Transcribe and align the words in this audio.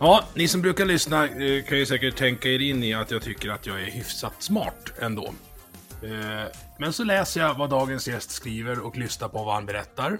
Ja, 0.00 0.24
ni 0.34 0.48
som 0.48 0.62
brukar 0.62 0.84
lyssna 0.84 1.24
eh, 1.24 1.64
kan 1.64 1.78
ju 1.78 1.86
säkert 1.86 2.16
tänka 2.16 2.48
er 2.48 2.58
in 2.58 2.84
i 2.84 2.94
att 2.94 3.10
jag 3.10 3.22
tycker 3.22 3.50
att 3.50 3.66
jag 3.66 3.82
är 3.82 3.90
hyfsat 3.90 4.42
smart 4.42 4.92
ändå. 4.98 5.34
Eh, 6.02 6.52
men 6.78 6.92
så 6.92 7.04
läser 7.04 7.40
jag 7.40 7.54
vad 7.54 7.70
dagens 7.70 8.08
gäst 8.08 8.30
skriver 8.30 8.80
och 8.80 8.96
lyssnar 8.96 9.28
på 9.28 9.44
vad 9.44 9.54
han 9.54 9.66
berättar. 9.66 10.18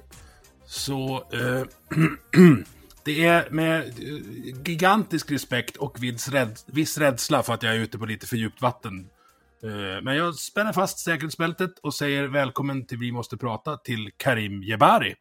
Så 0.67 1.25
eh, 1.33 1.63
det 3.05 3.25
är 3.25 3.51
med 3.51 3.81
eh, 3.81 3.93
gigantisk 4.65 5.31
respekt 5.31 5.77
och 5.77 6.03
viss, 6.03 6.29
viss 6.67 6.99
rädsla 6.99 7.43
för 7.43 7.55
att 7.55 7.63
jag 7.63 7.75
är 7.75 7.79
ute 7.79 7.99
på 7.99 8.07
lite 8.07 8.27
för 8.27 8.37
djupt 8.37 8.63
vatten. 8.63 9.09
Eh, 9.63 10.03
Men 10.03 10.17
jag 10.17 10.35
spänner 10.35 10.73
fast 10.73 10.99
säkerhetsbältet 10.99 11.79
och 11.83 11.95
säger 11.95 12.25
välkommen 12.25 12.87
till 12.87 12.99
Vi 12.99 13.13
måste 13.13 13.37
prata 13.37 13.77
till 13.77 14.11
Karim 14.17 14.63
Jebari. 14.63 15.15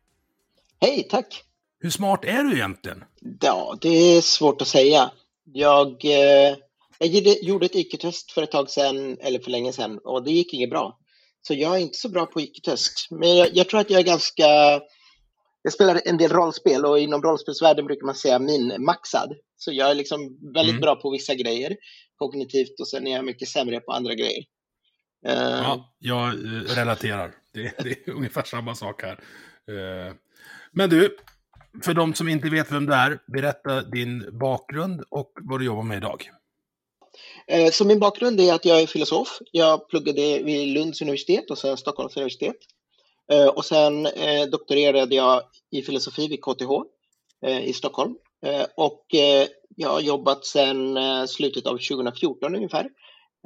Hej, 0.82 1.08
tack! 1.12 1.47
Hur 1.80 1.90
smart 1.90 2.26
är 2.26 2.44
du 2.44 2.54
egentligen? 2.56 3.04
Ja, 3.42 3.78
det 3.82 3.90
är 3.90 4.22
svårt 4.22 4.62
att 4.62 4.68
säga. 4.68 5.12
Jag, 5.54 6.06
eh, 6.06 6.56
jag 7.00 7.10
gjorde- 7.42 7.66
ett 7.66 7.76
IQ-test 7.76 8.32
för 8.32 8.44
ett 8.44 8.52
tag 8.52 8.70
sedan, 8.70 9.18
eller 9.22 9.40
för 9.40 9.52
länge 9.52 9.74
sedan, 9.74 10.00
och 10.04 10.24
det 10.24 10.32
gick 10.32 10.54
inget 10.54 10.70
bra. 10.70 11.00
Så 11.42 11.54
jag 11.54 11.76
är 11.76 11.80
inte 11.80 11.98
så 11.98 12.10
bra 12.10 12.26
på 12.26 12.42
IQ-test. 12.42 13.08
Men 13.12 13.36
jag, 13.38 13.50
jag 13.54 13.70
tror 13.70 13.80
att 13.80 13.90
jag 13.90 14.00
är 14.00 14.04
ganska... 14.06 14.46
Jag 15.62 15.74
spelar 15.74 16.02
en 16.06 16.18
del 16.18 16.32
rollspel 16.32 16.86
och 16.86 17.00
inom 17.00 17.22
rollspelsvärlden 17.22 17.86
brukar 17.86 18.06
man 18.06 18.16
säga 18.16 18.40
min-maxad. 18.40 19.34
Så 19.58 19.72
jag 19.72 19.92
är 19.92 19.96
liksom 19.96 20.40
väldigt 20.54 20.72
Mm. 20.74 20.82
bra 20.82 20.96
på 20.96 21.10
vissa 21.12 21.36
grejer 21.36 21.76
kognitivt 22.16 22.80
och 22.80 22.88
sen 22.88 23.08
är 23.08 23.12
jag 23.16 23.26
mycket 23.26 23.48
sämre 23.48 23.80
på 23.80 23.92
andra 23.92 24.14
grejer. 24.16 24.44
Eh, 25.28 25.34
Ja, 25.34 25.96
jag 26.00 26.28
eh, 26.28 26.76
relaterar. 26.76 27.36
Det, 27.54 27.62
det 27.84 27.90
är 28.08 28.10
ungefär 28.16 28.44
samma 28.44 28.76
sak 28.76 29.02
här. 29.02 29.20
Eh, 29.70 30.14
Men 30.72 30.90
du, 30.90 31.18
för 31.84 31.94
de 31.94 32.14
som 32.14 32.30
inte 32.30 32.50
vet 32.50 32.72
vem 32.72 32.86
du 32.86 32.94
är, 32.94 33.20
berätta 33.28 33.82
din 33.82 34.40
bakgrund 34.40 35.04
och 35.10 35.32
vad 35.42 35.60
du 35.60 35.66
jobbar 35.66 35.84
med 35.84 35.98
idag. 35.98 36.30
Eh, 37.48 37.72
så 37.72 37.86
min 37.86 38.00
bakgrund 38.00 38.40
är 38.40 38.54
att 38.54 38.66
jag 38.66 38.82
är 38.82 38.88
filosof. 38.88 39.40
Jag 39.52 39.90
pluggade 39.90 40.44
vid 40.44 40.68
Lunds 40.68 41.02
universitet 41.02 41.52
och 41.52 41.58
sen 41.58 41.78
Stockholms 41.78 42.18
universitet. 42.18 42.56
Eh, 43.32 43.48
och 43.48 43.66
sen 43.66 44.06
eh, 44.06 44.46
doktorerade 44.52 45.16
jag 45.16 45.42
i 45.72 45.82
filosofi 45.82 46.28
vid 46.28 46.42
KTH 46.42 46.72
i 47.64 47.74
Stockholm. 47.74 48.16
Och 48.76 49.06
jag 49.76 49.90
har 49.90 50.02
jobbat 50.02 50.46
sedan 50.46 50.98
slutet 51.28 51.66
av 51.66 51.72
2014 51.72 52.56
ungefär 52.56 52.90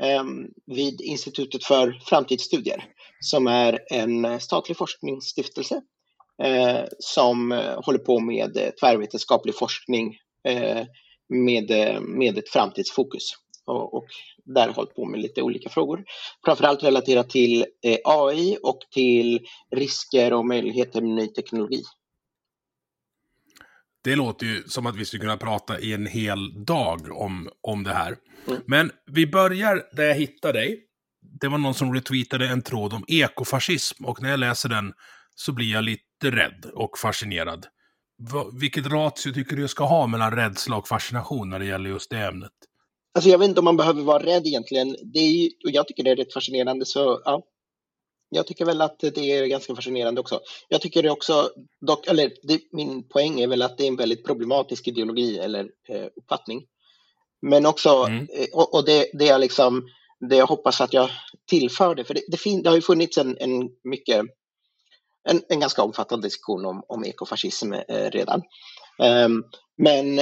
ehm, 0.02 0.48
vid 0.66 1.02
Institutet 1.02 1.64
för 1.64 2.00
framtidsstudier 2.06 2.86
som 3.20 3.48
är 3.48 3.80
en 3.90 4.40
statlig 4.40 4.78
forskningsstiftelse 4.78 5.82
som 7.00 7.52
eh, 7.52 7.82
håller 7.84 8.00
på 8.00 8.20
med 8.20 8.58
eh, 8.58 8.70
tvärvetenskaplig 8.70 9.56
forskning 9.56 10.18
eh, 10.48 10.86
med, 11.30 11.72
eh, 11.72 12.02
med 12.02 12.38
ett 12.38 12.50
framtidsfokus. 12.50 13.34
Och, 13.66 13.94
och 13.94 14.06
där 14.46 14.70
hållit 14.70 14.96
på 14.96 15.06
med 15.06 15.20
lite 15.20 15.42
olika 15.42 15.70
frågor. 15.70 16.04
Framförallt 16.46 16.84
relaterat 16.84 17.30
till 17.30 17.66
eh, 17.86 17.98
AI 18.06 18.58
och 18.64 18.80
till 18.92 19.40
risker 19.76 20.34
och 20.34 20.46
möjligheter 20.46 21.02
med 21.02 21.12
ny 21.12 21.28
teknologi. 21.28 21.84
Det 24.04 24.16
låter 24.16 24.46
ju 24.46 24.64
som 24.64 24.86
att 24.86 24.96
vi 24.96 25.06
skulle 25.06 25.22
kunna 25.22 25.38
prata 25.38 25.80
i 25.80 25.94
en 25.94 26.06
hel 26.06 26.66
dag 26.66 27.00
om, 27.12 27.50
om 27.62 27.84
det 27.84 27.94
här. 27.94 28.16
Mm. 28.48 28.62
Men 28.66 28.92
vi 29.12 29.28
börjar 29.28 29.84
där 29.92 30.04
jag 30.04 30.16
hittade 30.16 30.60
dig. 30.60 30.80
Det 31.42 31.48
var 31.48 31.58
någon 31.58 31.74
som 31.74 31.94
retweetade 31.94 32.48
en 32.48 32.62
tråd 32.62 32.94
om 32.94 33.06
ekofascism 33.08 34.06
och 34.06 34.22
när 34.22 34.30
jag 34.30 34.40
läser 34.40 34.70
den 34.70 34.94
så 35.36 35.52
blir 35.52 35.72
jag 35.72 35.84
lite 35.84 36.32
rädd 36.32 36.66
och 36.74 36.98
fascinerad. 36.98 37.66
Vilket 38.62 38.88
ratio 38.88 39.34
tycker 39.34 39.56
du 39.56 39.62
jag 39.62 39.70
ska 39.70 39.84
ha 39.84 40.08
mellan 40.08 40.36
rädsla 40.36 40.78
och 40.78 40.88
fascination 40.88 41.50
när 41.50 41.60
det 41.60 41.66
gäller 41.66 41.90
just 41.90 42.10
det 42.10 42.18
ämnet? 42.18 42.52
Alltså 43.14 43.30
jag 43.30 43.38
vet 43.38 43.48
inte 43.50 43.60
om 43.60 43.66
man 43.66 43.78
behöver 43.78 44.02
vara 44.02 44.24
rädd 44.24 44.48
egentligen. 44.48 44.96
Det 45.14 45.20
är 45.20 45.46
och 45.66 45.72
jag 45.72 45.88
tycker 45.88 46.04
det 46.04 46.12
är 46.12 46.16
rätt 46.16 46.34
fascinerande. 46.34 46.86
Så, 46.86 47.22
ja. 47.26 47.44
Jag 48.30 48.48
tycker 48.48 48.66
väl 48.66 48.82
att 48.82 49.00
det 49.00 49.18
är 49.18 49.46
ganska 49.46 49.76
fascinerande 49.76 50.22
också. 50.22 50.40
Jag 50.70 50.82
tycker 50.82 51.04
det 51.04 51.10
också, 51.10 51.50
dock, 51.88 52.08
eller 52.08 52.32
det, 52.44 52.60
min 52.72 53.08
poäng 53.08 53.40
är 53.40 53.48
väl 53.48 53.62
att 53.62 53.78
det 53.78 53.84
är 53.84 53.88
en 53.88 53.96
väldigt 53.96 54.26
problematisk 54.26 54.88
ideologi 54.88 55.38
eller 55.40 55.70
eh, 55.90 56.06
uppfattning. 56.16 56.62
Men 57.42 57.66
också, 57.66 57.90
Mm. 57.90 58.28
eh, 58.34 58.48
och, 58.54 58.74
och 58.74 58.86
det, 58.86 59.10
det, 59.14 59.30
är 59.30 59.40
liksom, 59.40 59.88
det 60.30 60.36
jag 60.36 60.48
hoppas 60.48 60.82
att 60.82 60.94
jag 60.94 61.10
tillförde, 61.50 62.04
för 62.04 62.14
det, 62.14 62.22
det, 62.28 62.38
fin, 62.38 62.64
det 62.64 62.70
har 62.70 62.76
ju 62.76 62.82
funnits 62.82 63.18
en, 63.18 63.38
en 63.38 63.70
mycket 63.84 64.26
en, 65.30 65.42
en 65.50 65.60
ganska 65.60 65.84
omfattande 65.84 66.28
diskussion 66.28 66.66
om, 66.66 66.84
om 66.88 67.06
ekofascism 67.06 67.74
eh, 67.74 68.10
redan. 68.12 68.42
Ehm, 69.04 69.44
men 69.78 70.22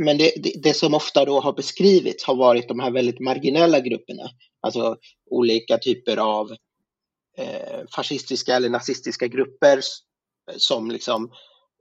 men 0.00 0.18
det, 0.18 0.32
det, 0.36 0.52
det 0.62 0.74
som 0.74 0.94
ofta 0.94 1.24
då 1.24 1.40
har 1.40 1.52
beskrivits 1.52 2.24
har 2.24 2.34
varit 2.34 2.68
de 2.68 2.80
här 2.80 2.90
väldigt 2.90 3.20
marginella 3.20 3.80
grupperna, 3.80 4.30
alltså 4.60 4.96
olika 5.30 5.78
typer 5.78 6.16
av 6.16 6.50
eh, 7.38 7.80
fascistiska 7.94 8.56
eller 8.56 8.68
nazistiska 8.68 9.26
grupper 9.26 9.80
som 10.56 10.90
liksom 10.90 11.32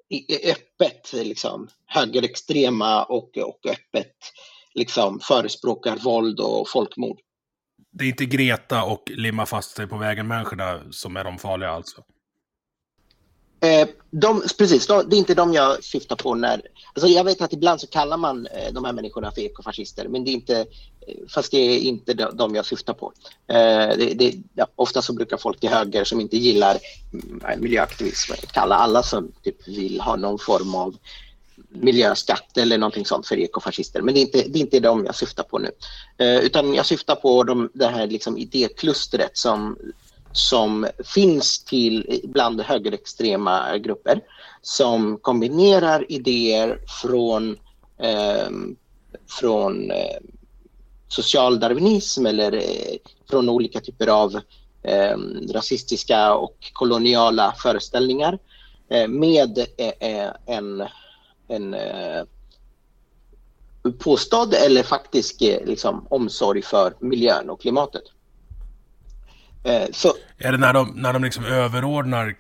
är 0.10 0.52
öppet 0.52 1.14
liksom, 1.14 1.68
högerextrema 1.86 3.04
och, 3.04 3.38
och 3.38 3.60
öppet 3.66 4.16
liksom, 4.74 5.20
förespråkar 5.20 5.96
våld 5.96 6.40
och 6.40 6.70
folkmord. 6.70 7.20
Det 7.92 8.06
är 8.06 8.10
inte 8.10 8.26
Greta 8.26 8.84
och 8.84 9.04
limma 9.10 9.46
fast 9.46 9.76
sig 9.76 9.88
på 9.88 9.98
vägen-människorna 9.98 10.92
som 10.92 11.18
är 11.18 11.24
de 11.24 11.38
farliga 11.38 11.70
alltså? 11.70 12.04
Eh, 13.60 13.88
de, 14.12 14.44
precis, 14.58 14.88
de, 14.88 15.10
det 15.10 15.16
är 15.16 15.18
inte 15.18 15.34
de 15.34 15.54
jag 15.54 15.84
syftar 15.84 16.16
på 16.16 16.36
när... 16.36 16.62
Alltså 16.94 17.08
jag 17.08 17.24
vet 17.24 17.42
att 17.42 17.54
ibland 17.54 17.82
så 17.82 17.88
kallar 17.88 18.18
man 18.18 18.48
eh, 18.48 18.74
de 18.74 18.86
här 18.86 18.94
människorna 18.94 19.32
för 19.32 19.42
ekofascister, 19.42 20.08
men 20.08 20.24
det 20.24 20.32
är 20.32 20.34
inte... 20.34 20.60
Eh, 20.60 21.16
fast 21.30 21.52
det 21.52 21.58
är 21.58 21.80
inte 21.80 22.14
de, 22.14 22.38
de 22.38 22.56
jag 22.56 22.66
syftar 22.66 22.94
på. 22.94 23.14
Eh, 23.48 23.98
det, 23.98 24.14
det, 24.16 24.34
ja, 24.54 24.68
ofta 24.76 25.02
så 25.02 25.14
brukar 25.14 25.38
folk 25.38 25.60
till 25.60 25.70
höger 25.70 26.04
som 26.04 26.22
inte 26.22 26.38
gillar 26.38 26.78
mm, 27.14 27.42
eh, 27.50 27.58
miljöaktivism 27.58 28.34
kalla 28.52 28.76
alla 28.76 29.04
som 29.04 29.32
typ 29.44 29.68
vill 29.68 30.02
ha 30.02 30.16
någon 30.16 30.40
form 30.40 30.76
av 30.76 30.96
miljöskatt 31.70 32.58
eller 32.58 32.78
någonting 32.78 33.06
sånt 33.06 33.28
för 33.28 33.40
ekofascister. 33.40 34.02
Men 34.02 34.14
det 34.14 34.20
är 34.20 34.22
inte, 34.22 34.44
det 34.48 34.60
är 34.60 34.62
inte 34.62 34.80
de 34.80 35.06
jag 35.06 35.16
syftar 35.16 35.44
på 35.44 35.60
nu. 35.60 35.72
Eh, 36.18 36.38
utan 36.38 36.74
jag 36.74 36.86
syftar 36.86 37.16
på 37.16 37.44
de, 37.44 37.70
det 37.74 37.88
här 37.88 38.08
liksom 38.08 38.38
idéklustret 38.38 39.38
som, 39.38 39.78
som 40.32 40.88
finns 41.14 41.64
till 41.64 42.22
bland 42.24 42.62
högerextrema 42.62 43.78
grupper 43.78 44.22
som 44.62 45.18
kombinerar 45.18 46.12
idéer 46.12 46.80
från, 47.02 47.58
eh, 48.00 48.50
från 49.40 49.92
eh, 49.92 50.18
socialdarwinism 51.08 52.26
eller 52.26 52.54
eh, 52.56 52.98
från 53.30 53.50
olika 53.50 53.80
typer 53.80 54.08
av 54.08 54.36
eh, 54.84 55.18
rasistiska 55.54 56.34
och 56.34 56.72
koloniala 56.74 57.54
föreställningar 57.58 58.40
eh, 58.90 59.08
med 59.08 59.58
eh, 59.78 60.10
eh, 60.10 60.32
en, 60.46 60.84
en 61.48 61.74
eh, 61.74 62.24
påstådd 64.00 64.54
eller 64.54 64.84
faktisk 64.84 65.42
eh, 65.42 65.66
liksom, 65.66 66.08
omsorg 66.10 66.62
för 66.62 66.96
miljön 67.00 67.50
och 67.50 67.62
klimatet. 67.62 68.04
Eh, 69.68 69.88
så, 69.92 70.14
är 70.38 70.52
det 70.52 70.58
när 70.58 70.74
de, 70.74 70.94
när 70.96 71.14
de 71.14 71.24
liksom 71.24 71.46
överordnar 71.46 72.36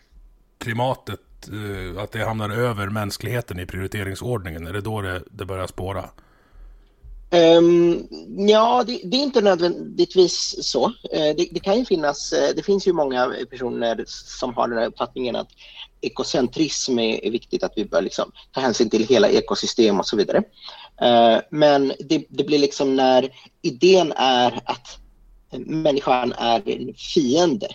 klimatet, 0.57 1.19
eh, 1.47 2.03
att 2.03 2.12
det 2.12 2.25
hamnar 2.25 2.50
över 2.50 2.89
mänskligheten 2.89 3.59
i 3.59 3.65
prioriteringsordningen? 3.65 4.68
Är 4.68 4.74
det 4.74 4.81
då 4.81 5.01
det, 5.01 5.24
det 5.31 5.45
börjar 5.45 5.68
spåra? 5.68 6.09
Um, 7.31 8.07
ja, 8.38 8.83
det, 8.88 9.01
det, 9.03 9.18
är 9.18 9.21
inte 9.21 9.41
nödvändigtvis 9.41 10.56
så. 10.62 10.85
Uh, 10.85 10.91
det, 11.12 11.47
det, 11.51 11.59
kan 11.59 11.79
ju 11.79 11.85
finnas, 11.85 12.33
uh, 12.33 12.56
det 12.56 12.63
finns 12.63 12.88
ju 12.88 12.94
många 12.94 13.33
personer 13.50 14.03
som 14.07 14.53
har 14.53 14.68
den 14.68 14.77
här 14.77 14.88
uppfattningen 14.88 15.35
att 15.35 15.47
ekocentrism 16.01 17.00
är, 17.00 17.25
är 17.25 17.31
viktigt, 17.31 17.63
att 17.63 17.73
vi 17.75 17.85
bör 17.85 18.01
liksom 18.01 18.31
ta 18.51 18.62
hänsyn 18.62 18.89
till 18.89 19.07
hela 19.07 19.30
ekosystem 19.30 20.00
och 20.00 20.07
så 20.07 20.18
vidare. 20.18 20.38
Uh, 21.01 21.41
men 21.51 21.94
det, 22.00 22.25
det, 22.30 22.44
blir 22.44 22.59
liksom 22.59 22.95
när 22.95 23.30
idén 23.62 24.13
är 24.15 24.62
att 24.65 25.00
människan 25.51 26.33
är 26.38 26.69
en 26.69 26.94
fiende 26.94 27.67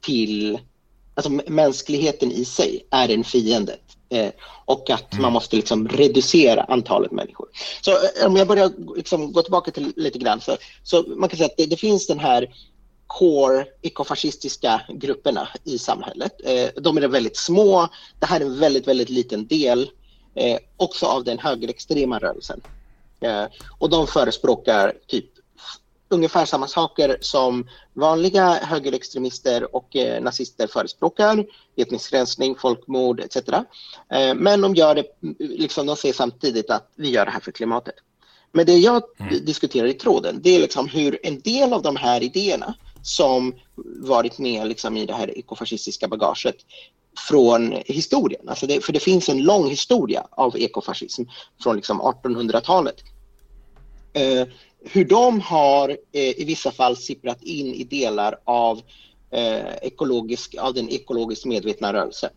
till, 0.00 0.58
alltså 1.14 1.30
mänskligheten 1.46 2.32
i 2.32 2.44
sig 2.44 2.86
är 2.90 3.08
en 3.08 3.24
fiende 3.24 3.76
Eh, 4.08 4.30
och 4.64 4.90
att 4.90 5.12
man 5.12 5.20
mm. 5.20 5.32
måste 5.32 5.56
liksom 5.56 5.88
reducera 5.88 6.62
antalet 6.62 7.12
människor. 7.12 7.48
Så 7.80 7.90
eh, 7.90 8.26
om 8.26 8.36
jag 8.36 8.48
börjar 8.48 8.72
liksom 8.96 9.32
gå 9.32 9.42
tillbaka 9.42 9.70
till 9.70 9.92
lite 9.96 10.18
grann 10.18 10.40
så, 10.40 10.56
så 10.82 11.02
man 11.02 11.28
kan 11.28 11.36
säga 11.36 11.46
att 11.46 11.56
det, 11.56 11.66
det 11.66 11.76
finns 11.76 12.06
den 12.06 12.18
här 12.18 12.54
core 13.06 13.66
ekofascistiska 13.82 14.80
grupperna 14.88 15.48
i 15.64 15.78
samhället. 15.78 16.32
Eh, 16.44 16.82
de 16.82 16.96
är 16.96 17.08
väldigt 17.08 17.36
små. 17.36 17.88
Det 18.18 18.26
här 18.26 18.40
är 18.40 18.44
en 18.44 18.58
väldigt, 18.58 18.88
väldigt 18.88 19.10
liten 19.10 19.46
del 19.46 19.90
eh, 20.34 20.58
också 20.76 21.06
av 21.06 21.24
den 21.24 21.38
högerextrema 21.38 22.18
rörelsen. 22.18 22.60
Eh, 23.20 23.44
och 23.78 23.90
de 23.90 24.06
förespråkar 24.06 24.92
typ 25.06 25.26
ungefär 26.08 26.44
samma 26.44 26.68
saker 26.68 27.18
som 27.20 27.68
vanliga 27.94 28.54
högerextremister 28.54 29.76
och 29.76 29.96
eh, 29.96 30.22
nazister 30.22 30.66
förespråkar, 30.66 31.46
etnisk 31.76 32.12
rensning, 32.12 32.56
folkmord 32.56 33.20
etc. 33.20 33.36
Eh, 33.36 34.34
men 34.34 34.60
de 34.60 34.74
gör 34.74 34.94
det, 34.94 35.04
liksom, 35.38 35.86
de 35.86 35.96
säger 35.96 36.14
samtidigt 36.14 36.70
att 36.70 36.92
vi 36.96 37.10
gör 37.10 37.24
det 37.24 37.30
här 37.30 37.40
för 37.40 37.52
klimatet. 37.52 37.94
Men 38.52 38.66
det 38.66 38.76
jag 38.76 39.02
mm. 39.18 39.44
diskuterar 39.44 39.86
i 39.86 39.94
tråden, 39.94 40.40
det 40.42 40.56
är 40.56 40.60
liksom 40.60 40.88
hur 40.88 41.26
en 41.26 41.40
del 41.40 41.72
av 41.72 41.82
de 41.82 41.96
här 41.96 42.22
idéerna 42.22 42.74
som 43.02 43.54
varit 44.00 44.38
med 44.38 44.68
liksom, 44.68 44.96
i 44.96 45.06
det 45.06 45.14
här 45.14 45.38
ekofascistiska 45.38 46.08
bagaget 46.08 46.56
från 47.28 47.72
historien. 47.86 48.48
Alltså 48.48 48.66
det, 48.66 48.84
för 48.84 48.92
det 48.92 49.00
finns 49.00 49.28
en 49.28 49.42
lång 49.42 49.68
historia 49.68 50.26
av 50.30 50.56
ekofascism 50.56 51.22
från 51.62 51.76
liksom 51.76 52.00
1800-talet. 52.00 52.96
Eh, 54.12 54.48
hur 54.92 55.04
de 55.04 55.40
har 55.40 55.88
eh, 55.88 56.40
i 56.40 56.44
vissa 56.44 56.70
fall 56.70 56.96
sipprat 56.96 57.42
in 57.42 57.74
i 57.74 57.84
delar 57.84 58.38
av, 58.44 58.80
eh, 59.30 59.76
ekologisk, 59.82 60.54
av 60.58 60.74
den 60.74 60.88
ekologiskt 60.88 61.44
medvetna 61.44 61.92
rörelsen. 61.92 62.30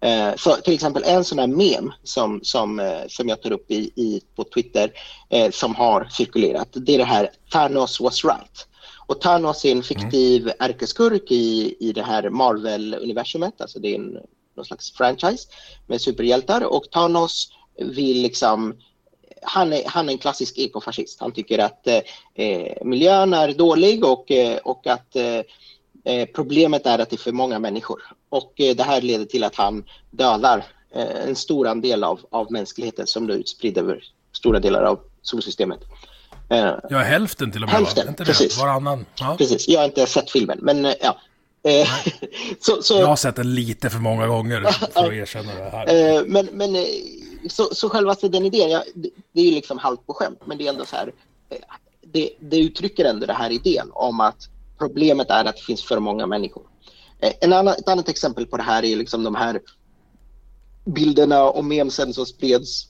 Eh, 0.00 0.34
så 0.36 0.56
till 0.56 0.74
exempel 0.74 1.02
en 1.06 1.24
sån 1.24 1.38
här 1.38 1.46
mem 1.46 1.92
som, 2.02 2.40
som, 2.42 2.80
eh, 2.80 3.00
som 3.08 3.28
jag 3.28 3.42
tar 3.42 3.52
upp 3.52 3.70
i, 3.70 3.90
i 3.96 4.22
på 4.36 4.44
Twitter 4.44 4.92
eh, 5.28 5.50
som 5.50 5.74
har 5.74 6.08
cirkulerat, 6.10 6.68
det 6.72 6.94
är 6.94 6.98
det 6.98 7.04
här 7.04 7.30
Thanos 7.52 8.00
was 8.00 8.24
right. 8.24 8.66
Och 9.06 9.20
Thanos 9.20 9.64
är 9.64 9.72
en 9.72 9.82
fiktiv 9.82 10.42
mm. 10.42 10.54
ärkeskurk 10.58 11.30
i, 11.30 11.76
i 11.80 11.92
det 11.92 12.02
här 12.02 12.30
Marvel-universumet, 12.30 13.60
alltså 13.60 13.78
det 13.78 13.88
är 13.88 13.94
en, 13.94 14.18
någon 14.56 14.64
slags 14.64 14.92
franchise 14.92 15.48
med 15.86 16.00
superhjältar 16.00 16.64
och 16.64 16.90
Thanos 16.90 17.52
vill 17.78 18.22
liksom 18.22 18.74
han, 19.42 19.72
är, 19.72 19.82
han 19.86 20.08
är 20.08 20.12
en 20.12 20.18
klassisk 20.18 20.58
ekofascist. 20.58 21.20
Han 21.20 21.32
tycker 21.32 21.58
att 21.58 21.86
eh, 22.34 22.72
miljön 22.84 23.34
är 23.34 23.52
dålig 23.52 24.04
och, 24.04 24.30
eh, 24.30 24.56
och 24.56 24.86
att 24.86 25.16
eh, 25.16 25.40
eh, 26.04 26.28
problemet 26.34 26.86
är 26.86 26.98
att 26.98 27.10
det 27.10 27.16
är 27.16 27.18
för 27.18 27.32
många 27.32 27.58
människor. 27.58 28.02
Och 28.28 28.60
eh, 28.60 28.76
det 28.76 28.82
här 28.82 29.00
leder 29.00 29.24
till 29.24 29.44
att 29.44 29.54
han 29.54 29.84
dödar 30.10 30.64
eh, 30.94 31.28
en 31.28 31.36
stor 31.36 31.68
andel 31.68 32.04
av, 32.04 32.20
av 32.30 32.52
mänskligheten 32.52 33.06
som 33.06 33.30
är 33.30 33.34
utspridd 33.34 33.78
över 33.78 34.02
stora 34.32 34.58
delar 34.58 34.82
av 34.82 35.00
solsystemet. 35.22 35.80
ja, 36.88 36.98
hälften 36.98 37.52
till 37.52 37.62
och 37.62 37.68
med. 37.68 37.76
Hälften, 37.76 38.08
inte 38.08 38.24
precis. 38.24 38.56
Det? 38.56 38.62
Varannan. 38.62 39.06
Ja. 39.20 39.34
Precis. 39.38 39.68
Jag 39.68 39.80
har 39.80 39.84
inte 39.84 40.06
sett 40.06 40.30
filmen, 40.30 40.58
men 40.62 40.94
ja. 41.00 41.16
så, 42.60 42.82
så... 42.82 42.94
Jag 42.94 43.06
har 43.06 43.16
sett 43.16 43.36
den 43.36 43.54
lite 43.54 43.90
för 43.90 43.98
många 43.98 44.26
gånger 44.26 44.60
för 44.60 45.06
att 45.06 45.12
erkänna 45.12 45.54
det 45.54 45.70
här. 45.70 46.24
men, 46.24 46.48
men 46.52 46.86
så, 47.48 47.74
så 47.74 47.88
själva 47.88 48.14
den 48.14 48.46
idén, 48.46 48.70
ja, 48.70 48.84
det, 48.94 49.10
det, 49.32 49.40
är 49.40 49.44
ju 49.44 49.50
liksom 49.50 49.78
halvt 49.78 50.06
på 50.06 50.14
skämt, 50.14 50.40
men 50.44 50.58
det 50.58 50.66
är 50.66 50.72
ändå 50.72 50.84
så 50.84 50.96
här, 50.96 51.12
eh, 51.50 51.58
det, 52.00 52.30
det 52.40 52.58
uttrycker 52.58 53.04
ändå 53.04 53.26
den 53.26 53.36
här 53.36 53.50
idén 53.50 53.90
om 53.92 54.20
att 54.20 54.48
problemet 54.78 55.30
är 55.30 55.44
att 55.44 55.56
det 55.56 55.62
finns 55.62 55.84
för 55.84 55.98
många 55.98 56.26
människor. 56.26 56.62
Eh, 57.20 57.32
en 57.40 57.52
annan, 57.52 57.74
ett 57.74 57.88
annat 57.88 58.08
exempel 58.08 58.46
på 58.46 58.56
det 58.56 58.62
här 58.62 58.84
är 58.84 58.96
liksom 58.96 59.24
de 59.24 59.34
här 59.34 59.60
bilderna 60.84 61.44
och 61.44 61.64
memsen 61.64 62.14
som 62.14 62.26
spreds 62.26 62.86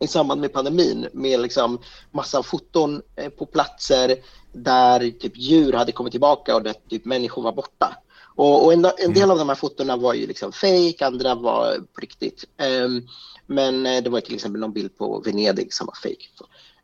i 0.00 0.06
samband 0.06 0.40
med 0.40 0.52
pandemin 0.52 1.08
med 1.12 1.40
liksom 1.40 1.78
massa 2.10 2.42
foton 2.42 3.02
eh, 3.16 3.28
på 3.28 3.46
platser 3.46 4.16
där 4.52 5.10
typ 5.10 5.36
djur 5.36 5.72
hade 5.72 5.92
kommit 5.92 6.10
tillbaka 6.10 6.54
och 6.54 6.62
där 6.62 6.74
typ 6.88 7.04
människor 7.04 7.42
var 7.42 7.52
borta. 7.52 7.96
Och, 8.34 8.64
och 8.64 8.72
en, 8.72 8.84
en, 8.84 9.14
del 9.14 9.22
mm. 9.22 9.30
av 9.30 9.38
de 9.38 9.48
här 9.48 9.56
fotona 9.56 9.96
var 9.96 10.14
ju 10.14 10.26
liksom 10.26 10.52
fake, 10.52 11.06
andra 11.06 11.34
var 11.34 11.76
på 11.94 12.00
riktigt. 12.00 12.44
Um, 12.84 13.08
men 13.46 13.86
eh, 13.86 14.02
det 14.02 14.10
var 14.10 14.20
till 14.20 14.34
exempel 14.34 14.60
någon 14.60 14.72
bild 14.72 14.98
på 14.98 15.22
Venedig 15.26 15.74
som 15.74 15.86
var 15.86 15.94
fake. 15.94 16.26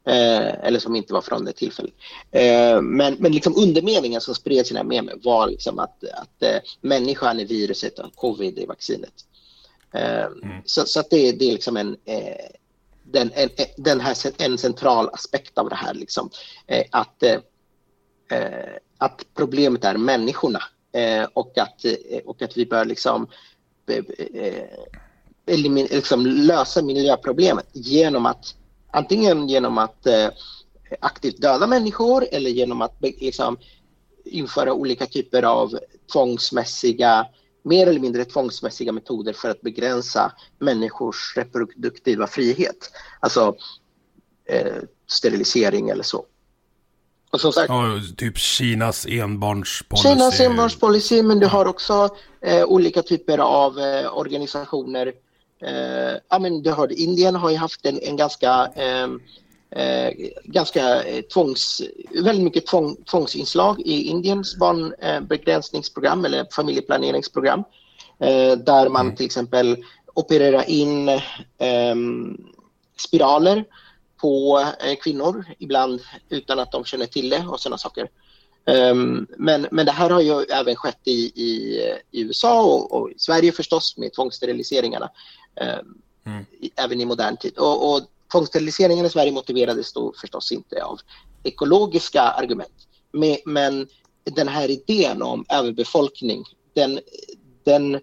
Eh, 0.06 0.66
eller 0.66 0.78
som 0.78 0.96
inte 0.96 1.12
var 1.12 1.20
från 1.20 1.44
det 1.44 1.52
tillfället. 1.52 1.94
Eh, 2.30 2.80
men 2.80 3.14
men 3.14 3.32
liksom 3.32 3.54
undermeningen 3.56 4.20
som 4.20 4.34
spreds 4.34 4.70
i 4.70 4.74
den 4.74 4.76
här 4.76 4.88
memen 4.88 5.20
var 5.24 5.48
liksom 5.48 5.78
att, 5.78 6.04
att 6.04 6.42
eh, 6.42 6.56
människan 6.80 7.40
är 7.40 7.44
viruset 7.44 7.98
och 7.98 8.14
covid 8.14 8.58
är 8.58 8.66
vaccinet. 8.66 9.14
Eh, 9.92 10.24
mm. 10.24 10.62
Så, 10.64 10.86
så 10.86 11.02
det, 11.10 11.32
det 11.32 11.48
är 11.48 11.52
liksom 11.52 11.76
en, 11.76 11.96
den, 13.02 13.30
en, 13.34 13.48
den 13.76 14.00
här, 14.00 14.16
en 14.38 14.58
central 14.58 15.08
aspekt 15.12 15.58
av 15.58 15.68
det 15.68 15.76
här. 15.76 15.94
Liksom, 15.94 16.30
att, 16.90 17.22
att 18.98 19.24
problemet 19.34 19.84
är 19.84 19.96
människorna 19.96 20.62
Eh, 20.96 21.28
och, 21.34 21.58
att, 21.58 21.84
eh, 21.84 22.18
och 22.24 22.42
att 22.42 22.56
vi 22.56 22.66
bör 22.66 22.84
liksom 22.84 23.26
eh, 23.86 24.04
liksom 25.90 26.26
lösa 26.26 26.82
miljöproblemet 26.82 27.68
genom 27.72 28.26
att 28.26 28.54
antingen 28.90 29.48
genom 29.48 29.78
att 29.78 30.06
eh, 30.06 30.28
aktivt 31.00 31.40
döda 31.40 31.66
människor 31.66 32.26
eller 32.32 32.50
genom 32.50 32.82
att 32.82 32.96
liksom, 33.00 33.56
införa 34.24 34.72
olika 34.72 35.06
typer 35.06 35.42
av 35.42 35.78
tvångsmässiga, 36.12 37.26
mer 37.62 37.86
eller 37.86 38.00
mindre 38.00 38.24
tvångsmässiga 38.24 38.92
metoder 38.92 39.32
för 39.32 39.50
att 39.50 39.60
begränsa 39.60 40.32
människors 40.58 41.36
reproduktiva 41.36 42.26
frihet. 42.26 42.90
Alltså 43.20 43.56
eh, 44.44 44.82
sterilisering 45.06 45.88
eller 45.88 46.04
så. 46.04 46.26
Och 47.30 47.40
som 47.40 47.52
sagt, 47.52 47.68
ja, 47.68 48.00
typ 48.16 48.38
Kinas 48.38 49.06
enbarnspolicy. 49.06 50.08
Kinas 50.08 50.40
enbarnspolicy, 50.40 51.22
men 51.22 51.40
du 51.40 51.46
har 51.46 51.66
också 51.66 52.08
eh, 52.40 52.64
olika 52.64 53.02
typer 53.02 53.38
av 53.38 53.78
eh, 53.78 54.18
organisationer 54.18 55.12
Eh, 55.62 56.18
ja, 56.28 56.38
men 56.38 56.62
du 56.62 56.72
hörde, 56.72 56.94
Indien 56.94 57.34
har 57.34 57.50
ju 57.50 57.56
haft 57.56 57.86
en, 57.86 57.98
en 58.02 58.16
ganska, 58.16 58.66
ehm, 58.76 59.20
eh, 59.70 60.12
ganska 60.44 61.02
tvångs, 61.32 61.82
väldigt 62.24 62.44
mycket 62.44 62.66
tvång, 62.66 62.96
tvångsinslag 63.10 63.80
i 63.80 64.02
Indiens 64.02 64.56
barnbegränsningsprogram 64.56 66.24
eller 66.24 66.46
familjeplaneringsprogram. 66.52 67.64
Eh, 68.18 68.52
där 68.58 68.88
man 68.88 69.06
mm. 69.06 69.16
till 69.16 69.26
exempel 69.26 69.76
opererar 70.14 70.70
in 70.70 71.20
ehm, 71.58 72.36
spiraler 72.96 73.64
på 74.16 74.64
eh, 74.80 74.96
kvinnor, 74.96 75.44
ibland 75.58 76.00
utan 76.28 76.58
att 76.58 76.72
de 76.72 76.84
känner 76.84 77.06
till 77.06 77.28
det 77.28 77.46
och 77.46 77.60
sådana 77.60 77.78
saker. 77.78 78.08
Um, 78.68 79.26
men, 79.36 79.66
men 79.70 79.86
det 79.86 79.92
här 79.92 80.10
har 80.10 80.20
ju 80.20 80.42
även 80.42 80.76
skett 80.76 81.00
i, 81.04 81.32
i, 81.34 81.80
i 82.10 82.20
USA 82.20 82.62
och, 82.62 82.92
och, 82.92 83.10
i 83.10 83.14
Sverige 83.18 83.52
förstås 83.52 83.96
med 83.96 84.12
tvångssteriliseringarna. 84.12 85.10
Um, 85.60 86.02
mm. 86.26 86.44
i, 86.60 86.70
även 86.76 87.00
i 87.00 87.04
modern 87.04 87.36
tid. 87.36 87.58
Och, 87.58 87.94
och 87.94 88.02
tvångssteriliseringen 88.32 89.06
i 89.06 89.10
Sverige 89.10 89.32
motiverades 89.32 89.92
då 89.92 90.12
förstås 90.20 90.52
inte 90.52 90.84
av 90.84 91.00
ekologiska 91.42 92.22
argument. 92.22 92.88
Men, 93.12 93.36
men 93.44 93.88
den 94.24 94.48
här 94.48 94.70
idén 94.70 95.22
om 95.22 95.44
överbefolkning, 95.48 96.44
den, 96.74 97.00
den, 97.64 98.00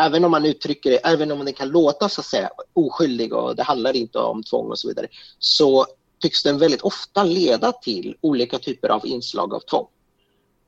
även 0.00 0.24
om 0.24 0.30
man 0.30 0.44
uttrycker 0.44 0.90
det, 0.90 0.96
även 0.96 1.32
om 1.32 1.44
den 1.44 1.54
kan 1.54 1.68
låta 1.68 2.08
så 2.08 2.20
att 2.20 2.26
säga 2.26 2.50
oskyldig 2.72 3.32
och 3.32 3.56
det 3.56 3.62
handlar 3.62 3.96
inte 3.96 4.18
om 4.18 4.42
tvång 4.42 4.70
och 4.70 4.78
så 4.78 4.88
vidare, 4.88 5.06
så 5.38 5.86
tycks 6.18 6.42
den 6.42 6.58
väldigt 6.58 6.82
ofta 6.82 7.24
leda 7.24 7.72
till 7.72 8.16
olika 8.20 8.58
typer 8.58 8.88
av 8.88 9.06
inslag 9.06 9.54
av 9.54 9.60
tvång. 9.60 9.86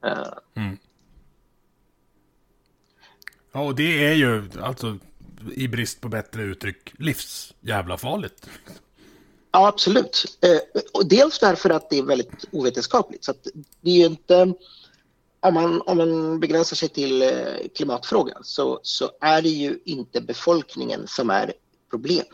Uh. 0.06 0.62
Mm. 0.62 0.78
Ja, 3.52 3.60
och 3.60 3.74
det 3.74 4.04
är 4.06 4.14
ju 4.14 4.50
alltså 4.62 4.98
i 5.54 5.68
brist 5.68 6.00
på 6.00 6.08
bättre 6.08 6.42
uttryck 6.42 6.92
livsjävla 6.98 7.98
farligt. 7.98 8.46
Ja, 9.52 9.68
absolut. 9.68 10.38
Eh, 10.40 10.80
och 10.92 11.08
dels 11.08 11.38
därför 11.38 11.70
att 11.70 11.90
det 11.90 11.98
är 11.98 12.02
väldigt 12.02 12.44
ovetenskapligt. 12.52 13.24
Så 13.24 13.32
det 13.80 13.90
är 13.90 13.94
ju 13.94 14.04
inte, 14.04 14.54
om, 15.44 15.54
man, 15.54 15.82
om 15.86 15.98
man 15.98 16.40
begränsar 16.40 16.76
sig 16.76 16.88
till 16.88 17.22
eh, 17.22 17.28
klimatfrågan 17.76 18.44
så, 18.44 18.80
så 18.82 19.10
är 19.20 19.42
det 19.42 19.48
ju 19.48 19.78
inte 19.84 20.20
befolkningen 20.20 21.06
som 21.06 21.30
är 21.30 21.52
problem. 21.90 22.24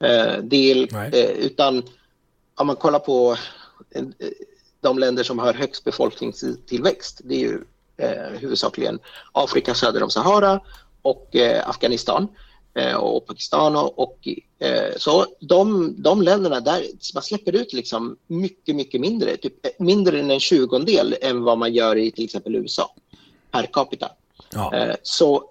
Eh, 0.00 0.38
är, 0.50 1.14
eh, 1.14 1.30
utan 1.30 1.82
om 2.54 2.66
man 2.66 2.76
kollar 2.76 2.98
på 2.98 3.36
eh, 3.90 4.04
de 4.80 4.98
länder 4.98 5.22
som 5.22 5.38
har 5.38 5.54
högst 5.54 5.84
befolkningstillväxt, 5.84 7.20
det 7.24 7.34
är 7.34 7.40
ju 7.40 7.64
eh, 7.96 8.40
huvudsakligen 8.40 8.98
Afrika 9.32 9.74
söder 9.74 10.02
om 10.02 10.10
Sahara 10.10 10.60
och 11.02 11.36
eh, 11.36 11.68
Afghanistan. 11.68 12.28
Eh, 12.74 12.94
och 12.94 13.26
Pakistan 13.26 13.76
och, 13.76 13.98
och 13.98 14.28
eh, 14.58 14.92
så 14.96 15.26
de, 15.40 15.94
de 16.02 16.22
länderna 16.22 16.60
där 16.60 16.84
man 17.14 17.22
släpper 17.22 17.52
ut 17.52 17.72
liksom 17.72 18.16
mycket, 18.26 18.76
mycket 18.76 19.00
mindre, 19.00 19.36
typ 19.36 19.66
eh, 19.66 19.72
mindre 19.78 20.20
än 20.20 20.30
en 20.30 20.40
tjugondel 20.40 21.16
än 21.20 21.42
vad 21.42 21.58
man 21.58 21.74
gör 21.74 21.96
i 21.96 22.10
till 22.10 22.24
exempel 22.24 22.54
USA 22.54 22.94
per 23.50 23.66
capita. 23.66 24.10
Ja. 24.52 24.94
Så 25.02 25.50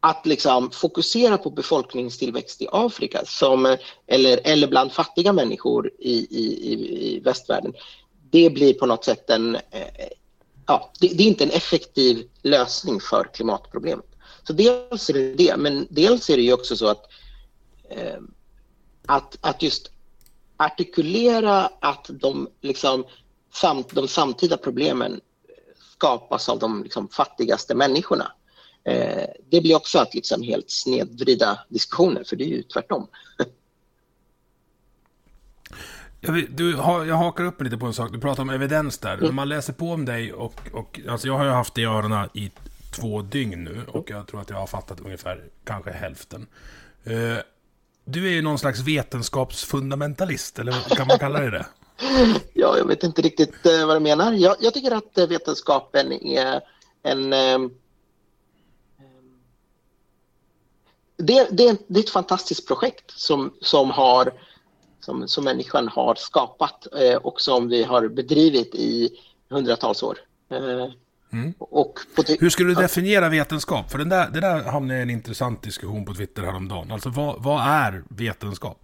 att 0.00 0.26
liksom 0.26 0.70
fokusera 0.70 1.38
på 1.38 1.50
befolkningstillväxt 1.50 2.62
i 2.62 2.68
Afrika 2.72 3.22
som, 3.26 3.76
eller, 4.06 4.40
eller 4.44 4.68
bland 4.68 4.92
fattiga 4.92 5.32
människor 5.32 5.90
i, 5.98 6.14
i, 6.14 7.14
i 7.14 7.20
västvärlden, 7.20 7.74
det 8.30 8.50
blir 8.50 8.74
på 8.74 8.86
något 8.86 9.04
sätt 9.04 9.30
en... 9.30 9.56
Ja, 10.66 10.92
det, 11.00 11.08
det 11.08 11.22
är 11.22 11.26
inte 11.26 11.44
en 11.44 11.50
effektiv 11.50 12.28
lösning 12.42 13.00
för 13.00 13.24
klimatproblemet. 13.34 14.13
Så 14.46 14.52
dels 14.52 15.10
är 15.10 15.14
det 15.14 15.34
det, 15.34 15.56
men 15.56 15.86
dels 15.90 16.30
är 16.30 16.36
det 16.36 16.42
ju 16.42 16.52
också 16.52 16.76
så 16.76 16.88
att, 16.88 17.04
eh, 17.90 18.18
att, 19.06 19.38
att 19.40 19.62
just 19.62 19.90
artikulera 20.56 21.70
att 21.80 22.06
de, 22.10 22.48
liksom, 22.60 23.04
samt, 23.52 23.94
de 23.94 24.08
samtida 24.08 24.56
problemen 24.56 25.20
skapas 25.92 26.48
av 26.48 26.58
de 26.58 26.82
liksom, 26.82 27.08
fattigaste 27.08 27.74
människorna. 27.74 28.32
Eh, 28.84 29.28
det 29.50 29.60
blir 29.60 29.76
också 29.76 29.98
att 29.98 30.14
liksom 30.14 30.42
helt 30.42 30.70
snedvrida 30.70 31.58
diskussioner, 31.68 32.24
för 32.24 32.36
det 32.36 32.44
är 32.44 32.48
ju 32.48 32.62
tvärtom. 32.62 33.06
Jag, 36.26 36.50
du, 36.50 36.70
jag 36.70 37.16
hakar 37.16 37.44
upp 37.44 37.62
lite 37.62 37.76
på 37.76 37.86
en 37.86 37.94
sak. 37.94 38.12
Du 38.12 38.20
pratar 38.20 38.42
om 38.42 38.50
evidens 38.50 38.98
där. 38.98 39.12
Mm. 39.12 39.24
När 39.24 39.32
man 39.32 39.48
läser 39.48 39.72
på 39.72 39.90
om 39.90 40.04
dig 40.04 40.32
och, 40.32 40.60
och 40.72 41.00
alltså 41.08 41.26
jag 41.26 41.38
har 41.38 41.44
ju 41.44 41.50
haft 41.50 41.74
det 41.74 41.80
i 41.80 41.84
öronen 41.84 42.28
i 42.34 42.50
två 42.94 43.22
dygn 43.22 43.64
nu 43.64 43.84
och 43.88 44.10
jag 44.10 44.26
tror 44.26 44.40
att 44.40 44.50
jag 44.50 44.56
har 44.56 44.66
fattat 44.66 45.00
ungefär 45.00 45.44
kanske 45.64 45.90
hälften. 45.90 46.46
Uh, 47.06 47.38
du 48.04 48.26
är 48.28 48.32
ju 48.32 48.42
någon 48.42 48.58
slags 48.58 48.80
vetenskapsfundamentalist, 48.80 50.58
eller 50.58 50.96
kan 50.96 51.06
man 51.06 51.18
kalla 51.18 51.40
det 51.40 51.50
det? 51.50 51.66
ja, 52.52 52.78
jag 52.78 52.86
vet 52.86 53.02
inte 53.02 53.22
riktigt 53.22 53.66
uh, 53.66 53.86
vad 53.86 53.96
du 53.96 54.00
menar. 54.00 54.32
Jag, 54.32 54.56
jag 54.60 54.74
tycker 54.74 54.90
att 54.90 55.18
uh, 55.18 55.26
vetenskapen 55.26 56.12
är 56.12 56.60
en... 57.02 57.30
Det, 61.16 61.48
det, 61.50 61.76
det, 61.86 61.98
är 61.98 62.04
ett 62.04 62.10
fantastiskt 62.10 62.68
projekt 62.68 63.10
som, 63.10 63.54
som, 63.60 63.90
har, 63.90 64.32
som, 65.00 65.28
som 65.28 65.44
människan 65.44 65.88
har 65.88 66.14
skapat 66.14 66.86
och 67.22 67.40
som 67.40 67.68
vi 67.68 67.82
har 67.82 68.08
bedrivit 68.08 68.74
i 68.74 69.10
hundratals 69.48 70.02
år. 70.02 70.18
Mm. 71.34 71.54
Hur 72.40 72.50
skulle 72.50 72.68
du 72.68 72.74
definiera 72.74 73.28
vetenskap? 73.28 73.90
För 73.90 73.98
den 73.98 74.08
där, 74.08 74.30
det 74.30 74.40
där 74.40 74.62
hamnade 74.62 74.98
i 74.98 75.02
en 75.02 75.10
intressant 75.10 75.62
diskussion 75.62 76.04
på 76.04 76.14
Twitter 76.14 76.42
häromdagen. 76.42 76.92
Alltså 76.92 77.08
vad, 77.08 77.42
vad 77.42 77.62
är 77.62 78.04
vetenskap? 78.08 78.78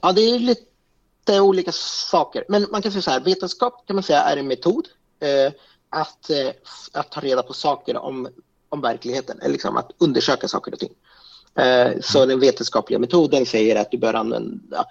Ja, 0.00 0.12
det 0.12 0.20
är 0.20 0.38
lite 0.38 1.40
olika 1.40 1.72
saker. 1.72 2.44
Men 2.48 2.66
man 2.70 2.82
kan 2.82 2.92
säga 2.92 3.02
så 3.02 3.10
här, 3.10 3.20
vetenskap 3.20 3.86
kan 3.86 3.96
man 3.96 4.02
säga 4.02 4.20
är 4.20 4.36
en 4.36 4.46
metod 4.46 4.88
eh, 5.20 5.52
att, 5.88 6.30
eh, 6.30 6.50
att 6.92 7.10
ta 7.10 7.20
reda 7.20 7.42
på 7.42 7.52
saker 7.52 7.96
om, 7.96 8.28
om 8.68 8.80
verkligheten, 8.80 9.38
eller 9.40 9.52
liksom 9.52 9.76
att 9.76 9.90
undersöka 9.98 10.48
saker 10.48 10.72
och 10.72 10.78
ting. 10.78 10.92
Eh, 11.54 11.92
så 12.00 12.18
mm. 12.18 12.28
den 12.28 12.40
vetenskapliga 12.40 12.98
metoden 12.98 13.46
säger 13.46 13.76
att 13.76 13.90
du 13.90 13.98
bör 13.98 14.14
använda 14.14 14.86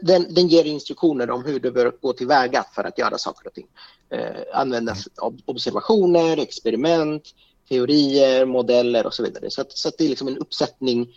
den, 0.00 0.34
den 0.34 0.48
ger 0.48 0.64
instruktioner 0.64 1.30
om 1.30 1.44
hur 1.44 1.60
du 1.60 1.70
bör 1.70 1.92
gå 2.00 2.12
tillväga 2.12 2.64
för 2.74 2.84
att 2.84 2.98
göra 2.98 3.18
saker 3.18 3.46
och 3.46 3.54
ting. 3.54 3.66
Eh, 4.14 4.60
användas 4.60 5.08
observationer, 5.44 6.38
experiment, 6.38 7.34
teorier, 7.68 8.44
modeller 8.44 9.06
och 9.06 9.14
så 9.14 9.22
vidare. 9.22 9.50
Så, 9.50 9.60
att, 9.60 9.78
så 9.78 9.88
att 9.88 9.98
det 9.98 10.04
är 10.04 10.08
liksom 10.08 10.28
en 10.28 10.38
uppsättning 10.38 11.16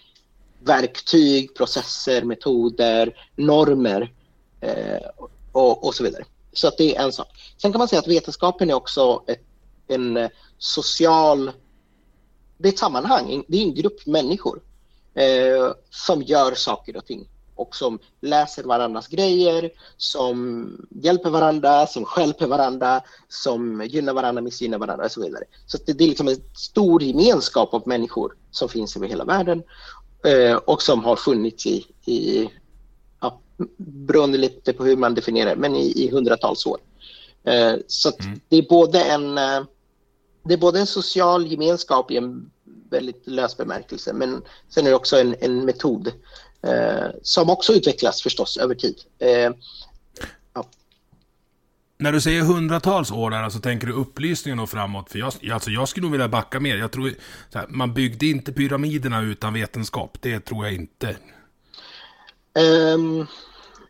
verktyg, 0.60 1.56
processer, 1.56 2.22
metoder, 2.22 3.30
normer 3.36 4.13
eh, 4.62 5.08
och, 5.51 5.88
och, 5.88 5.96
så 5.96 6.04
vidare. 6.04 6.25
Så 6.54 6.68
att 6.68 6.77
det 6.77 6.96
är 6.96 7.04
en 7.04 7.12
sak. 7.12 7.27
Sen 7.58 7.72
kan 7.72 7.80
man 7.80 7.88
säga 7.88 8.00
att 8.00 8.08
vetenskapen 8.08 8.70
är 8.70 8.74
också 8.74 9.24
ett, 9.27 9.44
en 9.88 10.30
social... 10.58 11.51
Det 12.58 12.68
är 12.68 12.74
ett 12.74 12.80
sammanhang, 12.80 13.44
det 13.48 13.58
är 13.58 13.62
en 13.62 13.75
grupp 13.75 14.06
människor 14.06 14.62
eh, 15.13 15.74
som 15.89 16.22
gör 16.22 16.56
saker 16.56 16.98
och 16.98 17.06
ting 17.06 17.30
och 17.58 17.76
som 17.76 18.00
läser 18.22 18.64
varandras 18.64 19.08
grejer, 19.08 19.72
som 19.98 20.88
hjälper 20.90 21.30
varandra, 21.30 21.88
som 21.88 22.06
skälper 22.06 22.48
varandra, 22.48 23.02
som 23.30 23.86
gynnar 23.86 24.14
varandra, 24.14 24.42
missgynnar 24.42 24.78
varandra 24.78 25.06
och 25.06 25.12
så 25.12 25.22
vidare. 25.22 25.44
Så 25.66 25.78
det, 25.86 25.94
det 25.94 26.04
är 26.04 26.08
liksom 26.08 26.28
en 26.28 26.42
stor 26.56 27.04
gemenskap 27.04 27.74
av 27.74 27.84
människor 27.86 28.34
som 28.52 28.70
finns 28.70 28.98
över 28.98 29.08
hela 29.08 29.26
världen 29.26 29.64
eh, 30.26 30.56
och 30.56 30.82
som 30.82 31.04
har 31.04 31.16
funnits 31.16 31.66
i, 31.66 31.86
i 32.06 32.50
ja, 33.22 33.40
beroende 33.78 34.38
lite 34.38 34.74
på 34.74 34.86
hur 34.86 34.98
man 34.98 35.16
definierar 35.16 35.56
men 35.56 35.76
i, 35.76 36.04
i 36.04 36.12
hundratals 36.12 36.66
år. 36.66 36.78
Eh, 37.44 37.74
så 37.88 38.12
mm. 38.20 38.40
det 38.50 38.58
är 38.58 38.70
både 38.70 39.04
en 39.04 39.38
eh, 39.38 39.62
det 40.48 40.54
är 40.54 40.58
både 40.58 40.80
en 40.80 40.88
social 40.88 41.48
gemenskap 41.48 42.12
i 42.12 42.18
en 42.18 42.52
väldigt 42.90 43.28
lös 43.28 43.58
bemärkelse 43.58 44.14
men 44.14 44.42
sen 44.70 44.86
är 44.86 44.90
det 44.90 44.96
också 44.96 45.18
en, 45.18 45.36
en 45.40 45.66
metod 45.66 46.12
eh, 46.62 47.10
som 47.22 47.50
också 47.50 47.74
utvecklas 47.74 48.22
förstås 48.22 48.58
över 48.58 48.76
tid. 48.76 48.96
Eh, 49.20 49.52
ja. 50.54 50.70
När 51.98 52.12
du 52.12 52.22
säger 52.22 52.42
hundratals 52.42 53.12
år 53.12 53.32
där, 53.32 53.44
alltså 53.44 53.60
tänker 53.60 53.88
du 53.88 53.94
upplysningen 53.94 54.60
och 54.60 54.70
framåt? 54.70 55.12
För 55.12 55.20
jag, 55.20 55.34
alltså 55.52 55.70
jag 55.70 55.90
skulle 55.90 56.04
nog 56.04 56.12
vilja 56.12 56.28
backa 56.28 56.60
mer. 56.60 56.78
Jag 56.78 56.92
tror, 56.92 57.14
här, 57.54 57.66
man 57.70 57.94
byggde 57.94 58.26
inte 58.26 58.54
pyramiderna 58.54 59.22
utan 59.22 59.54
vetenskap. 59.54 60.18
Det 60.22 60.40
tror 60.40 60.66
jag 60.66 60.74
inte. 60.76 61.16
Um, 62.94 63.28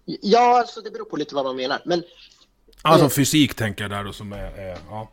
ja, 0.05 0.59
alltså 0.59 0.81
det 0.81 0.91
beror 0.91 1.05
på 1.05 1.15
lite 1.17 1.35
vad 1.35 1.45
man 1.45 1.55
menar. 1.55 1.81
Men, 1.85 2.03
alltså 2.81 3.05
eh, 3.05 3.09
fysik 3.09 3.55
tänker 3.55 3.83
jag 3.83 3.91
där 3.91 4.03
då 4.03 4.13
som 4.13 4.33
är... 4.33 4.37
är 4.37 4.77
ja. 4.89 5.11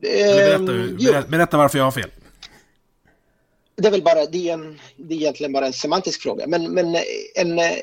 Berätta, 0.00 0.64
berätta, 0.64 1.28
berätta 1.28 1.56
varför 1.56 1.78
jag 1.78 1.84
har 1.84 1.92
fel 1.92 2.10
det 3.76 3.88
är 3.88 3.90
väl 3.90 4.02
bara, 4.02 4.26
det 4.26 4.48
är, 4.48 4.52
en, 4.52 4.80
det 4.96 5.14
är 5.14 5.18
egentligen 5.18 5.52
bara 5.52 5.66
en 5.66 5.72
semantisk 5.72 6.22
fråga. 6.22 6.46
Men, 6.46 6.74
men 6.74 6.94
eh, 6.94 7.02
en, 7.34 7.58
eh, 7.58 7.78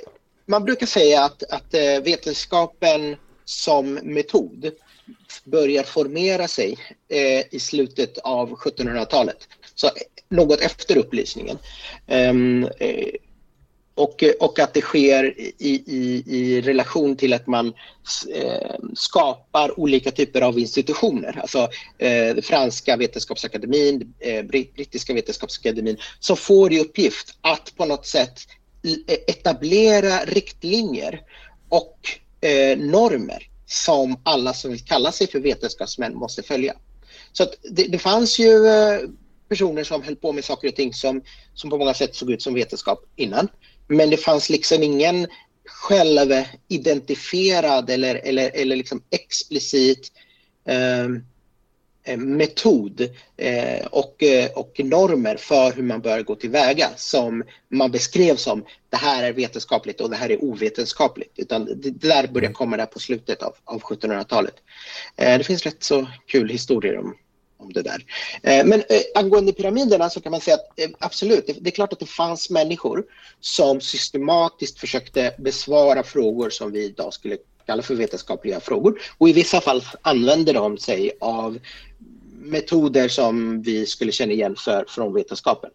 man 0.45 0.65
brukar 0.65 0.85
säga 0.85 1.23
att, 1.23 1.43
att 1.43 1.73
eh, 1.73 2.01
vetenskapen 2.03 3.15
som 3.45 3.93
metod 3.93 4.71
börjar 5.43 5.83
formera 5.83 6.47
sig 6.47 6.77
eh, 7.09 7.45
i 7.51 7.59
slutet 7.59 8.17
av 8.17 8.49
1700-talet. 8.49 9.47
Så 9.75 9.89
något 10.29 10.61
efter 10.61 10.97
upplysningen. 10.97 11.57
Ehm, 12.07 12.69
eh, 12.79 13.07
och, 13.99 14.23
eh, 14.23 14.31
och 14.39 14.59
att 14.59 14.73
det 14.73 14.81
sker 14.81 15.39
i, 15.39 15.83
i, 15.85 16.23
i 16.25 16.61
relation 16.61 17.15
till 17.15 17.33
att 17.33 17.47
man 17.47 17.73
eh, 18.35 18.75
skapar 18.95 19.79
olika 19.79 20.11
typer 20.11 20.41
av 20.41 20.59
institutioner. 20.59 21.39
Alltså 21.41 21.69
eh, 21.97 22.35
franska 22.41 22.97
vetenskapsakademin, 22.97 24.13
eh, 24.19 24.45
brittiska 24.45 25.13
vetenskapsakademin 25.13 25.97
som 26.19 26.37
får 26.37 26.73
i 26.73 26.79
uppgift 26.79 27.37
att 27.41 27.73
på 27.77 27.85
något 27.85 28.05
sätt 28.05 28.39
e, 29.07 29.17
etablera 29.27 30.25
riktlinjer 30.25 31.21
och 31.69 31.97
eh, 32.41 32.77
normer 32.77 33.49
som 33.65 34.19
alla 34.23 34.53
som 34.53 34.71
vill 34.71 34.85
kalla 34.85 35.11
sig 35.11 35.27
för 35.27 35.39
vetenskapsmän 35.39 36.15
måste 36.15 36.43
följa. 36.43 36.73
Så 37.31 37.45
det, 37.71 37.83
det, 37.83 37.99
fanns 37.99 38.39
ju 38.39 38.67
eh, 38.67 38.99
personer 39.49 39.83
som 39.83 40.03
höll 40.03 40.15
på 40.15 40.31
med 40.31 40.45
saker 40.45 40.67
och 40.67 40.75
ting 40.75 40.93
som, 40.93 41.21
som 41.53 41.69
på 41.69 41.77
många 41.77 41.93
sätt 41.93 42.15
såg 42.15 42.31
ut 42.31 42.41
som 42.41 42.53
vetenskap 42.53 43.05
innan. 43.15 43.47
Men 43.89 44.09
det 44.09 44.17
fanns 44.17 44.49
liksom 44.49 44.83
ingen 44.83 45.27
självidentifierad 45.65 47.89
eller, 47.89 48.15
eller, 48.15 48.51
eller 48.53 48.75
liksom 48.75 49.03
explicit 49.09 50.11
ehm, 50.65 51.25
eh, 52.03 52.17
metod 52.17 53.09
eh, 53.37 53.85
och, 53.85 54.23
eh, 54.23 54.51
och 54.51 54.81
normer 54.83 55.37
för 55.37 55.71
hur 55.71 55.83
man 55.83 56.01
bör 56.01 56.21
gå 56.21 56.35
tillväga 56.35 56.89
som 56.95 57.43
man 57.69 57.91
beskrev 57.91 58.35
som 58.35 58.65
det 58.89 58.97
här 58.97 59.23
är 59.23 59.33
vetenskapligt 59.33 60.01
och 60.01 60.09
det 60.09 60.15
här 60.15 60.31
är 60.31 60.43
ovetenskapligt. 60.43 61.33
Utan 61.35 61.65
det, 61.65 61.75
det 61.75 61.89
där 61.89 62.27
började 62.27 62.39
mm. 62.39 62.53
komma 62.53 62.77
där 62.77 62.85
på 62.85 62.99
slutet 62.99 63.43
av, 63.43 63.55
av 63.63 63.81
1700-talet. 63.81 64.55
Eh, 65.15 65.37
det 65.37 65.43
finns 65.43 65.63
rätt 65.63 65.83
så 65.83 66.07
kul 66.25 66.49
historier 66.49 66.97
om, 66.97 67.15
om 67.59 67.73
det 67.73 67.81
där. 67.81 68.05
Eh, 68.43 68.65
men 68.65 68.79
eh, 68.79 69.01
angående 69.15 69.53
pyramiderna 69.53 70.09
så 70.09 70.21
kan 70.21 70.31
man 70.31 70.41
säga 70.41 70.55
att 70.55 70.79
eh, 70.79 70.89
absolut, 70.99 71.49
det, 71.61 71.69
är 71.69 71.71
klart 71.71 71.93
att 71.93 71.99
det 71.99 72.05
fanns 72.05 72.49
människor 72.49 73.03
som 73.39 73.81
systematiskt 73.81 74.79
försökte 74.79 75.35
besvara 75.37 76.03
frågor 76.03 76.49
som 76.49 76.71
vi 76.71 76.83
idag 76.85 77.13
skulle 77.13 77.37
kalla 77.65 77.81
för 77.81 77.95
vetenskapliga 77.95 78.59
frågor 78.59 79.01
och 79.17 79.29
i 79.29 79.33
vissa 79.33 79.61
fall 79.61 79.83
använde 80.01 80.53
de 80.53 80.77
sig 80.77 81.11
av 81.19 81.59
metoder 82.41 83.07
som 83.07 83.61
vi 83.61 83.85
skulle 83.85 84.11
känna 84.11 84.31
igen 84.31 84.55
för, 84.55 84.85
från 84.87 85.13
vetenskapen. 85.13 85.69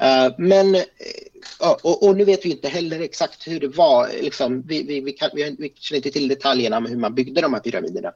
Eh, 0.00 0.34
men, 0.38 0.74
eh, 0.74 0.82
och, 1.82 2.08
och, 2.08 2.16
nu 2.16 2.24
vet 2.24 2.44
vi 2.44 2.50
inte 2.50 2.68
heller 2.68 3.00
exakt 3.00 3.46
hur 3.48 3.60
det 3.60 3.68
var. 3.68 4.08
Liksom, 4.22 4.62
vi, 4.62 4.82
vi, 4.82 5.00
vi, 5.00 5.12
kan, 5.12 5.30
vi, 5.34 5.56
vi 5.58 5.72
känner 5.76 5.96
inte 5.96 6.10
till 6.10 6.28
detaljerna 6.28 6.76
om 6.76 6.86
hur 6.86 6.96
man 6.96 7.14
byggde 7.14 7.40
de 7.40 7.54
här 7.54 7.60
pyramiderna. 7.60 8.12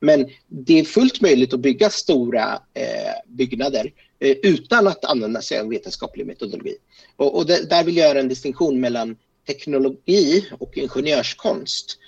Men 0.00 0.30
det 0.48 0.78
är 0.78 0.84
fullt 0.84 1.20
möjligt 1.20 1.54
att 1.54 1.60
bygga 1.60 1.90
stora 1.90 2.52
eh, 2.74 3.12
byggnader 3.26 3.92
eh, 4.18 4.36
utan 4.42 4.88
att 4.88 5.04
använda 5.04 5.42
sig 5.42 5.58
av 5.58 5.68
vetenskaplig 5.68 6.26
metodologi. 6.26 6.76
Och, 7.16 7.36
och 7.36 7.46
det, 7.46 7.70
där 7.70 7.84
vill 7.84 7.96
jag 7.96 8.08
göra 8.08 8.20
en 8.20 8.28
distinktion 8.28 8.80
mellan 8.80 9.16
teknologi 9.46 10.48
och 10.58 10.78
ingenjörskonst 10.78 11.98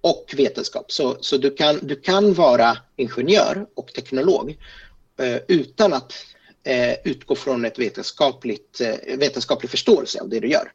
och 0.00 0.34
vetenskap. 0.36 0.92
Så, 0.92 1.16
så 1.20 1.36
du, 1.36 1.50
kan, 1.50 1.78
du 1.82 1.96
kan 1.96 2.34
vara 2.34 2.78
ingenjör 2.96 3.66
och 3.74 3.92
teknolog 3.92 4.56
utan 5.48 5.92
att 5.92 6.12
eh, 6.64 6.94
utgå 7.04 7.34
från 7.34 7.64
ett 7.64 7.78
vetenskapligt, 7.78 8.80
eh, 8.80 9.16
vetenskaplig 9.18 9.70
förståelse 9.70 10.20
av 10.20 10.28
det 10.28 10.40
du 10.40 10.48
gör. 10.48 10.72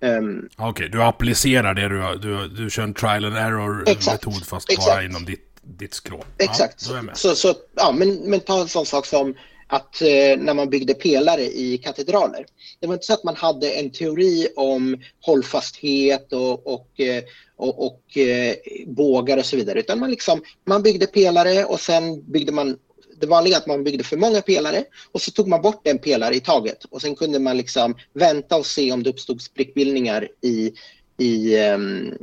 Um, 0.00 0.48
Okej, 0.56 0.70
okay, 0.70 0.88
du 0.88 1.02
applicerar 1.02 1.74
det 1.74 1.88
du, 1.88 2.18
du, 2.18 2.48
du 2.48 2.70
kör 2.70 2.82
en 2.82 2.94
trial 2.94 3.24
and 3.24 3.36
error-metod 3.36 4.46
fast 4.46 4.70
exakt. 4.70 4.86
bara 4.86 5.04
inom 5.04 5.24
ditt, 5.24 5.48
ditt 5.62 5.94
skrå. 5.94 6.24
Exakt. 6.38 6.86
Ja, 6.88 7.14
så, 7.14 7.34
så, 7.34 7.54
ja, 7.74 7.94
men, 7.98 8.14
men 8.14 8.40
ta 8.40 8.60
en 8.60 8.68
sån 8.68 8.86
sak 8.86 9.06
som 9.06 9.34
att 9.66 10.02
eh, 10.02 10.38
när 10.38 10.54
man 10.54 10.70
byggde 10.70 10.94
pelare 10.94 11.42
i 11.42 11.78
katedraler. 11.78 12.46
Det 12.80 12.86
var 12.86 12.94
inte 12.94 13.06
så 13.06 13.12
att 13.12 13.24
man 13.24 13.36
hade 13.36 13.70
en 13.70 13.90
teori 13.90 14.48
om 14.56 14.96
hållfasthet 15.20 16.32
och, 16.32 16.66
och, 16.74 17.00
eh, 17.00 17.22
och, 17.56 17.86
och 17.86 18.16
eh, 18.16 18.54
bågar 18.86 19.38
och 19.38 19.46
så 19.46 19.56
vidare, 19.56 19.78
utan 19.78 19.98
man, 19.98 20.10
liksom, 20.10 20.42
man 20.64 20.82
byggde 20.82 21.06
pelare 21.06 21.64
och 21.64 21.80
sen 21.80 22.32
byggde 22.32 22.52
man 22.52 22.78
det 23.20 23.26
vanliga 23.26 23.56
att 23.56 23.66
man 23.66 23.84
byggde 23.84 24.04
för 24.04 24.16
många 24.16 24.42
pelare 24.42 24.84
och 25.12 25.22
så 25.22 25.30
tog 25.30 25.48
man 25.48 25.62
bort 25.62 25.86
en 25.86 25.98
pelare 25.98 26.34
i 26.34 26.40
taget 26.40 26.84
och 26.84 27.00
sen 27.00 27.16
kunde 27.16 27.38
man 27.38 27.56
liksom 27.56 27.94
vänta 28.12 28.56
och 28.56 28.66
se 28.66 28.92
om 28.92 29.02
det 29.02 29.10
uppstod 29.10 29.42
sprickbildningar 29.42 30.28
i, 30.40 30.72
i 31.18 31.56
um, 31.56 32.14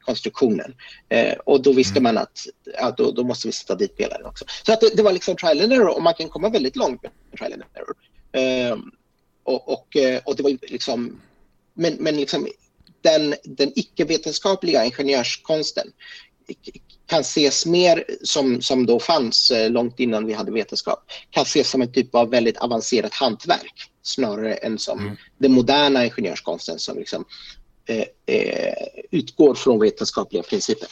konstruktionen. 0.00 0.74
Eh, 1.08 1.32
och 1.32 1.62
då 1.62 1.72
visste 1.72 1.98
mm. 1.98 2.02
man 2.02 2.22
att 2.22 2.46
ja, 2.78 2.94
då, 2.96 3.10
då, 3.10 3.24
måste 3.24 3.48
vi 3.48 3.52
sätta 3.52 3.74
dit 3.74 3.96
pelaren 3.96 4.26
också. 4.26 4.44
Så 4.66 4.72
att 4.72 4.80
det, 4.80 4.96
det, 4.96 5.02
var 5.02 5.12
liksom 5.12 5.36
trial 5.36 5.60
and 5.60 5.72
error 5.72 5.96
och 5.96 6.02
man 6.02 6.14
kan 6.14 6.28
komma 6.28 6.48
väldigt 6.48 6.76
långt 6.76 7.02
med 7.02 7.12
trial 7.38 7.52
and 7.52 7.62
error. 7.74 7.94
Eh, 8.32 8.78
och, 9.42 9.68
och, 9.72 9.96
eh, 9.96 10.20
och, 10.24 10.36
det 10.36 10.42
var 10.42 10.58
liksom, 10.62 11.20
men, 11.74 11.94
men 11.94 12.16
liksom 12.16 12.48
den, 13.00 13.34
den 13.44 13.72
icke-vetenskapliga 13.74 14.84
ingenjörskonsten 14.84 15.86
kan 17.10 17.20
ses 17.20 17.66
mer 17.66 18.04
som, 18.22 18.62
som 18.62 18.86
då 18.86 19.00
fanns 19.00 19.50
eh, 19.50 19.70
långt 19.70 20.00
innan 20.00 20.26
vi 20.26 20.32
hade 20.32 20.52
vetenskap, 20.52 20.98
kan 21.30 21.42
ses 21.42 21.70
som 21.70 21.82
en 21.82 21.92
typ 21.92 22.14
av 22.14 22.30
väldigt 22.30 22.56
avancerat 22.56 23.14
hantverk 23.14 23.90
snarare 24.02 24.54
än 24.54 24.78
som 24.78 25.00
mm. 25.00 25.16
den 25.38 25.52
moderna 25.52 26.04
ingenjörskonsten 26.04 26.78
som 26.78 26.98
liksom, 26.98 27.24
eh, 27.86 28.04
eh, 28.26 28.74
utgår 29.10 29.54
från 29.54 29.80
vetenskapliga 29.80 30.42
principer. 30.42 30.88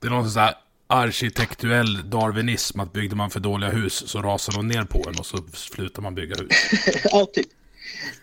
Det 0.00 0.06
är 0.06 0.10
någon 0.10 0.30
sån 0.30 0.42
här 0.42 0.54
arkitektuell 0.86 2.10
darwinism, 2.10 2.80
att 2.80 2.92
byggde 2.92 3.16
man 3.16 3.30
för 3.30 3.40
dåliga 3.40 3.70
hus 3.70 4.02
så 4.06 4.22
rasar 4.22 4.52
de 4.52 4.68
ner 4.68 4.84
på 4.84 5.04
en 5.08 5.18
och 5.18 5.26
så 5.26 5.38
slutar 5.52 6.02
man 6.02 6.14
bygga 6.14 6.36
hus. 6.36 6.52
ja, 7.04 7.26
typ. 7.32 7.46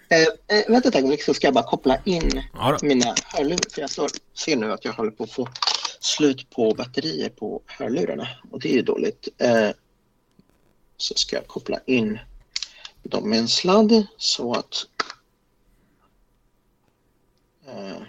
Eh, 0.09 0.57
eh, 0.57 0.63
vänta 0.67 0.89
ett 0.89 0.95
ögonblick 0.95 1.23
så 1.23 1.33
ska 1.33 1.47
jag 1.47 1.53
bara 1.53 1.63
koppla 1.63 1.97
in 2.05 2.43
ja 2.53 2.77
mina 2.81 3.15
hörlurar. 3.25 3.73
För 3.73 3.81
jag 3.81 3.89
står, 3.89 4.09
ser 4.33 4.55
nu 4.55 4.71
att 4.71 4.85
jag 4.85 4.93
håller 4.93 5.11
på 5.11 5.23
att 5.23 5.31
få 5.31 5.47
slut 5.99 6.49
på 6.49 6.73
batterier 6.73 7.29
på 7.29 7.61
hörlurarna 7.65 8.27
och 8.51 8.59
det 8.59 8.69
är 8.69 8.73
ju 8.73 8.81
dåligt. 8.81 9.27
Eh, 9.37 9.69
så 10.97 11.13
ska 11.15 11.35
jag 11.35 11.47
koppla 11.47 11.79
in 11.85 12.19
dem 13.03 13.29
med 13.29 13.39
en 13.39 13.47
sladd 13.47 14.07
så 14.17 14.53
att... 14.53 14.87
Eh, 17.67 18.01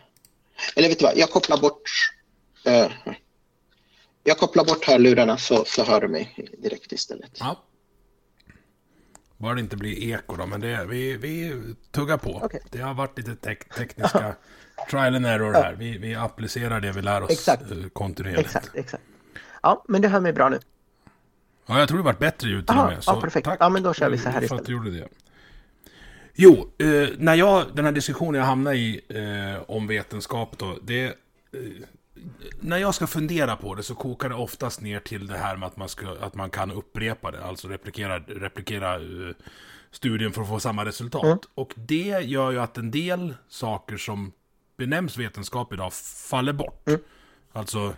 eller 0.76 0.88
vet 0.88 0.98
du 0.98 1.04
vad, 1.04 1.16
jag 1.16 1.30
kopplar 1.30 1.58
bort... 1.58 1.90
Eh, 2.64 2.92
jag 4.24 4.38
kopplar 4.38 4.64
bort 4.64 4.84
hörlurarna 4.84 5.38
så, 5.38 5.64
så 5.64 5.84
hör 5.84 6.00
du 6.00 6.08
mig 6.08 6.48
direkt 6.58 6.92
istället. 6.92 7.30
Ja. 7.34 7.62
Bara 9.38 9.54
det 9.54 9.60
inte 9.60 9.76
blir 9.76 10.14
eko 10.14 10.36
då, 10.36 10.46
men 10.46 10.60
det, 10.60 10.84
vi, 10.84 11.16
vi 11.16 11.62
tuggar 11.90 12.16
på. 12.16 12.44
Okay. 12.44 12.60
Det 12.70 12.78
har 12.78 12.94
varit 12.94 13.18
lite 13.18 13.36
tek 13.36 13.74
tekniska 13.74 14.34
trial 14.90 15.14
and 15.14 15.26
error 15.26 15.52
här. 15.52 15.74
Vi, 15.74 15.98
vi 15.98 16.14
applicerar 16.14 16.80
det 16.80 16.92
vi 16.92 17.02
lär 17.02 17.22
oss 17.22 17.30
exakt. 17.30 17.70
Eh, 17.70 17.88
kontinuerligt. 17.92 18.46
Exakt, 18.46 18.70
exakt. 18.74 19.02
Ja, 19.62 19.84
men 19.88 20.02
det 20.02 20.08
hör 20.08 20.20
mig 20.20 20.32
bra 20.32 20.48
nu. 20.48 20.58
Ja, 21.66 21.78
jag 21.78 21.88
tror 21.88 21.98
det 21.98 22.04
varit 22.04 22.18
bättre 22.18 22.48
ljud 22.48 22.66
till 22.66 22.78
och 22.78 22.86
med. 22.86 23.04
Så 23.04 23.10
ja, 23.10 23.20
perfekt. 23.20 23.44
Tack 23.44 23.56
ja, 23.60 23.68
men 23.68 23.82
då 23.82 23.94
kör 23.94 24.10
vi 24.10 24.18
så 24.18 24.28
här 24.28 24.42
istället. 24.42 24.68
gjorde 24.68 24.90
det. 24.90 25.08
Jo, 26.34 26.70
eh, 26.78 27.08
när 27.18 27.34
jag, 27.34 27.64
den 27.74 27.84
här 27.84 27.92
diskussionen 27.92 28.40
jag 28.40 28.46
hamnade 28.46 28.76
i 28.76 29.00
eh, 29.08 29.62
om 29.70 29.86
vetenskap 29.86 30.58
då, 30.58 30.78
det... 30.82 31.04
Eh, 31.04 31.12
när 32.60 32.78
jag 32.78 32.94
ska 32.94 33.06
fundera 33.06 33.56
på 33.56 33.74
det 33.74 33.82
så 33.82 33.94
kokar 33.94 34.28
det 34.28 34.34
oftast 34.34 34.80
ner 34.80 35.00
till 35.00 35.26
det 35.26 35.38
här 35.38 35.56
med 35.56 35.66
att 35.66 35.76
man, 35.76 35.88
ska, 35.88 36.16
att 36.20 36.34
man 36.34 36.50
kan 36.50 36.70
upprepa 36.70 37.30
det, 37.30 37.44
alltså 37.44 37.68
replikera, 37.68 38.18
replikera 38.18 38.98
uh, 38.98 39.34
studien 39.90 40.32
för 40.32 40.42
att 40.42 40.48
få 40.48 40.60
samma 40.60 40.84
resultat. 40.84 41.24
Mm. 41.24 41.38
Och 41.54 41.72
det 41.76 42.24
gör 42.24 42.50
ju 42.50 42.60
att 42.60 42.78
en 42.78 42.90
del 42.90 43.34
saker 43.48 43.96
som 43.96 44.32
benämns 44.76 45.18
vetenskap 45.18 45.72
idag 45.72 45.92
faller 46.30 46.52
bort. 46.52 46.88
Mm. 46.88 47.00
Alltså, 47.52 47.94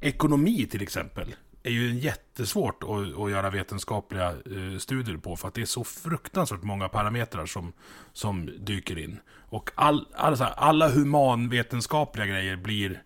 ekonomi 0.00 0.66
till 0.70 0.82
exempel 0.82 1.34
är 1.62 1.70
ju 1.70 1.94
jättesvårt 1.94 2.82
att, 2.82 3.18
att 3.18 3.30
göra 3.30 3.50
vetenskapliga 3.50 4.34
uh, 4.50 4.78
studier 4.78 5.16
på 5.16 5.36
för 5.36 5.48
att 5.48 5.54
det 5.54 5.62
är 5.62 5.66
så 5.66 5.84
fruktansvärt 5.84 6.62
många 6.62 6.88
parametrar 6.88 7.46
som, 7.46 7.72
som 8.12 8.50
dyker 8.58 8.98
in. 8.98 9.20
Och 9.50 9.70
all, 9.74 10.06
all, 10.14 10.42
alla 10.56 10.88
humanvetenskapliga 10.88 12.26
grejer 12.26 12.56
blir, 12.56 13.02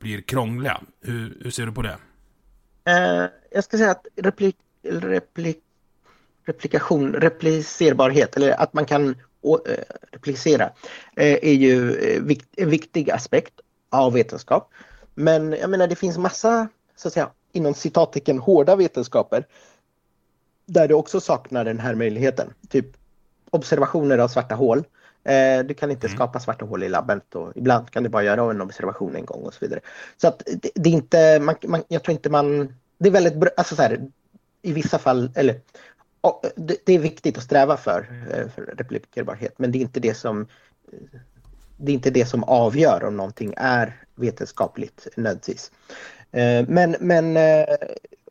blir 0.00 0.20
krångliga. 0.20 0.80
Hur, 1.00 1.38
hur 1.40 1.50
ser 1.50 1.66
du 1.66 1.72
på 1.72 1.82
det? 1.82 1.96
Eh, 2.84 3.26
jag 3.50 3.64
ska 3.64 3.76
säga 3.76 3.90
att 3.90 4.06
replik, 4.16 4.56
replik, 4.82 5.58
replikation, 6.44 7.12
replicerbarhet, 7.12 8.36
eller 8.36 8.60
att 8.60 8.72
man 8.72 8.86
kan 8.86 9.08
uh, 9.08 9.14
replicera, 10.12 10.64
eh, 11.16 11.38
är 11.42 11.52
ju 11.52 11.94
eh, 11.94 12.22
vikt, 12.22 12.48
en 12.56 12.70
viktig 12.70 13.10
aspekt 13.10 13.54
av 13.90 14.12
vetenskap. 14.12 14.72
Men 15.14 15.52
jag 15.52 15.70
menar, 15.70 15.86
det 15.86 15.96
finns 15.96 16.18
massa, 16.18 16.68
så 16.96 17.08
att 17.08 17.14
säga, 17.14 17.30
inom 17.52 17.74
citattecken 17.74 18.38
hårda 18.38 18.76
vetenskaper 18.76 19.46
där 20.66 20.88
du 20.88 20.94
också 20.94 21.20
saknar 21.20 21.64
den 21.64 21.80
här 21.80 21.94
möjligheten. 21.94 22.54
Typ 22.68 22.86
observationer 23.50 24.18
av 24.18 24.28
svarta 24.28 24.54
hål. 24.54 24.84
Eh, 25.24 25.64
du 25.64 25.74
kan 25.74 25.90
inte 25.90 26.06
mm. 26.06 26.16
skapa 26.16 26.40
svarta 26.40 26.64
hål 26.64 26.82
i 26.82 26.88
labbet 26.88 27.34
och 27.34 27.52
ibland 27.54 27.90
kan 27.90 28.02
du 28.02 28.08
bara 28.08 28.22
göra 28.22 28.50
en 28.50 28.60
observation 28.60 29.16
en 29.16 29.24
gång 29.24 29.42
och 29.42 29.54
så 29.54 29.58
vidare. 29.60 29.80
Så 30.16 30.28
att 30.28 30.42
det, 30.46 30.70
det 30.74 30.90
är 30.90 30.94
inte, 30.94 31.40
man, 31.40 31.54
man, 31.66 31.82
jag 31.88 32.02
tror 32.02 32.12
inte 32.12 32.30
man, 32.30 32.74
det 32.98 33.08
är 33.08 33.12
väldigt 33.12 33.36
bra, 33.36 33.50
alltså 33.56 33.76
så 33.76 33.82
här, 33.82 34.08
i 34.62 34.72
vissa 34.72 34.98
fall, 34.98 35.30
eller 35.34 35.60
det, 36.56 36.76
det 36.84 36.92
är 36.92 36.98
viktigt 36.98 37.38
att 37.38 37.44
sträva 37.44 37.76
för, 37.76 38.26
eh, 38.30 38.48
för 38.48 38.62
replikerbarhet 38.62 39.58
men 39.58 39.72
det 39.72 39.78
är 39.78 39.80
inte 39.80 40.00
det 40.00 40.14
som 40.14 40.46
det 41.76 41.92
är 41.92 41.94
inte 41.94 42.10
det 42.10 42.26
som 42.26 42.44
avgör 42.44 43.04
om 43.04 43.16
någonting 43.16 43.54
är 43.56 44.04
vetenskapligt 44.14 45.08
nödvändigtvis. 45.16 45.72
Eh, 46.32 46.68
men, 46.68 46.96
men 47.00 47.36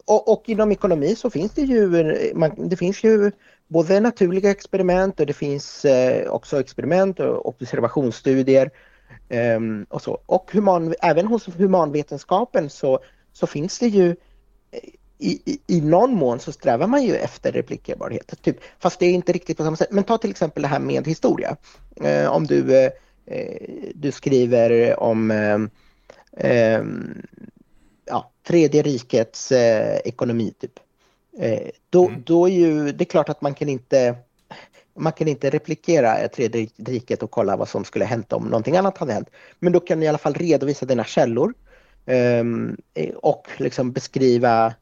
och, 0.06 0.32
och, 0.32 0.50
inom 0.50 0.72
ekonomi 0.72 1.16
så 1.16 1.30
finns 1.30 1.52
det 1.52 1.62
ju, 1.62 2.14
man, 2.36 2.70
det 2.70 2.78
finns 2.78 3.04
ju 3.04 3.32
både 3.70 4.00
naturliga 4.00 4.52
experiment 4.52 5.20
och 5.20 5.26
det 5.26 5.34
finns 5.34 5.86
eh, 5.86 6.30
också 6.32 6.60
experiment 6.60 7.20
och 7.20 7.48
observationsstudier. 7.48 8.72
Eh, 9.30 9.60
och 9.90 10.02
så. 10.02 10.22
Och 10.26 10.50
human, 10.54 10.96
även 11.02 11.28
hos 11.28 11.48
humanvetenskapen 11.48 12.70
så, 12.70 13.00
så 13.34 13.48
finns 13.48 13.80
det 13.80 13.88
ju 13.88 14.10
eh, 14.72 14.90
i, 15.18 15.32
i, 15.46 15.60
i 15.68 15.82
någon 15.82 16.16
mån 16.16 16.40
så 16.40 16.52
strävar 16.52 16.88
man 16.88 17.04
ju 17.04 17.16
efter 17.16 17.52
replikerbarhet. 17.52 18.34
Typ, 18.42 18.58
fast 18.80 19.00
det 19.00 19.06
är 19.06 19.12
inte 19.12 19.32
riktigt 19.32 19.58
på 19.58 19.64
samma 19.64 19.76
sätt. 19.76 19.92
Men 19.92 20.04
ta 20.04 20.18
till 20.18 20.30
exempel 20.30 20.62
det 20.62 20.68
här 20.68 20.80
med 20.80 21.08
historia. 21.08 21.58
Eh, 22.02 22.28
om 22.28 22.48
du, 22.48 22.78
eh, 22.78 22.92
eh 23.26 23.92
du 23.96 24.12
skriver 24.12 25.00
om 25.00 25.32
eh, 25.32 25.60
ehm, 26.38 27.22
ja, 28.06 28.32
tredje 28.48 28.82
rikets 28.82 29.52
eh, 29.52 29.98
ekonomi 30.06 30.54
typ. 30.60 30.80
Eh, 31.38 31.70
då, 31.90 32.08
mm. 32.08 32.24
då 32.26 32.50
är 32.50 32.54
ju 32.54 32.92
det 32.92 33.04
är 33.04 33.06
klart 33.06 33.30
att 33.30 33.42
man 33.42 33.54
kan 33.54 33.70
inte 33.70 34.16
man 34.94 35.14
kan 35.14 35.28
inte 35.28 35.50
replikera 35.50 36.28
tredje 36.28 36.68
riket 36.78 37.24
och 37.24 37.32
kolla 37.32 37.58
vad 37.58 37.70
som 37.70 37.86
skulle 37.86 38.06
hänt 38.06 38.34
om 38.34 38.44
någonting 38.44 38.78
annat 38.78 38.98
hade 38.98 39.14
hänt. 39.14 39.30
Men 39.60 39.74
då 39.74 39.80
kan 39.80 40.00
du 40.00 40.06
i 40.06 40.10
alla 40.10 40.18
fall 40.18 40.34
redovisa 40.34 40.86
dina 40.86 41.04
källor 41.04 41.54
um, 42.06 42.78
och 43.16 43.48
liksom 43.58 43.92
beskriva 43.92 44.74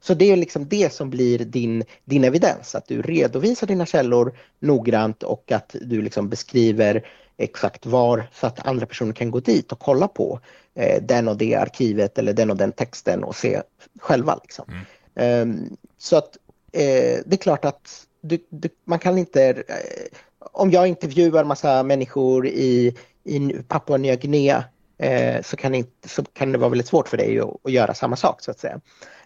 Så 0.00 0.14
det 0.14 0.32
är 0.32 0.36
liksom 0.36 0.68
det 0.68 0.92
som 0.92 1.10
blir 1.10 1.38
din, 1.38 1.84
din 2.04 2.24
evidens, 2.24 2.74
att 2.74 2.88
du 2.88 3.02
redovisar 3.02 3.66
dina 3.66 3.86
källor 3.86 4.38
noggrant 4.60 5.22
och 5.22 5.52
att 5.52 5.76
du 5.80 6.02
liksom 6.02 6.28
beskriver 6.28 7.06
exakt 7.36 7.86
var 7.86 8.28
så 8.32 8.46
att 8.46 8.66
andra 8.66 8.86
personer 8.86 9.12
kan 9.12 9.30
gå 9.30 9.40
dit 9.40 9.72
och 9.72 9.78
kolla 9.78 10.08
på 10.08 10.40
eh, 10.74 11.02
den 11.02 11.28
och 11.28 11.36
det 11.36 11.54
arkivet 11.54 12.18
eller 12.18 12.32
den 12.32 12.50
och 12.50 12.56
den 12.56 12.72
texten 12.72 13.24
och 13.24 13.36
se 13.36 13.62
själva. 14.00 14.38
Liksom. 14.42 14.64
Mm. 14.68 14.84
Um, 15.16 15.76
så 15.98 16.16
att 16.16 16.36
eh, 16.72 17.22
det 17.26 17.32
är 17.32 17.36
klart 17.36 17.64
att 17.64 18.06
du, 18.20 18.38
du, 18.50 18.68
man 18.84 18.98
kan 18.98 19.18
inte... 19.18 19.44
Eh, 19.44 20.18
om 20.38 20.70
jag 20.70 20.86
intervjuar 20.86 21.44
massa 21.44 21.82
människor 21.82 22.46
i, 22.46 22.96
i 23.24 23.52
Papua 23.68 23.96
Nya 23.96 24.16
Guinea 24.16 24.64
eh, 24.98 25.42
så, 25.42 25.56
kan 25.56 25.74
inte, 25.74 26.08
så 26.08 26.24
kan 26.24 26.52
det 26.52 26.58
vara 26.58 26.70
väldigt 26.70 26.86
svårt 26.86 27.08
för 27.08 27.16
dig 27.16 27.40
att, 27.40 27.56
att 27.64 27.72
göra 27.72 27.94
samma 27.94 28.16
sak 28.16 28.40
så 28.40 28.50
att 28.50 28.58
säga. 28.58 28.80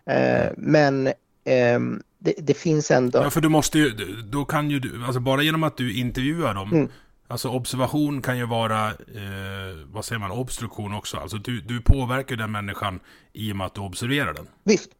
Eh, 0.07 0.53
men 0.57 1.13
ehm, 1.45 2.03
det, 2.19 2.35
det, 2.39 2.55
finns 2.55 2.91
ändå... 2.91 3.19
Ja, 3.19 3.31
för 3.31 3.41
du 3.41 3.49
måste 3.49 3.79
ju, 3.79 3.91
då 4.25 4.45
kan 4.45 4.71
ju 4.71 4.81
du, 4.81 5.05
alltså 5.05 5.21
bara 5.21 5.43
genom 5.43 5.63
att 5.63 5.77
du 5.77 5.99
intervjuar 5.99 6.55
dem, 6.55 6.73
mm. 6.73 6.89
alltså 7.29 7.49
observation 7.49 8.23
kan 8.23 8.39
ju 8.39 8.47
vara, 8.47 8.93
vad 9.87 10.05
säger 10.05 10.19
man, 10.19 10.31
obstruktion 10.31 10.95
också. 10.95 11.17
Alltså 11.17 11.37
du, 11.37 11.61
du 11.61 11.81
påverkar 11.81 12.37
den 12.37 12.53
människan 12.53 13.01
i 13.33 13.53
och 13.53 13.57
med 13.57 13.67
att 13.67 13.75
du 13.75 13.81
observerar 13.81 14.35
den. 14.35 14.47
Visst. 14.65 14.91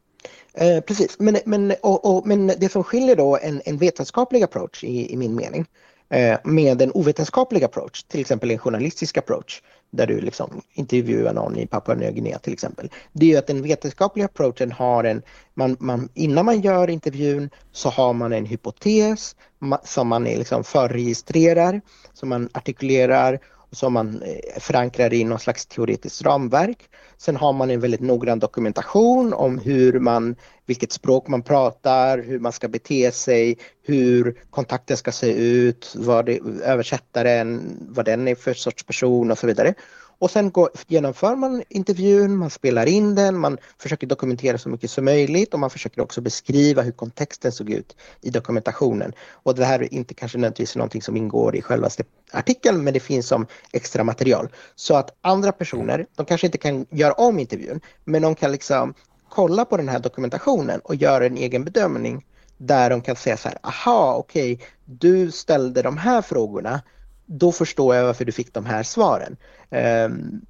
Eh, 0.53 0.81
precis, 0.81 1.19
men, 1.19 1.37
men, 1.45 1.73
och, 1.81 2.05
och, 2.05 2.27
men 2.27 2.47
det 2.47 2.71
som 2.71 2.83
skiljer 2.83 3.15
då 3.15 3.37
en, 3.37 3.61
en 3.65 3.77
vetenskaplig 3.77 4.43
approach 4.43 4.83
i, 4.83 5.13
i 5.13 5.17
min 5.17 5.35
mening 5.35 5.65
eh, 6.09 6.39
med 6.43 6.81
en 6.81 6.91
ovetenskaplig 6.91 7.63
approach, 7.63 8.03
till 8.03 8.19
exempel 8.19 8.51
en 8.51 8.57
journalistisk 8.57 9.17
approach, 9.17 9.61
där 9.91 10.07
du 10.07 10.21
liksom 10.21 10.61
intervjuar 10.73 11.33
någon 11.33 11.57
i 11.57 11.67
Papua 11.67 11.95
Nya 11.95 12.11
Guinea 12.11 12.39
till 12.39 12.53
exempel. 12.53 12.89
Det 13.11 13.25
är 13.25 13.29
ju 13.29 13.37
att 13.37 13.47
den 13.47 13.61
vetenskapliga 13.61 14.25
approachen 14.25 14.71
har 14.71 15.03
en, 15.03 15.21
man, 15.53 15.77
man, 15.79 16.09
innan 16.13 16.45
man 16.45 16.61
gör 16.61 16.89
intervjun 16.89 17.49
så 17.71 17.89
har 17.89 18.13
man 18.13 18.33
en 18.33 18.45
hypotes 18.45 19.35
som 19.83 20.07
man 20.07 20.23
liksom 20.23 20.63
förregistrerar, 20.63 21.81
som 22.13 22.29
man 22.29 22.49
artikulerar 22.53 23.39
som 23.71 23.93
man 23.93 24.21
eh, 24.23 24.59
förankrar 24.59 25.13
i 25.13 25.23
någon 25.23 25.39
slags 25.39 25.65
teoretiskt 25.65 26.21
ramverk. 26.21 26.89
Sen 27.17 27.35
har 27.35 27.53
man 27.53 27.71
en 27.71 27.79
väldigt 27.79 28.01
noggrann 28.01 28.39
dokumentation 28.39 29.33
om 29.33 29.59
hur 29.59 29.99
man, 29.99 30.35
vilket 30.65 30.91
språk 30.91 31.27
man 31.27 31.41
pratar, 31.41 32.17
hur 32.17 32.39
man 32.39 32.51
ska 32.51 32.67
bete 32.67 33.11
sig, 33.11 33.57
hur 33.83 34.41
kontakten 34.49 34.97
ska 34.97 35.11
se 35.11 35.33
ut, 35.33 35.93
vad 35.97 36.25
det, 36.25 36.39
översättaren, 36.63 37.77
vad 37.89 38.05
den 38.05 38.27
är 38.27 38.35
för 38.35 38.53
sorts 38.53 38.83
person 38.83 39.31
och 39.31 39.37
så 39.37 39.47
vidare. 39.47 39.73
Och 40.21 40.31
sen 40.31 40.51
går, 40.51 40.69
genomför 40.87 41.35
man 41.35 41.63
intervjun, 41.69 42.37
man 42.37 42.49
spelar 42.49 42.85
in 42.85 43.15
den, 43.15 43.37
man 43.37 43.57
försöker 43.77 44.07
dokumentera 44.07 44.57
så 44.57 44.69
mycket 44.69 44.91
som 44.91 45.05
möjligt 45.05 45.53
och 45.53 45.59
man 45.59 45.69
försöker 45.69 46.01
också 46.01 46.21
beskriva 46.21 46.81
hur 46.81 46.91
kontexten 46.91 47.51
såg 47.51 47.69
ut 47.69 47.95
i 48.21 48.29
dokumentationen. 48.29 49.13
Och 49.31 49.55
det 49.55 49.65
här 49.65 49.79
är 49.79 49.93
inte 49.93 50.13
kanske 50.13 50.37
nödvändigtvis 50.37 50.75
någonting 50.75 51.01
som 51.01 51.17
ingår 51.17 51.55
i 51.55 51.61
själva 51.61 51.89
artikeln 52.31 52.83
men 52.83 52.93
det 52.93 52.99
finns 52.99 53.27
som 53.27 53.47
extra 53.71 54.03
material. 54.03 54.49
Så 54.75 54.95
att 54.95 55.17
andra 55.21 55.51
personer, 55.51 56.05
de 56.15 56.25
kanske 56.25 56.47
inte 56.47 56.57
kan 56.57 56.85
göra 56.89 57.13
om 57.13 57.39
intervjun 57.39 57.81
men 58.03 58.21
de 58.21 58.35
kan 58.35 58.51
liksom 58.51 58.93
kolla 59.29 59.65
på 59.65 59.77
den 59.77 59.89
här 59.89 59.99
dokumentationen 59.99 60.79
och 60.79 60.95
göra 60.95 61.25
en 61.25 61.37
egen 61.37 61.63
bedömning 61.63 62.25
där 62.57 62.89
de 62.89 63.01
kan 63.01 63.15
säga 63.15 63.37
så 63.37 63.49
här, 63.49 63.57
aha 63.63 64.15
okej, 64.15 64.53
okay, 64.53 64.65
du 64.85 65.31
ställde 65.31 65.81
de 65.81 65.97
här 65.97 66.21
frågorna 66.21 66.81
då 67.25 67.51
förstår 67.51 67.95
jag 67.95 68.05
varför 68.05 68.25
du 68.25 68.31
fick 68.31 68.53
de 68.53 68.65
här 68.65 68.83
svaren. 68.83 69.37
Um, 69.69 70.41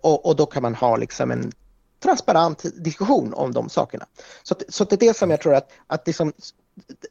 och, 0.00 0.26
och, 0.26 0.36
då 0.36 0.46
kan 0.46 0.62
man 0.62 0.74
ha 0.74 0.96
liksom 0.96 1.30
en 1.30 1.52
transparent 2.02 2.62
diskussion 2.84 3.34
om 3.34 3.52
de 3.52 3.68
sakerna. 3.68 4.06
Så, 4.42 4.54
så 4.68 4.84
det 4.84 4.96
är 4.96 5.08
det 5.08 5.16
som 5.16 5.30
jag 5.30 5.40
tror 5.40 5.54
att, 5.54 5.70
att 5.86 6.06
liksom, 6.06 6.32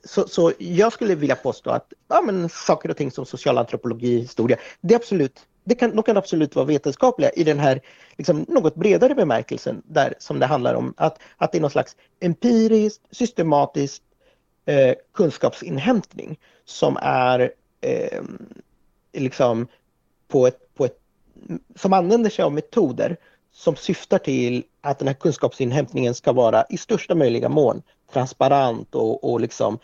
så, 0.03 0.27
så 0.27 0.51
jag 0.57 0.93
skulle 0.93 1.15
vilja 1.15 1.35
påstå 1.35 1.69
att 1.69 1.93
ja, 2.07 2.21
men 2.21 2.49
saker 2.49 2.89
och 2.89 2.97
ting 2.97 3.11
som 3.11 3.25
socialantropologi, 3.25 4.19
historia, 4.19 4.57
det, 4.81 4.93
är 4.93 4.97
absolut, 4.97 5.39
det 5.63 5.75
kan, 5.75 5.95
de 5.95 6.03
kan 6.03 6.17
absolut 6.17 6.55
vara 6.55 6.65
vetenskapliga 6.65 7.29
i 7.29 7.43
den 7.43 7.59
här 7.59 7.81
liksom, 8.17 8.45
något 8.47 8.75
bredare 8.75 9.15
bemärkelsen 9.15 9.81
där, 9.85 10.13
som 10.19 10.39
det 10.39 10.45
handlar 10.45 10.73
om 10.73 10.93
att, 10.97 11.19
att 11.37 11.51
det 11.51 11.57
är 11.57 11.61
någon 11.61 11.71
slags 11.71 11.95
empiriskt, 12.19 13.01
systematiskt 13.11 14.03
eh, 14.65 14.95
kunskapsinhämtning 15.13 16.39
som 16.65 16.97
är 17.01 17.51
eh, 17.85 18.23
liksom 19.13 19.67
på 20.27 20.47
ett, 20.47 20.75
på 20.75 20.85
ett, 20.85 20.99
som 21.75 21.93
använder 21.93 22.29
sig 22.29 22.45
av 22.45 22.53
metoder 22.53 23.17
som 23.51 23.75
syftar 23.75 24.17
till 24.17 24.63
att 24.81 24.99
den 24.99 25.07
här 25.07 25.15
kunskapsinhämtningen 25.15 26.15
ska 26.15 26.33
vara 26.33 26.65
i 26.69 26.77
största 26.77 27.15
möjliga 27.15 27.49
mån 27.49 27.81
transparent 28.13 28.95
och, 28.95 29.31
och 29.31 29.39
liksom 29.39 29.79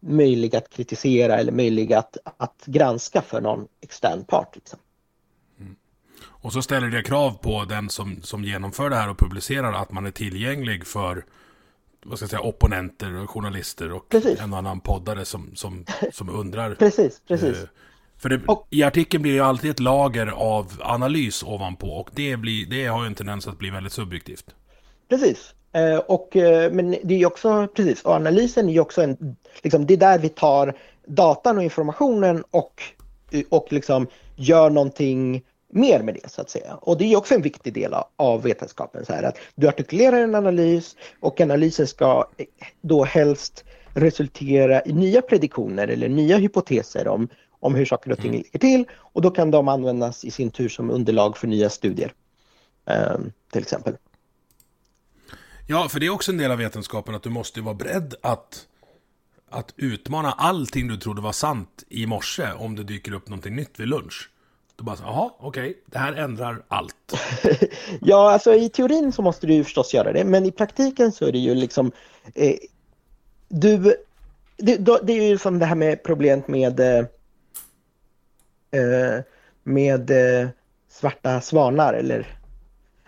möjlig 0.00 0.56
att 0.56 0.70
kritisera 0.70 1.38
eller 1.38 1.52
möjlig 1.52 1.92
att, 1.92 2.16
att 2.36 2.62
granska 2.66 3.22
för 3.22 3.40
någon 3.40 3.68
extern 3.80 4.24
part. 4.24 4.54
Liksom. 4.54 4.78
Mm. 5.60 5.76
Och 6.22 6.52
så 6.52 6.62
ställer 6.62 6.86
det 6.86 7.02
krav 7.02 7.30
på 7.30 7.64
den 7.64 7.90
som, 7.90 8.22
som 8.22 8.44
genomför 8.44 8.90
det 8.90 8.96
här 8.96 9.10
och 9.10 9.18
publicerar 9.18 9.72
att 9.72 9.92
man 9.92 10.06
är 10.06 10.10
tillgänglig 10.10 10.86
för 10.86 11.24
vad 12.08 12.18
ska 12.18 12.24
jag 12.24 12.30
säga, 12.30 12.40
opponenter 12.40 13.22
och 13.22 13.30
journalister 13.30 13.92
och 13.92 14.08
precis. 14.08 14.40
en 14.40 14.54
annan 14.54 14.80
poddare 14.80 15.24
som, 15.24 15.50
som, 15.54 15.84
som 16.12 16.28
undrar. 16.28 16.74
precis, 16.74 17.22
precis. 17.28 17.58
Eh, 17.58 17.68
för 18.18 18.28
det, 18.28 18.40
och, 18.46 18.66
i 18.70 18.82
artikeln 18.82 19.22
blir 19.22 19.32
det 19.32 19.36
ju 19.36 19.44
alltid 19.44 19.70
ett 19.70 19.80
lager 19.80 20.26
av 20.26 20.72
analys 20.80 21.42
ovanpå 21.42 21.86
och 21.86 22.10
det, 22.14 22.36
blir, 22.36 22.66
det 22.66 22.86
har 22.86 23.02
ju 23.02 23.06
en 23.06 23.14
tendens 23.14 23.46
att 23.46 23.58
bli 23.58 23.70
väldigt 23.70 23.92
subjektivt. 23.92 24.54
Precis. 25.08 25.54
Eh, 25.72 25.98
och, 25.98 26.36
eh, 26.36 26.72
men 26.72 26.96
det 27.04 27.22
är 27.22 27.26
också, 27.26 27.68
precis, 27.74 28.02
och 28.02 28.12
analysen 28.12 28.68
är 28.68 28.72
ju 28.72 28.80
också 28.80 29.02
en, 29.02 29.36
liksom, 29.62 29.86
det 29.86 29.94
är 29.94 29.98
där 29.98 30.18
vi 30.18 30.28
tar 30.28 30.76
datan 31.06 31.58
och 31.58 31.64
informationen 31.64 32.44
och, 32.50 32.82
och 33.48 33.66
liksom 33.70 34.06
gör 34.36 34.70
någonting 34.70 35.42
mer 35.72 36.02
med 36.02 36.14
det 36.14 36.30
så 36.30 36.40
att 36.40 36.50
säga. 36.50 36.74
Och 36.74 36.98
det 36.98 37.12
är 37.12 37.16
också 37.16 37.34
en 37.34 37.42
viktig 37.42 37.74
del 37.74 37.94
av 38.16 38.42
vetenskapen. 38.42 39.06
Så 39.06 39.12
här, 39.12 39.22
att 39.22 39.38
du 39.54 39.68
artikulerar 39.68 40.22
en 40.22 40.34
analys 40.34 40.96
och 41.20 41.40
analysen 41.40 41.86
ska 41.86 42.28
då 42.80 43.04
helst 43.04 43.64
resultera 43.94 44.82
i 44.84 44.92
nya 44.92 45.22
prediktioner 45.22 45.88
eller 45.88 46.08
nya 46.08 46.36
hypoteser 46.36 47.08
om, 47.08 47.28
om 47.60 47.74
hur 47.74 47.84
saker 47.84 48.12
och 48.12 48.18
ting 48.18 48.28
mm. 48.28 48.42
ligger 48.42 48.58
till 48.58 48.84
och 48.94 49.22
då 49.22 49.30
kan 49.30 49.50
de 49.50 49.68
användas 49.68 50.24
i 50.24 50.30
sin 50.30 50.50
tur 50.50 50.68
som 50.68 50.90
underlag 50.90 51.36
för 51.36 51.46
nya 51.46 51.70
studier. 51.70 52.12
Um, 52.84 53.32
till 53.52 53.62
exempel. 53.62 53.96
Ja, 55.66 55.88
för 55.88 56.00
det 56.00 56.06
är 56.06 56.10
också 56.10 56.32
en 56.32 56.38
del 56.38 56.50
av 56.50 56.58
vetenskapen 56.58 57.14
att 57.14 57.22
du 57.22 57.30
måste 57.30 57.60
vara 57.60 57.74
beredd 57.74 58.14
att, 58.22 58.66
att 59.50 59.74
utmana 59.76 60.32
allting 60.32 60.88
du 60.88 60.96
trodde 60.96 61.22
var 61.22 61.32
sant 61.32 61.84
i 61.88 62.06
morse 62.06 62.52
om 62.52 62.76
det 62.76 62.84
dyker 62.84 63.12
upp 63.12 63.28
någonting 63.28 63.56
nytt 63.56 63.80
vid 63.80 63.88
lunch. 63.88 64.30
Då 64.78 64.84
bara, 64.84 64.96
jaha, 65.00 65.30
okej, 65.38 65.70
okay, 65.70 65.74
det 65.86 65.98
här 65.98 66.12
ändrar 66.12 66.62
allt. 66.68 67.14
ja, 68.00 68.32
alltså 68.32 68.54
i 68.54 68.68
teorin 68.68 69.12
så 69.12 69.22
måste 69.22 69.46
du 69.46 69.54
ju 69.54 69.64
förstås 69.64 69.94
göra 69.94 70.12
det, 70.12 70.24
men 70.24 70.46
i 70.46 70.52
praktiken 70.52 71.12
så 71.12 71.26
är 71.26 71.32
det 71.32 71.38
ju 71.38 71.54
liksom 71.54 71.92
eh, 72.34 72.54
du, 73.48 73.96
det, 74.56 74.76
det, 75.02 75.12
är 75.12 75.28
ju 75.28 75.38
som 75.38 75.58
det 75.58 75.66
här 75.66 75.74
med 75.74 76.02
problemet 76.02 76.48
med 76.48 76.80
eh, 76.80 77.06
Eh, 78.70 79.22
med 79.62 80.10
eh, 80.10 80.48
svarta 80.88 81.40
svanar 81.40 81.94
eller 81.94 82.26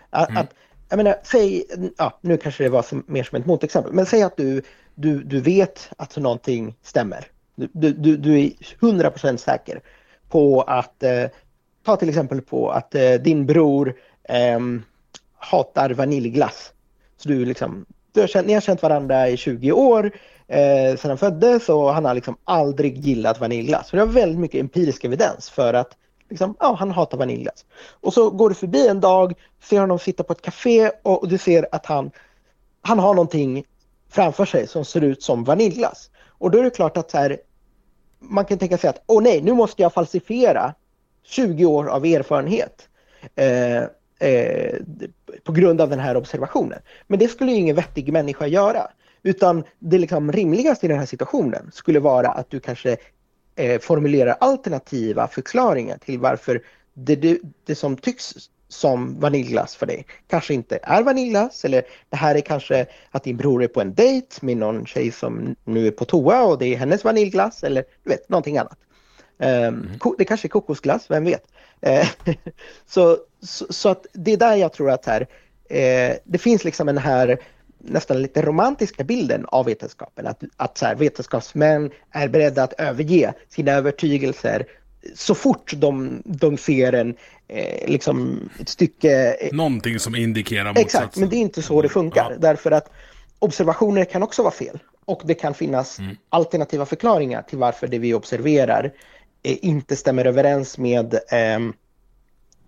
att, 0.09 0.29
mm. 0.29 0.41
att 0.41 0.53
jag 0.89 0.97
menar, 0.97 1.15
säg, 1.23 1.63
ja, 1.97 2.19
nu 2.21 2.37
kanske 2.37 2.63
det 2.63 2.69
var 2.69 2.81
som, 2.81 3.03
mer 3.07 3.23
som 3.23 3.37
ett 3.37 3.45
motexempel, 3.45 3.93
men 3.93 4.05
säg 4.05 4.23
att 4.23 4.37
du, 4.37 4.61
du, 4.95 5.23
du 5.23 5.41
vet 5.41 5.89
att 5.97 6.17
någonting 6.17 6.75
stämmer. 6.81 7.27
Du, 7.55 7.93
du, 7.93 8.17
du 8.17 8.39
är 8.39 8.49
100% 8.79 9.37
säker 9.37 9.81
på 10.29 10.61
att, 10.61 11.03
eh, 11.03 11.25
ta 11.83 11.95
till 11.95 12.09
exempel 12.09 12.41
på 12.41 12.69
att 12.69 12.95
eh, 12.95 13.13
din 13.13 13.45
bror 13.45 13.95
eh, 14.23 14.59
hatar 15.35 15.89
vaniljglass. 15.89 16.73
Så 17.17 17.29
du 17.29 17.45
liksom, 17.45 17.85
du 18.11 18.19
har 18.19 18.27
känt, 18.27 18.47
ni 18.47 18.53
har 18.53 18.61
känt 18.61 18.81
varandra 18.81 19.29
i 19.29 19.37
20 19.37 19.71
år 19.71 20.11
eh, 20.47 20.97
sedan 20.97 21.09
han 21.11 21.17
föddes 21.17 21.69
och 21.69 21.93
han 21.93 22.05
har 22.05 22.13
liksom 22.13 22.37
aldrig 22.43 22.97
gillat 22.97 23.39
vaniljglass. 23.39 23.87
Så 23.87 23.95
det 23.95 24.01
har 24.01 24.07
väldigt 24.07 24.39
mycket 24.39 24.59
empirisk 24.59 25.03
evidens 25.03 25.49
för 25.49 25.73
att 25.73 25.97
liksom, 26.29 26.55
ja, 26.59 26.75
han 26.79 26.91
hatar 26.91 27.17
vaniljglass. 27.17 27.65
Och 28.01 28.13
så 28.13 28.29
går 28.29 28.49
du 28.49 28.55
förbi 28.55 28.87
en 28.87 28.99
dag, 28.99 29.33
ser 29.63 29.79
honom 29.79 29.99
sitta 29.99 30.23
på 30.23 30.33
ett 30.33 30.41
café 30.41 30.91
och, 31.03 31.21
och 31.21 31.27
du 31.27 31.37
ser 31.37 31.67
att 31.71 31.85
han, 31.85 32.11
han 32.81 32.99
har 32.99 33.13
någonting 33.13 33.63
framför 34.09 34.45
sig 34.45 34.67
som 34.67 34.85
ser 34.85 35.01
ut 35.01 35.23
som 35.23 35.43
vaniljglass. 35.43 36.09
Och 36.27 36.51
då 36.51 36.59
är 36.59 36.63
det 36.63 36.69
klart 36.69 36.97
att 36.97 37.11
så 37.11 37.17
här, 37.17 37.37
man 38.19 38.45
kan 38.45 38.57
tänka 38.57 38.77
sig 38.77 38.89
att 38.89 39.03
åh 39.07 39.23
nej, 39.23 39.41
nu 39.41 39.53
måste 39.53 39.81
jag 39.81 39.93
falsifiera 39.93 40.73
20 41.23 41.65
år 41.65 41.87
av 41.89 42.05
erfarenhet. 42.05 42.89
Eh, 43.35 43.83
eh, 44.19 44.75
på 45.43 45.51
grund 45.51 45.81
av 45.81 45.89
den 45.89 45.99
här 45.99 46.17
observationen. 46.17 46.79
Men 47.07 47.19
det 47.19 47.27
skulle 47.27 47.51
ju 47.51 47.57
ingen 47.57 47.75
vettig 47.75 48.13
människa 48.13 48.47
göra. 48.47 48.87
Utan 49.23 49.63
det 49.79 49.97
liksom 49.97 50.31
rimligaste 50.31 50.85
i 50.85 50.89
den 50.89 50.99
här 50.99 51.05
situationen 51.05 51.71
skulle 51.73 51.99
vara 51.99 52.27
att 52.27 52.49
du 52.49 52.59
kanske 52.59 52.97
eh, 53.55 53.81
formulerar 53.81 54.35
alternativa 54.39 55.27
förklaringar 55.27 55.97
till 55.97 56.19
varför 56.19 56.61
det, 56.93 57.15
det, 57.15 57.39
det, 57.65 57.75
som 57.75 57.97
tycks 57.97 58.33
som 58.67 59.19
vaniljglass 59.19 59.75
för 59.75 59.85
dig 59.85 60.05
kanske 60.27 60.53
inte 60.53 60.79
är 60.83 61.03
vaniljglass 61.03 61.65
eller 61.65 61.83
det 62.09 62.15
här 62.15 62.35
är 62.35 62.41
kanske 62.41 62.85
att 63.11 63.23
din 63.23 63.37
bror 63.37 63.63
är 63.63 63.67
på 63.67 63.81
en 63.81 63.93
dejt 63.93 64.35
med 64.41 64.57
någon 64.57 64.85
tjej 64.85 65.11
som 65.11 65.55
nu 65.63 65.87
är 65.87 65.91
på 65.91 66.05
toa 66.05 66.43
och 66.43 66.59
det 66.59 66.65
är 66.65 66.77
hennes 66.77 67.03
vaniljglass 67.03 67.63
eller 67.63 67.83
du 68.03 68.09
vet 68.09 68.29
någonting 68.29 68.57
annat. 68.57 68.77
Um, 69.41 69.47
mm. 69.47 69.99
Det 70.17 70.25
kanske 70.25 70.47
är 70.47 70.49
kokosglass, 70.49 71.05
vem 71.09 71.25
vet? 71.25 71.43
Uh, 71.87 72.33
så, 72.87 73.17
så, 73.41 73.65
så, 73.69 73.89
att 73.89 74.05
det 74.13 74.33
är 74.33 74.37
där 74.37 74.55
jag 74.55 74.73
tror 74.73 74.91
att 74.91 75.05
här, 75.05 75.21
uh, 75.21 76.15
det 76.23 76.37
finns 76.37 76.63
liksom 76.63 76.87
den 76.87 76.97
här 76.97 77.37
nästan 77.83 78.21
lite 78.21 78.41
romantiska 78.41 79.03
bilden 79.03 79.45
av 79.47 79.65
vetenskapen. 79.65 80.27
Att, 80.27 80.43
att 80.57 80.77
så 80.77 80.85
här, 80.85 80.95
vetenskapsmän 80.95 81.91
är 82.11 82.27
beredda 82.27 82.63
att 82.63 82.73
överge 82.79 83.33
sina 83.49 83.71
övertygelser 83.71 84.65
så 85.15 85.35
fort 85.35 85.73
de, 85.75 86.21
de 86.25 86.57
ser 86.57 86.93
en, 86.93 87.15
eh, 87.47 87.89
liksom 87.89 88.49
ett 88.59 88.69
stycke... 88.69 89.33
Eh, 89.33 89.53
Någonting 89.55 89.99
som 89.99 90.15
indikerar 90.15 90.65
motsatsen. 90.65 90.85
Exakt, 90.85 91.17
men 91.17 91.29
det 91.29 91.35
är 91.35 91.41
inte 91.41 91.61
så 91.61 91.81
det 91.81 91.89
funkar. 91.89 92.31
Ja. 92.31 92.37
Därför 92.39 92.71
att 92.71 92.91
observationer 93.39 94.05
kan 94.05 94.23
också 94.23 94.43
vara 94.43 94.53
fel. 94.53 94.79
Och 95.05 95.21
det 95.25 95.33
kan 95.33 95.53
finnas 95.53 95.99
mm. 95.99 96.15
alternativa 96.29 96.85
förklaringar 96.85 97.41
till 97.41 97.57
varför 97.57 97.87
det 97.87 97.99
vi 97.99 98.13
observerar 98.13 98.85
eh, 98.85 98.91
inte 99.43 99.95
stämmer 99.95 100.25
överens 100.25 100.77
med, 100.77 101.13
eh, 101.13 101.59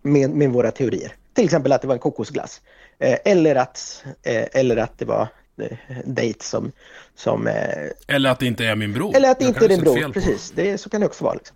med, 0.01 0.29
med, 0.29 0.49
våra 0.49 0.71
teorier. 0.71 1.15
Till 1.33 1.45
exempel 1.45 1.71
att 1.71 1.81
det 1.81 1.87
var 1.87 1.95
en 1.95 1.99
kokosglass. 1.99 2.61
Eh, 2.99 3.17
eller, 3.25 3.55
att, 3.55 4.03
eh, 4.23 4.45
eller 4.51 4.77
att 4.77 4.97
det 4.97 5.05
var 5.05 5.27
dejt 6.05 6.43
som... 6.43 6.71
som 7.15 7.47
eller 8.07 8.29
att 8.29 8.39
det 8.39 8.45
inte 8.45 8.65
är 8.65 8.75
min 8.75 8.93
bror. 8.93 9.15
Eller 9.15 9.31
att 9.31 9.39
det 9.39 9.45
inte 9.45 9.65
är 9.65 9.69
din 9.69 9.81
bror, 9.81 10.13
precis. 10.13 10.51
Det, 10.51 10.77
så 10.77 10.89
kan 10.89 11.01
det 11.01 11.07
också 11.07 11.23
vara. 11.23 11.33
Liksom. 11.33 11.55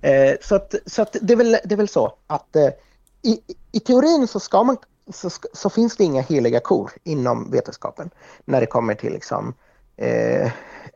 Eh, 0.00 0.34
så 0.40 0.54
att, 0.54 0.74
så 0.86 1.02
att 1.02 1.16
det, 1.20 1.32
är 1.32 1.36
väl, 1.36 1.58
det 1.64 1.72
är 1.72 1.76
väl 1.76 1.88
så 1.88 2.14
att 2.26 2.56
eh, 2.56 2.68
i, 3.22 3.40
i 3.72 3.80
teorin 3.80 4.28
så, 4.28 4.40
ska 4.40 4.62
man, 4.62 4.76
så, 5.12 5.30
så, 5.52 5.70
finns 5.70 5.96
det 5.96 6.04
inga 6.04 6.22
heliga 6.22 6.60
kor 6.60 6.92
inom 7.04 7.50
vetenskapen 7.50 8.10
när 8.44 8.60
det 8.60 8.66
kommer 8.66 8.94
till 8.94 9.12
liksom, 9.12 9.54
eh, 9.96 10.46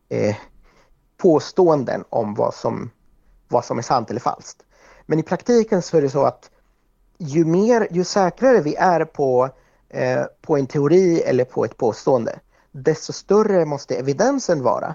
eh, 0.09 0.37
påståenden 1.17 2.05
om 2.11 2.35
vad 2.35 2.55
som, 2.55 2.91
vad 3.51 3.65
som 3.65 3.79
är 3.79 3.83
sant 3.83 4.11
eller 4.11 4.21
falskt. 4.21 4.63
Men 5.07 5.19
i 5.19 5.23
praktiken 5.23 5.83
så 5.83 5.97
är 5.97 6.03
det 6.03 6.11
så 6.11 6.25
att 6.25 6.51
ju 7.19 7.45
mer, 7.45 7.89
ju 7.91 8.05
säkrare 8.05 8.61
vi 8.61 8.75
är 8.75 9.05
på, 9.05 9.51
eh, 9.89 10.23
på 10.43 10.57
en 10.57 10.67
teori 10.67 11.23
eller 11.23 11.45
på 11.45 11.65
ett 11.65 11.77
påstående, 11.77 12.39
desto 12.73 13.13
större 13.13 13.65
måste 13.65 13.95
evidensen 13.95 14.63
vara 14.63 14.95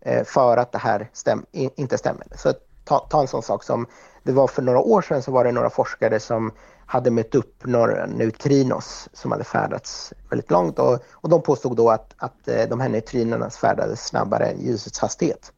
eh, 0.00 0.24
för 0.24 0.56
att 0.56 0.72
det 0.72 0.78
här 0.78 1.10
stäm, 1.12 1.46
inte 1.52 1.98
stämmer. 1.98 2.26
Så 2.36 2.52
ta, 2.84 2.98
ta 2.98 3.20
en 3.20 3.28
sån 3.28 3.42
sak 3.42 3.64
som, 3.64 3.86
det 4.22 4.32
var 4.32 4.46
för 4.46 4.62
några 4.62 4.80
år 4.80 5.02
sedan 5.02 5.22
så 5.22 5.32
var 5.32 5.44
det 5.44 5.52
några 5.52 5.70
forskare 5.70 6.20
som 6.20 6.52
hade 6.86 7.10
mött 7.10 7.34
upp 7.34 7.66
några 7.66 8.06
neutrinos 8.06 9.08
som 9.12 9.32
hade 9.32 9.44
färdats 9.44 10.12
väldigt 10.30 10.50
långt 10.50 10.78
och, 10.78 10.98
och 11.10 11.28
de 11.28 11.42
påstod 11.42 11.76
då 11.76 11.90
att, 11.90 12.14
att 12.16 12.48
eh, 12.48 12.68
de 12.68 12.80
här 12.80 12.88
neutrinorna 12.88 13.50
färdades 13.50 14.06
snabbare 14.06 14.46
än 14.46 14.60
ljusets 14.60 14.98
hastighet. 14.98 15.52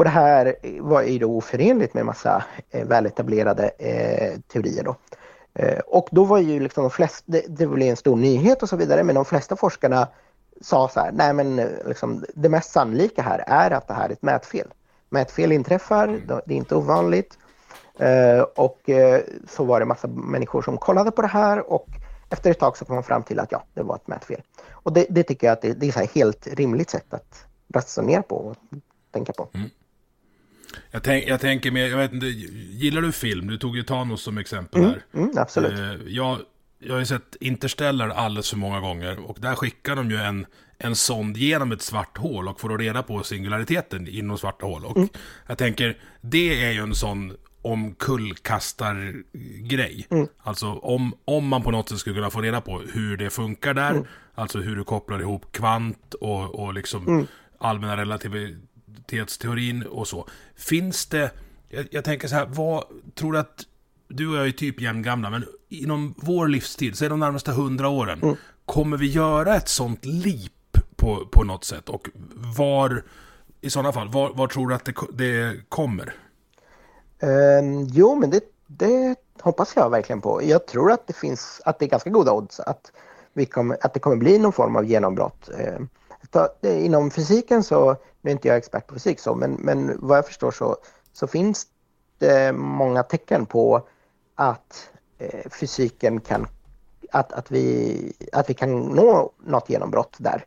Och 0.00 0.04
det 0.04 0.10
här 0.10 0.54
var 0.80 1.02
ju 1.02 1.18
då 1.18 1.36
oförenligt 1.36 1.94
med 1.94 2.06
massa 2.06 2.44
eh, 2.70 2.86
väletablerade 2.86 3.68
eh, 3.78 4.40
teorier 4.52 4.84
då. 4.84 4.96
Eh, 5.54 5.78
och 5.78 6.08
då 6.10 6.24
var 6.24 6.38
ju 6.38 6.60
liksom 6.60 6.84
de 6.84 6.90
flesta, 6.90 7.24
det, 7.26 7.44
det 7.48 7.66
blev 7.66 7.90
en 7.90 7.96
stor 7.96 8.16
nyhet 8.16 8.62
och 8.62 8.68
så 8.68 8.76
vidare, 8.76 9.02
men 9.04 9.14
de 9.14 9.24
flesta 9.24 9.56
forskarna 9.56 10.08
sa 10.60 10.88
så 10.88 11.00
här, 11.00 11.12
nej 11.12 11.32
men 11.32 11.56
liksom, 11.86 12.24
det 12.34 12.48
mest 12.48 12.72
sannolika 12.72 13.22
här 13.22 13.44
är 13.46 13.70
att 13.70 13.88
det 13.88 13.94
här 13.94 14.08
är 14.08 14.12
ett 14.12 14.22
mätfel 14.22 14.66
mätfel 15.08 15.52
inträffar, 15.52 16.08
mm. 16.08 16.26
det 16.26 16.54
är 16.54 16.58
inte 16.58 16.74
ovanligt. 16.74 17.38
Och 18.54 18.90
så 19.48 19.64
var 19.64 19.80
det 19.80 19.86
massa 19.86 20.08
människor 20.08 20.62
som 20.62 20.78
kollade 20.78 21.10
på 21.10 21.22
det 21.22 21.28
här 21.28 21.72
och 21.72 21.88
efter 22.30 22.50
ett 22.50 22.58
tag 22.58 22.76
så 22.76 22.84
kom 22.84 22.94
man 22.94 23.04
fram 23.04 23.22
till 23.22 23.40
att 23.40 23.52
ja, 23.52 23.62
det 23.74 23.82
var 23.82 23.96
ett 23.96 24.08
mätfel. 24.08 24.42
Och 24.70 24.92
det, 24.92 25.06
det 25.10 25.22
tycker 25.22 25.46
jag 25.46 25.52
att 25.52 25.62
det, 25.62 25.72
det 25.72 25.96
är 25.96 26.02
ett 26.02 26.12
helt 26.12 26.46
rimligt 26.46 26.90
sätt 26.90 27.14
att 27.14 27.44
resonera 27.74 28.22
på 28.22 28.36
och 28.36 28.56
tänka 29.10 29.32
på. 29.32 29.48
Mm. 29.54 29.70
Jag, 30.90 31.02
tänk, 31.02 31.28
jag 31.28 31.40
tänker 31.40 31.70
mer, 31.70 31.86
jag 31.86 31.96
vet 31.96 32.12
inte, 32.12 32.26
gillar 32.26 33.02
du 33.02 33.12
film? 33.12 33.46
Du 33.46 33.58
tog 33.58 33.76
ju 33.76 33.82
Thanos 33.82 34.22
som 34.22 34.38
exempel 34.38 34.80
mm, 34.80 34.92
här. 34.92 35.02
Mm, 35.14 35.30
absolut. 35.36 35.78
Uh, 35.78 35.94
jag, 36.06 36.38
jag 36.78 36.94
har 36.94 36.98
ju 36.98 37.06
sett 37.06 37.36
Interstellar 37.40 38.08
alldeles 38.08 38.50
för 38.50 38.56
många 38.56 38.80
gånger 38.80 39.30
och 39.30 39.38
där 39.40 39.54
skickar 39.54 39.96
de 39.96 40.10
ju 40.10 40.16
en, 40.16 40.46
en 40.78 40.96
sond 40.96 41.36
genom 41.36 41.72
ett 41.72 41.82
svart 41.82 42.18
hål 42.18 42.48
och 42.48 42.60
får 42.60 42.68
då 42.68 42.76
reda 42.76 43.02
på 43.02 43.22
singulariteten 43.22 44.08
inom 44.08 44.38
svarta 44.38 44.66
hål. 44.66 44.84
Och 44.84 44.96
mm. 44.96 45.08
jag 45.46 45.58
tänker, 45.58 45.98
det 46.20 46.64
är 46.64 46.72
ju 46.72 46.80
en 46.80 46.94
sån 46.94 47.36
omkullkastargrej. 47.62 50.06
Mm. 50.10 50.26
Alltså 50.38 50.66
om, 50.66 51.14
om 51.24 51.48
man 51.48 51.62
på 51.62 51.70
något 51.70 51.88
sätt 51.88 51.98
skulle 51.98 52.16
kunna 52.16 52.30
få 52.30 52.40
reda 52.40 52.60
på 52.60 52.82
hur 52.92 53.16
det 53.16 53.30
funkar 53.30 53.74
där, 53.74 53.90
mm. 53.90 54.04
alltså 54.34 54.58
hur 54.58 54.76
du 54.76 54.84
kopplar 54.84 55.20
ihop 55.20 55.52
kvant 55.52 56.14
och, 56.14 56.54
och 56.54 56.74
liksom 56.74 57.08
mm. 57.08 57.26
allmänna 57.58 57.96
relativitetsteorin 59.10 59.86
och 59.86 60.08
så. 60.08 60.26
Finns 60.56 61.06
det, 61.06 61.30
jag, 61.68 61.88
jag 61.90 62.04
tänker 62.04 62.28
så 62.28 62.34
här, 62.34 62.46
vad 62.46 62.84
tror 63.14 63.32
du 63.32 63.38
att 63.38 63.66
du 64.08 64.28
och 64.28 64.36
jag 64.36 64.46
är 64.46 64.52
typ 64.52 64.80
jämngamla, 64.80 65.30
men 65.30 65.44
inom 65.68 66.14
vår 66.16 66.48
livstid, 66.48 66.98
säg 66.98 67.08
de 67.08 67.20
närmaste 67.20 67.52
hundra 67.52 67.88
åren, 67.88 68.20
mm. 68.22 68.36
kommer 68.66 68.96
vi 68.96 69.06
göra 69.06 69.56
ett 69.56 69.68
sånt 69.68 70.04
leap 70.04 70.52
på, 70.96 71.26
på 71.30 71.44
något 71.44 71.64
sätt? 71.64 71.88
Och 71.88 72.08
var, 72.56 73.02
i 73.60 73.70
sådana 73.70 73.92
fall, 73.92 74.08
var, 74.08 74.32
var 74.34 74.46
tror 74.46 74.68
du 74.68 74.74
att 74.74 74.84
det, 74.84 74.94
det 75.12 75.60
kommer? 75.68 76.14
Um, 77.22 77.86
jo, 77.86 78.14
men 78.14 78.30
det, 78.30 78.40
det 78.66 79.16
hoppas 79.40 79.72
jag 79.76 79.90
verkligen 79.90 80.20
på. 80.20 80.40
Jag 80.42 80.66
tror 80.66 80.92
att 80.92 81.06
det 81.06 81.16
finns, 81.16 81.60
att 81.64 81.78
det 81.78 81.84
är 81.84 81.88
ganska 81.88 82.10
goda 82.10 82.32
odds 82.32 82.60
att, 82.60 82.92
vi 83.32 83.46
kommer, 83.46 83.76
att 83.80 83.94
det 83.94 84.00
kommer 84.00 84.16
bli 84.16 84.38
någon 84.38 84.52
form 84.52 84.76
av 84.76 84.84
genombrott 84.84 85.50
ta, 86.30 86.48
inom 86.62 87.10
fysiken 87.10 87.62
så, 87.62 87.96
nu 88.20 88.30
är 88.30 88.32
inte 88.32 88.48
jag 88.48 88.56
expert 88.56 88.86
på 88.86 88.94
fysik 88.94 89.20
så, 89.20 89.34
men, 89.34 89.52
men 89.52 89.98
vad 89.98 90.18
jag 90.18 90.26
förstår 90.26 90.50
så, 90.50 90.76
så 91.12 91.26
finns 91.26 91.66
det 92.18 92.52
många 92.52 93.02
tecken 93.02 93.46
på 93.46 93.82
att 94.34 94.90
eh, 95.18 95.50
fysiken 95.50 96.20
kan, 96.20 96.46
att, 97.10 97.32
att, 97.32 97.50
vi, 97.50 98.12
att 98.32 98.50
vi 98.50 98.54
kan 98.54 98.80
nå 98.80 99.32
något 99.38 99.70
genombrott 99.70 100.16
där 100.18 100.44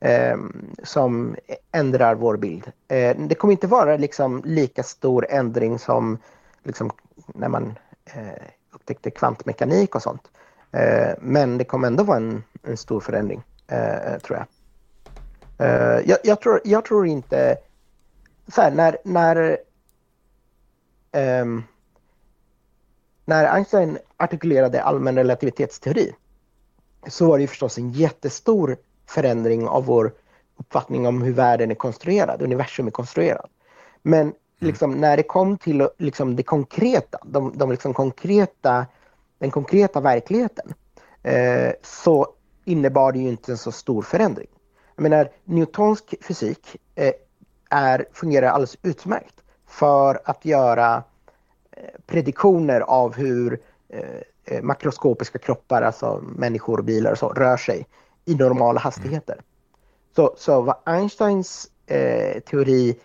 eh, 0.00 0.36
som 0.82 1.36
ändrar 1.72 2.14
vår 2.14 2.36
bild. 2.36 2.72
Eh, 2.88 3.16
det 3.18 3.34
kommer 3.34 3.52
inte 3.52 3.66
vara 3.66 3.96
liksom 3.96 4.42
lika 4.44 4.82
stor 4.82 5.26
ändring 5.30 5.78
som 5.78 6.18
liksom, 6.62 6.90
när 7.26 7.48
man 7.48 7.78
eh, 8.04 8.42
upptäckte 8.72 9.10
kvantmekanik 9.10 9.94
och 9.94 10.02
sånt. 10.02 10.30
Eh, 10.72 11.14
men 11.20 11.58
det 11.58 11.64
kommer 11.64 11.86
ändå 11.86 12.04
vara 12.04 12.16
en, 12.16 12.44
en 12.62 12.76
stor 12.76 13.00
förändring, 13.00 13.42
eh, 13.68 14.18
tror 14.18 14.38
jag. 14.38 14.46
Jag, 16.04 16.18
jag, 16.24 16.40
tror, 16.40 16.60
jag 16.64 16.84
tror 16.84 17.06
inte... 17.06 17.56
Så 18.54 18.62
här, 18.62 18.70
när, 18.70 18.98
när 19.04 19.58
um, 21.42 21.64
när 23.26 23.44
Einstein 23.44 23.98
artikulerade 24.16 24.82
allmän 24.82 25.16
relativitetsteori 25.16 26.12
så 27.06 27.26
var 27.26 27.38
det 27.38 27.46
förstås 27.46 27.78
en 27.78 27.92
jättestor 27.92 28.76
förändring 29.06 29.68
av 29.68 29.84
vår 29.84 30.12
uppfattning 30.56 31.06
om 31.06 31.22
hur 31.22 31.32
världen 31.32 31.70
är 31.70 31.74
konstruerad, 31.74 32.42
universum 32.42 32.86
är 32.86 32.90
konstruerad. 32.90 33.48
Men 34.02 34.20
mm. 34.20 34.34
liksom, 34.58 34.90
när 34.90 35.16
det 35.16 35.22
kom 35.22 35.58
till 35.58 35.88
liksom, 35.98 36.36
det 36.36 36.42
konkreta, 36.42 37.18
de, 37.24 37.52
de 37.58 37.70
liksom 37.70 37.94
konkreta, 37.94 38.86
den 39.38 39.50
konkreta 39.50 40.00
verkligheten, 40.00 40.74
eh, 41.22 41.72
så 41.82 42.28
innebar 42.64 43.12
det 43.12 43.18
ju 43.18 43.28
inte 43.28 43.52
en 43.52 43.58
så 43.58 43.72
stor 43.72 44.02
förändring. 44.02 44.48
Jag 44.96 45.02
menar, 45.02 45.30
Newtonsk 45.44 46.14
fysik 46.20 46.76
eh, 46.94 47.12
är, 47.70 48.06
fungerar 48.12 48.48
alldeles 48.48 48.76
utmärkt 48.82 49.42
för 49.66 50.20
att 50.24 50.44
göra 50.44 51.04
prediktioner 52.06 52.80
av 52.80 53.14
hur 53.14 53.60
eh, 53.88 54.00
eh, 54.44 54.62
makroskopiska 54.62 55.38
kroppar, 55.38 55.82
alltså 55.82 56.24
människor, 56.36 56.82
bilar 56.82 57.12
och 57.12 57.18
så, 57.18 57.28
rör 57.28 57.56
sig 57.56 57.86
i 58.24 58.34
normala 58.34 58.80
hastigheter. 58.80 59.40
Så, 60.16 60.34
så 60.36 60.60
vad 60.60 60.76
Einsteins 60.84 61.70
eh, 61.86 62.40
teori 62.40 62.96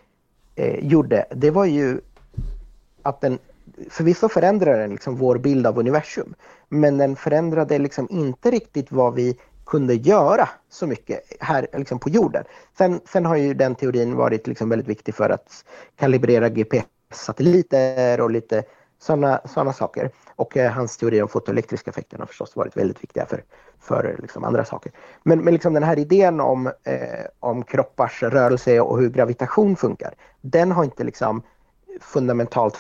eh, 0.56 0.86
gjorde, 0.86 1.26
det 1.32 1.52
var 1.52 1.66
ju 1.66 2.02
att 3.02 3.22
den 3.22 3.40
förvisso 3.90 4.30
förändrade 4.30 4.78
den 4.78 4.92
liksom 4.92 5.16
vår 5.16 5.38
bild 5.38 5.68
av 5.68 5.80
universum, 5.80 6.36
men 6.70 6.98
den 6.98 7.16
förändrade 7.16 7.80
liksom 7.80 8.08
inte 8.10 8.52
riktigt 8.52 8.92
vad 8.92 9.14
vi 9.14 9.38
kunde 9.66 9.94
göra 9.94 10.50
så 10.70 10.88
mycket 10.88 11.22
här 11.40 11.68
liksom 11.74 12.00
på 12.00 12.10
jorden. 12.10 12.44
Sen, 12.78 13.02
sen 13.06 13.26
har 13.26 13.36
ju 13.36 13.54
den 13.54 13.76
teorin 13.76 14.16
varit 14.16 14.48
liksom 14.48 14.70
väldigt 14.70 14.88
viktig 14.88 15.16
för 15.16 15.30
att 15.30 15.66
kalibrera 15.96 16.50
GPS 16.50 16.86
satelliter 17.14 18.22
och 18.22 18.32
lite 18.32 18.64
sådana 19.00 19.42
såna 19.46 19.74
saker. 19.74 20.12
Och 20.36 20.58
eh, 20.58 20.72
hans 20.72 20.98
teori 20.98 21.22
om 21.22 21.28
fotoelektriska 21.28 21.92
effekter 21.92 22.18
har 22.18 22.26
förstås 22.26 22.56
varit 22.56 22.78
väldigt 22.78 23.04
viktiga 23.04 23.26
för, 23.26 23.44
för 23.80 24.16
liksom 24.22 24.44
andra 24.44 24.66
saker. 24.66 24.92
Men, 25.24 25.40
men 25.40 25.54
liksom 25.54 25.74
den 25.74 25.84
här 25.84 26.00
idén 26.00 26.40
om, 26.40 26.68
eh, 26.68 27.26
om 27.40 27.64
kroppars 27.64 28.24
rörelse 28.24 28.80
och 28.80 29.00
hur 29.00 29.10
gravitation 29.10 29.76
funkar, 29.76 30.14
den 30.42 30.72
har 30.72 30.84
inte 30.84 31.04
liksom 31.04 31.44
fundamentalt 32.02 32.78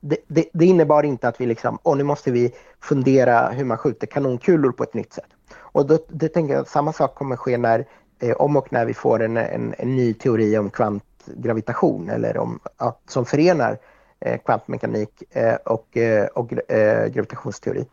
det, 0.00 0.16
det, 0.26 0.48
det, 0.52 0.64
innebar 0.64 1.02
inte 1.02 1.28
att 1.28 1.40
vi 1.40 1.46
liksom, 1.46 1.78
åh 1.82 1.96
nu 1.96 2.04
måste 2.04 2.30
vi 2.30 2.54
fundera 2.80 3.48
hur 3.48 3.64
man 3.64 3.78
skjuter 3.78 4.06
kanonkulor 4.06 4.72
på 4.72 4.82
ett 4.82 4.94
nytt 4.94 5.12
sätt. 5.12 5.26
Och 5.72 5.86
då, 5.86 5.98
det 6.08 6.28
tänker 6.28 6.54
jag 6.54 6.62
att 6.62 6.68
samma 6.68 6.92
sak 6.92 7.14
kommer 7.14 7.36
ske 7.36 7.58
när, 7.58 7.86
eh, 8.18 8.32
om 8.32 8.56
och 8.56 8.72
när 8.72 8.86
vi 8.86 8.94
får 8.94 9.22
en, 9.22 9.36
en, 9.36 9.74
en 9.78 9.96
ny 9.96 10.14
teori 10.14 10.58
om 10.58 10.70
kvantgravitation 10.70 12.10
eller 12.10 12.36
om, 12.36 12.60
ja, 12.78 13.00
som 13.08 13.26
förenar 13.26 13.78
eh, 14.20 14.40
kvantmekanik 14.40 15.22
eh, 15.30 15.54
och, 15.54 15.96
eh, 15.96 16.26
och 16.26 16.72
eh, 16.72 17.08
gravitationsteori. 17.08 17.86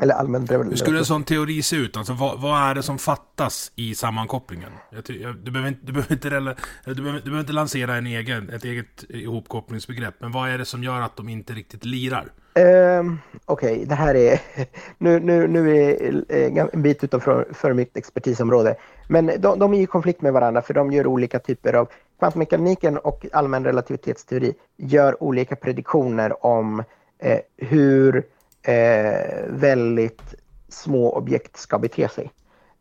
Eller 0.00 0.14
allmän 0.14 0.48
Hur 0.48 0.76
skulle 0.76 0.98
en 0.98 1.04
sån 1.04 1.24
teori 1.24 1.62
se 1.62 1.76
ut? 1.76 1.96
Alltså, 1.96 2.12
vad, 2.12 2.40
vad 2.40 2.70
är 2.70 2.74
det 2.74 2.82
som 2.82 2.98
fattas 2.98 3.72
i 3.74 3.94
sammankopplingen? 3.94 4.72
Jag, 4.90 5.10
jag, 5.10 5.36
du, 5.36 5.50
behöver 5.50 5.68
inte, 5.68 5.86
du, 5.86 5.92
behöver 5.92 6.12
inte, 6.12 6.28
eller, 6.28 6.56
du, 6.84 6.94
behöver, 6.94 7.18
du 7.18 7.24
behöver 7.24 7.40
inte 7.40 7.52
lansera 7.52 7.96
en 7.96 8.06
egen, 8.06 8.50
ett 8.50 8.64
eget 8.64 9.04
ihopkopplingsbegrepp, 9.08 10.14
men 10.18 10.32
vad 10.32 10.50
är 10.50 10.58
det 10.58 10.64
som 10.64 10.82
gör 10.82 11.00
att 11.00 11.16
de 11.16 11.28
inte 11.28 11.52
riktigt 11.52 11.84
lirar? 11.84 12.32
Um, 12.56 13.20
Okej, 13.44 13.72
okay, 13.72 13.84
det 13.84 13.94
här 13.94 14.14
är... 14.14 14.40
Nu, 14.98 15.20
nu, 15.20 15.46
nu 15.46 15.76
är 15.76 16.24
eh, 16.28 16.68
en 16.72 16.82
bit 16.82 17.04
utanför 17.04 17.48
för 17.52 17.72
mitt 17.72 17.96
expertisområde. 17.96 18.76
Men 19.08 19.26
de, 19.38 19.58
de 19.58 19.74
är 19.74 19.80
i 19.80 19.86
konflikt 19.86 20.22
med 20.22 20.32
varandra 20.32 20.62
för 20.62 20.74
de 20.74 20.92
gör 20.92 21.06
olika 21.06 21.38
typer 21.38 21.72
av... 21.72 21.88
Kvantmekaniken 22.18 22.98
och 22.98 23.26
allmän 23.32 23.64
relativitetsteori 23.64 24.54
gör 24.76 25.22
olika 25.22 25.56
prediktioner 25.56 26.46
om 26.46 26.84
eh, 27.18 27.40
hur 27.56 28.26
eh, 28.62 29.44
väldigt 29.48 30.34
små 30.68 31.12
objekt 31.12 31.56
ska 31.56 31.78
bete 31.78 32.08
sig. 32.08 32.30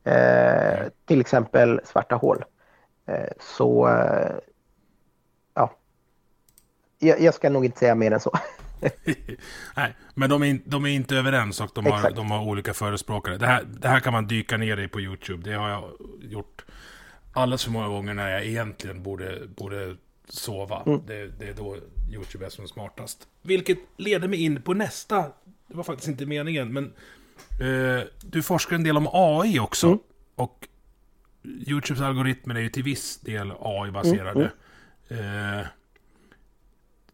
Eh, 0.03 0.87
till 1.05 1.21
exempel 1.21 1.81
svarta 1.83 2.15
hål. 2.15 2.45
Eh, 3.07 3.29
så 3.39 3.87
eh, 3.87 4.35
ja, 5.53 5.71
jag, 6.99 7.21
jag, 7.21 7.33
ska 7.33 7.49
nog 7.49 7.65
inte 7.65 7.79
säga 7.79 7.95
mer 7.95 8.11
än 8.11 8.19
så. 8.19 8.31
Nej, 9.75 9.95
men 10.13 10.29
de 10.29 10.43
är, 10.43 10.59
de 10.65 10.85
är 10.85 10.89
inte 10.89 11.15
överens 11.15 11.61
och 11.61 11.71
de 11.75 11.85
har, 11.85 12.11
de 12.11 12.31
har 12.31 12.43
olika 12.43 12.73
förespråkare. 12.73 13.37
Det 13.37 13.47
här, 13.47 13.63
det 13.63 13.87
här 13.87 13.99
kan 13.99 14.13
man 14.13 14.27
dyka 14.27 14.57
ner 14.57 14.79
i 14.79 14.87
på 14.87 15.01
YouTube. 15.01 15.49
Det 15.49 15.55
har 15.55 15.69
jag 15.69 15.91
gjort 16.21 16.65
alldeles 17.33 17.63
för 17.63 17.71
många 17.71 17.87
gånger 17.87 18.13
när 18.13 18.29
jag 18.29 18.45
egentligen 18.45 19.03
borde, 19.03 19.47
borde 19.47 19.95
sova. 20.27 20.83
Mm. 20.85 21.01
Det, 21.07 21.27
det, 21.27 21.47
är 21.47 21.53
då 21.53 21.77
YouTube 22.13 22.45
är 22.45 22.49
som 22.49 22.67
smartast. 22.67 23.27
Vilket 23.41 23.77
leder 23.97 24.27
mig 24.27 24.43
in 24.43 24.61
på 24.61 24.73
nästa 24.73 25.25
det 25.67 25.77
var 25.77 25.83
faktiskt 25.83 26.07
inte 26.07 26.25
meningen, 26.25 26.73
men 26.73 26.93
eh, 27.61 28.03
du 28.21 28.43
forskar 28.43 28.75
en 28.75 28.83
del 28.83 28.97
om 28.97 29.07
AI 29.11 29.59
också. 29.59 29.87
Mm. 29.87 29.99
Och 30.35 30.67
YouTubes 31.43 32.01
algoritmer 32.01 32.55
är 32.55 32.59
ju 32.59 32.69
till 32.69 32.83
viss 32.83 33.17
del 33.17 33.51
AI-baserade. 33.59 34.51
Mm. 35.09 35.59
Eh, 35.59 35.65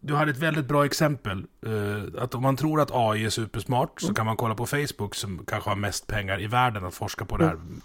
du 0.02 0.16
hade 0.16 0.32
ett 0.32 0.38
väldigt 0.38 0.66
bra 0.66 0.86
exempel. 0.86 1.46
Eh, 1.66 2.24
att 2.24 2.36
om 2.36 2.42
man 2.42 2.56
tror 2.56 2.82
att 2.82 2.90
AI 2.92 3.26
är 3.26 3.30
supersmart 3.30 4.02
så 4.02 4.08
mm. 4.08 4.16
kan 4.16 4.26
man 4.26 4.38
kolla 4.38 4.56
på 4.56 4.66
Facebook 4.66 5.16
som 5.16 5.46
kanske 5.48 5.70
har 5.70 5.76
mest 5.76 6.08
pengar 6.08 6.42
i 6.42 6.48
världen 6.48 6.86
att 6.86 6.94
forska 6.94 7.26
på 7.26 7.38
det 7.38 7.46
här. 7.46 7.54
Mm. 7.54 7.82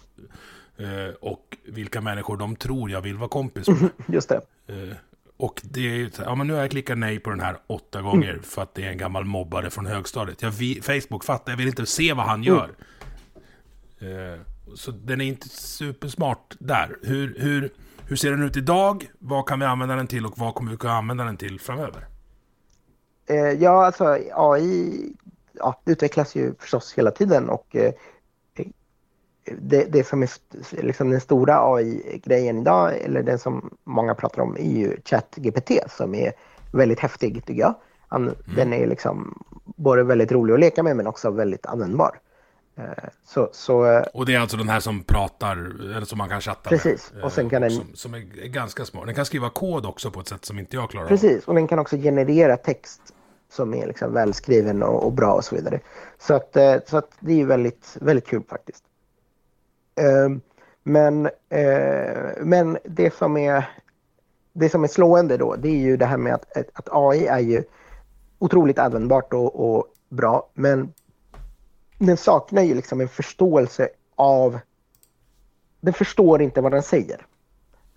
Eh, 0.77 1.13
och 1.13 1.57
vilka 1.65 2.01
människor 2.01 2.37
de 2.37 2.55
tror 2.55 2.91
jag 2.91 3.01
vill 3.01 3.17
vara 3.17 3.29
kompis 3.29 3.67
med. 3.67 3.89
Just 4.07 4.29
det. 4.29 4.41
Eh, 4.67 4.95
och 5.37 5.61
det 5.63 6.01
är 6.01 6.11
ja 6.25 6.35
men 6.35 6.47
nu 6.47 6.53
har 6.53 6.59
jag 6.59 6.71
klickat 6.71 6.97
nej 6.97 7.19
på 7.19 7.29
den 7.29 7.39
här 7.39 7.57
åtta 7.67 8.01
gånger 8.01 8.29
mm. 8.29 8.43
för 8.43 8.61
att 8.61 8.75
det 8.75 8.83
är 8.83 8.89
en 8.89 8.97
gammal 8.97 9.25
mobbare 9.25 9.69
från 9.69 9.85
högstadiet. 9.85 10.41
Jag, 10.41 10.53
Facebook 10.83 11.23
fattar, 11.23 11.51
jag 11.51 11.57
vill 11.57 11.67
inte 11.67 11.85
se 11.85 12.13
vad 12.13 12.25
han 12.25 12.43
gör. 12.43 12.69
Så 14.75 14.91
den 14.91 15.21
är 15.21 15.25
inte 15.25 15.49
supersmart 15.49 16.55
där. 16.59 16.95
Hur, 17.03 17.35
hur, 17.39 17.69
hur 18.07 18.15
ser 18.15 18.31
den 18.31 18.43
ut 18.43 18.57
idag? 18.57 19.09
Vad 19.19 19.47
kan 19.47 19.59
vi 19.59 19.65
använda 19.65 19.95
den 19.95 20.07
till 20.07 20.25
och 20.25 20.37
vad 20.37 20.55
kommer 20.55 20.71
vi 20.71 20.77
kunna 20.77 20.93
använda 20.93 21.23
den 21.23 21.37
till 21.37 21.59
framöver? 21.59 22.07
Uh, 23.31 23.37
ja, 23.37 23.85
alltså 23.85 24.17
AI 24.33 25.13
ja, 25.53 25.81
utvecklas 25.85 26.35
ju 26.35 26.53
förstås 26.59 26.93
hela 26.93 27.11
tiden 27.11 27.49
och 27.49 27.75
uh, 27.75 27.91
det, 29.59 29.83
det 29.83 30.07
som 30.07 30.23
är 30.23 30.29
liksom 30.83 31.09
den 31.09 31.21
stora 31.21 31.73
AI-grejen 31.73 32.61
idag, 32.61 32.97
eller 32.97 33.23
den 33.23 33.39
som 33.39 33.77
många 33.83 34.15
pratar 34.15 34.41
om, 34.41 34.55
är 34.57 34.77
ju 34.77 34.97
ChatGPT 35.05 35.71
som 35.91 36.15
är 36.15 36.33
väldigt 36.73 36.99
häftig 36.99 37.45
tycker 37.45 37.61
jag. 37.61 37.75
mm. 38.11 38.33
Den 38.55 38.73
är 38.73 38.87
liksom 38.87 39.43
både 39.63 40.03
väldigt 40.03 40.31
rolig 40.31 40.53
att 40.53 40.59
leka 40.59 40.83
med 40.83 40.95
men 40.95 41.07
också 41.07 41.31
väldigt 41.31 41.65
användbar. 41.65 42.19
Eh, 42.77 42.83
så, 43.25 43.49
så, 43.51 43.85
eh, 43.85 44.01
och 44.13 44.25
det 44.25 44.35
är 44.35 44.39
alltså 44.39 44.57
den 44.57 44.69
här 44.69 44.79
som 44.79 45.03
pratar, 45.03 45.55
eller 45.95 46.05
som 46.05 46.17
man 46.17 46.29
kan 46.29 46.41
chatta 46.41 46.69
precis. 46.69 47.11
med? 47.13 47.23
Och 47.23 47.31
sen 47.31 47.49
kan 47.49 47.61
den, 47.61 47.71
som, 47.71 47.85
som 47.93 48.13
är 48.13 48.19
ganska 48.47 48.85
smart. 48.85 49.05
Den 49.05 49.15
kan 49.15 49.25
skriva 49.25 49.49
kod 49.49 49.85
också 49.85 50.11
på 50.11 50.19
ett 50.19 50.27
sätt 50.27 50.45
som 50.45 50.59
inte 50.59 50.75
jag 50.75 50.89
klarar 50.89 51.07
precis. 51.07 51.43
av. 51.43 51.49
Och 51.49 51.55
den 51.55 51.67
kan 51.67 51.79
också 51.79 51.97
generera 51.97 52.57
text 52.57 53.01
som 53.49 53.73
är 53.73 53.87
liksom 53.87 54.13
välskriven 54.13 54.83
och, 54.83 55.03
och 55.03 55.13
bra 55.13 55.33
och 55.33 55.43
så 55.43 55.55
vidare. 55.55 55.79
Så, 56.19 56.33
att, 56.33 56.57
eh, 56.57 56.75
så 56.87 56.97
att 56.97 57.11
det 57.19 57.41
är 57.41 57.45
väldigt, 57.45 57.97
väldigt 58.01 58.27
kul 58.27 58.43
faktiskt. 58.49 58.83
Ehm, 59.95 60.41
men, 60.83 61.25
eh, 61.49 62.31
men 62.41 62.77
det 62.83 63.13
som 63.13 63.37
är 63.37 63.65
det 64.53 64.69
som 64.69 64.83
är 64.83 64.87
slående 64.87 65.37
då, 65.37 65.55
det 65.55 65.69
är 65.69 65.79
ju 65.79 65.97
det 65.97 66.05
här 66.05 66.17
med 66.17 66.33
att, 66.33 66.57
att 66.73 66.89
AI 66.91 67.27
är 67.27 67.39
ju 67.39 67.63
otroligt 68.39 68.79
användbart 68.79 69.33
och, 69.33 69.75
och 69.75 69.85
bra, 70.09 70.49
men 70.53 70.93
den 71.97 72.17
saknar 72.17 72.61
ju 72.61 72.75
liksom 72.75 73.01
en 73.01 73.07
förståelse 73.07 73.89
av... 74.15 74.59
Den 75.81 75.93
förstår 75.93 76.41
inte 76.41 76.61
vad 76.61 76.71
den 76.71 76.83
säger. 76.83 77.25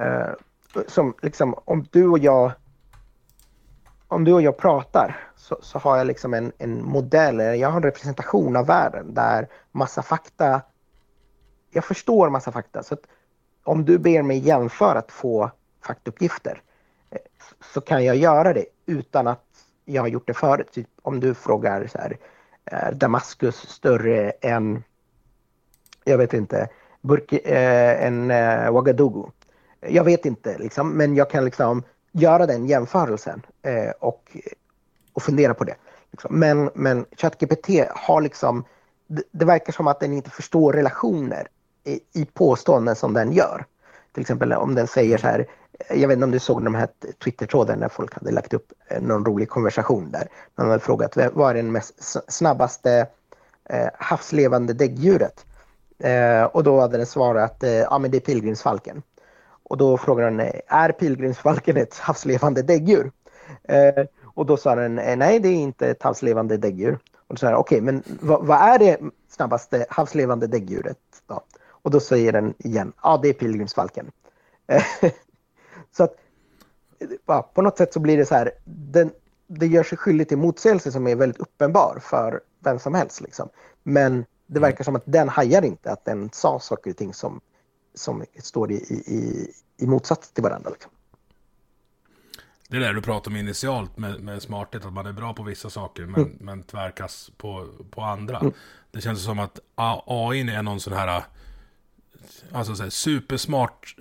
Uh, 0.03 0.35
som 0.87 1.15
liksom, 1.23 1.55
om 1.65 1.87
du 1.91 2.09
och 2.09 2.19
jag 2.19 2.53
om 4.09 4.25
du 4.25 4.33
och 4.33 4.43
jag 4.43 4.57
pratar 4.57 5.21
så, 5.37 5.59
så 5.63 5.79
har 5.79 5.97
jag 5.97 6.07
liksom 6.07 6.35
en, 6.35 6.53
en 6.59 6.85
modell, 6.85 7.39
jag 7.39 7.69
har 7.69 7.77
en 7.77 7.83
representation 7.83 8.57
av 8.57 8.67
världen 8.67 9.15
där 9.15 9.49
massa 9.73 10.03
fakta 10.03 10.63
jag 11.71 11.85
förstår 11.85 12.31
massa 12.31 12.53
fakta. 12.53 12.83
Så 12.83 12.97
om 13.65 13.85
du 13.85 13.99
ber 13.99 14.23
mig 14.23 14.39
jämföra 14.39 15.03
två 15.03 15.51
faktauppgifter 15.83 16.53
faktuppgifter 16.53 16.63
så 17.75 17.81
kan 17.81 18.05
jag 18.05 18.17
göra 18.17 18.53
det 18.53 18.65
utan 18.87 19.27
att 19.27 19.45
jag 19.85 20.03
har 20.03 20.09
gjort 20.09 20.27
det 20.27 20.35
förut. 20.35 20.73
Typ 20.73 20.89
om 21.03 21.21
du 21.21 21.35
frågar 21.35 21.87
så 21.87 21.99
här, 21.99 22.19
är 22.65 22.93
Damaskus 22.93 23.57
större 23.57 24.31
än, 24.31 24.85
jag 26.05 26.19
vet 26.19 26.35
inte, 26.35 26.69
Burki, 27.01 27.41
eh, 27.45 28.07
en 28.07 28.31
eh, 28.31 28.71
Ouagadougou? 28.71 29.31
Jag 29.81 30.05
vet 30.05 30.27
inte, 30.27 30.59
liksom, 30.59 30.91
men 30.93 31.17
jag 31.17 31.31
kan 31.31 31.45
liksom 31.45 31.83
göra 32.13 32.47
den 32.47 32.67
jämförelsen 32.67 33.43
eh, 33.63 33.91
och, 33.91 34.37
och 35.13 35.23
fundera 35.23 35.55
på 35.55 35.65
det. 35.65 35.75
Liksom. 36.11 36.39
Men, 36.39 36.71
men 36.75 37.07
ChatGPT 37.17 37.69
har 37.91 38.21
liksom, 38.21 38.65
det, 39.07 39.23
det 39.31 39.45
verkar 39.45 39.73
som 39.73 39.87
att 39.87 40.01
den 40.01 40.13
inte 40.13 40.31
förstår 40.31 40.73
relationer 40.73 41.49
i, 41.85 42.01
i 42.13 42.25
påståenden 42.25 42.97
som 42.97 43.13
den 43.13 43.33
gör. 43.33 43.65
Till 44.13 44.21
exempel 44.21 44.53
om 44.53 44.75
den 44.75 44.87
säger 44.87 45.19
så 45.19 45.27
här, 45.27 45.47
jag 45.91 46.09
vet 46.09 46.15
inte 46.15 46.25
om 46.25 46.31
du 46.31 46.39
såg 46.39 46.65
de 46.65 46.75
här 46.75 46.89
Twitter-trådarna 47.25 47.81
när 47.81 47.89
folk 47.89 48.15
hade 48.15 48.31
lagt 48.31 48.55
upp 48.55 48.73
eh, 48.89 49.03
någon 49.03 49.25
rolig 49.25 49.49
konversation 49.49 50.11
där. 50.11 50.29
Man 50.55 50.67
hade 50.67 50.81
frågat 50.81 51.17
vad 51.33 51.51
är 51.51 51.55
den 51.55 51.73
mest 51.73 52.23
snabbaste 52.33 53.07
eh, 53.65 53.89
havslevande 53.99 54.73
däggdjuret? 54.73 55.47
Eh, 55.99 56.45
och 56.45 56.65
då 56.65 56.81
hade 56.81 56.97
den 56.97 57.07
svarat 57.07 57.63
eh, 57.63 57.71
ja 57.71 57.99
men 57.99 58.11
det 58.11 58.19
är 58.19 58.21
pilgrimsfalken. 58.21 59.03
Och 59.63 59.77
då 59.77 59.99
frågade 59.99 60.31
den 60.31 60.51
är 60.67 60.93
pilgrimsfalken 60.93 61.77
ett 61.77 61.99
havslevande 61.99 62.63
däggdjur? 62.63 63.13
Eh, 63.63 64.05
och 64.25 64.47
då 64.47 64.57
sa 64.57 64.75
den 64.75 64.99
eh, 64.99 65.17
nej 65.17 65.41
det 65.41 65.49
är 65.49 65.55
inte 65.55 65.89
ett 65.89 66.03
havslevande 66.03 66.57
däggdjur. 66.57 66.99
Och 67.27 67.35
då 67.35 67.37
sa 67.37 67.47
okej 67.47 67.59
okay, 67.59 67.81
men 67.81 68.03
vad, 68.21 68.47
vad, 68.47 68.59
är 68.59 68.79
det 68.79 69.01
snabbaste 69.29 69.87
havslevande 69.89 70.47
däggdjuret 70.47 70.99
då? 71.27 71.43
Och 71.83 71.91
då 71.91 72.01
säger 72.01 72.33
den 72.33 72.55
igen, 72.59 72.93
ja 73.03 73.21
det 73.23 73.29
är 73.29 73.33
pilgrimsfalken. 73.33 74.11
så 75.97 76.05
att 76.05 76.17
ja, 77.27 77.51
på 77.55 77.63
något 77.63 77.79
sätt 77.79 77.93
så 77.93 78.01
blir 78.01 78.17
det 78.17 78.27
så 78.27 78.35
här, 78.35 78.51
den, 78.65 79.11
det 79.47 79.67
gör 79.67 79.83
sig 79.83 79.99
skyldig 79.99 80.29
till 80.29 80.39
motsägelse 80.39 80.93
som 80.93 81.07
är 81.07 81.17
väldigt 81.17 81.41
uppenbar 81.41 81.99
för 82.03 82.41
vem 82.59 82.79
som 82.79 82.95
helst. 82.95 83.21
Liksom. 83.21 83.49
Men 83.83 84.25
det 84.47 84.59
mm. 84.59 84.71
verkar 84.71 84.85
som 84.85 84.97
att 84.97 85.03
den 85.05 85.29
hajar 85.29 85.65
inte 85.65 85.93
att 85.93 86.05
den 86.05 86.31
sa 86.33 86.61
saker 86.61 86.91
och 86.91 86.97
ting 86.97 87.15
som, 87.15 87.41
som 87.95 88.25
står 88.39 88.73
i, 88.73 88.75
i, 88.75 89.51
i 89.77 89.87
motsats 89.87 90.33
till 90.33 90.43
varandra. 90.43 90.71
Liksom. 90.71 90.91
Det 92.69 92.77
är 92.77 92.81
det 92.81 92.93
du 92.93 93.03
pratade 93.03 93.35
om 93.35 93.37
initialt 93.37 93.99
med, 93.99 94.21
med 94.21 94.43
smarthet, 94.43 94.85
att 94.85 94.93
man 94.93 95.07
är 95.07 95.13
bra 95.13 95.35
på 95.35 95.43
vissa 95.43 95.71
saker 95.71 96.07
men, 96.07 96.21
mm. 96.21 96.37
men 96.41 96.63
tvärkas 96.63 97.31
på, 97.37 97.69
på 97.91 98.01
andra. 98.01 98.39
Mm. 98.39 98.53
Det 98.91 99.01
känns 99.01 99.25
som 99.25 99.39
att 99.39 99.59
AI 99.75 100.41
är 100.41 100.63
någon 100.63 100.81
sån 100.81 100.93
här 100.93 101.25
alltså 102.53 102.75
så 102.75 102.83
här, 102.83 102.91
supersmart 102.91 103.97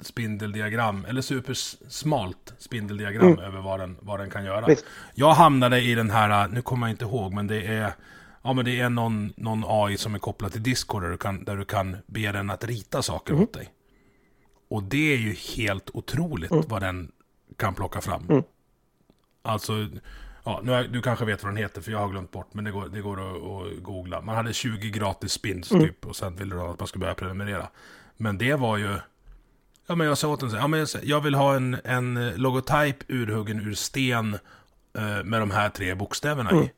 spindeldiagram, 0.00 1.04
eller 1.04 1.22
supersmalt 1.22 2.54
spindeldiagram 2.58 3.26
mm. 3.26 3.38
över 3.38 3.60
vad 3.60 3.80
den, 3.80 3.96
vad 4.00 4.20
den 4.20 4.30
kan 4.30 4.44
göra. 4.44 4.66
Visst. 4.66 4.84
Jag 5.14 5.34
hamnade 5.34 5.80
i 5.80 5.94
den 5.94 6.10
här, 6.10 6.48
nu 6.48 6.62
kommer 6.62 6.86
jag 6.86 6.94
inte 6.94 7.04
ihåg, 7.04 7.32
men 7.32 7.46
det 7.46 7.66
är 7.66 7.92
Ja 8.42 8.52
men 8.52 8.64
det 8.64 8.80
är 8.80 8.90
någon, 8.90 9.32
någon 9.36 9.64
AI 9.66 9.96
som 9.96 10.14
är 10.14 10.18
kopplad 10.18 10.52
till 10.52 10.62
Discord 10.62 11.02
där 11.02 11.10
du 11.10 11.16
kan, 11.16 11.44
där 11.44 11.56
du 11.56 11.64
kan 11.64 11.96
be 12.06 12.32
den 12.32 12.50
att 12.50 12.64
rita 12.64 13.02
saker 13.02 13.32
mm. 13.32 13.44
åt 13.44 13.52
dig. 13.52 13.72
Och 14.68 14.82
det 14.82 15.12
är 15.12 15.16
ju 15.16 15.32
helt 15.56 15.90
otroligt 15.94 16.50
mm. 16.50 16.64
vad 16.68 16.82
den 16.82 17.12
kan 17.56 17.74
plocka 17.74 18.00
fram. 18.00 18.26
Mm. 18.30 18.42
Alltså, 19.42 19.88
Ja, 20.44 20.60
nu 20.64 20.88
du 20.88 21.02
kanske 21.02 21.24
vet 21.24 21.42
vad 21.42 21.52
den 21.52 21.56
heter 21.56 21.80
för 21.80 21.92
jag 21.92 21.98
har 21.98 22.08
glömt 22.08 22.30
bort. 22.30 22.54
Men 22.54 22.64
det 22.64 22.70
går, 22.70 22.88
det 22.88 23.00
går 23.00 23.20
att, 23.20 23.42
att 23.76 23.82
googla. 23.82 24.20
Man 24.20 24.36
hade 24.36 24.52
20 24.52 24.90
gratis 24.90 25.32
spins 25.32 25.70
Mm. 25.72 25.84
typ. 25.86 26.06
Och 26.06 26.16
sen 26.16 26.36
ville 26.36 26.54
de 26.54 26.70
att 26.70 26.78
man 26.78 26.88
skulle 26.88 27.00
börja 27.00 27.14
prenumerera. 27.14 27.68
Men 28.16 28.38
det 28.38 28.54
var 28.54 28.76
ju... 28.76 28.96
Ja 29.86 29.94
men 29.94 30.06
jag 30.06 30.18
sa 30.18 30.28
åt 30.28 30.40
den 30.40 30.50
så 30.50 30.56
ja, 30.56 30.66
men 30.66 30.78
jag, 30.80 30.88
sa- 30.88 30.98
jag 31.02 31.20
vill 31.20 31.34
ha 31.34 31.56
en, 31.56 31.76
en 31.84 32.34
logotyp 32.36 32.96
urhuggen 33.08 33.60
ur 33.60 33.74
sten. 33.74 34.34
Eh, 34.94 35.24
med 35.24 35.40
de 35.42 35.50
här 35.50 35.68
tre 35.68 35.94
bokstäverna 35.94 36.50
Mm. 36.50 36.62
i. 36.64 36.70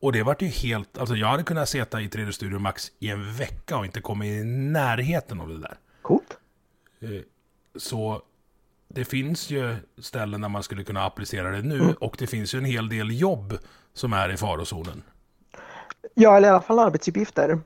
Och 0.00 0.12
det 0.12 0.22
vart 0.22 0.42
ju 0.42 0.46
helt... 0.46 0.98
Alltså 0.98 1.16
jag 1.16 1.26
hade 1.28 1.42
kunnat 1.42 1.68
sitta 1.68 2.00
i 2.00 2.08
3D 2.08 2.30
Studio 2.30 2.58
Max 2.58 2.92
i 2.98 3.08
en 3.10 3.32
vecka 3.32 3.76
och 3.78 3.84
inte 3.86 4.00
komma 4.00 4.26
i 4.26 4.44
närheten 4.44 5.40
av 5.40 5.48
det 5.48 5.58
där. 5.58 5.76
Coolt. 6.02 6.38
Så 7.76 8.22
det 8.88 9.04
finns 9.04 9.50
ju 9.50 9.76
ställen 10.02 10.40
där 10.40 10.48
man 10.48 10.62
skulle 10.62 10.84
kunna 10.84 11.04
applicera 11.04 11.50
det 11.50 11.62
nu 11.62 11.80
Mm. 11.80 11.94
och 12.00 12.16
det 12.18 12.26
finns 12.26 12.54
ju 12.54 12.58
en 12.58 12.64
hel 12.64 12.88
del 12.88 13.20
jobb 13.20 13.58
som 13.94 14.12
är 14.12 14.32
i 14.32 14.36
farozonen. 14.36 15.02
Ja, 16.14 16.36
eller 16.36 16.48
i 16.48 16.50
alla 16.50 16.60
fall 16.60 16.78
arbetsuppgifter. 16.78 17.58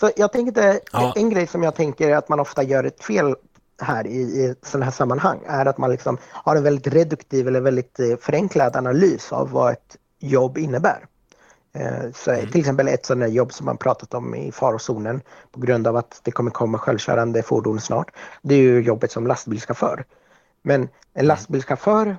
Så 0.00 0.10
jag 0.16 0.32
tänkte, 0.32 0.80
Ja. 0.92 1.12
en 1.16 1.30
grej 1.30 1.46
som 1.46 1.62
jag 1.62 1.74
tänker 1.74 2.14
att 2.16 2.28
man 2.28 2.40
ofta 2.40 2.62
gör 2.62 2.84
ett 2.84 3.04
fel 3.04 3.34
här 3.82 4.06
i, 4.06 4.20
i 4.20 4.54
sådana 4.62 4.84
här 4.84 4.92
sammanhang 4.92 5.40
är 5.46 5.66
att 5.66 5.78
man 5.78 5.90
liksom 5.90 6.18
har 6.30 6.56
en 6.56 6.62
väldigt 6.62 6.94
reduktiv 6.94 7.48
eller 7.48 7.60
väldigt 7.60 8.00
eh, 8.00 8.16
förenklad 8.20 8.76
analys 8.76 9.32
av 9.32 9.50
vad 9.50 9.72
ett 9.72 9.96
jobb 10.20 10.58
innebär. 10.58 11.06
Eh, 11.74 12.10
Så 12.14 12.36
Till 12.36 12.60
exempel 12.60 12.88
ett 12.88 13.06
sådant 13.06 13.22
här 13.22 13.28
jobb 13.30 13.52
som 13.52 13.66
man 13.66 13.76
pratat 13.76 14.14
om 14.14 14.34
i 14.34 14.52
farozonen 14.52 15.20
på 15.52 15.60
grund 15.60 15.86
av 15.86 15.96
att 15.96 16.20
det 16.22 16.30
kommer 16.30 16.50
komma 16.50 16.78
självkörande 16.78 17.42
fordon 17.42 17.80
snart. 17.80 18.10
Det 18.42 18.54
är 18.54 18.58
ju 18.58 18.80
jobbet 18.82 19.12
som 19.12 19.26
lastbilschaufför. 19.26 20.04
Men 20.66 20.88
en 21.14 21.26
lastbilschaufför, 21.26 22.16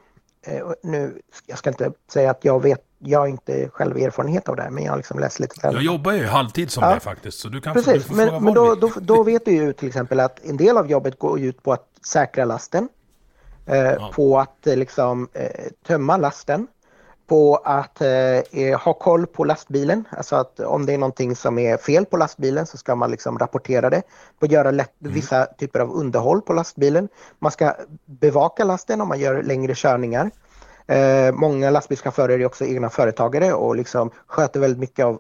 eh, 0.48 0.62
nu, 0.84 1.22
jag 1.46 1.58
ska 1.58 1.70
inte 1.70 1.92
säga 2.14 2.32
att 2.32 2.46
jag 2.46 2.62
vet, 2.62 2.82
jag 3.00 3.20
har 3.20 3.28
inte 3.28 3.70
själv 3.70 3.98
erfarenhet 3.98 4.50
av 4.50 4.56
det 4.56 4.62
här, 4.62 4.70
men 4.70 4.84
jag 4.84 4.92
har 4.92 4.98
liksom 4.98 5.20
läst 5.20 5.40
lite. 5.40 5.60
Jag 5.64 5.82
jobbar 5.82 6.12
ju 6.12 6.26
halvtid 6.26 6.72
som 6.72 6.84
Ja. 6.84 6.94
det 6.94 7.00
faktiskt, 7.00 7.40
så 7.40 7.50
du 7.50 7.62
kan 7.62 7.74
du 7.76 7.84
Precis, 7.84 8.08
fråga 8.08 8.32
men, 8.32 8.44
men 8.44 8.54
då, 8.54 8.76
du 8.76 8.82
då, 8.82 8.92
då 9.02 9.24
vet 9.24 9.46
du 9.46 9.52
ju 9.52 9.74
till 9.74 9.88
exempel 9.88 10.20
att 10.20 10.46
en 10.46 10.58
del 10.58 10.78
av 10.78 10.92
jobbet 10.92 11.20
går 11.20 11.40
ut 11.40 11.64
på 11.64 11.74
att 11.74 11.88
säkra 12.08 12.46
lasten, 12.46 12.90
eh, 13.66 14.10
på 14.12 14.40
att 14.40 14.68
eh, 14.68 14.76
liksom, 14.78 15.30
eh, 15.34 15.50
tömma 15.88 16.18
lasten, 16.18 16.68
på 17.28 17.56
att 17.56 18.02
eh, 18.02 18.10
eh, 18.10 18.80
ha 18.80 18.94
koll 18.94 19.28
på 19.28 19.44
lastbilen, 19.44 20.04
alltså 20.10 20.36
att 20.36 20.60
om 20.60 20.86
det 20.86 20.94
är 20.94 20.98
någonting 20.98 21.36
som 21.36 21.60
är 21.60 21.78
fel 21.78 22.06
på 22.06 22.18
lastbilen 22.18 22.66
så 22.66 22.78
ska 22.78 22.96
man 22.96 23.12
liksom 23.12 23.40
rapportera 23.40 23.90
det, 23.90 24.02
på 24.40 24.46
göra 24.46 24.72
lätt, 24.72 24.94
vissa 25.00 25.46
typer 25.46 25.80
av 25.80 25.92
underhåll 25.92 26.42
på 26.42 26.54
lastbilen. 26.54 27.08
Man 27.40 27.52
ska 27.52 27.74
bevaka 28.06 28.64
lasten 28.64 29.02
om 29.02 29.08
man 29.08 29.20
gör 29.20 29.44
längre 29.44 29.74
körningar. 29.76 30.32
Eh, 30.88 31.32
många 31.34 31.70
lastbilschaufförer 31.70 32.40
är 32.40 32.46
också 32.46 32.66
egna 32.66 32.90
företagare 32.90 33.54
och 33.54 33.76
liksom 33.76 34.12
sköter 34.28 34.60
väldigt 34.60 34.80
mycket 34.80 35.06
av 35.06 35.20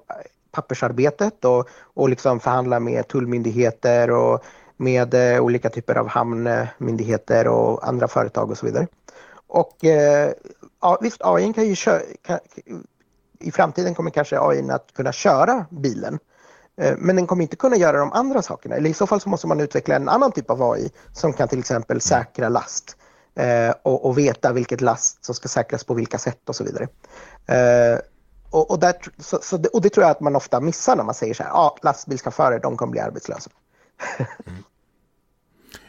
pappersarbetet 0.51 1.45
och, 1.45 1.69
och 1.93 2.09
liksom 2.09 2.39
förhandlar 2.39 2.79
med 2.79 3.07
tullmyndigheter 3.07 4.11
och 4.11 4.43
med 4.77 5.13
eh, 5.13 5.41
olika 5.41 5.69
typer 5.69 5.95
av 5.95 6.07
hamnmyndigheter 6.07 7.47
och 7.47 7.87
andra 7.87 8.07
företag 8.07 8.51
och 8.51 8.57
så 8.57 8.65
vidare. 8.65 8.87
Och 9.47 9.85
eh, 9.85 10.31
ja, 10.85 10.97
visst, 11.01 11.21
AI 11.23 11.53
kan 11.53 11.67
ju 11.67 11.75
köra, 11.75 12.01
kan, 12.21 12.39
i 13.39 13.51
framtiden 13.51 13.95
kommer 13.95 14.11
kanske 14.11 14.39
AI 14.39 14.69
att 14.69 14.93
kunna 14.93 15.11
köra 15.11 15.65
bilen. 15.69 16.19
Eh, 16.81 16.93
men 16.97 17.15
den 17.15 17.27
kommer 17.27 17.43
inte 17.43 17.55
kunna 17.55 17.75
göra 17.75 17.97
de 17.97 18.13
andra 18.13 18.41
sakerna. 18.41 18.75
Eller 18.75 18.89
i 18.89 18.93
så 18.93 19.07
fall 19.07 19.21
så 19.21 19.29
måste 19.29 19.47
man 19.47 19.59
utveckla 19.59 19.95
en 19.95 20.09
annan 20.09 20.31
typ 20.31 20.49
av 20.49 20.63
AI 20.63 20.91
som 21.13 21.33
kan 21.33 21.47
till 21.47 21.59
exempel 21.59 22.01
säkra 22.01 22.49
last 22.49 22.97
eh, 23.35 23.73
och, 23.83 24.05
och 24.05 24.17
veta 24.17 24.53
vilket 24.53 24.81
last 24.81 25.25
som 25.25 25.35
ska 25.35 25.47
säkras 25.47 25.83
på 25.83 25.93
vilka 25.93 26.17
sätt 26.17 26.49
och 26.49 26.55
så 26.55 26.63
vidare. 26.63 26.87
Eh, 27.47 27.99
och, 28.49 28.71
och, 28.71 28.79
där, 28.79 28.95
så, 29.17 29.39
så 29.41 29.57
det, 29.57 29.69
och 29.69 29.81
det 29.81 29.89
tror 29.89 30.03
jag 30.03 30.11
att 30.11 30.21
man 30.21 30.35
ofta 30.35 30.59
missar 30.61 30.95
när 30.95 31.03
man 31.03 31.15
säger 31.15 31.33
så 31.33 31.43
här, 31.43 31.49
ja, 31.49 31.77
lastbilschaufförer, 31.81 32.59
de 32.59 32.77
kommer 32.77 32.91
bli 32.91 32.99
arbetslösa. 32.99 33.49
Mm. 34.47 34.63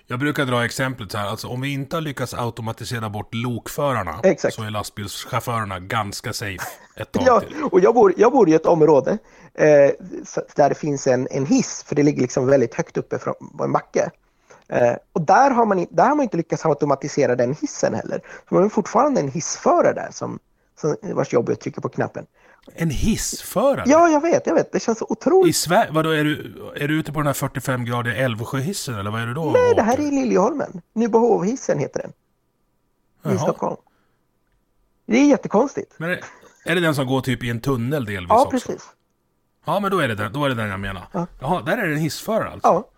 Jag 0.08 0.18
brukar 0.18 0.44
dra 0.46 0.64
exemplet 0.64 1.12
så 1.12 1.18
här, 1.18 1.26
alltså 1.26 1.48
om 1.48 1.60
vi 1.60 1.72
inte 1.72 1.96
har 1.96 2.00
lyckats 2.00 2.34
automatisera 2.34 3.10
bort 3.10 3.34
lokförarna 3.34 4.20
Exakt. 4.22 4.54
så 4.54 4.62
är 4.62 4.70
lastbilschaufförerna 4.70 5.78
ganska 5.80 6.32
safe 6.32 6.66
ett 6.96 7.12
tag 7.12 7.22
Ja, 7.26 7.40
till. 7.40 7.62
och 7.64 7.80
jag 7.80 7.94
bor, 7.94 8.14
jag 8.16 8.32
bor 8.32 8.48
i 8.48 8.54
ett 8.54 8.66
område 8.66 9.18
eh, 9.54 9.90
där 10.56 10.68
det 10.68 10.74
finns 10.74 11.06
en, 11.06 11.28
en 11.30 11.46
hiss, 11.46 11.84
för 11.88 11.94
det 11.94 12.02
ligger 12.02 12.22
liksom 12.22 12.46
väldigt 12.46 12.74
högt 12.74 12.96
uppe 12.96 13.18
från, 13.18 13.34
på 13.58 13.64
en 13.64 13.72
backe. 13.72 14.10
Eh, 14.68 14.94
och 15.12 15.20
där 15.20 15.50
har, 15.50 15.66
man, 15.66 15.86
där 15.90 16.08
har 16.08 16.14
man 16.14 16.22
inte 16.22 16.36
lyckats 16.36 16.66
automatisera 16.66 17.36
den 17.36 17.54
hissen 17.60 17.94
heller. 17.94 18.20
Så 18.48 18.54
man 18.54 18.62
har 18.62 18.70
fortfarande 18.70 19.20
en 19.20 19.28
hissförare 19.28 19.92
där 19.92 20.08
som, 20.10 20.38
som 20.80 20.96
vars 21.02 21.32
jobb 21.32 21.48
är 21.48 21.52
att 21.52 21.60
trycka 21.60 21.80
på 21.80 21.88
knappen. 21.88 22.26
En 22.74 22.90
hissförare? 22.90 23.84
Ja, 23.86 24.08
jag 24.08 24.20
vet, 24.20 24.46
jag 24.46 24.54
vet. 24.54 24.72
Det 24.72 24.80
känns 24.80 24.98
så 24.98 25.04
I 25.04 25.06
otroligt. 25.12 25.56
Sverige, 25.56 25.90
vadå, 25.92 26.10
är 26.10 26.24
du, 26.24 26.54
är 26.76 26.88
du 26.88 26.98
ute 26.98 27.12
på 27.12 27.18
den 27.20 27.26
här 27.26 27.34
45-gradiga 27.34 28.14
Älvsjöhissen 28.16 28.94
eller 28.94 29.10
vad 29.10 29.20
är 29.22 29.26
du 29.26 29.34
då? 29.34 29.44
Nej, 29.50 29.74
det 29.74 29.82
här 29.82 29.98
är 29.98 30.02
i 30.02 30.10
Liljeholmen. 30.10 30.82
Nybohovhissen 30.92 31.78
heter 31.78 32.00
den, 32.02 32.10
i 32.10 32.14
Jaha. 33.22 33.38
Stockholm. 33.38 33.76
Det 35.06 35.18
är 35.18 35.24
jättekonstigt. 35.26 35.92
Men 35.98 36.10
är, 36.10 36.20
är 36.64 36.74
det 36.74 36.80
den 36.80 36.94
som 36.94 37.06
går 37.06 37.20
typ 37.20 37.44
i 37.44 37.50
en 37.50 37.60
tunnel 37.60 38.04
delvis 38.04 38.28
Ja, 38.28 38.36
också? 38.44 38.50
precis. 38.50 38.82
Ja, 39.64 39.80
men 39.80 39.90
då 39.90 39.98
är 39.98 40.08
det 40.08 40.14
den, 40.14 40.32
då 40.32 40.44
är 40.44 40.48
det 40.48 40.54
den 40.54 40.68
jag 40.68 40.80
menar. 40.80 41.08
Ja. 41.12 41.26
Jaha, 41.40 41.62
där 41.62 41.78
är 41.78 41.86
det 41.86 41.92
en 41.94 42.00
hissförare 42.00 42.50
alltså? 42.50 42.68
Ja, 42.68 42.88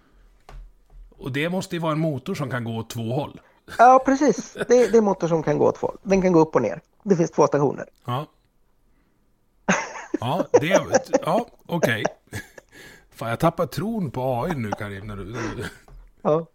Och 1.19 1.33
det 1.33 1.49
måste 1.49 1.77
ju 1.77 1.81
vara 1.83 1.93
en 1.93 1.99
motor 1.99 2.35
som 2.35 2.51
kan 2.51 2.65
gå 2.65 2.77
åt 2.77 2.91
två 2.91 3.13
håll. 3.15 3.41
ja 3.79 4.03
precis. 4.05 4.53
Det, 4.53 4.65
det 4.69 4.75
är 4.77 4.99
en 4.99 5.05
motor 5.05 5.29
som 5.29 5.43
kan 5.43 5.59
gå 5.59 5.67
åt 5.69 5.77
två 5.81 5.87
håll. 5.87 5.97
Den 6.03 6.23
kan 6.23 6.33
gå 6.33 6.41
upp 6.41 6.55
och 6.55 6.63
ner. 6.63 6.81
Det 7.03 7.17
finns 7.17 7.31
två 7.31 7.47
stationer. 7.47 7.85
Ja. 8.05 8.27
Ja, 10.21 10.47
det... 10.53 11.11
Ja, 11.23 11.47
okej. 11.67 12.05
Fan, 13.11 13.29
jag 13.29 13.41
tappar 13.41 13.67
tron 13.67 14.11
på 14.11 14.43
AI 14.43 14.55
nu, 14.55 14.71
Karim. 14.73 15.07
När 15.07 15.17
du. 15.17 15.37
Ja. 16.23 16.47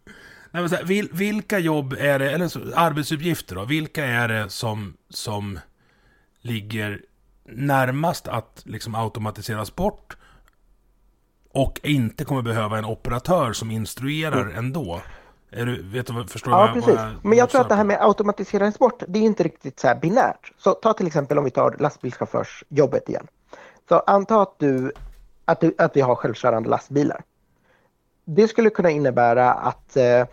Nej, 0.51 0.67
här, 0.69 0.83
vil, 0.83 1.09
vilka 1.11 1.59
jobb 1.59 1.95
är 1.99 2.19
det, 2.19 2.31
eller 2.31 2.47
så, 2.47 2.59
arbetsuppgifter 2.75 3.55
då, 3.55 3.65
vilka 3.65 4.05
är 4.05 4.27
det 4.27 4.49
som, 4.49 4.97
som 5.09 5.59
ligger 6.41 7.01
närmast 7.45 8.27
att 8.27 8.61
liksom 8.65 8.95
automatiseras 8.95 9.75
bort 9.75 10.17
och 11.49 11.79
inte 11.83 12.25
kommer 12.25 12.41
behöva 12.41 12.77
en 12.77 12.85
operatör 12.85 13.53
som 13.53 13.71
instruerar 13.71 14.49
ändå? 14.49 15.01
Är 15.51 15.65
du, 15.65 15.83
vet 15.83 16.07
du, 16.07 16.27
förstår 16.27 16.53
Ja, 16.53 16.65
jag- 16.65 16.73
precis. 16.73 16.93
jag 16.95 17.25
Men 17.25 17.37
jag 17.37 17.49
tror 17.49 17.61
att 17.61 17.69
det 17.69 17.75
här 17.75 17.83
med 17.83 17.97
automatiseringsbort, 18.01 19.03
det 19.07 19.19
är 19.19 19.23
inte 19.23 19.43
riktigt 19.43 19.79
så 19.79 19.87
här 19.87 19.95
binärt. 19.95 20.51
Så 20.57 20.71
ta 20.73 20.93
till 20.93 21.07
exempel 21.07 21.37
om 21.37 21.43
vi 21.43 21.51
tar 21.51 21.75
lastbilschaufförsjobbet 21.79 23.09
igen. 23.09 23.27
Så 23.89 23.99
anta 23.99 24.41
att, 24.41 24.59
du, 24.59 24.91
att, 25.45 25.59
du, 25.61 25.75
att 25.77 25.95
vi 25.95 26.01
har 26.01 26.15
självkörande 26.15 26.69
lastbilar. 26.69 27.21
Det 28.25 28.47
skulle 28.47 28.69
kunna 28.69 28.89
innebära 28.89 29.53
att, 29.53 29.97
eh, 29.97 30.25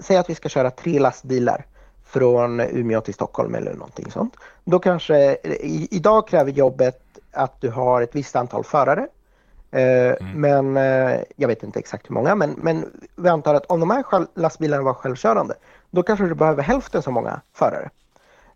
säg 0.00 0.16
att 0.16 0.30
vi 0.30 0.34
ska 0.34 0.48
köra 0.48 0.70
tre 0.70 0.98
lastbilar 0.98 1.64
från 2.04 2.60
Umeå 2.60 3.00
till 3.00 3.14
Stockholm 3.14 3.54
eller 3.54 3.72
någonting 3.72 4.10
sånt. 4.10 4.36
Då 4.64 4.78
kanske, 4.78 5.32
i, 5.44 5.88
idag 5.90 6.28
kräver 6.28 6.52
jobbet 6.52 7.02
att 7.32 7.60
du 7.60 7.70
har 7.70 8.02
ett 8.02 8.14
visst 8.14 8.36
antal 8.36 8.64
förare. 8.64 9.08
Eh, 9.70 10.14
Men 10.34 10.76
eh, 10.76 11.20
jag 11.36 11.48
vet 11.48 11.62
inte 11.62 11.78
exakt 11.78 12.10
hur 12.10 12.14
många, 12.14 12.34
men, 12.34 12.50
men 12.50 13.08
vi 13.16 13.28
antar 13.28 13.54
att 13.54 13.66
om 13.66 13.80
de 13.80 13.90
här 13.90 14.02
själv, 14.02 14.26
lastbilarna 14.34 14.82
var 14.82 14.94
självkörande, 14.94 15.54
då 15.90 16.02
kanske 16.02 16.24
du 16.24 16.34
behöver 16.34 16.62
hälften 16.62 17.02
så 17.02 17.10
många 17.10 17.40
förare. 17.52 17.90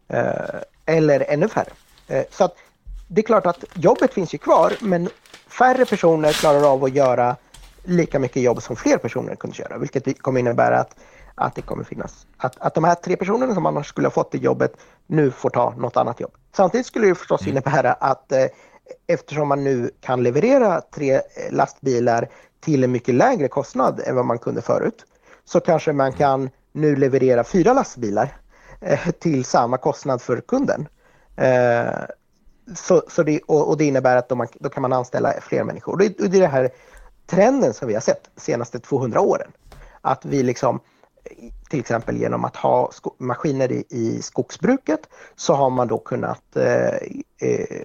Eh, 0.09 0.61
eller 0.87 1.25
ännu 1.29 1.49
färre. 1.49 1.71
Eh, 2.09 2.25
så 2.31 2.45
att 2.45 2.57
det 3.13 3.21
är 3.21 3.23
klart 3.23 3.47
att 3.47 3.65
jobbet 3.75 4.15
finns 4.15 4.35
ju 4.35 4.39
kvar, 4.39 4.73
men 4.81 5.09
färre 5.59 5.85
personer 5.85 6.33
klarar 6.33 6.73
av 6.73 6.85
att 6.85 6.95
göra 6.95 7.37
lika 7.85 8.19
mycket 8.19 8.43
jobb 8.43 8.63
som 8.63 8.77
fler 8.77 8.99
personer 8.99 9.35
kunde 9.35 9.57
göra, 9.59 9.79
vilket 9.79 10.23
kommer 10.23 10.41
innebära 10.41 10.79
att, 10.81 10.97
att 11.35 11.55
det 11.55 11.63
kommer 11.63 11.85
finnas, 11.85 12.27
att, 12.37 12.57
att 12.59 12.75
de 12.75 12.85
här 12.85 12.95
tre 12.95 13.17
personerna 13.17 13.55
som 13.55 13.67
annars 13.67 13.89
skulle 13.89 14.07
ha 14.07 14.13
fått 14.13 14.33
det 14.33 14.39
jobbet 14.39 14.73
nu 15.07 15.31
får 15.31 15.51
ta 15.51 15.71
något 15.71 15.97
annat 15.97 16.21
jobb. 16.21 16.33
Samtidigt 16.57 16.87
skulle 16.87 17.07
det 17.07 17.15
förstås 17.15 17.47
innebära 17.47 17.93
att 17.93 18.33
eh, 18.33 18.45
eftersom 19.07 19.49
man 19.49 19.65
nu 19.65 19.91
kan 20.01 20.23
leverera 20.23 20.81
tre 20.81 21.15
eh, 21.15 21.21
lastbilar 21.51 22.29
till 22.61 22.85
en 22.85 22.93
mycket 22.93 23.15
lägre 23.15 23.49
kostnad 23.49 24.01
än 24.07 24.17
vad 24.17 24.25
man 24.25 24.39
kunde 24.39 24.63
förut, 24.63 25.05
så 25.45 25.61
kanske 25.61 25.93
man 25.93 26.13
kan 26.13 26.51
nu 26.73 26.97
leverera 26.97 27.45
fyra 27.45 27.73
lastbilar 27.73 28.37
eh, 28.81 29.11
till 29.11 29.45
samma 29.45 29.77
kostnad 29.77 30.23
för 30.23 30.41
kunden. 30.41 30.89
Eh, 31.37 32.05
så, 32.75 33.03
så 33.09 33.23
det, 33.23 33.41
och, 33.41 33.68
och 33.68 33.77
det 33.77 33.85
innebär 33.85 34.16
att 34.16 34.29
då, 34.29 34.35
man, 34.35 34.47
då 34.55 34.68
kan 34.68 34.83
man 34.83 34.93
anställa 34.93 35.33
fler 35.41 35.64
människor. 35.64 35.97
Det, 35.97 36.21
och 36.21 36.31
det 36.31 36.37
är 36.37 36.41
den 36.41 36.51
här 36.51 36.71
trenden 37.27 37.75
som 37.75 37.89
vi 37.89 37.95
har 37.95 38.01
sett 38.01 38.31
de 38.35 38.41
senaste 38.41 38.79
200 38.81 39.21
åren. 39.21 39.51
Att 40.01 40.25
vi 40.25 40.43
liksom, 40.43 40.81
till 41.71 41.81
exempel 41.81 42.16
genom 42.16 42.45
att 42.45 42.57
ha 42.57 42.91
maskiner 43.18 43.73
i, 43.73 43.85
i 43.89 44.23
skogsbruket 44.23 45.01
så 45.37 45.55
har 45.55 45.71
man 45.71 45.89
då 45.89 45.99
kunnat 45.99 46.57
eh, 46.57 46.95
eh, 47.51 47.83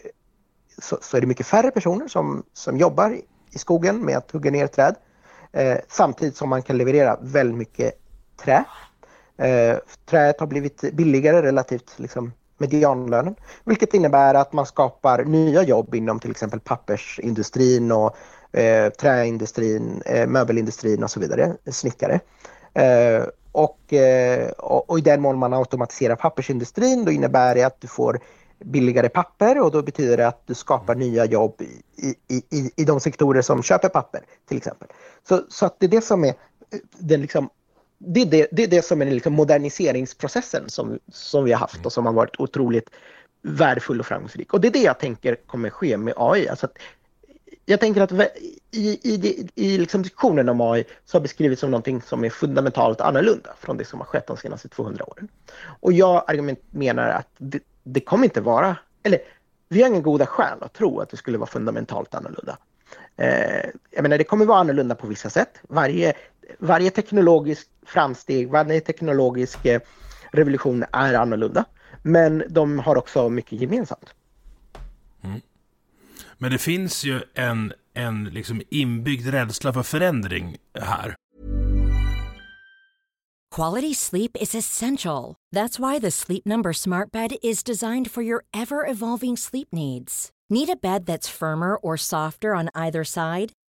så, 0.81 0.97
så 1.01 1.17
är 1.17 1.21
det 1.21 1.27
mycket 1.27 1.45
färre 1.47 1.71
personer 1.71 2.07
som, 2.07 2.43
som 2.53 2.77
jobbar 2.77 3.09
i- 3.13 3.25
i 3.51 3.57
skogen 3.57 4.05
med 4.05 4.17
att 4.17 4.31
hugga 4.31 4.51
ner 4.51 4.67
träd. 4.67 4.95
Eh, 5.51 5.77
samtidigt 5.87 6.37
som 6.37 6.49
man 6.49 6.61
kan 6.61 6.77
leverera 6.77 7.17
väldigt 7.21 7.57
mycket 7.57 7.93
trä. 8.43 8.63
Eh, 9.37 9.77
träet 10.05 10.39
har 10.39 10.47
blivit 10.47 10.81
billigare 10.93 11.41
relativt 11.41 11.93
liksom, 11.99 12.31
medianlönen. 12.57 13.35
Vilket 13.63 13.93
innebär 13.93 14.33
att 14.33 14.53
man 14.53 14.65
skapar 14.65 15.23
nya 15.23 15.63
jobb 15.63 15.95
inom 15.95 16.19
till 16.19 16.31
exempel 16.31 16.59
pappersindustrin 16.59 17.91
och 17.91 18.17
eh, 18.57 18.89
träindustrin, 18.89 20.01
eh, 20.05 20.27
möbelindustrin 20.27 21.03
och 21.03 21.11
så 21.11 21.19
vidare, 21.19 21.53
snickare. 21.71 22.19
Eh, 22.73 23.23
och, 23.51 23.93
eh, 23.93 24.49
och, 24.49 24.89
och, 24.89 24.99
i 24.99 25.01
den 25.01 25.21
mån 25.21 25.37
man 25.37 25.53
automatiserar 25.53 26.15
pappersindustrin 26.15 27.05
då 27.05 27.11
innebär 27.11 27.55
det 27.55 27.63
att 27.63 27.81
du 27.81 27.87
får 27.87 28.19
billigare 28.59 29.09
papper 29.09 29.61
och 29.61 29.71
då 29.71 29.81
betyder 29.81 30.17
det 30.17 30.27
att 30.27 30.41
du 30.45 30.53
skapar 30.53 30.95
nya 30.95 31.25
jobb 31.25 31.61
i, 31.61 32.15
i, 32.27 32.43
i, 32.49 32.71
i 32.75 32.85
de 32.85 32.99
sektorer 32.99 33.41
som 33.41 33.63
köper 33.63 33.89
papper 33.89 34.21
till 34.47 34.57
exempel. 34.57 34.87
Så, 35.27 35.41
så 35.49 35.65
att 35.65 35.79
det 35.79 35.85
är 35.85 35.89
det 35.89 36.01
som 36.01 36.23
är 36.23 36.29
eh, 36.29 36.79
den 36.99 37.21
liksom 37.21 37.49
det 37.97 38.21
är 38.21 38.25
det, 38.25 38.47
det, 38.51 38.63
är 38.63 38.67
det 38.67 38.85
som 38.85 39.01
är 39.01 39.05
liksom 39.05 39.33
moderniseringsprocessen 39.33 40.69
som, 40.69 40.99
som 41.11 41.43
vi 41.43 41.51
har 41.51 41.59
haft 41.59 41.85
och 41.85 41.93
som 41.93 42.05
har 42.05 42.13
varit 42.13 42.39
otroligt 42.39 42.89
värdefull 43.41 43.99
och 43.99 44.05
framgångsrik. 44.05 44.53
Och 44.53 44.61
det 44.61 44.67
är 44.67 44.71
det 44.71 44.81
jag 44.81 44.99
tänker 44.99 45.35
kommer 45.35 45.69
ske 45.69 45.97
med 45.97 46.13
AI. 46.17 46.47
Alltså 46.47 46.65
att, 46.65 46.77
jag 47.65 47.79
tänker 47.79 48.01
att 48.01 48.11
i, 48.71 48.99
i, 49.03 49.49
i 49.55 49.77
liksom 49.77 50.01
diskussionen 50.01 50.49
om 50.49 50.61
AI 50.61 50.83
så 51.05 51.17
har 51.17 51.21
beskrivits 51.21 51.59
som 51.59 51.71
någonting 51.71 52.01
som 52.01 52.23
är 52.23 52.29
fundamentalt 52.29 53.01
annorlunda 53.01 53.53
från 53.59 53.77
det 53.77 53.85
som 53.85 53.99
har 53.99 54.05
skett 54.05 54.27
de 54.27 54.37
senaste 54.37 54.69
200 54.69 55.05
åren. 55.09 55.27
Och 55.79 55.93
jag 55.93 56.23
argument 56.27 56.59
menar 56.71 57.09
att 57.09 57.27
det, 57.37 57.59
det 57.83 57.99
kommer 57.99 58.23
inte 58.23 58.41
vara, 58.41 58.77
eller 59.03 59.19
vi 59.69 59.81
har 59.81 59.89
inga 59.89 59.99
goda 59.99 60.25
skäl 60.25 60.57
att 60.61 60.73
tro 60.73 60.99
att 60.99 61.09
det 61.09 61.17
skulle 61.17 61.37
vara 61.37 61.49
fundamentalt 61.49 62.15
annorlunda. 62.15 62.57
Eh, 63.17 63.69
jag 63.91 64.01
menar, 64.01 64.17
det 64.17 64.23
kommer 64.23 64.45
vara 64.45 64.59
annorlunda 64.59 64.95
på 64.95 65.07
vissa 65.07 65.29
sätt. 65.29 65.59
Varje, 65.61 66.13
varje 66.59 66.89
teknologisk 66.89 67.67
framsteg, 67.85 68.49
varje 68.49 68.81
teknologisk 68.81 69.65
eh, 69.65 69.81
revolution 70.31 70.85
är 70.91 71.13
annorlunda. 71.13 71.65
Men 72.01 72.43
de 72.49 72.79
har 72.79 72.95
också 72.95 73.29
mycket 73.29 73.61
gemensamt. 73.61 74.13
Mm. 75.23 75.41
Men 76.37 76.51
det 76.51 76.57
finns 76.57 77.03
ju 77.03 77.21
en, 77.33 77.73
en 77.93 78.23
liksom 78.23 78.61
inbyggd 78.69 79.27
rädsla 79.27 79.73
för 79.73 79.83
förändring 79.83 80.57
här. 80.73 81.15
Quality 83.55 83.93
sleep 83.93 84.37
is 84.37 84.55
essential. 84.55 85.35
That's 85.55 85.79
why 85.79 85.99
the 85.99 86.11
Sleep 86.11 86.45
Number 86.45 86.73
smart 86.73 87.11
bed 87.11 87.35
is 87.41 87.63
designed 87.63 88.11
for 88.11 88.23
your 88.23 88.43
ever 88.53 88.85
evolving 88.85 89.37
sleep 89.37 89.67
needs. 89.71 90.29
Need 90.49 90.69
a 90.69 90.75
bed 90.75 91.05
that's 91.05 91.29
firmer 91.29 91.75
or 91.75 91.97
softer 91.97 92.53
on 92.53 92.69
either 92.75 93.03
side? 93.03 93.53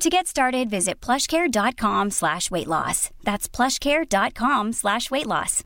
To 0.00 0.08
get 0.08 0.26
started, 0.26 0.70
visit 0.70 1.06
plushcare.com 1.06 2.10
slash 2.10 2.50
weight 2.50 2.66
loss. 2.66 3.10
That's 3.22 3.56
plushcare.com 3.56 4.72
slash 4.72 5.10
weight 5.10 5.26
loss. 5.26 5.64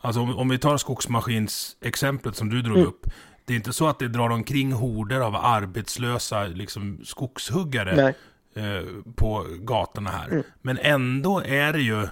Alltså 0.00 0.20
om, 0.20 0.36
om 0.36 0.48
vi 0.48 0.58
tar 0.58 0.76
skogsmaskins 0.76 1.76
exemplet 1.80 2.36
som 2.36 2.48
du 2.50 2.62
drog 2.62 2.76
mm. 2.76 2.88
upp. 2.88 3.06
Det 3.44 3.52
är 3.52 3.56
inte 3.56 3.72
så 3.72 3.88
att 3.88 3.98
det 3.98 4.08
drar 4.08 4.30
omkring 4.30 4.72
horder 4.72 5.20
av 5.20 5.36
arbetslösa 5.36 6.44
liksom, 6.44 7.00
skogshuggare 7.04 8.14
eh, 8.54 8.82
på 9.16 9.46
gatorna 9.58 10.10
här. 10.10 10.28
Mm. 10.28 10.42
Men 10.60 10.78
ändå 10.78 11.40
är 11.40 11.72
det 11.72 11.80
ju 11.80 12.08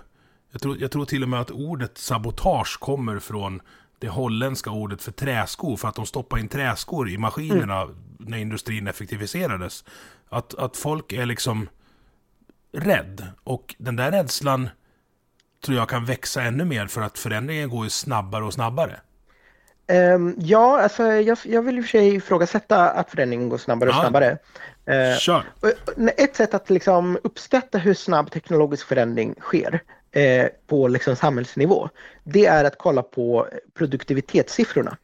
jag 0.52 0.62
tror, 0.62 0.80
jag 0.80 0.90
tror 0.90 1.04
till 1.04 1.22
och 1.22 1.28
med 1.28 1.40
att 1.40 1.50
ordet 1.50 1.98
sabotage 1.98 2.78
kommer 2.80 3.18
från 3.18 3.60
det 4.00 4.08
holländska 4.08 4.70
ordet 4.70 5.02
för 5.02 5.12
träskor, 5.12 5.76
för 5.76 5.88
att 5.88 5.94
de 5.94 6.06
stoppade 6.06 6.42
in 6.42 6.48
träskor 6.48 7.08
i 7.08 7.18
maskinerna 7.18 7.82
mm. 7.82 7.96
när 8.18 8.38
industrin 8.38 8.88
effektiviserades. 8.88 9.84
Att, 10.28 10.54
att 10.54 10.76
folk 10.76 11.12
är 11.12 11.26
liksom 11.26 11.68
rädd. 12.72 13.26
Och 13.44 13.74
den 13.78 13.96
där 13.96 14.10
rädslan 14.10 14.68
tror 15.64 15.78
jag 15.78 15.88
kan 15.88 16.04
växa 16.04 16.42
ännu 16.42 16.64
mer 16.64 16.86
för 16.86 17.00
att 17.00 17.18
förändringen 17.18 17.70
går 17.70 17.84
ju 17.84 17.90
snabbare 17.90 18.44
och 18.44 18.54
snabbare. 18.54 19.00
Um, 20.14 20.34
ja, 20.38 20.80
alltså 20.80 21.06
jag, 21.06 21.38
jag 21.44 21.62
vill 21.62 21.78
i 21.78 21.80
och 21.80 21.84
för 21.84 21.90
sig 21.90 22.14
ifrågasätta 22.14 22.90
att 22.90 23.10
förändringen 23.10 23.48
går 23.48 23.58
snabbare 23.58 23.90
och 23.90 23.96
ja. 23.96 24.00
snabbare. 24.00 24.38
Uh, 24.90 25.18
Kör. 25.18 25.44
Ett 26.16 26.36
sätt 26.36 26.54
att 26.54 26.70
liksom 26.70 27.18
uppskatta 27.24 27.78
hur 27.78 27.94
snabb 27.94 28.30
teknologisk 28.30 28.86
förändring 28.86 29.34
sker 29.40 29.82
eh, 30.12 30.46
på 30.66 30.88
liksom 30.88 31.16
samhällsnivå, 31.16 31.88
det 32.24 32.46
är 32.46 32.64
att 32.64 32.78
kolla 32.78 33.02
på 33.02 33.48
produktivitetssiffrorna. 33.74 34.96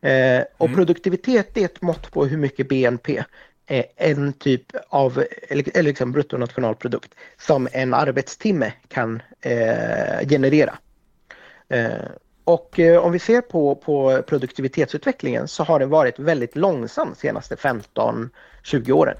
Eh, 0.00 0.42
och 0.56 0.66
mm. 0.66 0.76
produktivitet 0.76 1.56
är 1.56 1.64
ett 1.64 1.82
mått 1.82 2.10
på 2.10 2.26
hur 2.26 2.36
mycket 2.36 2.68
BNP 2.68 3.24
eh, 3.66 3.84
en 3.96 4.32
typ 4.32 4.62
av 4.88 5.24
eller, 5.48 5.76
eller 5.76 5.82
liksom 5.82 6.12
bruttonationalprodukt 6.12 7.14
som 7.38 7.68
en 7.72 7.94
arbetstimme 7.94 8.72
kan 8.88 9.22
eh, 9.40 10.28
generera. 10.28 10.78
Eh, 11.68 12.10
och 12.44 12.80
eh, 12.80 13.04
om 13.04 13.12
vi 13.12 13.18
ser 13.18 13.40
på, 13.40 13.74
på 13.74 14.22
produktivitetsutvecklingen 14.22 15.48
så 15.48 15.64
har 15.64 15.78
den 15.78 15.90
varit 15.90 16.18
väldigt 16.18 16.56
långsam 16.56 17.14
senaste 17.14 17.54
15-20 17.54 18.92
åren. 18.92 19.16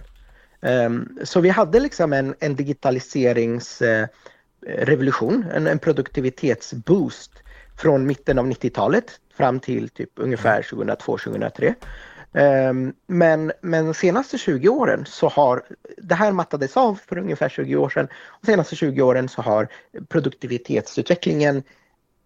Um, 0.62 1.18
så 1.24 1.41
vi 1.41 1.49
hade 1.49 1.80
liksom 1.80 2.12
en, 2.12 2.34
en 2.41 2.57
digitaliserings 2.57 3.82
revolution, 4.66 5.44
en, 5.54 5.66
en 5.66 5.78
produktivitetsboost 5.78 7.32
från 7.76 8.06
mitten 8.06 8.38
av 8.38 8.46
90-talet 8.46 9.20
fram 9.34 9.61
till 9.61 9.88
typ 9.88 10.11
ungefär 10.14 10.62
2002-2003. 10.62 11.74
Um, 12.32 12.94
men, 13.06 13.52
men 13.61 13.84
de 13.84 13.94
senaste 13.94 14.38
20 14.38 14.68
åren 14.68 15.04
så 15.06 15.28
har 15.28 15.62
det 15.98 16.14
här 16.14 16.32
mattades 16.32 16.76
av 16.76 17.00
för 17.06 17.18
ungefär 17.18 17.48
20 17.48 17.76
år 17.76 17.88
sedan. 17.88 18.08
De 18.40 18.46
senaste 18.46 18.76
20 18.76 19.02
åren 19.02 19.28
så 19.28 19.42
har 19.42 19.68
produktivitetsutvecklingen 20.08 21.62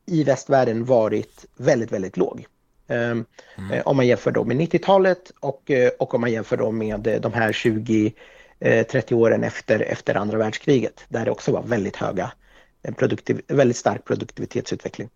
i 0.07 0.25
västvärlden 0.25 0.85
varit 0.85 1.47
väldigt, 1.57 1.93
väldigt 1.93 2.17
låg. 2.17 2.47
Um, 2.89 2.97
mm. 2.97 3.71
Eh, 3.71 3.83
om 3.87 3.97
man 3.97 4.07
jämför 4.07 4.31
då 4.31 4.45
med 4.45 4.57
90-talet 4.57 5.33
och, 5.41 5.71
eh, 5.71 5.91
och 5.99 6.15
om 6.15 6.21
man 6.21 6.33
jämför 6.33 6.57
då 6.57 6.71
med 6.71 7.19
de 7.23 7.33
här 7.33 7.53
20 7.53 8.13
30 8.61 9.15
eh, 9.15 9.19
åren 9.19 9.45
efter, 9.45 9.81
efter 9.81 10.15
andra 10.15 10.39
världskriget 10.39 11.05
där 11.09 11.25
det 11.25 11.31
också 11.31 11.53
var 11.53 11.63
väldigt 11.63 11.97
höga, 11.97 12.33
produktiv, 12.97 13.41
väldigt 13.49 13.77
stark 13.77 14.05
produktivitetsutveckling. 14.05 15.11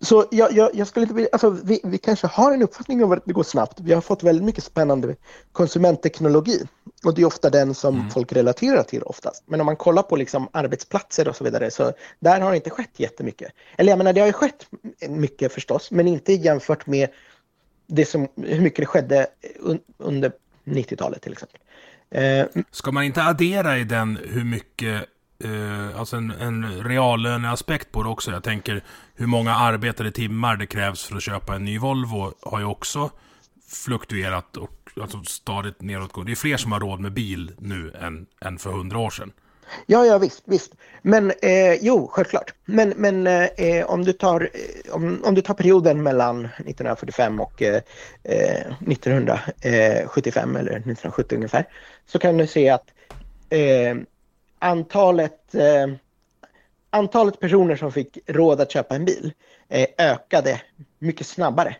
Så 0.00 0.24
jag, 0.30 0.52
jag, 0.52 0.70
jag 0.74 0.86
skulle 0.86 1.06
inte 1.06 1.28
alltså 1.32 1.50
vi, 1.50 1.80
vi 1.84 1.98
kanske 1.98 2.26
har 2.26 2.52
en 2.52 2.62
uppfattning 2.62 3.04
om 3.04 3.12
att 3.12 3.24
det 3.24 3.32
går 3.32 3.42
snabbt. 3.42 3.80
Vi 3.80 3.92
har 3.92 4.00
fått 4.00 4.22
väldigt 4.22 4.44
mycket 4.44 4.64
spännande 4.64 5.16
konsumentteknologi 5.52 6.62
och 7.04 7.14
det 7.14 7.22
är 7.22 7.26
ofta 7.26 7.50
den 7.50 7.74
som 7.74 7.94
mm. 7.94 8.10
folk 8.10 8.32
relaterar 8.32 8.82
till 8.82 9.02
oftast. 9.02 9.42
Men 9.46 9.60
om 9.60 9.66
man 9.66 9.76
kollar 9.76 10.02
på 10.02 10.16
liksom 10.16 10.48
arbetsplatser 10.52 11.28
och 11.28 11.36
så 11.36 11.44
vidare 11.44 11.70
så 11.70 11.92
där 12.20 12.40
har 12.40 12.50
det 12.50 12.56
inte 12.56 12.70
skett 12.70 13.00
jättemycket. 13.00 13.52
Eller 13.76 13.92
jag 13.92 13.98
menar 13.98 14.12
det 14.12 14.20
har 14.20 14.26
ju 14.26 14.32
skett 14.32 14.66
mycket 15.08 15.52
förstås 15.52 15.90
men 15.90 16.08
inte 16.08 16.32
jämfört 16.32 16.86
med 16.86 17.08
det 17.86 18.04
som, 18.04 18.28
hur 18.36 18.60
mycket 18.60 18.80
det 18.80 18.86
skedde 18.86 19.26
under 19.98 20.32
90-talet 20.64 21.22
till 21.22 21.32
exempel. 21.32 21.60
Eh, 22.10 22.46
Ska 22.70 22.92
man 22.92 23.04
inte 23.04 23.24
addera 23.24 23.78
i 23.78 23.84
den 23.84 24.18
hur 24.24 24.44
mycket, 24.44 25.04
eh, 25.44 25.98
alltså 25.98 26.16
en, 26.16 26.30
en 26.30 26.84
reallöneaspekt 26.84 27.92
på 27.92 28.02
det 28.02 28.08
också? 28.08 28.30
Jag 28.30 28.42
tänker 28.44 28.84
hur 29.14 29.26
många 29.26 29.54
arbetade 29.54 30.10
timmar 30.10 30.56
det 30.56 30.66
krävs 30.66 31.04
för 31.04 31.16
att 31.16 31.22
köpa 31.22 31.54
en 31.56 31.64
ny 31.64 31.78
Volvo 31.78 32.32
har 32.42 32.58
ju 32.58 32.64
också 32.64 33.10
fluktuerat 33.86 34.56
och 34.56 34.90
alltså 35.00 35.22
stadigt 35.24 35.82
nedåtgående. 35.82 36.30
Det 36.30 36.34
är 36.34 36.36
fler 36.36 36.56
som 36.56 36.72
har 36.72 36.80
råd 36.80 37.00
med 37.00 37.12
bil 37.12 37.52
nu 37.58 37.92
än, 38.00 38.26
än 38.40 38.58
för 38.58 38.72
hundra 38.72 38.98
år 38.98 39.10
sedan. 39.10 39.32
Ja, 39.86 40.06
ja 40.06 40.18
visst, 40.18 40.42
visst. 40.44 40.72
Men 41.02 41.32
eh, 41.42 41.74
jo, 41.80 42.06
självklart. 42.06 42.54
Men, 42.64 42.94
men 42.96 43.26
eh, 43.26 43.86
om, 43.86 44.04
du 44.04 44.12
tar, 44.12 44.40
eh, 44.40 44.94
om, 44.94 45.20
om 45.24 45.34
du 45.34 45.40
tar 45.40 45.54
perioden 45.54 46.02
mellan 46.02 46.44
1945 46.44 47.40
och 47.40 47.62
eh, 47.62 47.82
1975 48.22 50.56
eh, 50.56 50.60
eller 50.60 50.70
1970 50.70 51.36
ungefär 51.36 51.68
så 52.06 52.18
kan 52.18 52.36
du 52.36 52.46
se 52.46 52.68
att 52.68 52.90
eh, 53.50 53.96
antalet, 54.58 55.54
antalet 56.90 57.40
personer 57.40 57.76
som 57.76 57.92
fick 57.92 58.18
råd 58.26 58.60
att 58.60 58.72
köpa 58.72 58.94
en 58.94 59.04
bil 59.04 59.32
ökade 59.98 60.60
mycket 60.98 61.26
snabbare 61.26 61.76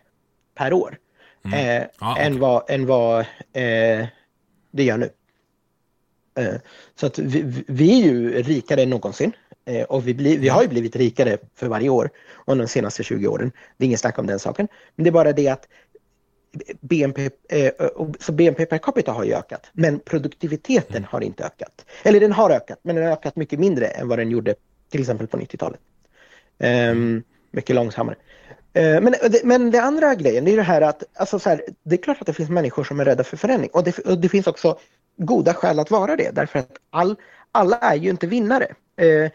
per 0.54 0.72
år 0.72 0.98
mm. 1.44 1.86
ah, 1.98 2.12
okay. 2.12 2.26
än 2.26 2.40
vad, 2.40 2.70
än 2.70 2.86
vad 2.86 3.26
det 4.70 4.84
gör 4.84 4.98
nu. 4.98 5.10
Eh, 6.36 6.54
så 6.94 7.06
att 7.06 7.18
vi, 7.18 7.64
vi 7.66 8.02
är 8.02 8.06
ju 8.06 8.42
rikare 8.42 8.82
än 8.82 8.90
någonsin. 8.90 9.32
Eh, 9.64 9.82
och 9.82 10.08
vi, 10.08 10.14
blir, 10.14 10.38
vi 10.38 10.48
har 10.48 10.62
ju 10.62 10.68
blivit 10.68 10.96
rikare 10.96 11.38
för 11.54 11.66
varje 11.68 11.88
år 11.88 12.10
under 12.46 12.64
de 12.64 12.68
senaste 12.68 13.02
20 13.02 13.26
åren. 13.26 13.52
Det 13.76 13.84
är 13.84 13.86
ingen 13.86 13.98
snack 13.98 14.18
om 14.18 14.26
den 14.26 14.38
saken. 14.38 14.68
Men 14.96 15.04
det 15.04 15.10
är 15.10 15.12
bara 15.12 15.32
det 15.32 15.48
att 15.48 15.68
BNP, 16.80 17.30
eh, 17.48 17.72
så 18.20 18.32
BNP 18.32 18.66
per 18.66 18.78
capita 18.78 19.12
har 19.12 19.24
ju 19.24 19.34
ökat, 19.34 19.70
men 19.72 19.98
produktiviteten 19.98 20.96
mm. 20.96 21.08
har 21.10 21.20
inte 21.20 21.44
ökat. 21.44 21.86
Eller 22.02 22.20
den 22.20 22.32
har 22.32 22.50
ökat, 22.50 22.78
men 22.82 22.96
den 22.96 23.04
har 23.04 23.12
ökat 23.12 23.36
mycket 23.36 23.58
mindre 23.58 23.86
än 23.86 24.08
vad 24.08 24.18
den 24.18 24.30
gjorde 24.30 24.54
till 24.90 25.00
exempel 25.00 25.26
på 25.26 25.36
90-talet. 25.36 25.80
Um, 26.58 26.66
ehm, 26.68 27.22
mycket 27.50 27.76
långsammare. 27.76 28.16
Men, 28.72 29.14
men 29.44 29.70
det 29.70 29.82
andra 29.82 30.14
grejen 30.14 30.44
det 30.44 30.52
är 30.52 30.56
det 30.56 30.62
här 30.62 30.80
att 30.80 31.02
alltså 31.14 31.38
så 31.38 31.48
här, 31.48 31.62
det 31.82 31.94
är 31.94 32.02
klart 32.02 32.20
att 32.20 32.26
det 32.26 32.32
finns 32.32 32.50
människor 32.50 32.84
som 32.84 33.00
är 33.00 33.04
rädda 33.04 33.24
för 33.24 33.36
förändring 33.36 33.70
och 33.72 33.84
det, 33.84 33.98
och 33.98 34.18
det 34.18 34.28
finns 34.28 34.46
också 34.46 34.78
goda 35.16 35.54
skäl 35.54 35.78
att 35.78 35.90
vara 35.90 36.16
det 36.16 36.30
därför 36.30 36.58
att 36.58 36.76
all, 36.90 37.16
alla 37.52 37.76
är 37.76 37.94
ju 37.94 38.10
inte 38.10 38.26
vinnare. 38.26 38.66
Eh, 38.96 39.30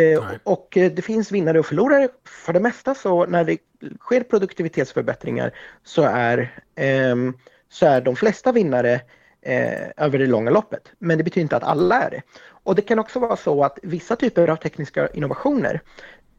eh, 0.00 0.24
och 0.42 0.68
det 0.70 1.04
finns 1.04 1.32
vinnare 1.32 1.58
och 1.58 1.66
förlorare. 1.66 2.08
För 2.24 2.52
det 2.52 2.60
mesta 2.60 2.94
så 2.94 3.26
när 3.26 3.44
det 3.44 3.58
sker 4.00 4.20
produktivitetsförbättringar 4.20 5.52
så 5.84 6.02
är, 6.02 6.38
eh, 6.74 7.16
så 7.68 7.86
är 7.86 8.00
de 8.00 8.16
flesta 8.16 8.52
vinnare 8.52 9.00
eh, 9.42 9.90
över 9.96 10.18
det 10.18 10.26
långa 10.26 10.50
loppet. 10.50 10.92
Men 10.98 11.18
det 11.18 11.24
betyder 11.24 11.42
inte 11.42 11.56
att 11.56 11.62
alla 11.62 12.02
är 12.02 12.10
det. 12.10 12.22
Och 12.66 12.74
det 12.74 12.82
kan 12.82 12.98
också 12.98 13.18
vara 13.18 13.36
så 13.36 13.64
att 13.64 13.78
vissa 13.82 14.16
typer 14.16 14.48
av 14.48 14.56
tekniska 14.56 15.08
innovationer 15.08 15.80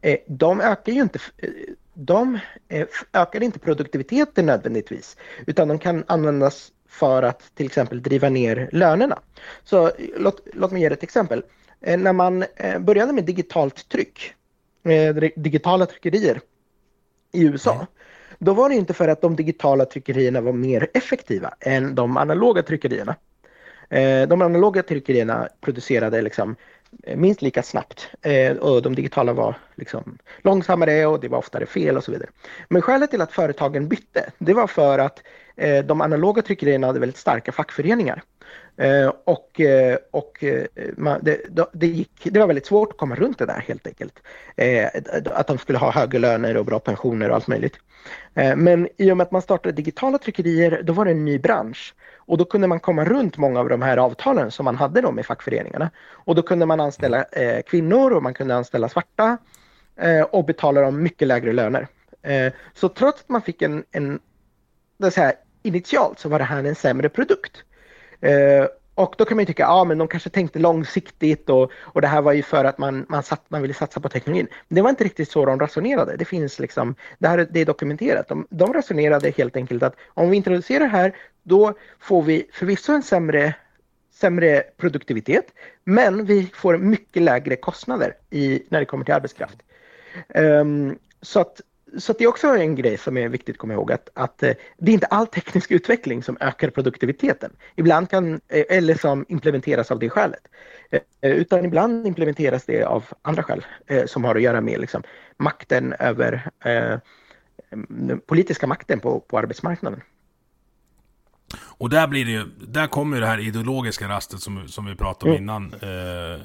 eh, 0.01 0.17
de 0.27 0.61
ökar 0.61 0.91
ju 0.91 1.01
inte 1.01 1.19
eh, 1.37 1.49
de 1.93 2.39
ökar 3.13 3.43
inte 3.43 3.59
produktiviteten 3.59 4.45
nödvändigtvis 4.45 5.17
utan 5.47 5.67
de 5.67 5.79
kan 5.79 6.03
användas 6.07 6.71
för 6.87 7.23
att 7.23 7.55
till 7.55 7.65
exempel 7.65 8.01
driva 8.01 8.29
ner 8.29 8.69
lönerna. 8.71 9.19
Så 9.63 9.91
låt, 10.17 10.47
låt 10.53 10.71
mig 10.71 10.81
ge 10.81 10.87
ett 10.87 11.03
exempel. 11.03 11.43
Eh, 11.81 11.97
när 11.99 12.13
man 12.13 12.43
eh, 12.55 12.79
började 12.79 13.13
med 13.13 13.23
digitalt 13.23 13.89
tryck, 13.89 14.33
eh, 14.83 15.15
digitala 15.35 15.85
tryckerier 15.85 16.41
i 17.31 17.43
USA, 17.43 17.73
mm. 17.73 17.85
då 18.39 18.53
var 18.53 18.69
det 18.69 18.75
inte 18.75 18.93
för 18.93 19.07
att 19.07 19.21
de 19.21 19.35
digitala 19.35 19.85
tryckerierna 19.85 20.41
var 20.41 20.53
mer 20.53 20.87
effektiva 20.93 21.53
än 21.59 21.95
de 21.95 22.17
analoga 22.17 22.63
tryckerierna. 22.63 23.15
Eh, 23.89 24.27
de 24.27 24.41
analoga 24.41 24.83
tryckerierna 24.83 25.49
producerade 25.61 26.21
liksom 26.21 26.55
eh, 27.03 27.17
minst 27.17 27.41
lika 27.41 27.63
snabbt 27.63 28.09
eh, 28.21 28.57
och 28.57 28.81
de 28.81 28.95
digitala 28.95 29.33
var 29.33 29.55
liksom 29.75 30.17
långsammare 30.41 31.05
och 31.05 31.19
det 31.19 31.27
var 31.27 31.37
oftare 31.37 31.65
fel 31.65 31.97
och 31.97 32.03
så 32.03 32.11
vidare. 32.11 32.29
Men 32.69 32.81
skälet 32.81 33.11
till 33.11 33.21
att 33.21 33.31
företagen 33.31 33.87
bytte, 33.87 34.31
det 34.37 34.53
var 34.53 34.67
för 34.67 34.99
att 34.99 35.23
de 35.85 36.01
analoga 36.01 36.41
tryckerierna 36.41 36.87
hade 36.87 36.99
väldigt 36.99 37.17
starka 37.17 37.51
fackföreningar. 37.51 38.23
Eh, 38.77 39.13
och, 39.23 39.59
eh, 39.59 39.97
och 40.11 40.43
eh, 40.43 40.65
det, 41.21 41.41
det, 41.73 41.87
gick, 41.87 42.11
det 42.23 42.39
var 42.39 42.47
väldigt 42.47 42.65
svårt 42.65 42.91
att 42.91 42.97
komma 42.97 43.15
runt 43.15 43.39
det 43.39 43.45
där 43.45 43.63
helt 43.67 43.87
enkelt. 43.87 44.19
Eh, 44.55 44.89
att 45.25 45.47
de 45.47 45.57
skulle 45.57 45.77
ha 45.77 45.91
höga 45.91 46.19
löner 46.19 46.57
och 46.57 46.65
bra 46.65 46.79
pensioner 46.79 47.29
och 47.29 47.35
allt 47.35 47.47
möjligt. 47.47 47.79
Eh, 48.35 48.55
men 48.55 48.87
i 48.97 49.11
och 49.11 49.17
med 49.17 49.25
att 49.25 49.31
man 49.31 49.41
startade 49.41 49.75
digitala 49.75 50.17
tryckerier, 50.17 50.81
då 50.83 50.93
var 50.93 51.05
det 51.05 51.11
en 51.11 51.25
ny 51.25 51.39
bransch. 51.39 51.95
Och 52.15 52.37
då 52.37 52.45
kunde 52.45 52.67
man 52.67 52.79
komma 52.79 53.05
runt 53.05 53.37
många 53.37 53.59
av 53.59 53.69
de 53.69 53.81
här 53.81 53.97
avtalen 53.97 54.51
som 54.51 54.65
man 54.65 54.75
hade 54.75 55.01
då 55.01 55.11
med 55.11 55.25
fackföreningarna. 55.25 55.89
Och 56.09 56.35
då 56.35 56.41
kunde 56.41 56.65
man 56.65 56.79
anställa 56.79 57.25
kvinnor 57.65 58.13
och 58.13 58.23
man 58.23 58.33
kunde 58.33 58.55
anställa 58.55 58.89
svarta 58.89 59.37
och 60.29 60.45
betala 60.45 60.81
dem 60.81 61.03
mycket 61.03 61.27
lägre 61.27 61.53
löner. 61.53 61.87
Så 62.73 62.89
trots 62.89 63.21
att 63.21 63.29
man 63.29 63.41
fick 63.41 63.61
en, 63.61 63.83
en 63.91 64.19
det 64.97 65.11
så 65.11 65.21
här, 65.21 65.33
initialt 65.63 66.19
så 66.19 66.29
var 66.29 66.39
det 66.39 66.45
här 66.45 66.63
en 66.63 66.75
sämre 66.75 67.09
produkt. 67.09 67.63
Eh, 68.21 68.67
och 68.97 69.15
då 69.17 69.25
kan 69.25 69.37
man 69.37 69.41
ju 69.41 69.45
tycka, 69.45 69.63
ja 69.63 69.83
men 69.83 69.97
de 69.97 70.07
kanske 70.07 70.29
tänkte 70.29 70.59
långsiktigt 70.59 71.49
och, 71.49 71.71
och 71.75 72.01
det 72.01 72.07
här 72.07 72.21
var 72.21 72.33
ju 72.33 72.43
för 72.43 72.65
att 72.65 72.77
man, 72.77 73.05
man, 73.09 73.23
satt, 73.23 73.41
man 73.47 73.61
ville 73.61 73.73
satsa 73.73 73.99
på 73.99 74.09
teknologin. 74.09 74.47
Men 74.67 74.75
det 74.75 74.81
var 74.81 74.89
inte 74.89 75.03
riktigt 75.03 75.31
så 75.31 75.45
de 75.45 75.59
resonerade. 75.59 76.17
Det 76.17 76.25
finns 76.25 76.59
liksom, 76.59 76.95
det 77.19 77.27
här 77.27 77.47
det 77.51 77.59
är 77.59 77.65
dokumenterat. 77.65 78.27
De, 78.27 78.47
de 78.49 78.73
resonerade 78.73 79.29
helt 79.29 79.55
enkelt 79.55 79.83
att 79.83 79.95
om 80.07 80.29
vi 80.29 80.37
introducerar 80.37 80.79
det 80.79 80.91
här, 80.91 81.15
då 81.43 81.73
får 81.99 82.23
vi 82.23 82.49
förvisso 82.53 82.93
en 82.93 83.03
sämre, 83.03 83.53
sämre 84.13 84.63
produktivitet, 84.77 85.45
men 85.83 86.25
vi 86.25 86.51
får 86.53 86.77
mycket 86.77 87.23
lägre 87.23 87.55
kostnader 87.55 88.13
i, 88.29 88.63
när 88.69 88.79
det 88.79 88.85
kommer 88.85 89.05
till 89.05 89.13
arbetskraft. 89.13 89.57
Um, 90.35 90.97
så 91.21 91.39
att 91.39 91.61
så 91.97 92.13
det 92.13 92.23
är 92.23 92.27
också 92.27 92.47
en 92.47 92.75
grej 92.75 92.97
som 92.97 93.17
är 93.17 93.29
viktigt 93.29 93.55
att 93.55 93.59
komma 93.59 93.73
ihåg 93.73 93.91
att, 93.91 94.09
att 94.13 94.43
eh, 94.43 94.53
det 94.77 94.91
är 94.91 94.93
inte 94.93 95.05
all 95.05 95.27
teknisk 95.27 95.71
utveckling 95.71 96.23
som 96.23 96.37
ökar 96.39 96.69
produktiviteten. 96.69 97.51
Ibland 97.75 98.09
kan, 98.09 98.33
eh, 98.33 98.65
eller 98.69 98.95
som 98.95 99.25
implementeras 99.29 99.91
av 99.91 99.99
det 99.99 100.09
skälet. 100.09 100.47
Eh, 100.91 101.01
utan 101.21 101.65
ibland 101.65 102.07
implementeras 102.07 102.65
det 102.65 102.83
av 102.83 103.05
andra 103.21 103.43
skäl 103.43 103.65
som 104.05 104.23
har 104.23 104.35
att 104.35 104.41
göra 104.41 104.61
med 104.61 104.79
liksom, 104.79 105.03
makten 105.37 105.93
över 105.99 106.49
eh, 106.65 106.99
den 107.89 108.19
politiska 108.19 108.67
makten 108.67 108.99
på, 108.99 109.19
på 109.19 109.37
arbetsmarknaden. 109.37 110.01
Och 111.59 111.89
där 111.89 112.07
blir 112.07 112.25
det 112.25 112.31
ju, 112.31 112.45
där 112.67 112.87
kommer 112.87 113.21
det 113.21 113.27
här 113.27 113.39
ideologiska 113.39 114.09
rastet 114.09 114.39
som, 114.39 114.67
som 114.67 114.85
vi 114.85 114.95
pratade 114.95 115.31
om 115.31 115.37
mm. 115.37 115.43
innan. 115.43 115.73
Eh, 115.73 116.41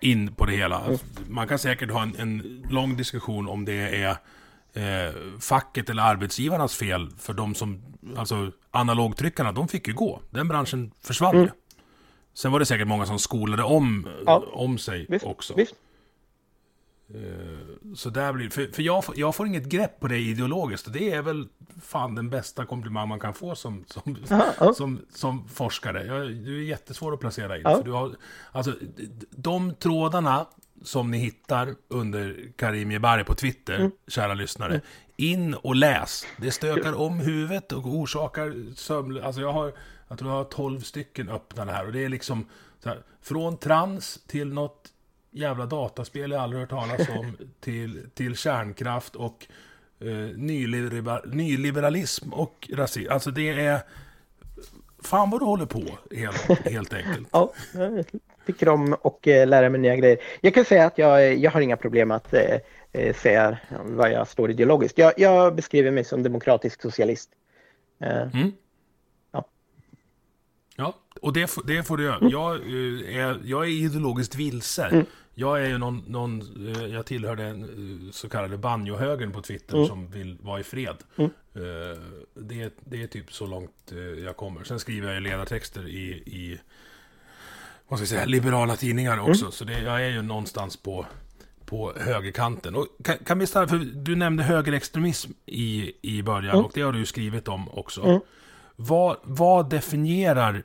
in 0.00 0.34
på 0.34 0.46
det 0.46 0.52
hela. 0.52 0.84
Mm. 0.84 0.98
Man 1.28 1.48
kan 1.48 1.58
säkert 1.58 1.90
ha 1.90 2.02
en, 2.02 2.16
en 2.18 2.62
lång 2.70 2.96
diskussion 2.96 3.48
om 3.48 3.64
det 3.64 4.02
är 4.02 4.16
eh, 4.74 5.14
facket 5.40 5.90
eller 5.90 6.02
arbetsgivarnas 6.02 6.76
fel. 6.76 7.10
För 7.18 7.32
de 7.32 7.54
som, 7.54 7.82
alltså 8.16 8.52
analogtryckarna, 8.70 9.52
de 9.52 9.68
fick 9.68 9.88
ju 9.88 9.94
gå. 9.94 10.20
Den 10.30 10.48
branschen 10.48 10.92
försvann 11.00 11.36
mm. 11.36 11.48
Sen 12.34 12.52
var 12.52 12.58
det 12.58 12.66
säkert 12.66 12.88
många 12.88 13.06
som 13.06 13.18
skolade 13.18 13.62
om, 13.62 14.08
ja. 14.26 14.44
om 14.52 14.78
sig 14.78 15.06
visst, 15.08 15.24
också. 15.24 15.54
Visst. 15.54 15.74
Eh, 17.08 17.94
så 17.94 18.10
där 18.10 18.32
blir 18.32 18.50
För, 18.50 18.66
för 18.66 18.82
jag, 18.82 19.04
jag, 19.14 19.34
får 19.34 19.46
inget 19.46 19.64
grepp 19.64 20.00
på 20.00 20.08
det 20.08 20.18
ideologiskt. 20.18 20.86
Och 20.86 20.92
det 20.92 21.12
är 21.12 21.22
väl 21.22 21.48
fan 21.82 22.14
den 22.14 22.30
bästa 22.30 22.66
komplimang 22.66 23.08
man 23.08 23.20
kan 23.20 23.34
få 23.34 23.54
som, 23.54 23.84
som, 23.86 24.16
Aha, 24.30 24.74
som, 24.74 25.00
som, 25.14 25.48
forskare. 25.48 26.06
Jag, 26.06 26.34
du 26.34 26.58
är 26.58 26.62
jättesvår 26.62 27.14
att 27.14 27.20
placera 27.20 27.56
in. 27.56 27.62
Ja. 27.64 27.76
För 27.76 27.84
du 27.84 27.92
har, 27.92 28.16
alltså, 28.52 28.74
de 29.30 29.74
trådarna 29.74 30.46
som 30.84 31.10
ni 31.10 31.18
hittar 31.18 31.74
under 31.88 32.36
Karim 32.56 32.92
Jebari 32.92 33.24
på 33.24 33.34
Twitter, 33.34 33.74
mm. 33.74 33.90
kära 34.08 34.34
lyssnare. 34.34 34.74
Mm. 34.74 34.86
In 35.16 35.54
och 35.54 35.76
läs. 35.76 36.26
Det 36.36 36.50
stökar 36.50 36.92
om 36.92 37.20
huvudet 37.20 37.72
och 37.72 37.86
orsakar 37.86 38.74
sömn... 38.74 39.22
Alltså 39.22 39.40
jag 39.40 39.52
har, 39.52 39.72
jag 40.08 40.18
tror 40.18 40.30
jag 40.30 40.36
har 40.36 40.44
12 40.44 40.80
stycken 40.80 41.28
öppnade 41.28 41.72
här 41.72 41.86
och 41.86 41.92
det 41.92 42.04
är 42.04 42.08
liksom 42.08 42.48
här, 42.84 43.02
från 43.22 43.56
trans 43.56 44.20
till 44.26 44.52
något 44.52 44.92
jävla 45.30 45.66
dataspel 45.66 46.30
jag 46.30 46.42
aldrig 46.42 46.60
hört 46.60 46.70
talas 46.70 47.08
om 47.08 47.36
till, 47.60 48.08
till 48.14 48.36
kärnkraft 48.36 49.16
och 49.16 49.46
eh, 50.00 50.36
nyliberal, 50.36 51.34
nyliberalism 51.34 52.32
och 52.32 52.70
rasism. 52.72 53.12
Alltså 53.12 53.30
det 53.30 53.60
är... 53.60 53.80
Fan 55.04 55.30
vad 55.30 55.40
du 55.40 55.44
håller 55.44 55.66
på, 55.66 55.82
helt, 56.16 56.66
helt 56.66 56.92
enkelt. 56.92 57.28
Ja, 57.32 57.52
tycker 58.46 58.68
om 58.68 58.96
och 59.00 59.28
eh, 59.28 59.46
lära 59.48 59.70
mig 59.70 59.80
nya 59.80 59.96
grejer. 59.96 60.18
Jag 60.40 60.54
kan 60.54 60.64
säga 60.64 60.86
att 60.86 60.98
jag, 60.98 61.36
jag 61.38 61.50
har 61.50 61.60
inga 61.60 61.76
problem 61.76 62.10
att 62.10 62.34
eh, 62.34 62.56
eh 62.92 63.14
säga 63.14 63.58
vad 63.84 64.12
jag 64.12 64.28
står 64.28 64.50
ideologiskt. 64.50 64.98
Jag, 64.98 65.12
jag 65.16 65.54
beskriver 65.54 65.90
mig 65.90 66.04
som 66.04 66.22
demokratisk 66.22 66.82
socialist. 66.82 67.30
Eh, 68.00 68.22
mm. 68.22 68.52
Ja. 69.32 69.44
Ja, 70.76 70.94
och 71.20 71.32
det, 71.32 71.50
det 71.66 71.82
får 71.82 71.96
du 71.96 72.04
göra. 72.04 72.16
Mm. 72.16 72.28
Jag, 72.28 72.54
eh, 72.54 73.26
är, 73.26 73.40
jag 73.44 73.64
är 73.64 73.68
ideologiskt 73.68 74.34
vilse. 74.34 74.84
Mm. 74.84 75.06
Jag 75.34 75.62
är 75.64 75.68
ju 75.68 75.78
någon, 75.78 76.04
någon 76.06 76.42
jag 76.92 77.06
tillhör 77.06 77.36
den 77.36 78.10
så 78.12 78.28
kallade 78.28 78.58
banjohögern 78.58 79.32
på 79.32 79.42
Twitter 79.42 79.76
mm. 79.76 79.88
som 79.88 80.10
vill 80.10 80.38
vara 80.40 80.60
i 80.60 80.62
fred. 80.62 80.96
Mm. 81.54 81.98
Det, 82.34 82.74
det 82.80 83.02
är 83.02 83.06
typ 83.06 83.32
så 83.32 83.46
långt 83.46 83.92
jag 84.24 84.36
kommer. 84.36 84.64
Sen 84.64 84.80
skriver 84.80 85.14
jag 85.14 85.22
ledartexter 85.22 85.88
i, 85.88 86.08
i 86.10 86.60
vad 87.88 87.98
ska 87.98 88.02
jag 88.02 88.08
säga, 88.08 88.24
liberala 88.24 88.76
tidningar 88.76 89.18
också. 89.18 89.44
Mm. 89.44 89.52
Så 89.52 89.64
det, 89.64 89.80
jag 89.80 90.04
är 90.04 90.08
ju 90.08 90.22
någonstans 90.22 90.76
på, 90.76 91.06
på 91.64 91.92
högerkanten. 91.96 92.74
Och 92.74 92.86
kan, 93.04 93.16
kan 93.18 93.38
vi 93.38 93.46
stanna, 93.46 93.68
för 93.68 93.78
du 93.78 94.16
nämnde 94.16 94.42
högerextremism 94.42 95.32
i, 95.46 95.92
i 96.02 96.22
början 96.22 96.54
mm. 96.54 96.64
och 96.64 96.72
det 96.74 96.82
har 96.82 96.92
du 96.92 96.98
ju 96.98 97.06
skrivit 97.06 97.48
om 97.48 97.68
också. 97.68 98.02
Mm. 98.02 98.20
Vad, 98.76 99.16
vad 99.22 99.70
definierar 99.70 100.62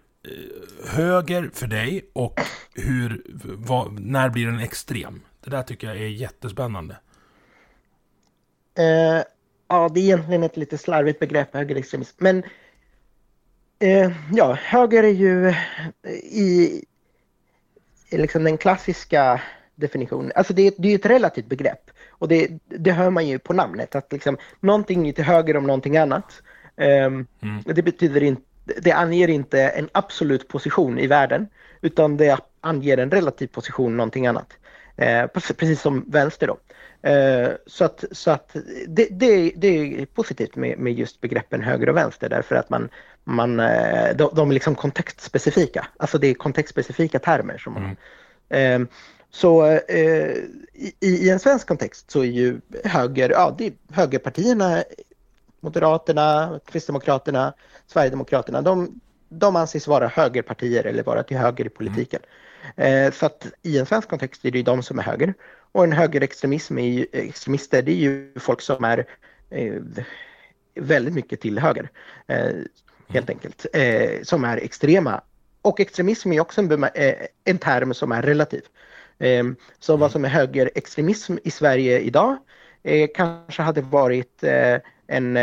höger 0.86 1.50
för 1.54 1.68
dig 1.68 2.10
och 2.14 2.40
hur, 2.74 3.22
vad, 3.44 4.00
när 4.00 4.30
blir 4.30 4.46
den 4.46 4.60
extrem? 4.60 5.22
Det 5.44 5.50
där 5.50 5.64
tycker 5.64 5.88
jag 5.88 5.98
är 5.98 6.08
jättespännande. 6.08 6.98
Eh, 8.78 9.24
ja, 9.70 9.90
det 9.94 10.00
är 10.00 10.04
egentligen 10.04 10.44
ett 10.44 10.58
lite 10.58 10.78
slarvigt 10.78 11.20
begrepp, 11.20 11.54
högerextremism. 11.54 12.16
Men 12.18 12.44
eh, 13.80 14.12
ja, 14.32 14.54
höger 14.54 15.04
är 15.04 15.14
ju 15.14 15.54
i, 16.32 16.84
i 18.10 18.18
liksom 18.18 18.44
den 18.44 18.58
klassiska 18.58 19.42
definitionen. 19.76 20.32
Alltså 20.36 20.54
det, 20.54 20.76
det 20.78 20.92
är 20.92 20.96
ett 20.96 21.06
relativt 21.06 21.46
begrepp. 21.46 21.92
Och 22.10 22.28
det, 22.28 22.48
det 22.68 22.92
hör 22.92 23.10
man 23.10 23.28
ju 23.28 23.40
på 23.40 23.54
namnet, 23.54 23.96
att 23.96 24.12
liksom, 24.12 24.38
någonting 24.60 25.08
är 25.08 25.14
till 25.14 25.24
höger 25.24 25.58
om 25.58 25.68
någonting 25.68 25.98
annat. 25.98 26.42
Um, 26.76 27.28
mm. 27.42 27.64
Det 27.66 27.84
betyder 27.84 28.24
inte 28.24 28.42
det 28.78 28.92
anger 28.92 29.28
inte 29.28 29.62
en 29.62 29.90
absolut 29.92 30.48
position 30.48 31.00
i 31.00 31.08
världen, 31.08 31.48
utan 31.82 32.18
det 32.18 32.40
anger 32.62 32.98
en 32.98 33.12
relativ 33.12 33.48
position 33.48 33.98
någonting 33.98 34.28
annat. 34.28 34.54
Eh, 34.96 35.28
precis 35.28 35.82
som 35.82 36.06
vänster 36.08 36.48
då. 36.48 36.58
Eh, 37.02 37.52
så 37.66 37.86
att, 37.86 38.04
så 38.12 38.32
att 38.32 38.56
det, 38.88 39.08
det, 39.12 39.52
det 39.56 40.02
är 40.02 40.06
positivt 40.06 40.56
med, 40.56 40.80
med 40.80 40.94
just 40.94 41.22
begreppen 41.22 41.62
höger 41.62 41.90
och 41.90 41.98
vänster 41.98 42.30
därför 42.30 42.56
att 42.56 42.70
man, 42.70 42.90
man, 43.24 43.60
eh, 43.60 44.16
de, 44.16 44.30
de 44.34 44.50
är 44.50 44.54
liksom 44.54 44.76
kontextspecifika. 44.76 45.88
Alltså 45.98 46.18
det 46.18 46.28
är 46.28 46.34
kontextspecifika 46.34 47.20
termer. 47.20 47.58
Som 47.58 47.74
man, 47.74 47.96
mm. 48.50 48.82
eh, 48.82 48.88
så 49.32 49.66
eh, 49.66 50.32
i, 50.74 50.94
i, 51.00 51.30
en 51.30 51.40
svensk 51.40 51.68
kontext 51.68 52.12
så 52.12 52.20
är 52.20 52.26
ju 52.26 52.62
höger, 52.84 53.30
ja, 53.30 53.56
det 53.58 53.68
är 53.68 53.74
högerpartierna, 53.92 54.84
Moderaterna, 55.60 56.60
Kristdemokraterna, 56.66 57.54
Sverigedemokraterna, 57.88 58.62
de, 58.62 59.02
de 59.30 59.56
anses 59.56 59.88
vara 59.88 60.08
högerpartier 60.08 60.86
eller 60.86 61.04
vara 61.04 61.24
till 61.24 61.38
höger 61.38 61.66
i 61.66 61.70
politiken. 61.70 62.20
Mm. 62.76 63.06
Eh, 63.06 63.12
så 63.12 63.26
att 63.26 63.48
i 63.62 63.78
en 63.78 63.86
svensk 63.86 64.10
kontext 64.10 64.46
är 64.46 64.52
det 64.52 64.58
ju 64.58 64.64
de 64.64 64.84
som 64.84 65.00
är 65.00 65.04
höger. 65.04 65.34
Och 65.72 65.84
en 65.84 65.92
högerextremism 65.92 66.78
är 66.78 66.88
ju, 66.88 67.06
extremister, 67.12 67.82
det 67.82 67.92
är 67.92 67.96
ju 67.96 68.32
folk 68.40 68.62
som 68.62 68.84
är 68.84 69.06
eh, 69.50 69.82
väldigt 70.76 71.14
mycket 71.14 71.42
till 71.42 71.60
höger. 71.60 71.90
Eh, 72.28 72.52
helt 73.08 73.30
enkelt. 73.30 73.66
Eh, 73.74 74.22
som 74.24 74.44
är 74.44 74.58
extrema. 74.58 75.22
Och 75.62 75.80
extremism 75.80 76.32
är 76.32 76.40
också 76.40 76.62
en, 76.62 76.84
eh, 76.84 77.16
en 77.44 77.58
term 77.58 77.94
som 77.94 78.12
är 78.12 78.22
relativ. 78.22 78.62
Eh, 79.20 79.44
så 79.80 79.98
vad 79.98 80.12
som 80.12 80.26
är 80.26 80.30
högerextremism 80.30 81.38
i 81.44 81.52
Sverige 81.52 82.00
idag 82.00 82.38
eh, 82.84 83.10
kanske 83.16 83.62
hade 83.62 83.82
varit 83.82 84.44
eh, 84.44 84.78
en, 85.08 85.38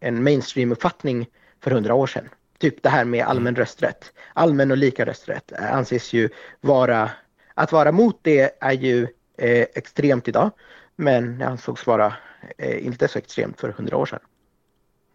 en 0.00 0.28
mainstream-uppfattning 0.28 1.26
för 1.60 1.70
hundra 1.70 1.94
år 1.94 2.06
sedan. 2.06 2.28
Typ 2.58 2.82
det 2.82 2.88
här 2.88 3.04
med 3.04 3.24
allmän 3.24 3.56
rösträtt. 3.56 4.12
Allmän 4.32 4.70
och 4.70 4.76
lika 4.76 5.06
rösträtt 5.06 5.52
anses 5.52 6.12
ju 6.12 6.28
vara, 6.60 7.10
att 7.54 7.72
vara 7.72 7.92
mot 7.92 8.18
det 8.22 8.56
är 8.60 8.72
ju 8.72 9.06
eh, 9.38 9.66
extremt 9.74 10.28
idag. 10.28 10.50
Men 10.96 11.38
det 11.38 11.46
ansågs 11.46 11.86
vara 11.86 12.14
eh, 12.58 12.86
inte 12.86 13.08
så 13.08 13.18
extremt 13.18 13.60
för 13.60 13.68
hundra 13.68 13.96
år 13.96 14.06
sedan. 14.06 14.20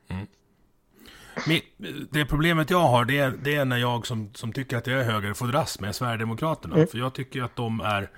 Mm. 0.07 0.28
Det 2.11 2.26
problemet 2.26 2.70
jag 2.70 2.80
har, 2.80 3.05
det 3.05 3.17
är, 3.17 3.32
det 3.43 3.55
är 3.55 3.65
när 3.65 3.78
jag 3.78 4.07
som, 4.07 4.34
som 4.34 4.53
tycker 4.53 4.78
att 4.78 4.88
jag 4.88 4.99
är 4.99 5.03
höger 5.03 5.34
får 5.34 5.47
dras 5.47 5.80
med 5.80 5.95
Sverigedemokraterna. 5.95 6.76
Mm. 6.76 6.88
För 6.88 6.97
jag 6.97 7.13
tycker 7.13 7.41
att 7.41 7.55
de 7.55 7.82
är... 7.82 8.09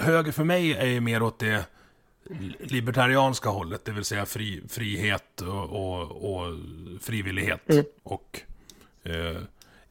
Höger 0.00 0.32
för 0.32 0.44
mig 0.44 0.72
är 0.72 1.00
mer 1.00 1.22
åt 1.22 1.38
det 1.38 1.64
libertarianska 2.60 3.48
hållet, 3.48 3.84
det 3.84 3.92
vill 3.92 4.04
säga 4.04 4.26
fri, 4.26 4.62
frihet 4.68 5.40
och, 5.40 5.64
och, 5.64 6.34
och 6.34 6.58
frivillighet. 7.00 7.70
Mm. 7.70 7.84
Och 8.02 8.40
eh, 9.02 9.42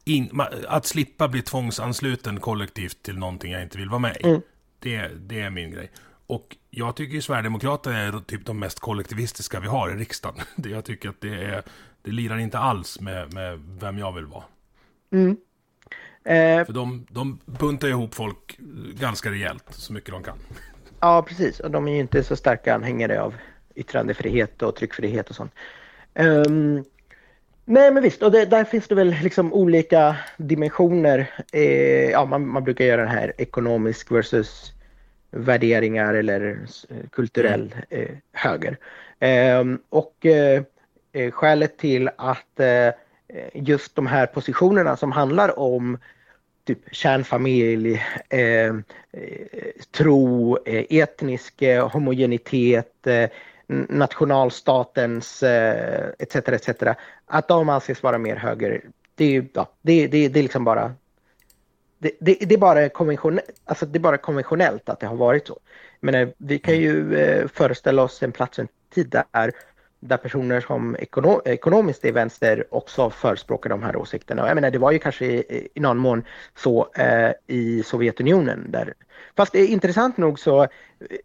in, 0.04 0.40
att 0.68 0.86
slippa 0.86 1.28
bli 1.28 1.42
tvångsansluten 1.42 2.40
kollektivt 2.40 3.02
till 3.02 3.18
någonting 3.18 3.52
jag 3.52 3.62
inte 3.62 3.78
vill 3.78 3.88
vara 3.88 3.98
med 3.98 4.16
i. 4.20 4.26
Mm. 4.26 4.40
Det, 4.84 5.10
det 5.16 5.40
är 5.40 5.50
min 5.50 5.70
grej. 5.70 5.90
Och 6.26 6.56
jag 6.70 6.96
tycker 6.96 7.14
ju 7.14 7.22
Sverigedemokraterna 7.22 7.98
är 7.98 8.20
typ 8.26 8.46
de 8.46 8.58
mest 8.58 8.80
kollektivistiska 8.80 9.60
vi 9.60 9.66
har 9.66 9.90
i 9.90 9.94
riksdagen. 9.94 10.40
Jag 10.64 10.84
tycker 10.84 11.08
att 11.08 11.20
det 11.20 11.44
är, 11.44 11.62
det 12.02 12.10
lirar 12.10 12.38
inte 12.38 12.58
alls 12.58 13.00
med, 13.00 13.34
med 13.34 13.60
vem 13.80 13.98
jag 13.98 14.12
vill 14.12 14.26
vara. 14.26 14.44
Mm. 15.12 15.36
Eh, 16.24 16.66
För 16.66 16.72
de, 16.72 17.06
de 17.10 17.38
buntar 17.44 17.88
ihop 17.88 18.14
folk 18.14 18.58
ganska 18.94 19.30
rejält, 19.30 19.64
så 19.70 19.92
mycket 19.92 20.10
de 20.10 20.22
kan. 20.22 20.38
Ja, 21.00 21.22
precis. 21.22 21.60
Och 21.60 21.70
de 21.70 21.88
är 21.88 21.92
ju 21.92 22.00
inte 22.00 22.24
så 22.24 22.36
starka 22.36 22.74
anhängare 22.74 23.22
av 23.22 23.34
yttrandefrihet 23.74 24.62
och 24.62 24.76
tryckfrihet 24.76 25.30
och 25.30 25.36
sånt. 25.36 25.52
Um, 26.14 26.84
nej, 27.64 27.92
men 27.92 28.02
visst, 28.02 28.22
och 28.22 28.32
det, 28.32 28.44
där 28.44 28.64
finns 28.64 28.88
det 28.88 28.94
väl 28.94 29.16
liksom 29.22 29.52
olika 29.52 30.16
dimensioner. 30.36 31.30
Eh, 31.52 32.10
ja, 32.10 32.24
man, 32.24 32.48
man, 32.48 32.64
brukar 32.64 32.84
göra 32.84 33.00
den 33.00 33.10
här 33.10 33.32
ekonomisk 33.38 34.10
versus 34.10 34.72
värderingar 35.30 36.14
eller 36.14 36.58
kulturell 37.12 37.74
mm. 37.90 38.04
eh, 38.04 38.16
höger. 38.32 38.76
Um, 39.60 39.78
och 39.88 40.26
eh, 40.26 40.62
eh, 41.12 41.30
skälet 41.30 41.78
till 41.78 42.10
att 42.16 42.60
eh, 42.60 42.90
just 43.54 43.96
de 43.96 44.06
här 44.06 44.26
positionerna 44.26 44.96
som 44.96 45.12
handlar 45.12 45.58
om 45.58 45.98
typ 46.66 46.78
kärnfamilj, 46.92 48.02
eh, 48.28 48.66
eh 48.66 48.74
tro, 49.90 50.58
eh, 50.66 50.84
etnisk 50.90 51.62
eh, 51.62 51.88
homogenitet, 51.88 53.06
eh, 53.06 53.30
nationalstatens 53.88 55.42
eh, 55.42 56.08
etc. 56.18 56.36
etc. 56.36 56.68
Att 57.26 57.48
de 57.48 57.68
anses 57.68 58.02
vara 58.02 58.18
mer 58.18 58.36
höger, 58.36 58.82
det 59.14 59.36
är, 59.36 59.46
ja, 59.52 59.68
det, 59.82 60.06
det, 60.06 60.28
det 60.28 60.40
är 60.40 60.42
liksom 60.42 60.64
bara 60.64 60.94
det, 61.98 62.10
det, 62.20 62.34
det, 62.40 62.54
är 62.54 62.58
bara 62.58 62.88
konventionellt, 62.88 63.50
alltså 63.64 63.86
det 63.86 63.98
är 63.98 64.00
bara 64.00 64.18
konventionellt 64.18 64.88
att 64.88 65.00
det 65.00 65.06
har 65.06 65.16
varit 65.16 65.46
så. 65.46 65.58
Men 66.00 66.32
vi 66.38 66.58
kan 66.58 66.76
ju 66.76 67.16
eh, 67.16 67.48
föreställa 67.48 68.02
oss 68.02 68.22
en 68.22 68.32
plats, 68.32 68.58
en 68.58 68.68
tid 68.94 69.08
där 69.08 69.52
där 70.04 70.16
personer 70.16 70.60
som 70.60 70.96
ekono, 70.96 71.42
ekonomiskt 71.44 72.04
är 72.04 72.12
vänster 72.12 72.64
också 72.70 73.10
förespråkar 73.10 73.70
de 73.70 73.82
här 73.82 73.96
åsikterna. 73.96 74.48
jag 74.48 74.54
menar, 74.54 74.70
det 74.70 74.78
var 74.78 74.92
ju 74.92 74.98
kanske 74.98 75.26
i, 75.26 75.68
i 75.74 75.80
någon 75.80 75.98
mån 75.98 76.24
så 76.56 76.88
eh, 76.96 77.32
i 77.46 77.82
Sovjetunionen. 77.82 78.70
Där, 78.70 78.94
fast 79.36 79.54
eh, 79.54 79.72
intressant 79.72 80.16
nog 80.16 80.38
så, 80.38 80.66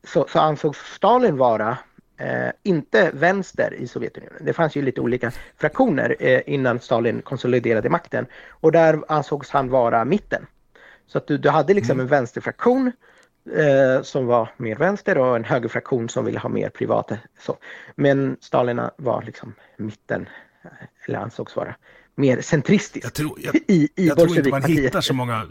så, 0.04 0.26
så 0.30 0.40
ansågs 0.40 0.78
Stalin 0.80 1.38
vara 1.38 1.78
eh, 2.20 2.51
inte 2.63 3.11
vänster 3.13 3.74
i 3.74 3.88
Sovjetunionen. 3.88 4.45
Det 4.45 4.53
fanns 4.53 4.76
ju 4.76 4.82
lite 4.82 5.01
olika 5.01 5.32
fraktioner 5.57 6.15
eh, 6.20 6.41
innan 6.45 6.80
Stalin 6.80 7.22
konsoliderade 7.22 7.89
makten 7.89 8.26
och 8.49 8.72
där 8.72 9.03
ansågs 9.07 9.49
han 9.49 9.70
vara 9.70 10.05
mitten. 10.05 10.45
Så 11.07 11.17
att 11.17 11.28
du, 11.28 11.38
du 11.38 11.49
hade 11.49 11.74
liksom 11.74 11.93
mm. 11.93 12.03
en 12.03 12.07
vänsterfraktion 12.07 12.91
eh, 13.55 14.01
som 14.01 14.26
var 14.26 14.49
mer 14.57 14.76
vänster 14.76 15.17
och 15.17 15.36
en 15.36 15.43
högerfraktion 15.43 16.09
som 16.09 16.26
ville 16.26 16.39
ha 16.39 16.49
mer 16.49 16.70
privata. 16.70 17.17
Så. 17.39 17.57
Men 17.95 18.38
Stalin 18.39 18.82
var 18.97 19.24
liksom 19.24 19.53
mitten, 19.78 20.30
eller 21.07 21.20
ansågs 21.20 21.55
vara 21.55 21.76
mer 22.15 22.41
centristisk 22.41 23.05
jag 23.05 23.13
tror, 23.13 23.39
jag, 23.41 23.55
i, 23.67 23.89
i 23.95 24.07
jag 24.07 24.17
tror 24.17 24.38
inte 24.38 24.49
man 24.49 24.63
hittar 24.63 25.01
så 25.01 25.13
många 25.13 25.47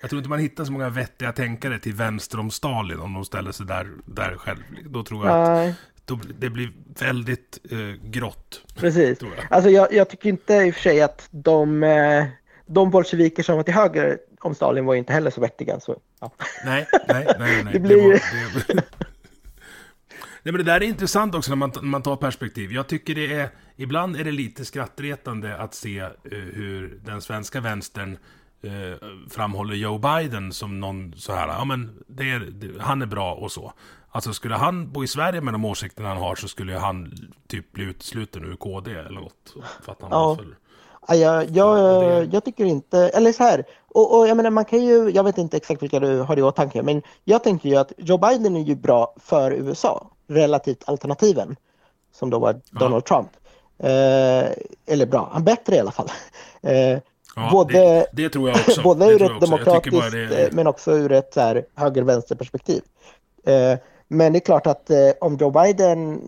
jag 0.00 0.10
tror 0.10 0.18
inte 0.18 0.30
man 0.30 0.38
hittar 0.38 0.64
så 0.64 0.72
många 0.72 0.88
vettiga 0.88 1.32
tänkare 1.32 1.78
till 1.78 1.94
vänster 1.94 2.38
om 2.40 2.50
Stalin 2.50 3.00
om 3.00 3.14
de 3.14 3.24
ställer 3.24 3.52
sig 3.52 3.66
där, 3.66 3.88
där 4.06 4.36
själv. 4.36 4.62
Då 4.84 5.02
tror 5.02 5.26
jag 5.26 5.68
att 5.68 5.74
då, 6.04 6.18
det 6.38 6.50
blir 6.50 6.72
väldigt 7.00 7.58
eh, 7.70 8.08
grått. 8.10 8.62
Precis. 8.74 9.22
Jag. 9.22 9.30
Alltså 9.50 9.70
jag, 9.70 9.92
jag, 9.92 10.08
tycker 10.08 10.28
inte 10.28 10.54
i 10.54 10.70
och 10.70 10.74
för 10.74 10.82
sig 10.82 11.02
att 11.02 11.28
de, 11.30 11.82
eh, 11.82 12.26
de 12.66 12.90
bolsjeviker 12.90 13.42
som 13.42 13.56
var 13.56 13.62
till 13.62 13.74
höger 13.74 14.18
om 14.40 14.54
Stalin 14.54 14.84
var 14.84 14.94
inte 14.94 15.12
heller 15.12 15.30
så 15.30 15.40
vettiga. 15.40 15.80
Så, 15.80 16.00
ja. 16.20 16.32
Nej, 16.64 16.86
nej, 17.08 17.26
nej. 17.38 17.64
nej. 17.64 17.72
det 17.72 17.80
blir 17.80 17.96
det 17.96 18.02
var, 18.02 18.64
det... 18.74 18.82
Nej, 20.42 20.52
men 20.52 20.54
det 20.54 20.62
där 20.62 20.80
är 20.80 20.86
intressant 20.86 21.34
också 21.34 21.50
när 21.50 21.56
man, 21.56 21.72
när 21.74 21.82
man 21.82 22.02
tar 22.02 22.16
perspektiv. 22.16 22.72
Jag 22.72 22.86
tycker 22.86 23.14
det 23.14 23.32
är, 23.32 23.48
ibland 23.76 24.16
är 24.16 24.24
det 24.24 24.32
lite 24.32 24.64
skrattretande 24.64 25.56
att 25.56 25.74
se 25.74 26.02
uh, 26.02 26.08
hur 26.30 26.98
den 27.04 27.22
svenska 27.22 27.60
vänstern 27.60 28.18
uh, 28.64 28.96
framhåller 29.30 29.74
Joe 29.74 29.98
Biden 29.98 30.52
som 30.52 30.80
någon 30.80 31.14
så 31.16 31.32
här, 31.32 31.48
ja 31.48 31.64
men 31.64 32.04
det 32.06 32.30
är, 32.30 32.40
det, 32.40 32.82
han 32.82 33.02
är 33.02 33.06
bra 33.06 33.34
och 33.34 33.52
så. 33.52 33.72
Alltså 34.10 34.32
skulle 34.32 34.54
han 34.54 34.92
bo 34.92 35.04
i 35.04 35.06
Sverige 35.06 35.40
med 35.40 35.54
de 35.54 35.64
åsikterna 35.64 36.08
han 36.08 36.18
har 36.18 36.34
så 36.34 36.48
skulle 36.48 36.78
han 36.78 37.12
typ 37.48 37.72
bli 37.72 37.84
utesluten 37.84 38.44
ur 38.44 38.56
KD 38.56 38.90
eller 38.90 39.20
något. 39.20 39.54
För 39.82 39.92
att 39.92 40.02
han 40.02 40.10
ja. 40.10 40.36
för 40.36 40.44
jag, 41.08 41.50
jag, 41.50 42.34
jag 42.34 42.44
tycker 42.44 42.64
inte, 42.64 42.98
eller 42.98 43.32
så 43.32 43.42
här, 43.42 43.64
och, 43.88 44.18
och, 44.18 44.28
jag 44.28 44.36
menar 44.36 44.50
man 44.50 44.64
kan 44.64 44.84
ju, 44.84 45.10
jag 45.10 45.24
vet 45.24 45.38
inte 45.38 45.56
exakt 45.56 45.82
vilka 45.82 46.00
du 46.00 46.20
har 46.20 46.38
i 46.38 46.42
åtanke, 46.42 46.82
men 46.82 47.02
jag 47.24 47.44
tänker 47.44 47.68
ju 47.68 47.76
att 47.76 47.92
Joe 47.96 48.18
Biden 48.18 48.56
är 48.56 48.60
ju 48.60 48.74
bra 48.74 49.14
för 49.20 49.52
USA, 49.52 50.10
relativt 50.28 50.88
alternativen, 50.88 51.56
som 52.12 52.30
då 52.30 52.38
var 52.38 52.60
Donald 52.70 53.04
ja. 53.08 53.16
Trump. 53.16 53.30
Eh, 53.78 54.52
eller 54.86 55.06
bra, 55.06 55.28
han 55.32 55.44
bättre 55.44 55.76
i 55.76 55.80
alla 55.80 55.92
fall. 55.92 56.08
Eh, 56.62 56.98
ja, 57.36 57.50
både, 57.52 57.72
det, 57.72 58.06
det, 58.12 58.28
tror 58.28 58.48
jag 58.48 58.58
också. 58.58 58.82
både 58.84 59.06
ur 59.06 59.22
ett 59.22 59.40
demokratiskt, 59.40 60.12
det... 60.12 60.46
Eh, 60.46 60.48
men 60.52 60.66
också 60.66 60.92
ur 60.92 61.12
ett 61.12 61.34
höger-vänster 61.74 62.34
perspektiv. 62.34 62.82
Eh, 63.46 63.78
Men 64.08 64.32
det 64.32 64.38
är 64.38 64.40
klart 64.40 64.66
att 64.66 64.90
eh, 64.90 65.10
om 65.20 65.36
Joe 65.36 65.50
Biden 65.50 66.20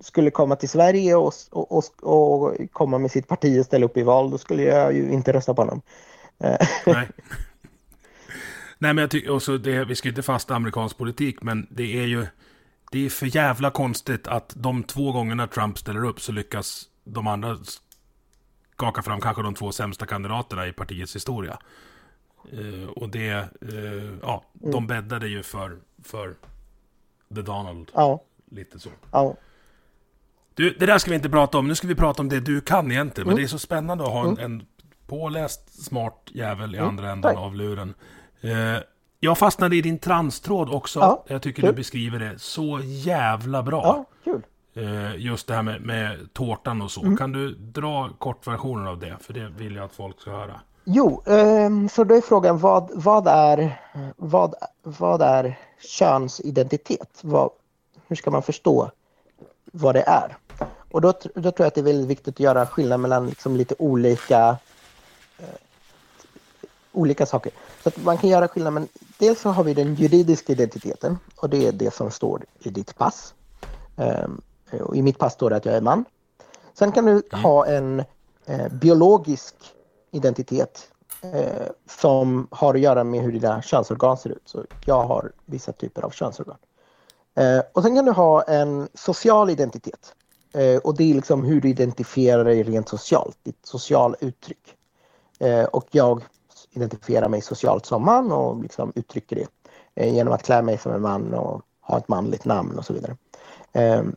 skulle 0.00 0.30
komma 0.30 0.56
till 0.56 0.68
Sverige 0.68 1.14
och, 1.14 1.32
och, 1.50 1.72
och, 1.72 2.42
och, 2.42 2.56
komma 2.72 2.98
med 2.98 3.10
sitt 3.10 3.28
parti 3.28 3.60
och 3.60 3.64
ställa 3.64 3.86
upp 3.86 3.96
i 3.96 4.02
val, 4.02 4.30
då 4.30 4.38
skulle 4.38 4.62
jag 4.62 4.92
ju 4.92 5.12
inte 5.12 5.32
rösta 5.32 5.54
på 5.54 5.62
honom. 5.62 5.82
Eh. 6.44 6.66
Nej. 6.86 7.08
Nej, 8.82 8.94
men 8.94 8.98
jag 8.98 9.10
tycker 9.10 9.30
också 9.30 9.58
det, 9.58 9.84
vi 9.84 9.94
ska 9.94 10.08
inte 10.08 10.22
fasta 10.22 10.54
amerikansk 10.54 10.98
politik, 10.98 11.42
men 11.42 11.66
det 11.70 11.98
är 11.98 12.06
ju 12.06 12.26
det 12.90 13.06
är 13.06 13.10
för 13.10 13.36
jävla 13.36 13.70
konstigt 13.70 14.28
att 14.28 14.52
de 14.56 14.82
två 14.82 15.12
gångerna 15.12 15.46
Trump 15.46 15.78
ställer 15.78 16.04
upp 16.04 16.20
så 16.20 16.32
lyckas 16.32 16.84
de 17.04 17.26
andra 17.26 17.56
skaka 18.80 19.02
fram 19.02 19.20
kanske 19.20 19.42
de 19.42 19.54
två 19.54 19.72
sämsta 19.72 20.06
kandidaterna 20.06 20.66
i 20.66 20.72
partiets 20.72 21.16
historia. 21.16 21.58
Uh, 22.52 22.88
och 22.88 23.08
det, 23.08 23.48
uh, 23.62 24.14
ja, 24.22 24.44
mm. 24.60 24.72
de 24.72 24.86
bäddade 24.86 25.28
ju 25.28 25.42
för, 25.42 25.78
för 26.04 26.34
The 27.34 27.42
Donald. 27.42 27.90
Ja. 27.94 28.22
Lite 28.50 28.78
så. 28.78 28.90
Ja. 29.12 29.34
Du, 30.54 30.70
det 30.78 30.86
där 30.86 30.98
ska 30.98 31.10
vi 31.10 31.16
inte 31.16 31.30
prata 31.30 31.58
om. 31.58 31.68
Nu 31.68 31.74
ska 31.74 31.88
vi 31.88 31.94
prata 31.94 32.22
om 32.22 32.28
det 32.28 32.40
du 32.40 32.60
kan 32.60 32.92
egentligen. 32.92 33.26
Men 33.26 33.32
mm. 33.32 33.42
det 33.42 33.46
är 33.46 33.48
så 33.48 33.58
spännande 33.58 34.04
att 34.04 34.10
ha 34.10 34.20
en, 34.20 34.38
mm. 34.38 34.44
en 34.44 34.66
påläst 35.06 35.84
smart 35.84 36.30
jävel 36.32 36.74
i 36.74 36.78
mm. 36.78 36.88
andra 36.88 37.10
änden 37.10 37.36
av 37.36 37.54
luren. 37.54 37.94
Uh, 38.44 38.78
jag 39.20 39.38
fastnade 39.38 39.76
i 39.76 39.82
din 39.82 39.98
transtråd 39.98 40.68
också. 40.70 40.98
Ja, 40.98 41.24
jag 41.28 41.42
tycker 41.42 41.62
kul. 41.62 41.70
du 41.70 41.76
beskriver 41.76 42.18
det 42.18 42.38
så 42.38 42.80
jävla 42.84 43.62
bra. 43.62 43.82
Ja, 43.84 44.04
kul. 44.24 44.42
Just 45.16 45.46
det 45.46 45.54
här 45.54 45.62
med, 45.62 45.80
med 45.80 46.32
tårtan 46.32 46.82
och 46.82 46.90
så. 46.90 47.02
Mm. 47.02 47.16
Kan 47.16 47.32
du 47.32 47.54
dra 47.54 48.10
kortversionen 48.18 48.86
av 48.86 48.98
det? 48.98 49.16
För 49.20 49.32
det 49.32 49.48
vill 49.48 49.74
jag 49.74 49.84
att 49.84 49.92
folk 49.92 50.20
ska 50.20 50.30
höra. 50.30 50.60
Jo, 50.84 51.22
um, 51.26 51.88
så 51.88 52.04
då 52.04 52.14
är 52.14 52.20
frågan 52.20 52.58
vad, 52.58 52.90
vad, 52.94 53.26
är, 53.26 53.80
vad, 54.16 54.54
vad 54.82 55.22
är 55.22 55.58
könsidentitet? 55.80 57.18
Vad, 57.22 57.50
hur 58.08 58.16
ska 58.16 58.30
man 58.30 58.42
förstå 58.42 58.90
vad 59.72 59.94
det 59.94 60.02
är? 60.02 60.36
Och 60.90 61.00
då, 61.00 61.12
då 61.34 61.50
tror 61.50 61.54
jag 61.56 61.66
att 61.66 61.74
det 61.74 61.80
är 61.80 61.84
väldigt 61.84 62.08
viktigt 62.08 62.34
att 62.34 62.40
göra 62.40 62.66
skillnad 62.66 63.00
mellan 63.00 63.26
liksom 63.26 63.56
lite 63.56 63.74
olika, 63.78 64.50
uh, 65.40 65.46
olika 66.92 67.26
saker. 67.26 67.52
Så 67.82 67.88
att 67.88 68.04
man 68.04 68.18
kan 68.18 68.30
göra 68.30 68.48
skillnad, 68.48 68.72
men 68.72 68.88
dels 69.18 69.40
så 69.40 69.50
har 69.50 69.64
vi 69.64 69.74
den 69.74 69.94
juridiska 69.94 70.52
identiteten 70.52 71.18
och 71.36 71.50
det 71.50 71.66
är 71.66 71.72
det 71.72 71.94
som 71.94 72.10
står 72.10 72.44
i 72.58 72.70
ditt 72.70 72.98
pass. 72.98 73.34
Um, 73.96 74.40
och 74.72 74.96
I 74.96 75.02
mitt 75.02 75.18
pass 75.18 75.32
står 75.32 75.50
det 75.50 75.56
att 75.56 75.64
jag 75.64 75.74
är 75.74 75.80
man. 75.80 76.04
Sen 76.74 76.92
kan 76.92 77.04
du 77.04 77.12
mm. 77.12 77.44
ha 77.44 77.66
en 77.66 78.04
eh, 78.46 78.68
biologisk 78.72 79.54
identitet 80.10 80.88
eh, 81.22 81.66
som 82.00 82.48
har 82.50 82.74
att 82.74 82.80
göra 82.80 83.04
med 83.04 83.22
hur 83.22 83.32
dina 83.32 83.62
könsorgan 83.62 84.16
ser 84.16 84.30
ut. 84.30 84.42
Så 84.44 84.64
jag 84.86 85.02
har 85.02 85.32
vissa 85.46 85.72
typer 85.72 86.02
av 86.02 86.10
könsorgan. 86.10 86.56
Eh, 87.34 87.60
och 87.72 87.82
sen 87.82 87.94
kan 87.94 88.04
du 88.04 88.12
ha 88.12 88.42
en 88.42 88.88
social 88.94 89.50
identitet. 89.50 90.14
Eh, 90.52 90.76
och 90.76 90.96
det 90.96 91.10
är 91.10 91.14
liksom 91.14 91.44
hur 91.44 91.60
du 91.60 91.68
identifierar 91.68 92.44
dig 92.44 92.62
rent 92.62 92.88
socialt, 92.88 93.38
ditt 93.42 93.66
sociala 93.66 94.16
uttryck. 94.20 94.74
Eh, 95.38 95.64
och 95.64 95.86
jag 95.90 96.22
identifierar 96.72 97.28
mig 97.28 97.40
socialt 97.40 97.86
som 97.86 98.04
man 98.04 98.32
och 98.32 98.62
liksom 98.62 98.92
uttrycker 98.94 99.36
det 99.36 99.46
eh, 99.94 100.14
genom 100.14 100.34
att 100.34 100.42
klä 100.42 100.62
mig 100.62 100.78
som 100.78 100.92
en 100.92 101.02
man 101.02 101.34
och 101.34 101.62
ha 101.80 101.98
ett 101.98 102.08
manligt 102.08 102.44
namn 102.44 102.78
och 102.78 102.84
så 102.84 102.92
vidare. 102.92 103.16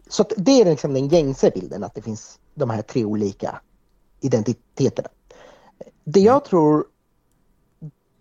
Så 0.10 0.26
det 0.38 0.62
är 0.62 0.66
liksom 0.66 0.94
den 0.94 1.08
gängse 1.08 1.50
bilden, 1.50 1.84
att 1.84 1.96
det 1.96 2.02
finns 2.02 2.40
de 2.54 2.70
här 2.70 2.82
tre 2.82 3.06
olika 3.06 3.62
identiteterna. 4.22 5.10
Det 6.04 6.20
jag 6.20 6.34
mm. 6.34 6.44
tror 6.50 6.86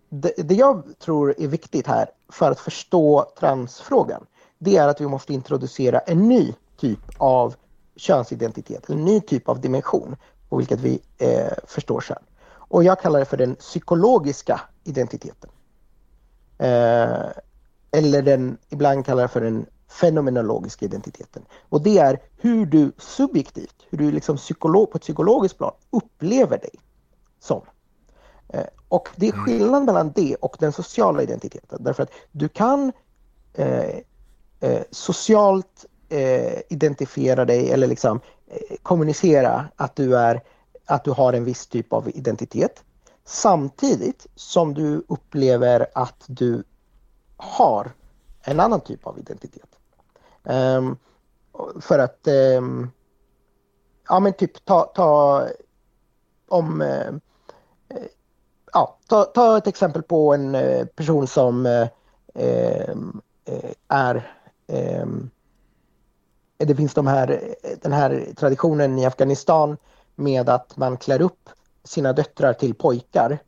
det, 0.09 0.33
det, 0.37 0.55
jag 0.55 0.83
tror 0.99 1.35
är 1.37 1.47
viktigt 1.47 1.87
här 1.87 2.09
för 2.29 2.51
att 2.51 2.59
förstå 2.59 3.31
transfrågan, 3.39 4.25
det 4.59 4.77
är 4.77 4.87
att 4.87 5.01
vi 5.01 5.07
måste 5.07 5.33
introducera 5.33 5.99
en 5.99 6.27
ny 6.29 6.53
typ 6.77 6.99
av 7.17 7.55
könsidentitet, 7.95 8.89
en 8.89 9.05
ny 9.05 9.21
typ 9.21 9.49
av 9.49 9.61
dimension 9.61 10.15
på 10.49 10.57
vilket 10.57 10.79
vi 10.79 11.01
eh, 11.17 11.53
förstår 11.67 12.01
kön. 12.01 12.23
Och 12.55 12.83
jag 12.83 13.01
kallar 13.01 13.19
det 13.19 13.25
för 13.25 13.37
den 13.37 13.55
psykologiska 13.55 14.61
identiteten. 14.83 15.49
Eh, 16.57 17.27
eller 17.91 18.21
den, 18.21 18.57
ibland 18.69 19.05
kallar 19.05 19.23
jag 19.23 19.31
för 19.31 19.41
den 19.41 19.65
fenomenologiska 19.93 20.85
identiteten. 20.85 21.45
Och 21.69 21.81
det 21.81 21.97
är 21.97 22.21
hur 22.37 22.65
du 22.65 22.91
subjektivt, 22.97 23.75
hur 23.89 23.97
du 23.97 24.11
liksom 24.11 24.37
psykolog, 24.37 24.91
på 24.91 24.97
ett 24.97 25.01
psykologiskt 25.01 25.57
plan 25.57 25.73
upplever 25.89 26.57
dig 26.57 26.71
som. 27.39 27.61
Eh, 28.49 28.65
och 28.87 29.09
det 29.15 29.27
är 29.27 29.33
mm. 29.33 29.45
skillnad 29.45 29.85
mellan 29.85 30.11
det 30.11 30.35
och 30.35 30.55
den 30.59 30.73
sociala 30.73 31.23
identiteten. 31.23 31.83
Därför 31.83 32.03
att 32.03 32.11
du 32.31 32.49
kan 32.49 32.91
eh, 33.53 33.97
eh, 34.59 34.81
socialt 34.91 35.85
eh, 36.09 36.61
identifiera 36.69 37.45
dig 37.45 37.71
eller 37.71 37.87
liksom 37.87 38.19
eh, 38.47 38.75
kommunicera 38.83 39.65
att 39.75 39.95
du, 39.95 40.17
är, 40.17 40.43
att 40.85 41.03
du 41.03 41.11
har 41.11 41.33
en 41.33 41.43
viss 41.43 41.67
typ 41.67 41.93
av 41.93 42.09
identitet. 42.13 42.83
Samtidigt 43.25 44.27
som 44.35 44.73
du 44.73 45.03
upplever 45.07 45.87
att 45.93 46.23
du 46.27 46.63
har 47.37 47.91
en 48.41 48.59
annan 48.59 48.81
typ 48.81 49.07
av 49.07 49.19
identitet. 49.19 49.72
Um, 50.43 50.97
för 51.81 51.99
att, 51.99 52.27
um, 52.57 52.91
ja 54.09 54.19
men 54.19 54.33
typ 54.33 54.65
ta, 54.65 54.83
ta 54.83 55.47
om 56.47 56.81
uh, 56.81 57.17
ja, 58.73 58.97
ta, 59.07 59.23
ta 59.23 59.57
ett 59.57 59.67
exempel 59.67 60.03
på 60.03 60.33
en 60.33 60.55
uh, 60.55 60.85
person 60.85 61.27
som 61.27 61.65
uh, 61.65 61.87
är 63.87 64.27
det 66.57 66.75
finns 66.75 66.93
de 66.93 67.07
här, 67.07 67.55
den 67.81 67.93
här 67.93 68.27
traditionen 68.35 68.99
i 68.99 69.05
Afghanistan 69.05 69.77
med 70.15 70.49
att 70.49 70.77
man 70.77 70.97
klär 70.97 71.21
upp 71.21 71.49
sina 71.83 72.13
döttrar 72.13 72.53
till 72.53 72.75
pojkar 72.75 73.39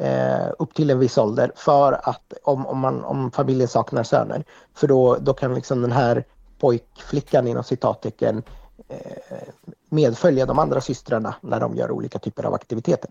eh, 0.00 0.48
upp 0.58 0.74
till 0.74 0.90
en 0.90 0.98
viss 0.98 1.18
ålder 1.18 1.52
för 1.56 1.92
att 1.92 2.32
om, 2.42 2.66
om, 2.66 2.78
man, 2.78 3.04
om 3.04 3.30
familjen 3.30 3.68
saknar 3.68 4.02
söner. 4.02 4.44
För 4.74 4.86
då, 4.86 5.16
då 5.20 5.34
kan 5.34 5.54
liksom 5.54 5.82
den 5.82 5.92
här 5.92 6.24
pojkflickan 6.58 7.46
inom 7.48 7.64
citattecken 7.64 8.42
eh, 8.88 8.98
medfölja 9.88 10.46
de 10.46 10.58
andra 10.58 10.80
systrarna 10.80 11.34
när 11.40 11.60
de 11.60 11.76
gör 11.76 11.90
olika 11.90 12.18
typer 12.18 12.44
av 12.44 12.54
aktiviteter. 12.54 13.10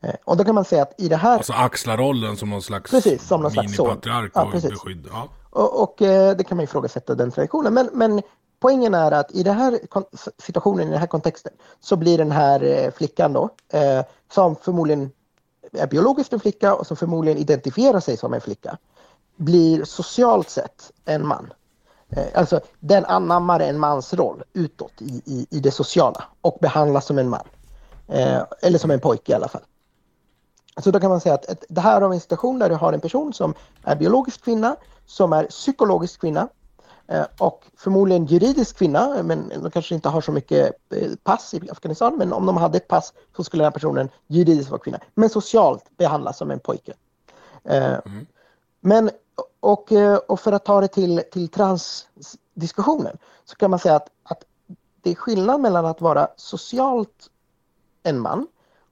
Eh, 0.00 0.14
och 0.24 0.36
då 0.36 0.44
kan 0.44 0.54
man 0.54 0.64
säga 0.64 0.82
att 0.82 1.00
i 1.00 1.08
det 1.08 1.16
här... 1.16 1.36
Alltså 1.36 1.52
axla 1.52 1.96
rollen 1.96 2.36
som 2.36 2.50
någon 2.50 2.62
slags 2.62 2.90
precis, 2.90 3.26
som 3.26 3.40
någon 3.40 3.50
slags 3.50 3.78
minipatriark 3.78 4.32
ja, 4.34 4.44
och 4.44 4.50
beskydd. 4.50 5.08
Ja. 5.10 5.28
Och, 5.50 5.82
och 5.82 6.02
eh, 6.02 6.36
det 6.36 6.44
kan 6.44 6.56
man 6.56 6.64
ifrågasätta 6.64 7.14
den 7.14 7.30
traditionen. 7.30 7.74
Men, 7.74 7.90
men 7.92 8.22
poängen 8.60 8.94
är 8.94 9.12
att 9.12 9.30
i 9.34 9.42
den 9.42 9.56
här 9.56 9.80
situationen, 10.38 10.88
i 10.88 10.90
den 10.90 11.00
här 11.00 11.06
kontexten, 11.06 11.52
så 11.80 11.96
blir 11.96 12.18
den 12.18 12.30
här 12.30 12.90
flickan 12.90 13.32
då, 13.32 13.50
som 14.32 14.56
förmodligen 14.56 15.10
är 15.72 15.86
biologiskt 15.86 16.32
en 16.32 16.40
flicka 16.40 16.74
och 16.74 16.86
som 16.86 16.96
förmodligen 16.96 17.38
identifierar 17.38 18.00
sig 18.00 18.16
som 18.16 18.34
en 18.34 18.40
flicka, 18.40 18.78
blir 19.36 19.84
socialt 19.84 20.50
sett 20.50 20.92
en 21.04 21.26
man. 21.26 21.52
Alltså 22.34 22.60
den 22.80 23.04
anammar 23.04 23.60
en 23.60 23.78
mans 23.78 24.14
roll 24.14 24.42
utåt 24.52 24.92
i, 24.98 25.22
i, 25.24 25.46
i 25.50 25.60
det 25.60 25.70
sociala 25.70 26.24
och 26.40 26.58
behandlas 26.60 27.06
som 27.06 27.18
en 27.18 27.28
man. 27.28 27.48
eller 28.62 28.78
som 28.78 28.90
en 28.90 29.00
pojke 29.00 29.32
i 29.32 29.34
alla 29.34 29.48
fall. 29.48 29.62
Så 30.76 30.90
då 30.90 31.00
kan 31.00 31.10
man 31.10 31.20
säga 31.20 31.34
att 31.34 31.44
ett, 31.44 31.64
det 31.68 31.80
här 31.80 32.00
har 32.00 32.08
vi 32.08 32.14
en 32.14 32.20
situation 32.20 32.58
där 32.58 32.68
du 32.68 32.74
har 32.74 32.92
en 32.92 33.00
person 33.00 33.32
som 33.32 33.54
är 33.82 33.96
biologisk 33.96 34.44
kvinna, 34.44 34.76
som 35.06 35.32
är 35.32 35.44
psykologisk 35.44 36.20
kvinna 36.20 36.48
eh, 37.08 37.24
och 37.38 37.64
förmodligen 37.76 38.26
juridisk 38.26 38.76
kvinna, 38.78 39.22
men 39.22 39.48
de 39.48 39.70
kanske 39.70 39.94
inte 39.94 40.08
har 40.08 40.20
så 40.20 40.32
mycket 40.32 40.72
eh, 40.90 41.10
pass 41.22 41.54
i 41.54 41.70
Afghanistan, 41.70 42.16
men 42.16 42.32
om 42.32 42.46
de 42.46 42.56
hade 42.56 42.76
ett 42.76 42.88
pass 42.88 43.12
så 43.36 43.44
skulle 43.44 43.60
den 43.60 43.66
här 43.66 43.70
personen 43.72 44.08
juridiskt 44.26 44.70
vara 44.70 44.80
kvinna, 44.80 45.00
men 45.14 45.30
socialt 45.30 45.96
behandlas 45.96 46.38
som 46.38 46.50
en 46.50 46.58
pojke. 46.58 46.92
Eh, 47.64 47.98
mm. 48.06 48.26
Men, 48.80 49.10
och, 49.60 49.92
eh, 49.92 50.16
och 50.16 50.40
för 50.40 50.52
att 50.52 50.64
ta 50.64 50.80
det 50.80 50.88
till, 50.88 51.22
till 51.32 51.48
transdiskussionen 51.48 53.18
så 53.44 53.56
kan 53.56 53.70
man 53.70 53.78
säga 53.78 53.96
att, 53.96 54.08
att 54.22 54.44
det 55.02 55.10
är 55.10 55.14
skillnad 55.14 55.60
mellan 55.60 55.86
att 55.86 56.00
vara 56.00 56.28
socialt 56.36 57.30
en 58.02 58.20
man 58.20 58.46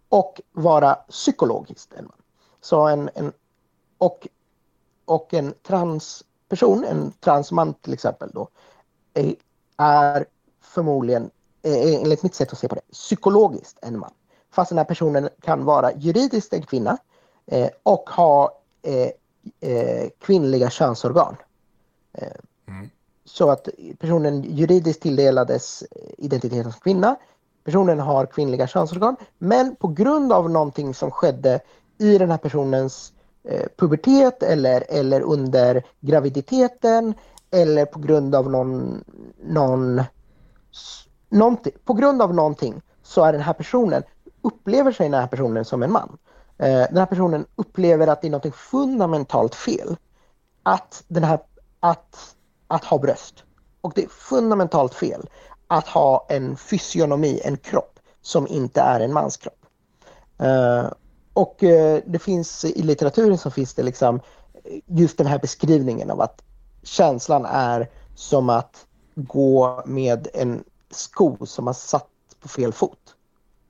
och 0.08 0.40
vara 0.52 0.94
psykologiskt 0.94 1.92
en 1.92 2.04
man. 2.04 2.16
Så 2.60 2.86
en, 2.86 3.10
en, 3.14 3.32
och, 3.98 4.28
och 5.04 5.34
en 5.34 5.54
transperson, 5.62 6.84
en 6.84 7.12
transman 7.20 7.74
till 7.74 7.92
exempel 7.92 8.30
då, 8.34 8.48
är 9.76 10.26
förmodligen, 10.60 11.30
enligt 11.62 12.22
mitt 12.22 12.34
sätt 12.34 12.52
att 12.52 12.58
se 12.58 12.68
på 12.68 12.74
det, 12.74 12.92
psykologiskt 12.92 13.78
en 13.82 13.98
man. 13.98 14.12
Fast 14.50 14.68
den 14.68 14.78
här 14.78 14.84
personen 14.84 15.28
kan 15.40 15.64
vara 15.64 15.92
juridiskt 15.92 16.52
en 16.52 16.62
kvinna 16.62 16.98
eh, 17.46 17.68
och 17.82 18.10
ha 18.10 18.60
eh, 18.82 19.10
eh, 19.60 20.08
kvinnliga 20.20 20.70
könsorgan. 20.70 21.36
Eh, 22.12 22.28
mm. 22.68 22.90
Så 23.24 23.50
att 23.50 23.68
personen 23.98 24.42
juridiskt 24.42 25.02
tilldelades 25.02 25.84
identiteten 26.18 26.72
som 26.72 26.80
kvinna 26.80 27.16
Personen 27.64 28.00
har 28.00 28.26
kvinnliga 28.26 28.66
könsorgan 28.66 29.16
men 29.38 29.76
på 29.76 29.88
grund 29.88 30.32
av 30.32 30.50
någonting 30.50 30.94
som 30.94 31.10
skedde 31.10 31.60
i 31.98 32.18
den 32.18 32.30
här 32.30 32.38
personens 32.38 33.12
eh, 33.44 33.66
pubertet 33.76 34.42
eller, 34.42 34.84
eller 34.88 35.20
under 35.20 35.82
graviditeten 36.00 37.14
eller 37.50 37.84
på 37.84 37.98
grund 37.98 38.34
av 38.34 38.50
någon, 38.50 39.04
någon, 39.44 40.02
någonting, 41.28 41.72
på 41.84 41.94
grund 41.94 42.22
av 42.22 42.34
någonting 42.34 42.82
så 43.02 43.24
är 43.24 43.32
den 43.32 43.42
här 43.42 43.52
personen, 43.52 44.02
upplever 44.42 44.92
sig 44.92 45.06
den 45.10 45.20
här 45.20 45.26
personen 45.26 45.64
som 45.64 45.82
en 45.82 45.92
man. 45.92 46.18
Eh, 46.58 46.86
den 46.88 46.96
här 46.96 47.06
personen 47.06 47.46
upplever 47.56 48.06
att 48.06 48.22
det 48.22 48.28
är 48.28 48.30
något 48.30 48.54
fundamentalt 48.54 49.54
fel 49.54 49.96
att, 50.62 51.04
den 51.08 51.24
här, 51.24 51.38
att, 51.80 52.36
att 52.66 52.84
ha 52.84 52.98
bröst. 52.98 53.44
Och 53.80 53.92
det 53.94 54.04
är 54.04 54.08
fundamentalt 54.08 54.94
fel 54.94 55.28
att 55.66 55.88
ha 55.88 56.26
en 56.28 56.56
fysionomi, 56.56 57.40
en 57.44 57.56
kropp 57.56 57.98
som 58.22 58.46
inte 58.46 58.80
är 58.80 59.00
en 59.00 59.12
manskropp. 59.12 59.54
kropp. 60.36 60.48
Eh, 60.48 60.86
och 61.32 61.62
eh, 61.62 62.00
det 62.06 62.18
finns 62.18 62.64
i 62.64 62.82
litteraturen 62.82 63.38
så 63.38 63.50
finns 63.50 63.74
det 63.74 63.82
liksom 63.82 64.20
just 64.86 65.18
den 65.18 65.26
här 65.26 65.38
beskrivningen 65.38 66.10
av 66.10 66.20
att 66.20 66.42
känslan 66.82 67.44
är 67.44 67.90
som 68.14 68.50
att 68.50 68.86
gå 69.14 69.82
med 69.86 70.28
en 70.34 70.64
sko 70.90 71.46
som 71.46 71.66
har 71.66 71.74
satt 71.74 72.08
på 72.40 72.48
fel 72.48 72.72
fot. 72.72 73.14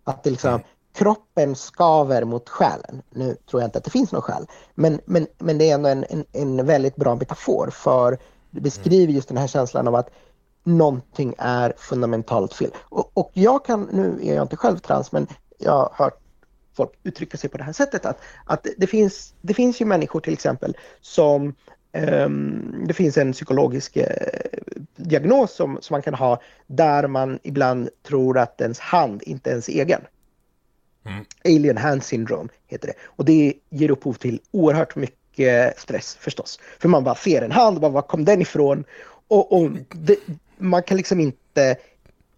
Att 0.05 0.23
det 0.23 0.31
liksom, 0.31 0.51
mm 0.51 0.63
kroppen 0.95 1.57
skaver 1.57 2.25
mot 2.25 2.49
själen. 2.49 3.03
Nu 3.11 3.37
tror 3.51 3.63
jag 3.63 3.69
inte 3.69 3.79
att 3.79 3.85
det 3.85 3.91
finns 3.91 4.13
någon 4.13 4.23
själ, 4.23 4.47
men, 4.75 5.01
men, 5.05 5.27
men 5.39 5.59
det 5.59 5.71
är 5.71 5.75
ändå 5.75 5.89
en, 5.89 6.05
en, 6.09 6.25
en 6.33 6.67
väldigt 6.67 6.97
bra 6.97 7.15
metafor 7.15 7.71
för 7.73 8.19
det 8.51 8.61
beskriver 8.61 9.13
just 9.13 9.29
den 9.29 9.37
här 9.37 9.47
känslan 9.47 9.89
av 9.89 9.95
att 9.95 10.11
någonting 10.65 11.35
är 11.39 11.75
fundamentalt 11.77 12.55
fel. 12.55 12.71
Och, 12.79 13.11
och 13.15 13.31
jag 13.33 13.65
kan, 13.65 13.89
nu 13.93 14.19
är 14.23 14.35
jag 14.35 14.45
inte 14.45 14.57
själv 14.57 14.79
trans, 14.79 15.13
men 15.13 15.27
jag 15.59 15.73
har 15.73 15.93
hört 15.93 16.19
folk 16.77 16.91
uttrycka 17.03 17.39
sig 17.39 17.51
på 17.51 17.59
det 17.59 17.65
här 17.65 17.73
sättet. 17.73 18.07
Att, 18.07 18.21
att 18.45 18.67
det, 18.77 18.87
finns, 18.87 19.35
det 19.41 19.55
finns 19.55 19.81
ju 19.81 19.85
människor 19.85 20.21
till 20.21 20.33
exempel 20.33 20.77
som 21.01 21.55
um, 21.93 22.85
det 22.87 22.95
finns 22.95 23.17
en 23.17 23.33
psykologisk 23.33 23.97
uh, 23.97 24.05
diagnos 24.97 25.55
som, 25.55 25.79
som 25.81 25.95
man 25.95 26.03
kan 26.03 26.15
ha 26.15 26.41
där 26.67 27.07
man 27.07 27.39
ibland 27.43 27.89
tror 28.03 28.39
att 28.39 28.61
ens 28.61 28.79
hand 28.79 29.23
inte 29.23 29.51
är 29.51 29.53
ens 29.53 29.69
egen. 29.69 30.01
Mm. 31.05 31.25
Alien 31.45 31.77
hand 31.77 32.05
syndrome 32.05 32.49
heter 32.67 32.87
det. 32.87 32.95
Och 33.05 33.25
det 33.25 33.55
ger 33.71 33.91
upphov 33.91 34.15
till 34.15 34.41
oerhört 34.51 34.97
mycket 34.97 35.81
stress 35.81 36.17
förstås. 36.21 36.61
För 36.79 36.89
man 36.89 37.05
bara 37.05 37.15
ser 37.15 37.43
en 37.43 37.53
hand, 37.53 37.81
bara, 37.81 37.91
var 37.91 38.03
kom 38.03 38.25
den 38.25 38.43
ifrån? 38.43 38.85
Och, 39.29 39.53
och 39.53 39.71
det, 39.89 40.17
man 40.59 40.83
kan 40.83 40.97
liksom 40.97 41.21
inte 41.21 41.77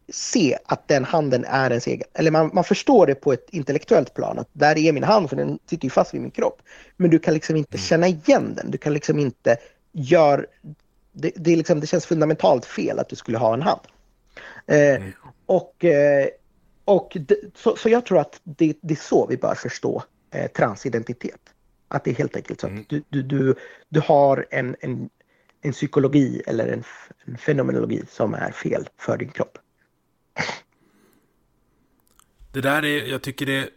se 0.09 0.59
att 0.65 0.89
den 0.89 1.05
handen 1.05 1.45
är 1.45 1.71
ens 1.71 1.87
egen. 1.87 2.09
Eller 2.15 2.31
man, 2.31 2.51
man 2.53 2.65
förstår 2.65 3.07
det 3.07 3.15
på 3.15 3.33
ett 3.33 3.47
intellektuellt 3.51 4.15
plan, 4.15 4.39
att 4.39 4.49
där 4.53 4.79
är 4.79 4.93
min 4.93 5.05
hand 5.05 5.31
för 5.31 5.37
den 5.37 5.59
sitter 5.67 5.85
ju 5.85 5.91
fast 5.91 6.15
vid 6.15 6.21
min 6.21 6.31
kropp. 6.31 6.63
Men 6.97 7.11
du 7.11 7.19
kan 7.19 7.35
liksom 7.35 7.57
inte 7.57 7.77
mm. 7.77 7.85
känna 7.85 8.09
igen 8.09 8.55
den, 8.55 8.71
du 8.71 8.79
kan 8.79 8.93
liksom 8.93 9.19
inte 9.19 9.57
göra... 9.93 10.45
Det, 11.13 11.33
det, 11.37 11.57
liksom, 11.57 11.81
det 11.81 11.87
känns 11.87 12.07
fundamentalt 12.07 12.65
fel 12.65 12.99
att 12.99 13.09
du 13.09 13.17
skulle 13.17 13.39
ha 13.39 13.55
en 13.55 13.63
hand. 13.63 13.81
Eh, 14.67 14.95
mm. 14.95 15.13
Och, 15.47 15.85
eh, 15.85 16.29
och 16.85 17.17
det, 17.21 17.37
så, 17.55 17.77
så 17.77 17.89
jag 17.89 18.07
tror 18.07 18.19
att 18.19 18.41
det, 18.45 18.79
det 18.83 18.95
är 18.95 18.99
så 18.99 19.27
vi 19.27 19.37
bör 19.37 19.55
förstå 19.55 20.03
eh, 20.31 20.51
transidentitet. 20.51 21.41
Att 21.89 22.05
det 22.05 22.11
är 22.11 22.15
helt 22.15 22.37
enkelt 22.37 22.61
så 22.61 22.67
att 22.67 22.73
mm. 22.73 22.85
du, 22.89 23.05
du, 23.09 23.23
du, 23.23 23.55
du 23.89 24.01
har 24.01 24.47
en, 24.51 24.77
en, 24.81 25.11
en 25.63 25.73
psykologi 25.73 26.43
eller 26.47 26.69
en, 26.69 26.85
en 27.25 27.39
fenomenologi 27.39 28.03
som 28.11 28.35
är 28.35 28.53
fel 28.53 28.89
för 28.97 29.17
din 29.17 29.29
kropp. 29.31 29.59
Det 32.53 32.61
där 32.61 32.85
är, 32.85 33.07
jag 33.07 33.23
tycker 33.23 33.47
det, 33.47 33.69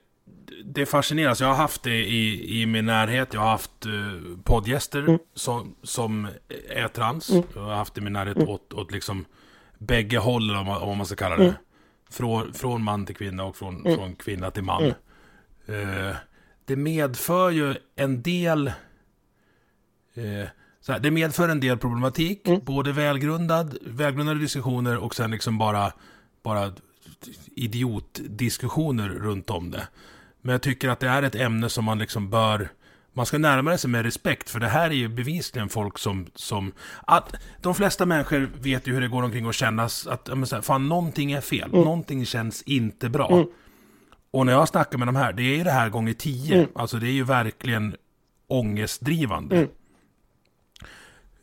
det 0.66 0.82
är 0.82 0.86
fascinerande. 0.86 1.44
Jag 1.44 1.48
har 1.48 1.56
haft 1.56 1.84
det 1.84 2.06
i, 2.06 2.62
i 2.62 2.66
min 2.66 2.86
närhet. 2.86 3.34
Jag 3.34 3.42
har 3.42 3.50
haft 3.50 3.86
uh, 3.86 4.38
poddgäster 4.44 5.00
mm. 5.00 5.20
som, 5.34 5.76
som 5.84 6.28
är 6.70 6.88
trans. 6.88 7.30
Mm. 7.30 7.44
Jag 7.56 7.62
har 7.62 7.76
haft 7.76 7.94
det 7.94 8.02
i 8.02 8.04
min 8.04 8.14
närhet 8.14 8.38
mm. 8.38 8.50
åt, 8.50 8.74
åt 8.74 8.92
liksom 8.92 9.26
bägge 9.78 10.18
håll, 10.18 10.56
om, 10.56 10.70
om 10.70 10.98
man 10.98 11.06
ska 11.06 11.16
kalla 11.16 11.38
det. 11.38 11.56
Mm. 12.08 12.14
Från, 12.14 12.54
från 12.54 12.84
man 12.84 13.06
till 13.06 13.16
kvinna 13.16 13.44
och 13.44 13.56
från, 13.56 13.86
mm. 13.86 13.98
från 13.98 14.16
kvinna 14.16 14.52
till 14.52 14.64
man. 14.64 14.84
Uh, 14.84 16.16
det 16.66 16.76
medför 16.76 17.50
ju 17.50 17.76
en 17.96 18.22
del... 18.22 18.68
Uh, 20.18 20.46
här, 20.88 21.00
det 21.00 21.12
medför 21.12 21.50
en 21.50 21.60
del 21.60 21.78
problematik, 21.78 22.48
mm. 22.48 22.62
både 22.64 22.92
välgrundad, 22.92 23.78
välgrundade 23.86 24.40
diskussioner 24.40 24.98
och 24.98 25.16
sen 25.16 25.32
liksom 25.32 25.58
bara, 25.58 25.94
bara 26.44 26.74
idiotdiskussioner 27.56 29.10
runt 29.10 29.50
om 29.50 29.72
det. 29.72 29.88
Men 30.42 30.52
jag 30.52 30.62
tycker 30.62 30.90
att 30.90 31.00
det 31.00 31.08
är 31.08 31.24
ett 31.24 31.36
ämne 31.36 31.70
som 31.70 31.86
man 31.86 32.00
liksom 32.00 32.30
bör 32.30 32.70
man 33.18 33.26
ska 33.26 33.38
närma 33.38 33.78
sig 33.78 33.90
med 33.90 34.06
respekt, 34.06 34.50
för 34.50 34.60
det 34.60 34.68
här 34.68 34.90
är 34.90 34.96
ju 34.96 35.08
bevisligen 35.08 35.70
folk 35.70 35.98
som... 35.98 36.28
som 36.36 36.72
att 37.08 37.36
de 37.62 37.76
flesta 37.76 38.06
människor 38.06 38.50
vet 38.62 38.88
ju 38.88 38.94
hur 38.94 39.02
det 39.02 39.08
går 39.08 39.24
omkring 39.24 39.46
och 39.46 39.54
kännas 39.54 40.08
att 40.08 40.28
men 40.28 40.48
här, 40.52 40.62
fan, 40.62 40.90
någonting 40.90 41.32
är 41.32 41.42
fel. 41.42 41.70
Mm. 41.70 41.84
Någonting 41.84 42.26
känns 42.26 42.62
inte 42.62 43.10
bra. 43.10 43.32
Mm. 43.32 43.48
Och 44.32 44.46
när 44.46 44.54
jag 44.54 44.68
snackar 44.68 44.98
med 44.98 45.08
de 45.08 45.16
här, 45.16 45.34
det 45.34 45.44
är 45.44 45.58
ju 45.58 45.64
det 45.64 45.72
här 45.72 45.90
gånger 45.90 46.14
tio. 46.14 46.56
Mm. 46.56 46.70
Alltså 46.76 46.98
det 46.98 47.08
är 47.08 47.12
ju 47.12 47.24
verkligen 47.24 47.96
ångestdrivande. 48.48 49.68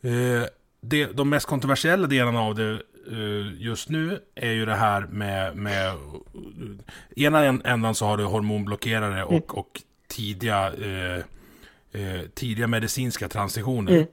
Mm. 0.01 0.41
Eh, 0.41 0.47
det, 0.81 1.05
de 1.05 1.29
mest 1.29 1.45
kontroversiella 1.45 2.07
delarna 2.07 2.41
av 2.41 2.55
det 2.55 2.71
eh, 3.11 3.61
just 3.61 3.89
nu 3.89 4.19
är 4.35 4.51
ju 4.51 4.65
det 4.65 4.75
här 4.75 5.01
med, 5.01 5.55
med 5.55 5.93
ena 7.15 7.45
ändan 7.45 7.95
så 7.95 8.05
har 8.05 8.17
du 8.17 8.23
hormonblockerare 8.23 9.23
och, 9.23 9.31
mm. 9.31 9.43
och 9.47 9.81
tidiga, 10.07 10.73
eh, 10.73 11.23
eh, 11.95 12.21
tidiga 12.33 12.67
medicinska 12.67 13.27
transitioner. 13.27 13.91
Mm. 13.91 14.05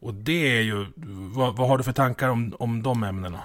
Och 0.00 0.14
det 0.14 0.58
är 0.58 0.62
ju, 0.62 0.86
vad, 1.34 1.56
vad, 1.56 1.68
har 1.68 1.78
du 1.78 1.84
för 1.84 1.92
tankar 1.92 2.28
om, 2.28 2.54
om 2.58 2.82
de 2.82 3.02
ämnena? 3.02 3.40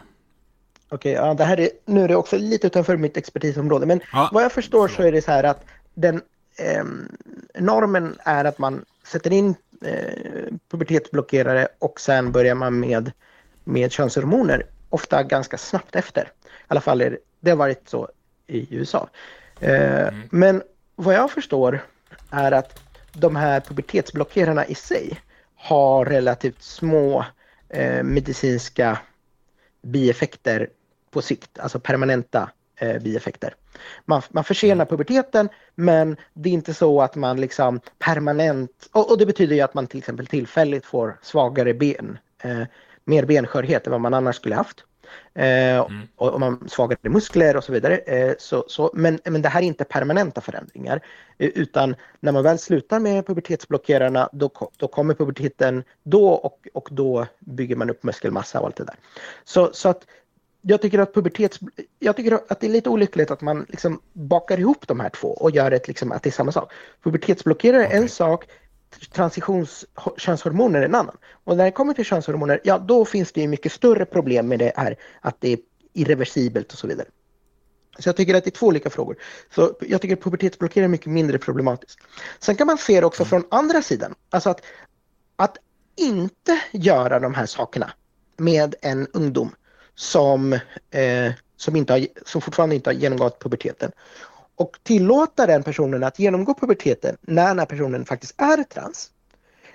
Okej, 0.89 1.11
okay, 1.11 1.27
ja, 1.27 1.33
det 1.33 1.43
här 1.43 1.59
är, 1.59 1.69
nu 1.85 2.03
är 2.03 2.07
det 2.07 2.15
också 2.15 2.37
lite 2.37 2.67
utanför 2.67 2.97
mitt 2.97 3.17
expertisområde, 3.17 3.85
men 3.85 4.01
ja, 4.11 4.29
vad 4.33 4.43
jag 4.43 4.51
förstår 4.51 4.87
så 4.87 5.03
är 5.03 5.11
det 5.11 5.21
så 5.21 5.31
här 5.31 5.43
att 5.43 5.65
den 5.93 6.21
eh, 6.57 6.83
normen 7.59 8.15
är 8.19 8.45
att 8.45 8.57
man 8.57 8.85
sätter 9.03 9.33
in 9.33 9.55
eh, 9.81 10.53
pubertetsblockerare 10.71 11.67
och 11.79 11.99
sen 11.99 12.31
börjar 12.31 12.55
man 12.55 12.79
med, 12.79 13.11
med 13.63 13.91
könshormoner, 13.91 14.65
ofta 14.89 15.23
ganska 15.23 15.57
snabbt 15.57 15.95
efter. 15.95 16.21
I 16.21 16.27
alla 16.67 16.81
fall 16.81 17.01
är 17.01 17.11
det, 17.11 17.17
det 17.39 17.49
har 17.49 17.57
varit 17.57 17.89
så 17.89 18.09
i 18.47 18.75
USA. 18.75 19.09
Eh, 19.59 20.07
mm. 20.07 20.21
Men 20.31 20.63
vad 20.95 21.15
jag 21.15 21.31
förstår 21.31 21.85
är 22.31 22.51
att 22.51 22.86
de 23.19 23.35
här 23.35 23.59
pubertetsblockerarna 23.59 24.65
i 24.65 24.75
sig 24.75 25.19
har 25.55 26.05
relativt 26.05 26.61
små 26.63 27.25
eh, 27.69 28.03
medicinska 28.03 28.99
bieffekter 29.81 30.69
på 31.11 31.21
sikt, 31.21 31.59
alltså 31.59 31.79
permanenta 31.79 32.49
eh, 32.75 33.01
bieffekter. 33.01 33.55
Man, 34.05 34.21
man 34.29 34.43
försenar 34.43 34.85
mm. 34.85 34.87
puberteten 34.87 35.49
men 35.75 36.17
det 36.33 36.49
är 36.49 36.53
inte 36.53 36.73
så 36.73 37.01
att 37.01 37.15
man 37.15 37.41
liksom 37.41 37.79
permanent, 37.99 38.89
och, 38.91 39.11
och 39.11 39.17
det 39.17 39.25
betyder 39.25 39.55
ju 39.55 39.61
att 39.61 39.73
man 39.73 39.87
till 39.87 39.97
exempel 39.97 40.27
tillfälligt 40.27 40.85
får 40.85 41.19
svagare 41.21 41.73
ben, 41.73 42.17
eh, 42.43 42.63
mer 43.05 43.25
benskörhet 43.25 43.87
än 43.87 43.91
vad 43.91 44.01
man 44.01 44.13
annars 44.13 44.35
skulle 44.35 44.55
haft. 44.55 44.83
Eh, 45.33 45.77
mm. 45.77 46.07
och, 46.15 46.33
och 46.33 46.39
man 46.39 46.69
svagare 46.69 47.09
muskler 47.09 47.57
och 47.57 47.63
så 47.63 47.71
vidare. 47.71 47.97
Eh, 47.97 48.35
så, 48.39 48.65
så, 48.67 48.91
men, 48.93 49.19
men 49.23 49.41
det 49.41 49.49
här 49.49 49.61
är 49.61 49.65
inte 49.65 49.83
permanenta 49.83 50.41
förändringar. 50.41 51.01
Eh, 51.37 51.47
utan 51.47 51.95
när 52.19 52.31
man 52.31 52.43
väl 52.43 52.59
slutar 52.59 52.99
med 52.99 53.27
pubertetsblockerarna 53.27 54.29
då, 54.31 54.51
då 54.77 54.87
kommer 54.87 55.13
puberteten 55.13 55.83
då 56.03 56.29
och, 56.29 56.67
och 56.73 56.89
då 56.91 57.25
bygger 57.39 57.75
man 57.75 57.89
upp 57.89 58.03
muskelmassa 58.03 58.59
och 58.59 58.65
allt 58.65 58.75
det 58.75 58.83
där. 58.83 58.95
Så, 59.43 59.69
så 59.73 59.89
att 59.89 60.05
jag 60.61 60.81
tycker 60.81 60.99
att 60.99 61.13
pubertets... 61.13 61.59
Jag 61.99 62.15
tycker 62.15 62.39
att 62.47 62.59
det 62.59 62.67
är 62.67 62.71
lite 62.71 62.89
olyckligt 62.89 63.31
att 63.31 63.41
man 63.41 63.65
liksom 63.69 64.01
bakar 64.13 64.59
ihop 64.59 64.87
de 64.87 64.99
här 64.99 65.09
två 65.09 65.27
och 65.27 65.51
gör 65.51 65.71
ett, 65.71 65.87
liksom, 65.87 66.11
att 66.11 66.23
det 66.23 66.29
är 66.29 66.31
samma 66.31 66.51
sak. 66.51 66.73
Pubertetsblockerare 67.03 67.83
är 67.83 67.87
okay. 67.87 67.99
en 67.99 68.09
sak, 68.09 68.45
transitionskönshormoner 69.11 70.81
är 70.81 70.85
en 70.85 70.95
annan. 70.95 71.17
Och 71.43 71.57
när 71.57 71.65
det 71.65 71.71
kommer 71.71 71.93
till 71.93 72.05
könshormoner, 72.05 72.61
ja 72.63 72.77
då 72.77 73.05
finns 73.05 73.31
det 73.31 73.41
ju 73.41 73.47
mycket 73.47 73.71
större 73.71 74.05
problem 74.05 74.47
med 74.47 74.59
det 74.59 74.73
här 74.75 74.95
att 75.21 75.35
det 75.39 75.53
är 75.53 75.59
irreversibelt 75.93 76.73
och 76.73 76.79
så 76.79 76.87
vidare. 76.87 77.07
Så 77.99 78.09
jag 78.09 78.15
tycker 78.15 78.35
att 78.35 78.43
det 78.43 78.49
är 78.49 78.51
två 78.51 78.67
olika 78.67 78.89
frågor. 78.89 79.15
Så 79.55 79.73
jag 79.81 80.01
tycker 80.01 80.15
att 80.15 80.23
pubertetsblockering 80.23 80.83
är 80.85 80.89
mycket 80.89 81.07
mindre 81.07 81.37
problematiskt. 81.37 81.99
Sen 82.39 82.55
kan 82.55 82.67
man 82.67 82.77
se 82.77 82.99
det 82.99 83.05
också 83.05 83.23
mm. 83.23 83.29
från 83.29 83.43
andra 83.51 83.81
sidan. 83.81 84.15
Alltså 84.29 84.49
att, 84.49 84.61
att 85.35 85.57
inte 85.95 86.61
göra 86.71 87.19
de 87.19 87.33
här 87.33 87.45
sakerna 87.45 87.91
med 88.37 88.75
en 88.81 89.07
ungdom 89.13 89.55
som, 89.95 90.53
eh, 90.91 91.31
som, 91.57 91.75
inte 91.75 91.93
har, 91.93 92.07
som 92.25 92.41
fortfarande 92.41 92.75
inte 92.75 92.89
har 92.89 92.95
genomgått 92.95 93.39
puberteten 93.39 93.91
och 94.57 94.79
tillåta 94.83 95.45
den 95.45 95.63
personen 95.63 96.03
att 96.03 96.19
genomgå 96.19 96.53
puberteten 96.53 97.17
när 97.21 97.47
den 97.47 97.59
här 97.59 97.65
personen 97.65 98.05
faktiskt 98.05 98.41
är 98.41 98.63
trans. 98.63 99.11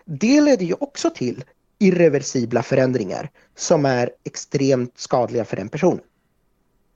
Det 0.05 0.41
leder 0.41 0.67
ju 0.67 0.75
också 0.81 1.11
till 1.11 1.45
irreversibla 1.79 2.63
förändringar 2.63 3.31
som 3.57 3.87
är 3.87 4.11
extremt 4.25 4.99
skadliga 4.99 5.45
för 5.45 5.57
den 5.57 5.69
personen. 5.69 6.05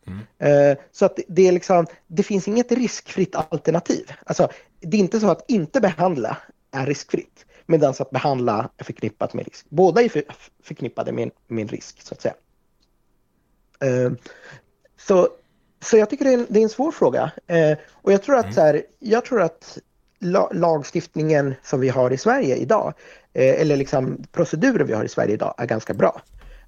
Mm. 0.07 0.21
Eh, 0.39 0.79
så 0.93 1.05
att 1.05 1.19
det, 1.29 1.49
är 1.49 1.53
liksom, 1.53 1.87
det 2.07 2.23
finns 2.23 2.49
inget 2.49 2.73
riskfritt 2.73 3.35
alternativ. 3.35 4.13
Alltså, 4.27 4.49
det 4.81 4.97
är 4.97 5.01
inte 5.01 5.21
så 5.21 5.31
att 5.31 5.51
inte 5.51 5.81
behandla 5.81 6.37
är 6.71 6.87
riskfritt. 6.87 7.47
medan 7.67 7.95
att 7.99 8.11
behandla 8.11 8.71
är 8.77 8.85
förknippat 8.85 9.35
med 9.35 9.45
risk. 9.45 9.67
Båda 9.69 10.03
är 10.03 10.09
för, 10.09 10.25
förknippade 10.63 11.13
med, 11.13 11.31
med 11.47 11.63
en 11.63 11.69
risk 11.69 12.03
så 12.03 12.15
att 12.15 12.21
säga. 12.21 12.35
Uh, 13.85 14.13
så, 14.97 15.29
så 15.81 15.97
jag 15.97 16.11
tycker 16.11 16.25
det 16.25 16.31
är 16.31 16.39
en, 16.39 16.47
det 16.49 16.59
är 16.59 16.63
en 16.63 16.69
svår 16.69 16.93
fråga. 16.93 17.23
Uh, 17.53 17.79
och 17.93 18.13
jag 18.13 18.23
tror 18.23 18.37
att, 18.37 18.45
mm. 18.45 18.55
så 18.55 18.61
här, 18.61 18.83
jag 18.99 19.25
tror 19.25 19.43
att 19.43 19.79
la, 20.19 20.51
lagstiftningen 20.53 21.55
som 21.63 21.81
vi 21.81 21.89
har 21.89 22.13
i 22.13 22.19
Sverige 22.19 22.57
idag, 22.57 22.87
uh, 23.39 23.61
eller 23.61 23.77
liksom 23.77 24.25
procedurer 24.33 24.85
vi 24.85 24.93
har 24.93 25.05
i 25.05 25.09
Sverige 25.09 25.35
idag 25.35 25.55
är 25.59 25.67
ganska 25.67 25.95
bra. 25.95 26.21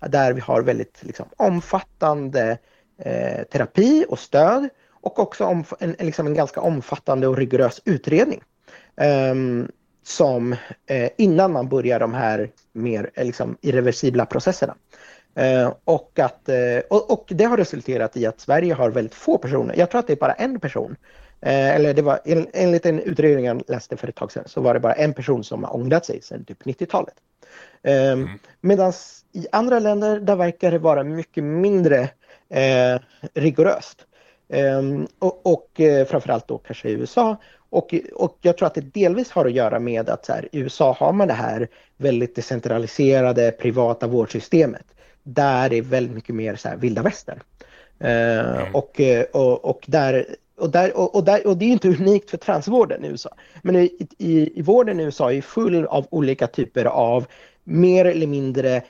Där 0.08 0.32
vi 0.32 0.40
har 0.40 0.62
väldigt 0.62 0.98
liksom, 1.00 1.26
omfattande 1.36 2.58
terapi 3.52 4.04
och 4.08 4.18
stöd 4.18 4.68
och 4.90 5.18
också 5.18 5.44
om, 5.44 5.64
en, 5.78 5.96
liksom 5.98 6.26
en 6.26 6.34
ganska 6.34 6.60
omfattande 6.60 7.28
och 7.28 7.36
rigorös 7.36 7.80
utredning. 7.84 8.42
Um, 9.30 9.68
som 10.08 10.52
eh, 10.86 11.10
innan 11.18 11.52
man 11.52 11.68
börjar 11.68 12.00
de 12.00 12.14
här 12.14 12.50
mer 12.72 13.10
eh, 13.14 13.24
liksom, 13.24 13.56
irreversibla 13.60 14.26
processerna. 14.26 14.74
Eh, 15.34 15.72
och, 15.84 16.18
att, 16.18 16.48
eh, 16.48 16.78
och, 16.90 17.24
det 17.28 17.44
har 17.44 17.56
resulterat 17.56 18.16
i 18.16 18.26
att 18.26 18.40
Sverige 18.40 18.74
har 18.74 18.90
väldigt 18.90 19.14
få 19.14 19.38
personer. 19.38 19.74
Jag 19.76 19.90
tror 19.90 19.98
att 19.98 20.06
det 20.06 20.12
är 20.12 20.16
bara 20.16 20.32
en 20.32 20.60
person. 20.60 20.96
Eh, 21.40 21.74
eller 21.74 21.94
det 21.94 22.02
var 22.02 22.20
en, 22.24 22.46
enligt 22.52 22.86
en 22.86 23.00
utredning 23.00 23.44
jag 23.44 23.62
läste 23.68 23.96
för 23.96 24.08
ett 24.08 24.14
tag 24.14 24.32
sedan 24.32 24.44
så 24.46 24.60
var 24.60 24.74
det 24.74 24.80
bara 24.80 24.92
en 24.92 25.14
person 25.14 25.44
som 25.44 25.64
har 25.64 25.76
ångrat 25.76 26.06
sig 26.06 26.22
sedan 26.22 26.44
typ 26.44 26.62
90-talet. 26.62 27.14
Ehm, 27.82 28.22
mm. 28.22 28.28
Medan 28.60 28.92
i 29.32 29.46
andra 29.52 29.78
länder 29.78 30.20
där 30.20 30.36
verkar 30.36 30.70
det 30.70 30.78
vara 30.78 31.04
mycket 31.04 31.44
mindre 31.44 32.00
eh, 32.50 33.00
rigoröst. 33.34 34.06
Ehm, 34.48 35.06
och, 35.18 35.46
och 35.46 35.80
eh, 35.80 36.06
framförallt 36.06 36.48
då 36.48 36.58
kanske 36.58 36.88
i 36.88 36.92
USA. 36.92 37.36
Och, 37.70 37.94
och 38.14 38.38
jag 38.40 38.56
tror 38.56 38.66
att 38.66 38.74
det 38.74 38.80
delvis 38.80 39.30
har 39.30 39.46
att 39.46 39.52
göra 39.52 39.78
med 39.78 40.10
att 40.10 40.26
så 40.26 40.32
här, 40.32 40.48
i 40.52 40.58
USA 40.58 40.96
har 40.98 41.12
man 41.12 41.28
det 41.28 41.34
här 41.34 41.68
väldigt 41.96 42.36
decentraliserade 42.36 43.50
privata 43.50 44.06
vårdsystemet. 44.06 44.84
Där 45.28 45.72
är 45.72 45.82
väldigt 45.82 46.14
mycket 46.14 46.34
mer 46.34 46.56
så 46.56 46.68
här 46.68 46.76
vilda 46.76 47.02
västern. 47.02 47.40
Ehm, 48.00 48.46
mm. 48.46 48.74
och, 48.74 49.00
eh, 49.00 49.24
och, 49.32 49.64
och, 49.64 49.84
där, 49.86 50.26
och, 50.56 50.70
där, 50.70 50.96
och, 50.96 51.14
och, 51.14 51.24
där, 51.24 51.46
och 51.46 51.56
det 51.56 51.64
är 51.64 51.68
inte 51.68 51.88
unikt 51.88 52.30
för 52.30 52.36
transvården 52.36 53.04
i 53.04 53.08
USA. 53.08 53.30
Men 53.62 53.76
i, 53.76 54.06
i, 54.18 54.58
i 54.58 54.62
vården 54.62 55.00
i 55.00 55.02
USA 55.02 55.32
är 55.32 55.42
full 55.42 55.86
av 55.86 56.06
olika 56.10 56.46
typer 56.46 56.84
av 56.84 57.26
mer 57.64 58.04
eller 58.04 58.26
mindre 58.26 58.82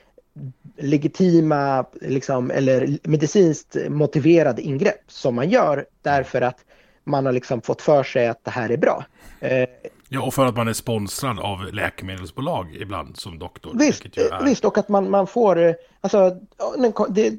legitima 0.77 1.85
liksom, 2.01 2.51
eller 2.51 2.97
medicinskt 3.03 3.77
motiverade 3.89 4.61
ingrepp 4.61 5.01
som 5.07 5.35
man 5.35 5.49
gör 5.49 5.85
därför 6.01 6.41
att 6.41 6.57
man 7.03 7.25
har 7.25 7.33
liksom 7.33 7.61
fått 7.61 7.81
för 7.81 8.03
sig 8.03 8.27
att 8.27 8.43
det 8.43 8.51
här 8.51 8.69
är 8.69 8.77
bra. 8.77 9.05
Eh, 9.39 9.69
ja, 10.09 10.21
och 10.21 10.33
för 10.33 10.45
att 10.45 10.55
man 10.55 10.67
är 10.67 10.73
sponsrad 10.73 11.39
av 11.39 11.73
läkemedelsbolag 11.73 12.75
ibland 12.75 13.17
som 13.17 13.39
doktor. 13.39 13.71
Visst, 13.79 14.05
visst 14.43 14.65
och 14.65 14.77
att 14.77 14.89
man, 14.89 15.09
man 15.09 15.27
får, 15.27 15.59
eh, 15.59 15.73
alltså, 16.01 16.37
det, 17.09 17.33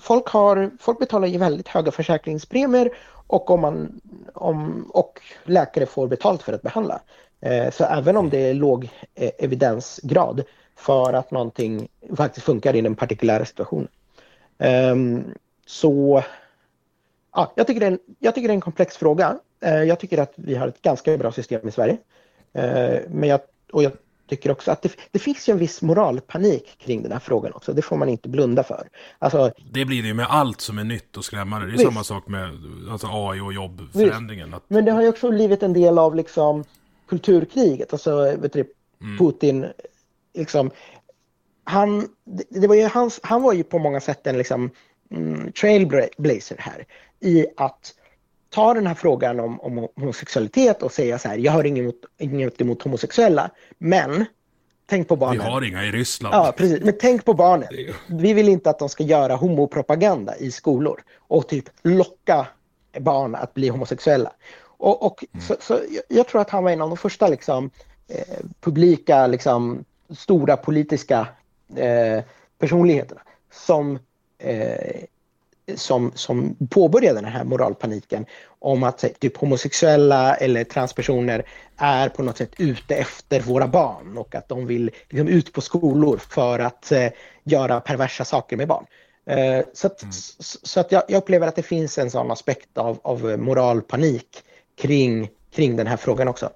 folk, 0.00 0.26
har, 0.26 0.70
folk 0.80 0.98
betalar 0.98 1.28
ju 1.28 1.38
väldigt 1.38 1.68
höga 1.68 1.90
försäkringspremier 1.90 2.90
och, 3.26 3.50
om 3.50 3.60
man, 3.60 4.00
om, 4.34 4.90
och 4.94 5.20
läkare 5.44 5.86
får 5.86 6.08
betalt 6.08 6.42
för 6.42 6.52
att 6.52 6.62
behandla. 6.62 7.00
Eh, 7.40 7.70
så 7.70 7.84
även 7.84 8.16
om 8.16 8.30
det 8.30 8.38
är 8.38 8.54
låg 8.54 8.88
eh, 9.14 9.30
evidensgrad 9.38 10.42
för 10.76 11.12
att 11.12 11.30
någonting 11.30 11.88
faktiskt 12.16 12.46
funkar 12.46 12.76
i 12.76 12.80
den 12.80 12.94
partikulära 12.94 13.44
situationen. 13.44 13.88
Um, 14.58 15.34
så 15.66 16.22
ja, 17.34 17.52
jag, 17.54 17.66
tycker 17.66 17.80
det 17.80 17.86
är 17.86 17.90
en, 17.90 17.98
jag 18.18 18.34
tycker 18.34 18.48
det 18.48 18.52
är 18.52 18.54
en 18.54 18.60
komplex 18.60 18.96
fråga. 18.96 19.38
Uh, 19.64 19.84
jag 19.84 20.00
tycker 20.00 20.18
att 20.18 20.32
vi 20.36 20.54
har 20.54 20.68
ett 20.68 20.82
ganska 20.82 21.18
bra 21.18 21.32
system 21.32 21.68
i 21.68 21.70
Sverige. 21.70 21.96
Uh, 22.58 23.00
men 23.08 23.28
jag, 23.28 23.40
och 23.72 23.82
jag 23.82 23.92
tycker 24.28 24.50
också 24.50 24.70
att 24.70 24.82
det, 24.82 24.92
det, 25.10 25.18
finns 25.18 25.48
ju 25.48 25.52
en 25.52 25.58
viss 25.58 25.82
moralpanik 25.82 26.78
kring 26.78 27.02
den 27.02 27.12
här 27.12 27.18
frågan 27.18 27.52
också. 27.52 27.72
Det 27.72 27.82
får 27.82 27.96
man 27.96 28.08
inte 28.08 28.28
blunda 28.28 28.62
för. 28.62 28.88
Alltså, 29.18 29.52
det 29.72 29.84
blir 29.84 30.02
det 30.02 30.08
ju 30.08 30.14
med 30.14 30.26
allt 30.28 30.60
som 30.60 30.78
är 30.78 30.84
nytt 30.84 31.16
och 31.16 31.24
skrämmande. 31.24 31.66
Det 31.66 31.70
är 31.70 31.72
visst, 31.72 31.84
samma 31.84 32.04
sak 32.04 32.28
med 32.28 32.50
alltså 32.90 33.06
AI 33.10 33.40
och 33.40 33.52
jobbförändringen. 33.52 34.54
Att... 34.54 34.62
Men 34.68 34.84
det 34.84 34.92
har 34.92 35.02
ju 35.02 35.08
också 35.08 35.30
blivit 35.30 35.62
en 35.62 35.72
del 35.72 35.98
av 35.98 36.14
liksom 36.14 36.64
kulturkriget. 37.08 37.92
Alltså, 37.92 38.36
vet 38.36 38.52
du, 38.52 38.72
mm. 39.00 39.18
Putin 39.18 39.66
liksom, 40.34 40.70
han, 41.64 42.08
det 42.48 42.66
var 42.66 42.74
ju 42.74 42.88
hans, 42.88 43.20
han 43.22 43.42
var 43.42 43.52
ju 43.52 43.62
på 43.62 43.78
många 43.78 44.00
sätt 44.00 44.26
en 44.26 44.38
liksom, 44.38 44.70
mm, 45.10 45.52
trailblazer 45.52 46.56
här 46.58 46.84
i 47.20 47.46
att 47.56 47.94
ta 48.50 48.74
den 48.74 48.86
här 48.86 48.94
frågan 48.94 49.40
om, 49.40 49.60
om 49.60 49.88
homosexualitet 49.96 50.82
och 50.82 50.92
säga 50.92 51.18
så 51.18 51.28
här, 51.28 51.38
jag 51.38 51.52
har 51.52 51.64
inget 51.64 51.94
inget 52.18 52.60
emot 52.60 52.82
homosexuella, 52.82 53.50
men 53.78 54.24
tänk 54.86 55.08
på 55.08 55.16
barnen. 55.16 55.38
Vi 55.38 55.50
har 55.50 55.64
inga 55.64 55.84
i 55.84 55.90
Ryssland. 55.90 56.34
Ja, 56.34 56.52
precis. 56.56 56.80
Men 56.84 56.94
tänk 57.00 57.24
på 57.24 57.34
barnen. 57.34 57.68
Vi 58.06 58.32
vill 58.32 58.48
inte 58.48 58.70
att 58.70 58.78
de 58.78 58.88
ska 58.88 59.04
göra 59.04 59.36
homopropaganda 59.36 60.36
i 60.36 60.50
skolor 60.50 61.02
och 61.18 61.48
typ 61.48 61.64
locka 61.82 62.46
barn 63.00 63.34
att 63.34 63.54
bli 63.54 63.68
homosexuella. 63.68 64.32
Och, 64.62 65.06
och 65.06 65.24
mm. 65.32 65.46
så, 65.46 65.56
så, 65.60 65.80
jag 66.08 66.28
tror 66.28 66.40
att 66.40 66.50
han 66.50 66.64
var 66.64 66.70
en 66.70 66.82
av 66.82 66.88
de 66.88 66.96
första 66.96 67.28
liksom, 67.28 67.70
eh, 68.08 68.44
publika 68.60 69.26
liksom, 69.26 69.84
stora 70.10 70.56
politiska 70.56 71.28
eh, 71.76 72.24
personligheterna 72.58 73.20
som, 73.52 73.98
eh, 74.38 75.04
som, 75.74 76.12
som 76.14 76.56
påbörjade 76.70 77.20
den 77.20 77.30
här 77.30 77.44
moralpaniken 77.44 78.26
om 78.58 78.82
att 78.82 79.20
typ 79.20 79.36
homosexuella 79.36 80.34
eller 80.34 80.64
transpersoner 80.64 81.46
är 81.76 82.08
på 82.08 82.22
något 82.22 82.36
sätt 82.36 82.52
ute 82.58 82.94
efter 82.94 83.40
våra 83.40 83.68
barn 83.68 84.18
och 84.18 84.34
att 84.34 84.48
de 84.48 84.66
vill 84.66 84.90
liksom, 85.08 85.28
ut 85.28 85.52
på 85.52 85.60
skolor 85.60 86.16
för 86.30 86.58
att 86.58 86.92
eh, 86.92 87.08
göra 87.44 87.80
perversa 87.80 88.24
saker 88.24 88.56
med 88.56 88.68
barn. 88.68 88.86
Eh, 89.26 89.64
så 89.72 89.86
att, 89.86 90.02
mm. 90.02 90.12
så 90.38 90.80
att 90.80 90.92
jag, 90.92 91.02
jag, 91.08 91.18
upplever 91.18 91.46
att 91.46 91.56
det 91.56 91.62
finns 91.62 91.98
en 91.98 92.10
sån 92.10 92.30
aspekt 92.30 92.78
av, 92.78 93.00
av 93.02 93.38
moralpanik 93.38 94.42
kring, 94.76 95.30
kring 95.52 95.76
den 95.76 95.86
här 95.86 95.96
frågan 95.96 96.28
också. 96.28 96.50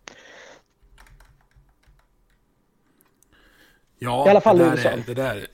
Ja, 3.99 4.27
I 4.27 4.31
alla 4.31 4.41
fall 4.41 4.61
i 4.61 4.65
USA. 4.65 4.89
Är, 4.89 5.03
det 5.07 5.15
där, 5.15 5.47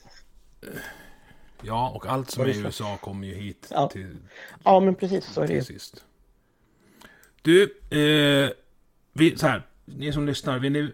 ja, 1.61 1.89
och 1.89 2.05
allt 2.05 2.31
som 2.31 2.43
är 2.43 2.47
i 2.47 2.59
USA 2.59 2.97
kommer 2.97 3.27
ju 3.27 3.33
hit 3.33 3.67
ja. 3.71 3.87
till... 3.87 4.17
Ja, 4.63 4.79
men 4.79 4.95
precis 4.95 5.25
så 5.25 5.41
är 5.41 5.47
det 5.47 5.63
sist. 5.63 6.05
Du, 7.41 7.63
eh, 7.89 8.51
vi, 9.13 9.37
så 9.37 9.47
här, 9.47 9.61
ni 9.85 10.13
som 10.13 10.25
lyssnar, 10.25 10.59
vill 10.59 10.71
ni 10.71 10.91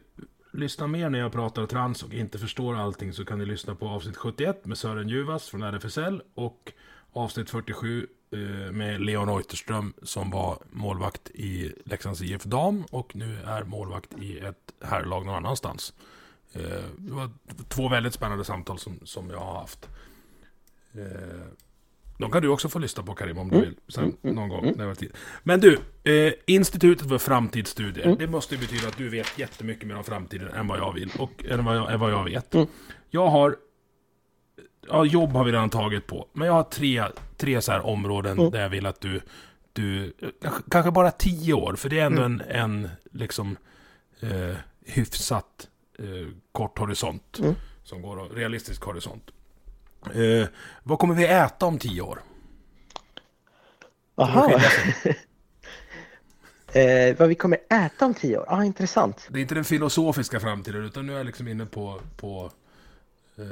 lyssna 0.54 0.88
mer 0.88 1.10
när 1.10 1.20
jag 1.20 1.32
pratar 1.32 1.66
trans 1.66 2.04
och 2.04 2.14
inte 2.14 2.40
förstår 2.40 2.76
allting 2.76 3.14
så 3.14 3.26
kan 3.26 3.40
ni 3.40 3.46
lyssna 3.46 3.76
på 3.76 3.88
avsnitt 3.88 4.18
71 4.18 4.66
med 4.66 4.78
Sören 4.78 5.10
Juvas 5.10 5.50
från 5.50 5.64
RFSL 5.64 6.22
och 6.34 6.74
avsnitt 7.14 7.50
47 7.50 8.08
eh, 8.32 8.40
med 8.72 9.02
Leon 9.02 9.30
Reuterström 9.30 9.94
som 10.04 10.30
var 10.30 10.58
målvakt 10.72 11.30
i 11.30 11.74
Leksands 11.86 12.22
IF 12.22 12.44
Dam 12.44 12.84
och 12.92 13.16
nu 13.16 13.38
är 13.46 13.64
målvakt 13.64 14.14
i 14.20 14.40
ett 14.40 14.74
herrlag 14.82 15.26
någon 15.26 15.36
annanstans. 15.36 15.94
Eh, 16.54 16.84
det 16.98 17.14
var 17.14 17.30
två 17.68 17.90
väldigt 17.90 18.14
spännande 18.14 18.46
samtal 18.46 18.80
som, 18.80 19.00
som 19.04 19.30
jag 19.30 19.40
har 19.40 19.60
haft. 19.60 19.90
Eh, 20.96 21.42
de 22.18 22.32
kan 22.32 22.42
du 22.42 22.48
också 22.48 22.70
få 22.70 22.80
lyssna 22.80 23.04
på 23.04 23.16
Karim 23.16 23.38
om 23.38 23.50
du 23.50 23.56
mm. 23.56 23.70
vill. 23.70 23.78
Sen 23.88 24.04
mm. 24.04 24.16
mm. 24.24 24.36
någon 24.36 24.50
gång 24.50 24.74
när 24.76 24.88
det 24.88 24.96
tid. 24.96 25.12
Men 25.44 25.60
du, 25.60 25.80
eh, 26.04 26.34
Institutet 26.48 27.10
för 27.10 27.18
framtidsstudier. 27.18 28.06
Mm. 28.06 28.18
Det 28.18 28.28
måste 28.28 28.58
betyda 28.58 28.88
att 28.88 28.98
du 28.98 29.10
vet 29.10 29.40
jättemycket 29.40 29.88
mer 29.88 29.96
om 29.96 30.04
framtiden 30.04 30.48
än 30.48 30.68
vad 30.68 30.80
jag 30.80 30.94
vill. 30.94 31.12
Och 31.20 31.46
än 31.46 31.66
vad 31.66 31.78
jag, 31.78 31.94
än 31.94 32.00
vad 32.00 32.12
jag 32.12 32.24
vet. 32.24 32.56
Mm. 32.56 32.68
Jag 33.10 33.28
har... 33.28 33.56
Ja, 34.88 35.06
jobb 35.06 35.30
har 35.30 35.44
vi 35.44 35.52
redan 35.52 35.70
tagit 35.70 36.08
på. 36.08 36.28
Men 36.34 36.48
jag 36.48 36.54
har 36.54 36.64
tre, 36.64 37.04
tre 37.38 37.62
så 37.62 37.72
här 37.72 37.86
områden 37.86 38.40
mm. 38.40 38.52
där 38.52 38.62
jag 38.62 38.70
vill 38.70 38.86
att 38.86 39.02
du... 39.02 39.22
du 39.74 40.14
kanske 40.72 40.92
bara 40.92 41.12
tio 41.12 41.54
år, 41.54 41.76
för 41.76 41.90
det 41.90 42.00
är 42.00 42.06
ändå 42.06 42.22
en, 42.22 42.42
en 42.42 42.90
liksom... 43.12 43.58
Eh, 44.20 44.56
hyfsat 44.86 45.68
eh, 46.00 46.28
kort 46.52 46.80
horisont. 46.80 47.40
Som 47.84 48.02
går, 48.02 48.36
realistisk 48.36 48.84
horisont. 48.84 49.32
Eh, 50.16 50.48
vad 50.84 51.00
kommer 51.00 51.16
vi 51.16 51.26
äta 51.26 51.66
om 51.66 51.80
tio 51.80 52.02
år? 52.02 52.22
Jaha. 54.16 54.52
eh, 56.74 57.18
vad 57.18 57.30
vi 57.30 57.36
kommer 57.36 57.58
äta 57.70 58.06
om 58.06 58.14
tio 58.14 58.38
år? 58.38 58.46
Ja, 58.48 58.58
ah, 58.58 58.64
intressant. 58.64 59.28
Det 59.30 59.40
är 59.40 59.42
inte 59.42 59.56
den 59.56 59.64
filosofiska 59.64 60.40
framtiden, 60.40 60.86
utan 60.86 61.06
nu 61.06 61.14
är 61.14 61.18
jag 61.18 61.26
liksom 61.26 61.48
inne 61.48 61.66
på... 61.66 62.02
på 62.18 62.52
eh, 63.38 63.46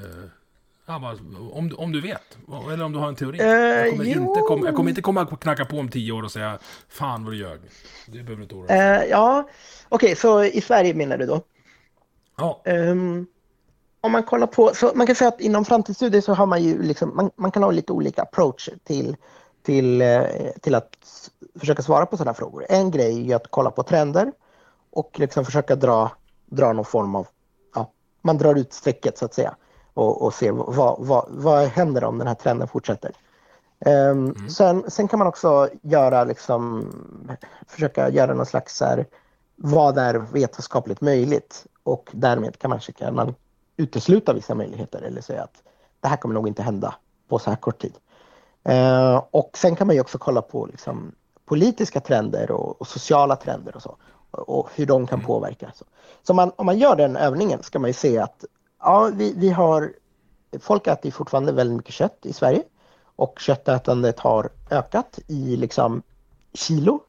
ja, 0.85 1.17
om, 1.51 1.75
om 1.77 1.91
du 1.91 2.01
vet, 2.01 2.37
eller 2.73 2.83
om 2.83 2.91
du 2.91 2.99
har 2.99 3.07
en 3.07 3.15
teori. 3.15 3.41
Uh, 3.41 3.47
jag, 3.47 3.89
kommer 3.89 4.05
inte 4.05 4.41
komma, 4.47 4.65
jag 4.65 4.75
kommer 4.75 4.89
inte 4.89 5.01
komma 5.01 5.21
och 5.21 5.41
knacka 5.41 5.65
på 5.65 5.77
om 5.77 5.89
tio 5.89 6.11
år 6.11 6.23
och 6.23 6.31
säga 6.31 6.59
Fan 6.89 7.23
vad 7.23 7.33
du 7.33 7.37
ljög. 7.37 7.59
Det 8.05 8.11
behöver 8.11 8.35
du 8.35 8.43
inte 8.43 8.55
oroa 8.55 8.67
dig 8.67 9.03
uh, 9.03 9.09
Ja, 9.09 9.49
okej, 9.89 10.05
okay, 10.05 10.15
så 10.15 10.43
i 10.43 10.61
Sverige 10.61 10.93
menar 10.93 11.17
du 11.17 11.25
då? 11.25 11.41
Ja. 12.37 12.61
Um, 12.65 13.27
om 14.01 14.11
man 14.11 14.23
kollar 14.23 14.47
på, 14.47 14.71
så 14.73 14.91
man 14.95 15.07
kan 15.07 15.15
säga 15.15 15.27
att 15.27 15.41
inom 15.41 15.65
framtidsstudier 15.65 16.21
så 16.21 16.33
har 16.33 16.45
man 16.45 16.63
ju 16.63 16.81
liksom, 16.81 17.15
man, 17.15 17.31
man 17.35 17.51
kan 17.51 17.63
ha 17.63 17.71
lite 17.71 17.93
olika 17.93 18.21
approach 18.21 18.69
till, 18.83 19.15
till, 19.63 20.01
eh, 20.01 20.23
till 20.61 20.75
att 20.75 20.97
försöka 21.59 21.81
svara 21.81 22.05
på 22.05 22.17
sådana 22.17 22.33
frågor. 22.33 22.65
En 22.69 22.91
grej 22.91 23.31
är 23.31 23.35
att 23.35 23.47
kolla 23.49 23.71
på 23.71 23.83
trender 23.83 24.31
och 24.91 25.19
liksom 25.19 25.45
försöka 25.45 25.75
dra, 25.75 26.11
dra 26.45 26.73
någon 26.73 26.85
form 26.85 27.15
av 27.15 27.27
man 28.21 28.37
drar 28.37 28.55
ut 28.55 28.73
strecket 28.73 29.17
så 29.17 29.25
att 29.25 29.33
säga 29.33 29.55
och, 29.93 30.21
och 30.21 30.33
ser 30.33 30.51
vad, 30.51 30.95
vad, 30.99 31.25
vad 31.29 31.67
händer 31.67 32.03
om 32.03 32.17
den 32.17 32.27
här 32.27 32.35
trenden 32.35 32.67
fortsätter. 32.67 33.11
Um, 33.85 33.91
mm. 33.91 34.49
sen, 34.49 34.83
sen 34.87 35.07
kan 35.07 35.19
man 35.19 35.27
också 35.27 35.69
göra 35.81 36.23
liksom, 36.23 36.87
försöka 37.67 38.09
göra 38.09 38.33
någon 38.33 38.45
slags 38.45 38.77
så 38.77 38.85
här, 38.85 39.05
vad 39.55 39.97
är 39.97 40.13
vetenskapligt 40.13 41.01
möjligt 41.01 41.65
och 41.83 42.09
därmed 42.11 42.59
kan 42.59 42.69
man, 42.69 42.79
kan 42.79 43.15
man 43.15 43.35
utesluta 43.77 44.33
vissa 44.33 44.55
möjligheter 44.55 45.01
eller 45.01 45.21
säga 45.21 45.43
att 45.43 45.63
det 45.99 46.07
här 46.07 46.17
kommer 46.17 46.35
nog 46.35 46.47
inte 46.47 46.63
hända 46.63 46.95
på 47.27 47.39
så 47.39 47.49
här 47.49 47.57
kort 47.57 47.81
tid. 47.81 47.93
Uh, 48.69 49.23
och 49.31 49.57
sen 49.57 49.75
kan 49.75 49.87
man 49.87 49.95
ju 49.95 50.01
också 50.01 50.17
kolla 50.17 50.41
på 50.41 50.65
liksom, 50.65 51.11
politiska 51.45 51.99
trender 51.99 52.51
och, 52.51 52.81
och, 52.81 52.87
sociala 52.87 53.35
trender 53.35 53.75
och 53.75 53.81
så 53.81 53.97
och 54.31 54.69
hur 54.75 54.85
de 54.85 55.07
kan 55.07 55.19
mm. 55.19 55.27
påverka. 55.27 55.71
Så, 55.75 55.85
så 56.23 56.33
man, 56.33 56.51
om 56.55 56.65
man 56.65 56.77
gör 56.77 56.95
den 56.95 57.15
övningen 57.15 57.63
ska 57.63 57.79
man 57.79 57.89
ju 57.89 57.93
se 57.93 58.17
att 58.17 58.45
ja, 58.79 59.09
vi, 59.13 59.33
vi 59.37 59.49
har 59.49 59.93
folk 60.59 60.87
äter 60.87 61.11
fortfarande 61.11 61.51
väldigt 61.51 61.77
mycket 61.77 61.93
kött 61.93 62.25
i 62.25 62.33
Sverige 62.33 62.63
och 63.15 63.39
köttätandet 63.39 64.19
har 64.19 64.49
ökat 64.69 65.19
i 65.27 65.55
liksom 65.55 66.01
kilo 66.53 66.99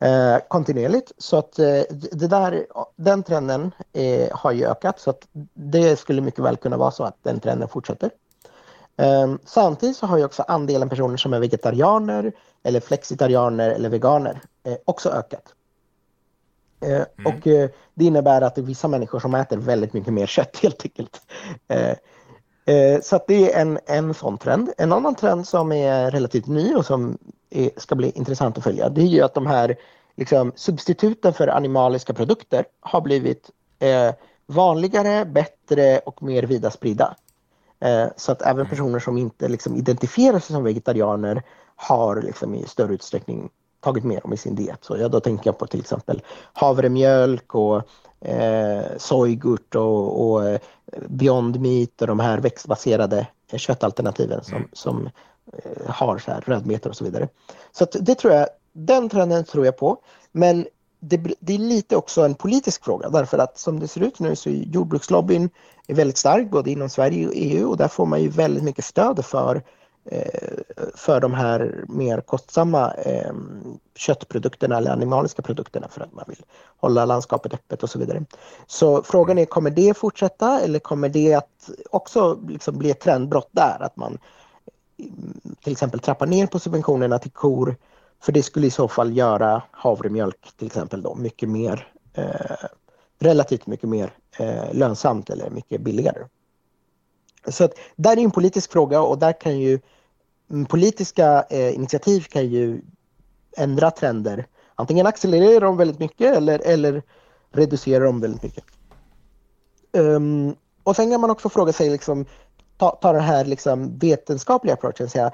eh, 0.00 0.36
kontinuerligt. 0.48 1.12
Så 1.18 1.36
att 1.36 1.58
eh, 1.58 1.82
det 1.90 2.26
där, 2.26 2.66
den 2.96 3.22
trenden 3.22 3.70
eh, 3.92 4.28
har 4.32 4.52
ju 4.52 4.66
ökat 4.66 5.00
så 5.00 5.10
att 5.10 5.28
det 5.54 5.96
skulle 5.96 6.20
mycket 6.20 6.44
väl 6.44 6.56
kunna 6.56 6.76
vara 6.76 6.90
så 6.90 7.04
att 7.04 7.16
den 7.22 7.40
trenden 7.40 7.68
fortsätter. 7.68 8.10
Eh, 8.96 9.34
samtidigt 9.44 9.96
så 9.96 10.06
har 10.06 10.18
ju 10.18 10.24
också 10.24 10.44
andelen 10.48 10.88
personer 10.88 11.16
som 11.16 11.34
är 11.34 11.40
vegetarianer 11.40 12.32
eller 12.62 12.80
flexitarianer 12.80 13.70
eller 13.70 13.88
veganer 13.88 14.40
eh, 14.64 14.76
också 14.84 15.10
ökat. 15.10 15.54
Eh, 16.80 16.90
mm. 16.90 17.06
Och 17.26 17.46
eh, 17.46 17.70
det 17.94 18.04
innebär 18.04 18.42
att 18.42 18.54
det 18.54 18.60
är 18.60 18.64
vissa 18.64 18.88
människor 18.88 19.20
som 19.20 19.34
äter 19.34 19.56
väldigt 19.56 19.92
mycket 19.92 20.12
mer 20.12 20.26
kött 20.26 20.58
helt 20.62 20.82
enkelt. 20.82 21.20
Så 23.02 23.20
det 23.26 23.52
är 23.52 23.60
en, 23.60 23.78
en 23.86 24.14
sån 24.14 24.38
trend. 24.38 24.72
En 24.78 24.92
annan 24.92 25.14
trend 25.14 25.48
som 25.48 25.72
är 25.72 26.10
relativt 26.10 26.46
ny 26.46 26.74
och 26.74 26.86
som 26.86 27.18
är, 27.50 27.70
ska 27.76 27.94
bli 27.94 28.10
intressant 28.10 28.58
att 28.58 28.64
följa 28.64 28.88
det 28.88 29.00
är 29.00 29.06
ju 29.06 29.22
att 29.22 29.34
de 29.34 29.46
här 29.46 29.76
liksom, 30.16 30.52
substituten 30.56 31.32
för 31.32 31.48
animaliska 31.48 32.14
produkter 32.14 32.64
har 32.80 33.00
blivit 33.00 33.50
eh, 33.78 34.14
vanligare, 34.46 35.24
bättre 35.24 35.98
och 35.98 36.22
mer 36.22 36.42
vida 36.42 36.70
spridda. 36.70 37.16
Eh, 37.80 38.06
så 38.16 38.32
att 38.32 38.42
även 38.42 38.60
mm. 38.60 38.70
personer 38.70 38.98
som 38.98 39.18
inte 39.18 39.48
liksom, 39.48 39.76
identifierar 39.76 40.38
sig 40.38 40.54
som 40.54 40.64
vegetarianer 40.64 41.42
har 41.76 42.22
liksom, 42.22 42.54
i 42.54 42.66
större 42.66 42.94
utsträckning 42.94 43.50
tagit 43.80 44.04
med 44.04 44.22
dem 44.22 44.32
i 44.32 44.36
sin 44.36 44.54
diet. 44.54 44.84
Så 44.84 44.96
jag 44.96 45.10
då 45.10 45.20
tänker 45.20 45.48
jag 45.48 45.58
på 45.58 45.66
till 45.66 45.80
exempel 45.80 46.22
havremjölk 46.52 47.54
och 47.54 47.82
eh, 48.20 48.84
sojgurt 48.96 49.74
och, 49.74 50.30
och 50.30 50.48
eh, 50.48 50.60
Beyond 51.08 51.60
Meat 51.60 52.00
och 52.00 52.06
de 52.06 52.20
här 52.20 52.38
växtbaserade 52.38 53.26
köttalternativen 53.56 54.44
som, 54.44 54.56
mm. 54.56 54.68
som 54.72 55.06
eh, 55.06 55.10
Eh, 55.52 55.90
har 55.90 56.18
så 56.18 56.30
här 56.30 56.40
rödmeter 56.40 56.90
och 56.90 56.96
så 56.96 57.04
vidare. 57.04 57.28
Så 57.72 57.86
det 57.92 58.14
tror 58.14 58.32
jag, 58.32 58.48
den 58.72 59.08
trenden 59.08 59.44
tror 59.44 59.64
jag 59.64 59.76
på. 59.76 59.96
Men 60.32 60.66
det, 61.00 61.16
det, 61.40 61.54
är 61.54 61.58
lite 61.58 61.96
också 61.96 62.22
en 62.22 62.34
politisk 62.34 62.84
fråga 62.84 63.08
därför 63.08 63.38
att 63.38 63.58
som 63.58 63.80
det 63.80 63.88
ser 63.88 64.00
ut 64.00 64.18
nu 64.18 64.36
så 64.36 64.48
är 64.48 64.52
jordbrukslobbyn 64.52 65.50
är 65.86 65.94
väldigt 65.94 66.18
stark 66.18 66.50
både 66.50 66.70
inom 66.70 66.88
Sverige 66.88 67.26
och 67.26 67.32
EU 67.36 67.68
och 67.68 67.76
där 67.76 67.88
får 67.88 68.06
man 68.06 68.22
ju 68.22 68.28
väldigt 68.28 68.64
mycket 68.64 68.84
stöd 68.84 69.24
för 69.24 69.62
Eh, 70.10 70.58
för 70.94 71.20
de 71.20 71.34
här 71.34 71.84
mer 71.88 72.20
kostsamma 72.20 72.92
eh, 72.94 73.32
köttprodukterna 73.96 74.76
eller 74.76 74.90
animaliska 74.90 75.42
produkterna 75.42 75.88
för 75.88 76.00
att 76.00 76.12
man 76.12 76.24
vill 76.28 76.42
hålla 76.76 77.04
landskapet 77.04 77.54
öppet 77.54 77.82
och 77.82 77.90
så 77.90 77.98
vidare. 77.98 78.24
Så 78.66 79.02
frågan 79.02 79.38
är, 79.38 79.44
kommer 79.44 79.70
det 79.70 79.96
fortsätta 79.96 80.60
eller 80.60 80.78
kommer 80.78 81.08
det 81.08 81.34
att 81.34 81.70
också 81.90 82.38
liksom 82.48 82.78
bli 82.78 82.90
ett 82.90 83.00
trendbrott 83.00 83.48
där? 83.52 83.76
Att 83.80 83.96
man 83.96 84.18
till 85.62 85.72
exempel 85.72 86.00
trappa 86.00 86.24
ner 86.24 86.46
på 86.46 86.58
subventionerna 86.58 87.18
till 87.18 87.30
kor 87.30 87.76
för 88.22 88.32
det 88.32 88.42
skulle 88.42 88.66
i 88.66 88.70
så 88.70 88.88
fall 88.88 89.16
göra 89.16 89.62
havremjölk 89.70 90.52
till 90.56 90.66
exempel 90.66 91.02
då 91.02 91.14
mycket 91.14 91.48
mer 91.48 91.92
eh, 92.14 92.66
relativt 93.18 93.66
mycket 93.66 93.88
mer 93.88 94.12
eh, 94.38 94.74
lönsamt 94.74 95.30
eller 95.30 95.50
mycket 95.50 95.80
billigare. 95.80 96.26
Så 97.48 97.64
att 97.64 97.72
där 97.96 98.16
är 98.16 98.20
en 98.20 98.30
politisk 98.30 98.72
fråga 98.72 99.00
och 99.00 99.18
där 99.18 99.40
kan 99.40 99.58
ju 99.58 99.80
mm, 100.50 100.66
politiska 100.66 101.44
eh, 101.50 101.74
initiativ 101.74 102.20
kan 102.20 102.46
ju 102.46 102.80
ändra 103.56 103.90
trender. 103.90 104.46
Antingen 104.74 105.06
accelererar 105.06 105.60
de 105.60 105.76
väldigt 105.76 105.98
mycket 105.98 106.36
eller, 106.36 106.58
eller 106.58 107.02
reducerar 107.52 108.04
de 108.04 108.20
väldigt 108.20 108.42
mycket. 108.42 108.64
Um, 109.92 110.54
och 110.82 110.96
sen 110.96 111.10
kan 111.10 111.20
man 111.20 111.30
också 111.30 111.48
fråga 111.48 111.72
sig, 111.72 111.90
liksom, 111.90 112.26
ta, 112.78 112.90
ta 112.90 113.12
den 113.12 113.22
här 113.22 113.44
liksom, 113.44 113.98
vetenskapliga 113.98 114.74
approachen, 114.74 115.08
säga, 115.08 115.32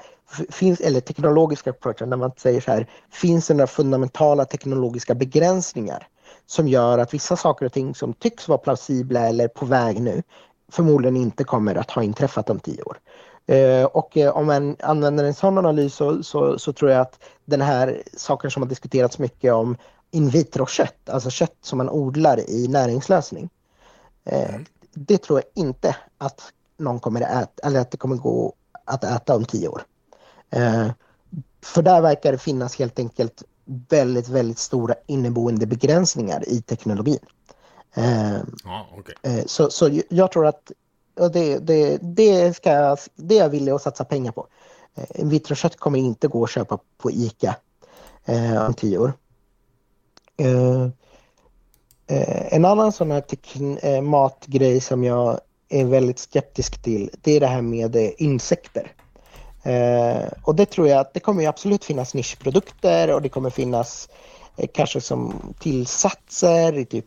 finns, 0.49 0.79
eller 0.79 0.99
teknologiska 0.99 1.69
approachen, 1.69 2.09
när 2.09 2.17
man 2.17 2.31
säger 2.37 2.61
så 2.61 2.71
här, 2.71 2.89
finns 3.11 3.47
det 3.47 3.53
några 3.53 3.67
fundamentala 3.67 4.45
teknologiska 4.45 5.15
begränsningar 5.15 6.07
som 6.45 6.67
gör 6.67 6.97
att 6.97 7.13
vissa 7.13 7.35
saker 7.35 7.65
och 7.65 7.73
ting 7.73 7.95
som 7.95 8.13
tycks 8.13 8.47
vara 8.47 8.57
plausibla 8.57 9.27
eller 9.27 9.47
på 9.47 9.65
väg 9.65 10.01
nu 10.01 10.23
förmodligen 10.71 11.17
inte 11.17 11.43
kommer 11.43 11.75
att 11.75 11.91
ha 11.91 12.03
inträffat 12.03 12.49
om 12.49 12.59
tio 12.59 12.83
år. 12.83 12.97
Eh, 13.47 13.85
och 13.85 14.17
eh, 14.17 14.37
om 14.37 14.45
man 14.45 14.75
använder 14.79 15.23
en 15.23 15.33
sån 15.33 15.57
analys 15.57 15.95
så, 15.95 16.23
så, 16.23 16.59
så, 16.59 16.73
tror 16.73 16.91
jag 16.91 17.01
att 17.01 17.23
den 17.45 17.61
här 17.61 18.03
saken 18.17 18.51
som 18.51 18.61
har 18.61 18.69
diskuterats 18.69 19.19
mycket 19.19 19.53
om 19.53 19.77
in 20.11 20.29
vitro-kött, 20.29 21.09
alltså 21.09 21.29
kött 21.29 21.57
som 21.61 21.77
man 21.77 21.89
odlar 21.89 22.49
i 22.49 22.67
näringslösning. 22.67 23.49
Eh, 24.25 24.49
mm. 24.49 24.65
Det 24.93 25.17
tror 25.17 25.39
jag 25.39 25.63
inte 25.63 25.95
att 26.17 26.41
någon 26.77 26.99
kommer 26.99 27.21
att 27.21 27.43
äta, 27.43 27.67
eller 27.67 27.79
att 27.79 27.91
det 27.91 27.97
kommer 27.97 28.15
gå 28.15 28.53
att 28.85 29.03
äta 29.03 29.35
om 29.35 29.45
tio 29.45 29.67
år. 29.67 29.81
För 31.63 31.81
där 31.81 32.01
verkar 32.01 32.31
det 32.31 32.37
finnas 32.37 32.79
helt 32.79 32.99
enkelt 32.99 33.43
väldigt, 33.89 34.29
väldigt 34.29 34.59
stora 34.59 34.95
inneboende 35.07 35.65
begränsningar 35.65 36.49
i 36.49 36.61
teknologin. 36.61 37.19
Ja, 38.63 38.87
okay. 38.97 39.43
så, 39.45 39.69
så 39.69 39.99
jag 40.09 40.31
tror 40.31 40.47
att 40.47 40.71
det, 41.33 41.57
det, 41.57 41.97
det, 42.01 42.55
ska, 42.55 42.97
det 43.15 43.37
är 43.37 43.41
jag 43.41 43.49
villig 43.49 43.71
att 43.71 43.81
satsa 43.81 44.05
pengar 44.05 44.31
på. 44.31 44.47
Eh, 44.95 45.25
vitrokött 45.25 45.79
kommer 45.79 45.99
inte 45.99 46.27
gå 46.27 46.43
att 46.43 46.49
köpa 46.49 46.79
på 46.97 47.11
ICA 47.11 47.55
eh, 48.25 48.65
om 48.65 48.73
tio 48.73 48.97
år. 48.97 49.13
Eh, 50.37 50.83
eh, 52.07 52.53
en 52.53 52.65
annan 52.65 52.91
sån 52.91 53.11
här 53.11 53.23
eh, 53.81 54.01
matgrej 54.01 54.81
som 54.81 55.03
jag 55.03 55.39
är 55.79 55.85
väldigt 55.85 56.19
skeptisk 56.19 56.81
till 56.81 57.09
det 57.21 57.31
är 57.31 57.39
det 57.39 57.47
här 57.47 57.61
med 57.61 57.95
eh, 57.95 58.09
insekter. 58.17 58.91
och 60.43 60.55
det 60.55 60.65
tror 60.65 60.87
jag 60.87 60.99
att 60.99 61.13
det 61.13 61.19
kommer 61.19 61.47
absolut 61.47 61.85
finnas 61.85 62.13
nischprodukter 62.13 63.13
och 63.13 63.21
det 63.21 63.29
kommer 63.29 63.49
finnas 63.49 64.09
kanske 64.73 65.01
som 65.01 65.33
tillsatser 65.59 66.77
i 66.77 66.85
typ 66.85 67.05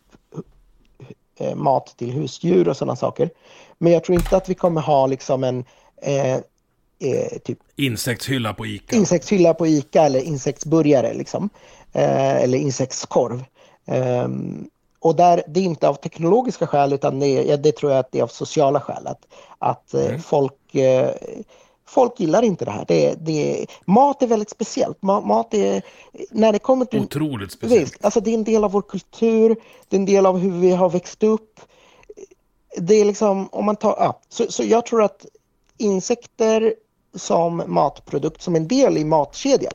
eh, 1.39 1.55
mat 1.55 1.95
till 1.97 2.11
husdjur 2.11 2.67
och 2.67 2.77
sådana 2.77 2.95
saker. 2.95 3.29
Men 3.77 3.93
jag 3.93 4.03
tror 4.03 4.15
inte 4.15 4.37
att 4.37 4.49
vi 4.49 4.55
kommer 4.55 4.81
ha 4.81 5.07
liksom 5.07 5.43
en 5.43 5.65
eh, 6.01 6.35
eh, 6.99 7.37
typ 7.43 7.59
insektshylla 7.75 8.53
på 8.53 8.65
Ica. 8.65 8.95
Insektshylla 8.95 9.53
på 9.53 9.67
Ica 9.67 10.01
eller 10.01 10.19
insektsburgare 10.19 11.13
liksom. 11.13 11.49
Eh, 11.93 12.35
eller 12.35 12.57
insektskorv. 12.57 13.43
Um, 13.85 14.69
och 14.99 15.15
där, 15.15 15.43
det 15.47 15.59
är 15.59 15.63
inte 15.63 15.89
av 15.89 15.93
teknologiska 15.93 16.67
skäl 16.67 16.93
utan 16.93 17.19
det, 17.19 17.55
det 17.55 17.71
tror 17.71 17.91
jag 17.91 17.99
att 17.99 18.11
det 18.11 18.19
är 18.19 18.23
av 18.23 18.27
sociala 18.27 18.79
skäl. 18.79 19.07
Att, 19.07 19.27
att 19.57 19.93
eh, 19.93 20.05
mm. 20.05 20.21
folk 20.21 20.75
eh, 20.75 21.11
folk 21.89 22.19
gillar 22.19 22.41
inte 22.43 22.65
det 22.65 22.71
här. 22.71 22.85
Det, 22.87 23.15
det, 23.19 23.65
mat 23.85 24.21
är 24.21 24.27
väldigt 24.27 24.49
speciellt. 24.49 25.01
Mat, 25.01 25.25
mat 25.25 25.53
är, 25.53 25.81
när 26.31 26.53
det 26.53 26.59
kommer 26.59 26.85
till... 26.85 26.99
Otroligt 26.99 27.51
speciellt. 27.51 27.83
Visst, 27.83 28.05
alltså 28.05 28.19
det 28.19 28.29
är 28.29 28.33
en 28.33 28.43
del 28.43 28.63
av 28.63 28.71
vår 28.71 28.81
kultur, 28.81 29.55
det 29.87 29.95
är 29.95 29.99
en 29.99 30.05
del 30.05 30.25
av 30.25 30.37
hur 30.37 30.51
vi 30.51 30.71
har 30.71 30.89
växt 30.89 31.23
upp. 31.23 31.59
Det 32.77 32.95
är 32.95 33.05
liksom, 33.05 33.49
om 33.51 33.65
man 33.65 33.75
tar, 33.75 33.95
ja, 33.99 34.19
så, 34.29 34.51
så 34.51 34.63
jag 34.63 34.85
tror 34.85 35.03
att 35.03 35.25
insekter 35.77 36.73
som 37.15 37.63
matprodukt, 37.67 38.41
som 38.41 38.55
en 38.55 38.67
del 38.67 38.97
i 38.97 39.03
matkedjan, 39.03 39.73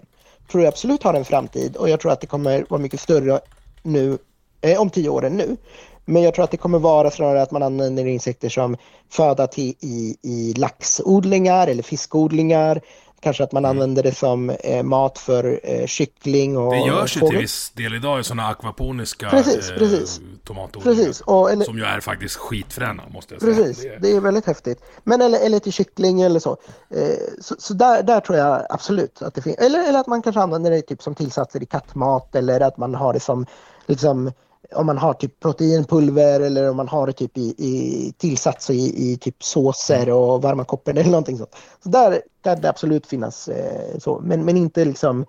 tror 0.51 0.62
jag 0.62 0.68
absolut 0.68 1.02
har 1.02 1.14
en 1.14 1.24
framtid 1.24 1.76
och 1.76 1.88
jag 1.88 2.01
tror 2.01 2.12
att 2.12 2.20
det 2.20 2.26
kommer 2.26 2.66
vara 2.68 2.80
mycket 2.80 3.01
större 3.01 3.40
nu, 3.82 4.18
eh, 4.65 4.81
om 4.81 4.91
tio 4.91 5.09
år 5.09 5.24
än 5.24 5.36
nu. 5.36 5.57
Men 6.05 6.23
jag 6.23 6.35
tror 6.35 6.45
att 6.45 6.51
det 6.51 6.57
kommer 6.57 6.78
vara 6.78 7.11
snarare 7.11 7.43
att 7.43 7.51
man 7.51 7.62
använder 7.62 8.07
insekter 8.07 8.49
som 8.49 8.77
föda 9.11 9.47
till, 9.47 9.74
i, 9.81 10.16
i 10.23 10.55
laxodlingar 10.57 11.66
eller 11.66 11.82
fiskodlingar. 11.82 12.81
Kanske 13.20 13.45
att 13.45 13.53
man 13.53 13.65
mm. 13.65 13.70
använder 13.70 14.03
det 14.03 14.15
som 14.15 14.51
eh, 14.51 14.82
mat 14.82 15.19
för 15.19 15.61
eh, 15.62 15.86
kyckling 15.86 16.59
och 16.59 16.73
Det 16.73 16.78
görs 16.78 17.16
ju 17.16 17.20
till 17.20 17.39
viss 17.39 17.70
del 17.70 17.95
idag 17.95 18.20
i 18.20 18.24
sådana 18.24 18.49
akvaponiska 18.49 19.31
precis, 19.31 19.70
eh, 19.70 19.78
precis. 19.78 20.20
tomatodlingar. 20.45 20.97
Precis. 20.97 21.20
Och, 21.20 21.51
eller, 21.51 21.65
som 21.65 21.78
ju 21.78 21.85
är 21.85 22.01
faktiskt 22.01 22.36
skitfräna 22.36 23.03
måste 23.09 23.35
jag 23.35 23.43
säga. 23.43 23.55
Precis, 23.55 23.82
det 23.82 23.89
är, 23.89 23.99
det 23.99 24.16
är 24.16 24.20
väldigt 24.20 24.47
häftigt. 24.47 24.85
Men 25.05 25.23
eller, 25.23 25.47
eller 25.47 25.59
till 25.59 25.73
kyckling 25.73 26.20
eller 26.20 26.41
så. 26.41 26.57
Eh, 26.91 27.01
så, 27.41 27.55
så 27.59 27.74
där, 27.74 28.03
där 28.03 28.20
tror 28.20 28.39
jag 28.39 28.66
absolut 28.70 29.23
att 29.23 29.35
det 29.35 29.43
finns. 29.43 29.57
Eller, 29.57 29.89
eller 29.89 30.01
att 30.01 30.07
man 30.07 30.23
kanske 30.23 30.41
använder 30.41 30.70
det 30.70 30.82
typ 30.82 31.03
som 31.03 31.15
tillsatser 31.15 31.62
i 31.62 31.66
kattmat 31.66 32.35
eller 32.35 32.61
att 32.61 32.77
man 32.77 32.95
har 32.95 33.12
det 33.12 33.20
som 33.20 33.47
liksom 33.86 34.32
om 34.73 34.86
man 34.86 34.99
har 34.99 35.15
typ 35.15 35.41
proteinpulver 35.41 36.41
eller 36.41 36.70
om 36.70 36.77
man 36.77 36.89
har 36.89 37.07
det 37.07 37.12
typ 37.12 37.36
i, 37.39 37.55
i 37.59 38.12
tillsats 38.19 38.70
i, 38.70 39.12
i 39.12 39.16
typ 39.16 39.43
såser 39.43 40.11
och 40.11 40.43
varma 40.43 40.65
koppen 40.65 40.97
eller 40.97 41.11
någonting 41.11 41.39
sånt. 41.39 41.57
Så 41.82 41.89
där 41.89 42.23
kan 42.43 42.61
det 42.61 42.69
absolut 42.69 43.07
finnas 43.07 43.49
eh, 43.49 43.99
så, 43.99 44.20
men, 44.24 44.45
men 44.45 44.57
inte 44.57 44.85
liksom 44.85 45.27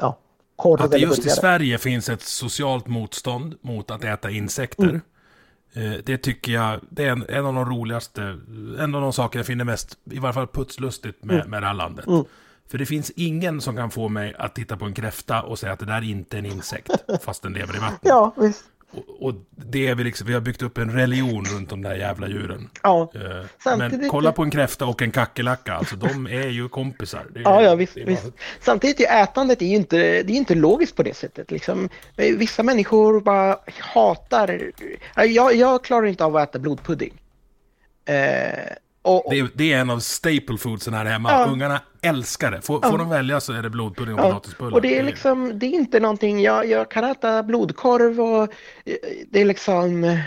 ja, 0.00 0.18
korv 0.56 0.82
Att 0.82 0.90
det 0.90 0.98
just 0.98 1.18
i 1.18 1.22
burgare. 1.22 1.36
Sverige 1.36 1.78
finns 1.78 2.08
ett 2.08 2.22
socialt 2.22 2.86
motstånd 2.86 3.54
mot 3.60 3.90
att 3.90 4.04
äta 4.04 4.30
insekter. 4.30 4.84
Mm. 4.84 5.92
Eh, 5.92 5.98
Det 6.04 6.18
tycker 6.18 6.52
jag, 6.52 6.80
det 6.90 7.04
är 7.04 7.10
en, 7.10 7.24
en 7.28 7.46
av 7.46 7.54
de 7.54 7.64
roligaste, 7.64 8.22
en 8.78 8.94
av 8.94 9.00
de 9.00 9.12
saker 9.12 9.38
jag 9.38 9.46
finner 9.46 9.64
mest, 9.64 9.98
i 10.10 10.18
varje 10.18 10.32
fall 10.32 10.46
putslustigt 10.46 11.24
med, 11.24 11.48
med 11.48 11.62
det 11.62 11.66
här 11.66 11.74
landet. 11.74 12.06
Mm. 12.06 12.24
För 12.72 12.78
det 12.78 12.86
finns 12.86 13.10
ingen 13.16 13.60
som 13.60 13.76
kan 13.76 13.90
få 13.90 14.08
mig 14.08 14.34
att 14.38 14.54
titta 14.54 14.76
på 14.76 14.84
en 14.84 14.94
kräfta 14.94 15.42
och 15.42 15.58
säga 15.58 15.72
att 15.72 15.78
det 15.78 15.86
där 15.86 16.02
inte 16.10 16.36
är 16.36 16.38
en 16.38 16.46
insekt, 16.46 16.90
fast 17.24 17.42
den 17.42 17.52
lever 17.52 17.76
i 17.76 17.78
vattnet. 17.78 18.00
Ja, 18.02 18.34
visst. 18.36 18.64
Och, 18.90 19.26
och 19.28 19.34
det 19.50 19.86
är 19.88 19.94
vi 19.94 20.04
liksom, 20.04 20.26
vi 20.26 20.34
har 20.34 20.40
byggt 20.40 20.62
upp 20.62 20.78
en 20.78 20.92
religion 20.92 21.44
runt 21.44 21.70
de 21.70 21.82
där 21.82 21.94
jävla 21.94 22.28
djuren. 22.28 22.70
Ja. 22.82 23.10
Eh, 23.14 23.20
Men 23.20 23.48
Samtidigt- 23.78 24.10
kolla 24.10 24.32
på 24.32 24.42
en 24.42 24.50
kräfta 24.50 24.86
och 24.86 25.02
en 25.02 25.10
kackerlacka, 25.10 25.74
alltså 25.74 25.96
de 25.96 26.26
är 26.26 26.48
ju 26.48 26.68
kompisar. 26.68 27.26
Är, 27.34 27.40
Ja, 27.40 27.62
ja 27.62 27.74
visst, 27.74 27.96
är 27.96 28.00
bara- 28.04 28.10
visst. 28.10 28.26
Samtidigt 28.60 29.00
är 29.00 29.22
ätandet 29.22 29.62
är 29.62 29.66
ju 29.66 29.76
inte, 29.76 29.96
det 29.96 30.32
är 30.32 30.36
inte 30.36 30.54
logiskt 30.54 30.96
på 30.96 31.02
det 31.02 31.16
sättet. 31.16 31.50
Liksom, 31.50 31.88
Eh, 32.16 32.36
vissa 32.36 32.62
människor 32.62 33.20
bara 33.20 33.58
hatar... 33.78 34.72
Jag, 35.16 35.54
jag 35.54 35.84
klarar 35.84 36.06
inte 36.06 36.24
av 36.24 36.36
att 36.36 36.48
äta 36.48 36.58
blodpudding. 36.58 37.12
Eh, 38.04 38.72
och, 39.02 39.26
och, 39.26 39.32
Det 39.32 39.38
är, 39.38 39.48
det 39.54 39.72
är 39.72 39.78
en 39.80 39.90
av 39.90 39.98
staple 39.98 40.56
foodsen 40.58 40.94
här 40.94 41.04
hemma. 41.04 41.30
Ja. 41.30 41.46
Ungarna 41.52 41.80
älskar 42.02 42.50
det. 42.50 42.60
Får, 42.60 42.80
får 42.90 42.98
de 42.98 43.08
välja 43.08 43.40
så 43.40 43.52
är 43.52 43.62
det 43.62 43.70
blodpudding 43.70 44.14
och 44.14 44.20
ja, 44.20 44.28
potatisbullar. 44.28 44.72
och 44.72 44.82
det 44.82 44.98
är 44.98 45.02
liksom, 45.02 45.58
det 45.58 45.66
är 45.66 45.70
inte 45.70 46.00
någonting, 46.00 46.42
jag, 46.42 46.66
jag 46.70 46.90
kan 46.90 47.04
äta 47.04 47.42
blodkorv 47.42 48.20
och 48.20 48.42
eh, 48.84 48.94
det 49.30 49.40
är 49.40 49.44
liksom 49.44 50.04
eh, 50.04 50.18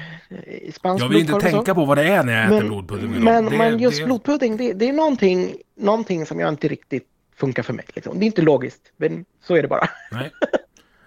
spansk 0.73 1.03
Jag 1.03 1.09
vill 1.09 1.19
inte 1.19 1.39
tänka 1.39 1.75
på 1.75 1.85
vad 1.85 1.97
det 1.97 2.03
är 2.03 2.23
när 2.23 2.33
jag 2.33 2.45
äter 2.45 2.55
Men, 2.59 2.67
blodpudding 2.67 3.11
med 3.11 3.21
men. 3.21 3.45
Det- 3.45 3.57
men 3.57 3.79
just 3.79 3.99
det- 3.99 4.05
blodpudding, 4.05 4.57
det, 4.57 4.73
det 4.73 4.89
är 4.89 4.93
någonting, 4.93 5.55
någonting 5.77 6.25
som 6.25 6.39
jag 6.39 6.49
inte 6.49 6.67
riktigt 6.67 7.07
funkar 7.35 7.63
för 7.63 7.73
mig. 7.73 7.85
Liksom. 7.93 8.19
Det 8.19 8.25
är 8.25 8.27
inte 8.27 8.41
logiskt, 8.41 8.81
men 8.97 9.25
så 9.47 9.55
är 9.55 9.61
det 9.61 9.67
bara. 9.67 9.87
Nej. 10.11 10.31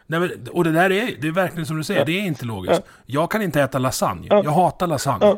Nej, 0.06 0.20
men, 0.20 0.30
och 0.52 0.64
det 0.64 0.72
där 0.72 0.92
är, 0.92 1.16
det 1.20 1.28
är 1.28 1.32
verkligen 1.32 1.66
som 1.66 1.76
du 1.76 1.84
säger, 1.84 2.04
det 2.04 2.12
är 2.12 2.22
inte 2.22 2.44
logiskt. 2.44 2.82
Jag 3.06 3.30
kan 3.30 3.42
inte 3.42 3.62
äta 3.62 3.78
lasagne. 3.78 4.26
Jag 4.30 4.42
hatar 4.50 4.86
lasagne. 4.86 5.36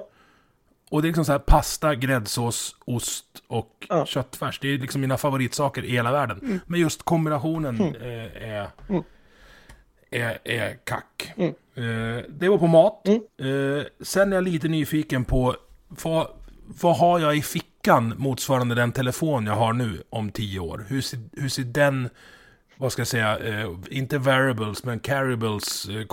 Och 0.91 1.03
det 1.03 1.07
är 1.07 1.09
liksom 1.09 1.25
så 1.25 1.33
här 1.33 1.39
pasta, 1.39 1.95
gräddsås, 1.95 2.77
ost 2.85 3.27
och 3.47 3.87
Ja. 3.89 4.07
köttfärs. 4.07 4.59
Det 4.61 4.69
är 4.75 4.79
liksom 4.79 5.01
mina 5.01 5.17
favoritsaker 5.17 5.85
i 5.85 5.91
hela 5.91 6.13
världen. 6.13 6.39
Mm. 6.43 6.61
Men 6.67 6.81
just 6.81 7.03
kombinationen 7.03 7.81
eh, 7.81 8.51
är, 8.51 8.69
är, 10.11 10.39
är 10.45 10.77
kack. 10.85 11.33
Mm. 11.37 11.49
Eh, 11.75 12.25
det 12.29 12.49
var 12.49 12.59
på 12.59 12.67
mat. 12.67 13.09
Eh, 13.09 13.85
sen 14.01 14.33
är 14.33 14.37
jag 14.37 14.45
lite 14.45 14.69
nyfiken 14.69 15.25
på 15.25 15.57
vad, 15.89 16.29
vad 16.81 16.97
har 16.97 17.19
jag 17.19 17.37
i 17.37 17.43
fickan 17.43 18.15
motsvarande 18.19 18.75
den 18.75 18.93
telefon 18.93 19.47
jag 19.47 19.55
har 19.55 19.73
nu 19.73 20.03
om 20.11 20.31
tio 20.31 20.61
år? 20.61 20.87
Hur 20.89 21.01
ser, 21.01 21.19
hur 21.33 21.49
ser 21.49 21.63
den, 21.65 22.09
vad 22.77 22.93
ska 22.93 23.01
jag 23.01 23.07
säga, 23.09 23.39
eh, 23.39 23.71
inte 23.91 24.19
variables 24.19 24.85
men 24.85 25.01
carryables 25.01 25.89
eh, 25.89 26.07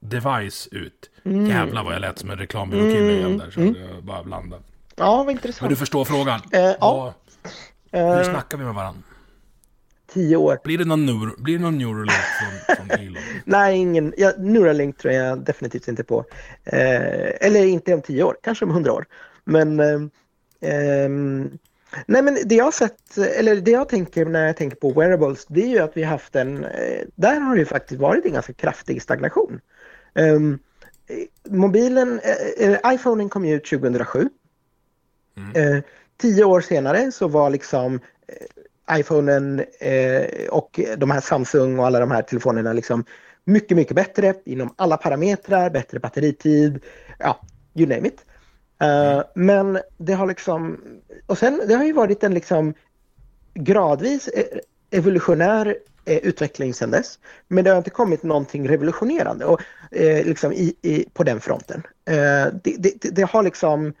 kommunikationsdevice 0.00 0.68
ut? 0.72 1.10
Mm. 1.24 1.46
Jävlar 1.46 1.84
vad 1.84 1.94
jag 1.94 2.00
lät 2.00 2.18
som 2.18 2.30
en 2.30 2.38
reklambyråkille 2.38 3.12
igen 3.12 3.38
där, 3.38 3.50
så 3.50 3.60
jag 3.60 4.04
bara 4.04 4.22
blandade. 4.22 4.62
Ja, 4.96 5.16
vad 5.16 5.26
Men 5.26 5.34
intressant. 5.34 5.70
du 5.70 5.76
förstår 5.76 6.04
frågan? 6.04 6.40
Eh, 6.52 6.60
ja. 6.60 6.74
Vad, 6.80 7.12
hur 8.02 8.18
Eh, 8.18 8.22
snackar 8.24 8.58
vi 8.58 8.64
med 8.64 8.74
varandra? 8.74 9.02
tio 10.12 10.36
år. 10.36 10.58
Blir 10.64 10.78
det 10.78 10.84
någon, 10.84 11.06
neuro, 11.06 11.42
blir 11.42 11.58
det 11.58 11.62
någon 11.62 11.78
Neuralink 11.78 12.10
från, 12.12 12.76
från 12.76 12.90
Elon? 12.90 13.22
Nej, 13.44 13.76
ingen. 13.76 14.14
Ja, 14.16 14.32
Neuralink 14.38 14.98
tror 14.98 15.14
jag 15.14 15.44
definitivt 15.44 15.88
inte 15.88 16.04
på. 16.04 16.24
Eh, 16.64 17.46
eller 17.46 17.64
inte 17.64 17.94
om 17.94 18.02
tio 18.02 18.22
år, 18.22 18.36
kanske 18.42 18.64
om 18.64 18.70
hundra 18.70 18.92
år. 18.92 19.06
Men, 19.44 19.80
eh, 19.80 20.00
ehm, 20.70 21.58
nej, 22.06 22.22
men 22.22 22.38
det 22.44 22.54
jag 22.54 22.74
sett, 22.74 23.18
eller 23.18 23.56
det 23.56 23.70
jag 23.70 23.88
tänker 23.88 24.24
när 24.24 24.46
jag 24.46 24.56
tänker 24.56 24.76
på 24.76 24.92
wearables, 24.92 25.46
det 25.46 25.62
är 25.62 25.68
ju 25.68 25.78
att 25.78 25.96
vi 25.96 26.02
haft 26.02 26.36
en, 26.36 26.64
eh, 26.64 27.00
där 27.14 27.40
har 27.40 27.54
det 27.54 27.60
ju 27.60 27.66
faktiskt 27.66 28.00
varit 28.00 28.24
en 28.24 28.32
ganska 28.32 28.52
kraftig 28.52 29.02
stagnation. 29.02 29.60
Eh, 30.14 30.40
mobilen, 31.48 32.20
eh, 32.20 32.68
eh, 32.68 32.94
iPhonen 32.94 33.28
kom 33.28 33.44
ut 33.44 33.64
2007. 33.64 34.28
Eh, 35.54 35.82
tio 36.16 36.44
år 36.44 36.60
senare 36.60 37.12
så 37.12 37.28
var 37.28 37.50
liksom 37.50 37.94
eh, 38.28 38.98
iPhonen 38.98 39.64
eh, 39.80 40.48
och 40.50 40.80
de 40.96 41.10
här 41.10 41.20
Samsung 41.20 41.78
och 41.78 41.86
alla 41.86 42.00
de 42.00 42.10
här 42.10 42.22
telefonerna 42.22 42.72
liksom 42.72 43.04
mycket, 43.44 43.76
mycket 43.76 43.96
bättre 43.96 44.34
inom 44.44 44.74
alla 44.76 44.96
parametrar, 44.96 45.70
bättre 45.70 45.98
batteritid, 45.98 46.84
ja, 47.18 47.40
you 47.74 47.88
name 47.88 48.08
it. 48.08 48.24
Eh, 48.82 49.22
Men 49.34 49.78
det 49.98 50.12
har 50.12 50.26
liksom, 50.26 50.78
och 51.26 51.38
sen 51.38 51.62
det 51.68 51.74
har 51.74 51.84
ju 51.84 51.92
varit 51.92 52.24
en 52.24 52.34
liksom 52.34 52.74
gradvis 53.54 54.28
evolutionär 54.90 55.76
eh, 56.04 56.16
utveckling 56.18 56.74
sedan 56.74 56.90
dess. 56.90 57.18
Men 57.48 57.64
det 57.64 57.70
har 57.70 57.78
inte 57.78 57.90
kommit 57.90 58.22
någonting 58.22 58.68
revolutionerande 58.68 59.44
och, 59.44 59.60
eh, 59.90 60.26
liksom 60.26 60.52
i, 60.52 60.74
i, 60.82 61.04
på 61.12 61.24
den 61.24 61.40
fronten. 61.40 61.82
Eh, 62.08 62.14
det, 62.64 62.76
det, 62.78 63.02
det- 63.02 63.10
det 63.10 63.22
har 63.22 63.42
liksom 63.42 63.92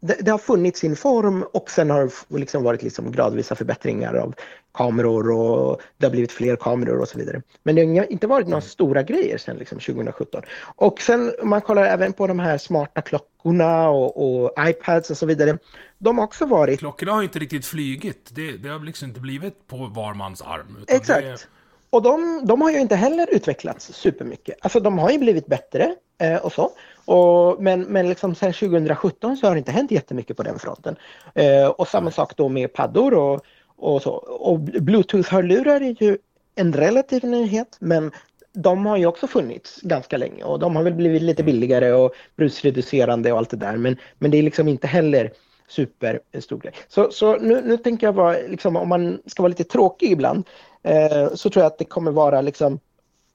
det, 0.00 0.16
det 0.20 0.30
har 0.30 0.38
funnits 0.38 0.80
sin 0.80 0.96
form 0.96 1.42
och 1.42 1.70
sen 1.70 1.90
har 1.90 2.10
det 2.28 2.38
liksom 2.38 2.62
varit 2.62 2.82
liksom 2.82 3.12
gradvisa 3.12 3.54
förbättringar 3.54 4.14
av 4.14 4.34
kameror 4.74 5.30
och 5.30 5.80
det 5.96 6.06
har 6.06 6.10
blivit 6.10 6.32
fler 6.32 6.56
kameror 6.56 7.00
och 7.00 7.08
så 7.08 7.18
vidare. 7.18 7.42
Men 7.62 7.74
det 7.74 7.98
har 7.98 8.12
inte 8.12 8.26
varit 8.26 8.48
några 8.48 8.60
stora 8.60 9.02
grejer 9.02 9.38
sedan 9.38 9.56
liksom 9.56 9.78
2017. 9.78 10.42
Och 10.60 11.00
sen 11.00 11.32
om 11.42 11.48
man 11.48 11.60
kollar 11.60 11.84
även 11.84 12.12
på 12.12 12.26
de 12.26 12.38
här 12.38 12.58
smarta 12.58 13.02
klockorna 13.02 13.88
och, 13.88 14.42
och 14.42 14.52
iPads 14.68 15.10
och 15.10 15.16
så 15.16 15.26
vidare. 15.26 15.58
De 15.98 16.18
har 16.18 16.24
också 16.24 16.46
varit 16.46 16.78
Klockorna 16.78 17.12
har 17.12 17.22
inte 17.22 17.38
riktigt 17.38 17.66
flygit. 17.66 18.30
Det, 18.34 18.56
det 18.56 18.68
har 18.68 18.78
liksom 18.78 19.08
inte 19.08 19.20
blivit 19.20 19.66
på 19.66 19.76
var 19.76 20.14
mans 20.14 20.42
arm. 20.42 20.84
Exakt. 20.88 21.22
Det, 21.22 21.46
Och 21.90 22.02
de, 22.02 22.42
de 22.44 22.62
har 22.62 22.70
ju 22.70 22.80
inte 22.80 22.96
heller 22.96 23.34
utvecklats 23.34 23.92
supermycket. 23.92 24.58
Alltså 24.60 24.80
de 24.80 24.98
har 24.98 25.10
ju 25.10 25.18
blivit 25.18 25.46
bättre 25.46 25.94
eh, 26.18 26.36
och 26.36 26.52
så. 26.52 26.70
Och, 27.04 27.62
men 27.62 27.82
men 27.82 28.08
liksom 28.08 28.34
sen 28.34 28.52
2017 28.52 29.36
så 29.36 29.46
har 29.46 29.54
det 29.54 29.58
inte 29.58 29.72
hänt 29.72 29.90
jättemycket 29.90 30.36
på 30.36 30.42
den 30.42 30.58
fronten. 30.58 30.96
Eh, 31.34 31.66
och 31.66 31.88
samma 31.88 32.10
sak 32.10 32.36
då 32.36 32.48
med 32.48 32.72
paddor 32.72 33.14
och, 33.14 33.40
och 33.76 34.02
så. 34.02 34.10
Och 34.16 34.58
Bluetooth-hörlurar 34.60 35.80
är 35.80 36.02
ju 36.02 36.18
en 36.54 36.72
relativ 36.72 37.24
nyhet 37.24 37.76
men 37.80 38.12
de 38.52 38.86
har 38.86 38.96
ju 38.96 39.06
också 39.06 39.26
funnits 39.26 39.80
ganska 39.82 40.16
länge 40.16 40.44
och 40.44 40.58
de 40.58 40.76
har 40.76 40.82
väl 40.82 40.94
blivit 40.94 41.22
lite 41.22 41.42
billigare 41.42 41.92
och 41.92 42.12
brusreducerande 42.36 43.32
och 43.32 43.38
allt 43.38 43.50
det 43.50 43.56
där. 43.56 43.76
Men, 43.76 43.96
men 44.18 44.30
det 44.30 44.38
är 44.38 44.42
liksom 44.42 44.68
inte 44.68 44.86
heller 44.86 45.32
superstor 45.68 46.58
grej. 46.58 46.72
Så, 46.88 47.10
så 47.10 47.36
nu, 47.36 47.62
nu 47.64 47.76
tänker 47.76 48.06
jag 48.06 48.12
vara, 48.12 48.36
liksom, 48.48 48.76
om 48.76 48.88
man 48.88 49.22
ska 49.26 49.42
vara 49.42 49.48
lite 49.48 49.64
tråkig 49.64 50.12
ibland, 50.12 50.48
eh, 50.82 51.34
så 51.34 51.50
tror 51.50 51.62
jag 51.62 51.72
att 51.72 51.78
det 51.78 51.84
kommer 51.84 52.10
vara 52.10 52.40
liksom 52.40 52.80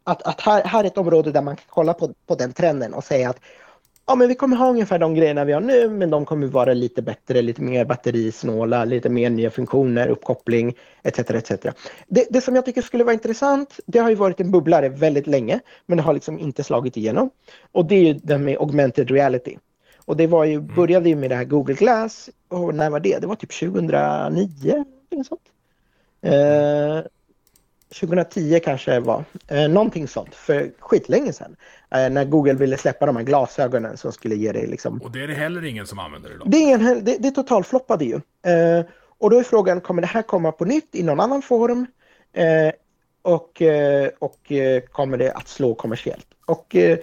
att, 0.04 0.22
att 0.22 0.42
här, 0.42 0.64
här 0.64 0.84
är 0.84 0.88
ett 0.88 0.98
område 0.98 1.32
där 1.32 1.42
man 1.42 1.56
kan 1.56 1.66
kolla 1.70 1.94
på, 1.94 2.14
på 2.28 2.36
den 2.36 2.54
trenden 2.54 2.94
och 2.94 3.04
säga 3.04 3.30
att 3.30 3.40
ja, 4.06 4.16
men 4.16 4.28
vi 4.28 4.36
kommer 4.36 4.58
ha 4.58 4.70
ungefär 4.70 5.00
de 5.00 5.16
grejerna 5.16 5.46
vi 5.46 5.54
har 5.54 5.62
nu, 5.62 5.90
men 5.90 6.10
de 6.10 6.26
kommer 6.26 6.48
vara 6.48 6.74
lite 6.74 7.02
bättre, 7.02 7.42
lite 7.42 7.62
mer 7.62 7.86
batterisnåla, 7.86 8.86
lite 8.86 9.10
mer 9.10 9.30
nya 9.30 9.52
funktioner, 9.52 10.08
uppkoppling 10.08 10.76
etc. 11.04 11.20
etc. 11.20 11.52
Det, 12.08 12.28
det 12.30 12.42
som 12.42 12.56
jag 12.56 12.66
tycker 12.66 12.82
skulle 12.82 13.04
vara 13.04 13.14
intressant, 13.14 13.80
det 13.86 14.00
har 14.00 14.10
ju 14.10 14.16
varit 14.16 14.40
en 14.40 14.52
bubblare 14.52 14.90
väldigt 14.90 15.28
länge, 15.28 15.60
men 15.86 15.98
det 15.98 16.04
har 16.04 16.14
liksom 16.14 16.40
inte 16.40 16.64
slagit 16.64 16.98
igenom. 16.98 17.30
Och 17.72 17.86
det 17.86 17.96
är 17.96 18.04
ju 18.04 18.14
det 18.14 18.38
med 18.38 18.58
augmented 18.58 19.12
reality. 19.12 19.58
Och 20.06 20.18
det 20.18 20.28
var 20.28 20.44
ju, 20.44 20.60
började 20.60 21.10
ju 21.10 21.16
med 21.16 21.30
det 21.30 21.36
här 21.36 21.44
Google 21.44 21.74
Glass, 21.74 22.30
och 22.48 22.76
när 22.76 22.90
var 22.90 23.00
det? 23.00 23.20
Det 23.20 23.28
var 23.28 23.36
typ 23.36 23.60
2009, 23.60 24.86
eller 25.12 25.24
sånt. 25.24 25.42
Eh, 26.22 27.12
2010 28.00 28.60
kanske 28.64 28.92
det 28.92 29.00
var. 29.00 29.24
Eh, 29.48 29.70
någonting 29.70 30.08
sånt, 30.08 30.36
för 30.36 30.72
skitlänge 30.80 31.34
sedan. 31.34 31.56
Eh, 31.92 32.10
när 32.10 32.26
Google 32.26 32.54
ville 32.54 32.78
släppa 32.78 33.06
de 33.06 33.16
här 33.16 33.24
glasögonen 33.24 33.98
som 33.98 34.12
skulle 34.12 34.36
ge 34.36 34.52
dig 34.52 34.68
liksom... 34.68 35.02
och 35.02 35.12
det 35.12 35.24
är 35.24 35.28
det 35.28 35.34
heller 35.34 35.66
ingen 35.66 35.88
som 35.88 36.00
använder 36.00 36.36
idag. 36.36 36.52
Det, 36.52 36.58
är 36.58 36.62
ingen, 36.62 37.06
det, 37.06 37.18
det 37.20 37.32
totalfloppade 37.32 38.06
ju. 38.06 38.16
Eh, 38.52 38.86
och 39.18 39.30
då 39.30 39.40
är 39.40 39.44
frågan, 39.44 39.82
kommer 39.82 40.02
det 40.02 40.08
här 40.08 40.22
komma 40.22 40.52
på 40.52 40.66
nytt 40.66 40.96
i 40.96 41.04
någon 41.04 41.20
annan 41.20 41.42
form? 41.42 41.88
Eh, 42.34 42.72
och 43.22 43.62
eh, 43.62 44.10
och 44.20 44.52
eh, 44.52 44.82
kommer 44.82 45.18
det 45.18 45.32
att 45.32 45.48
slå 45.48 45.76
kommersiellt? 45.76 46.28
Och 46.46 46.76
eh, 46.76 46.98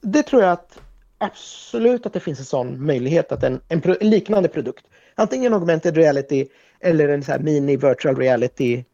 det 0.00 0.22
tror 0.22 0.42
jag 0.42 0.52
att 0.52 0.80
absolut 1.18 2.06
att 2.06 2.12
det 2.12 2.20
finns 2.20 2.38
en 2.38 2.44
sån 2.44 2.86
möjlighet 2.86 3.32
att 3.32 3.42
en, 3.42 3.60
en, 3.68 3.80
pro, 3.80 3.94
en 4.00 4.10
liknande 4.10 4.48
produkt, 4.48 4.84
antingen 5.14 5.54
augmented 5.54 5.96
reality 5.96 6.46
eller 6.80 7.08
en 7.08 7.22
så 7.22 7.32
här 7.32 7.38
mini 7.38 7.76
virtual 7.76 8.16
reality 8.16 8.84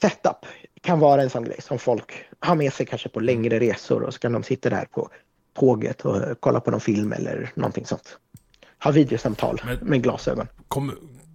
setup 0.00 0.46
kan 0.80 0.98
vara 1.00 1.22
en 1.22 1.30
sån 1.30 1.44
grej 1.44 1.62
som 1.62 1.78
folk 1.78 2.24
har 2.40 2.54
med 2.54 2.72
sig 2.72 2.86
kanske 2.86 3.08
på 3.08 3.20
längre 3.20 3.58
resor 3.60 4.02
och 4.02 4.14
så 4.14 4.20
kan 4.20 4.32
de 4.32 4.42
sitta 4.42 4.70
där 4.70 4.84
på 4.84 5.08
tåget 5.58 6.00
och 6.04 6.40
kolla 6.40 6.60
på 6.60 6.70
någon 6.70 6.80
film 6.80 7.12
eller 7.12 7.50
någonting 7.54 7.86
sånt. 7.86 8.18
Ha 8.84 8.90
videosamtal 8.90 9.60
Men- 9.64 9.78
med 9.82 10.02
glasögon. 10.02 10.46
Kommer, 10.68 10.94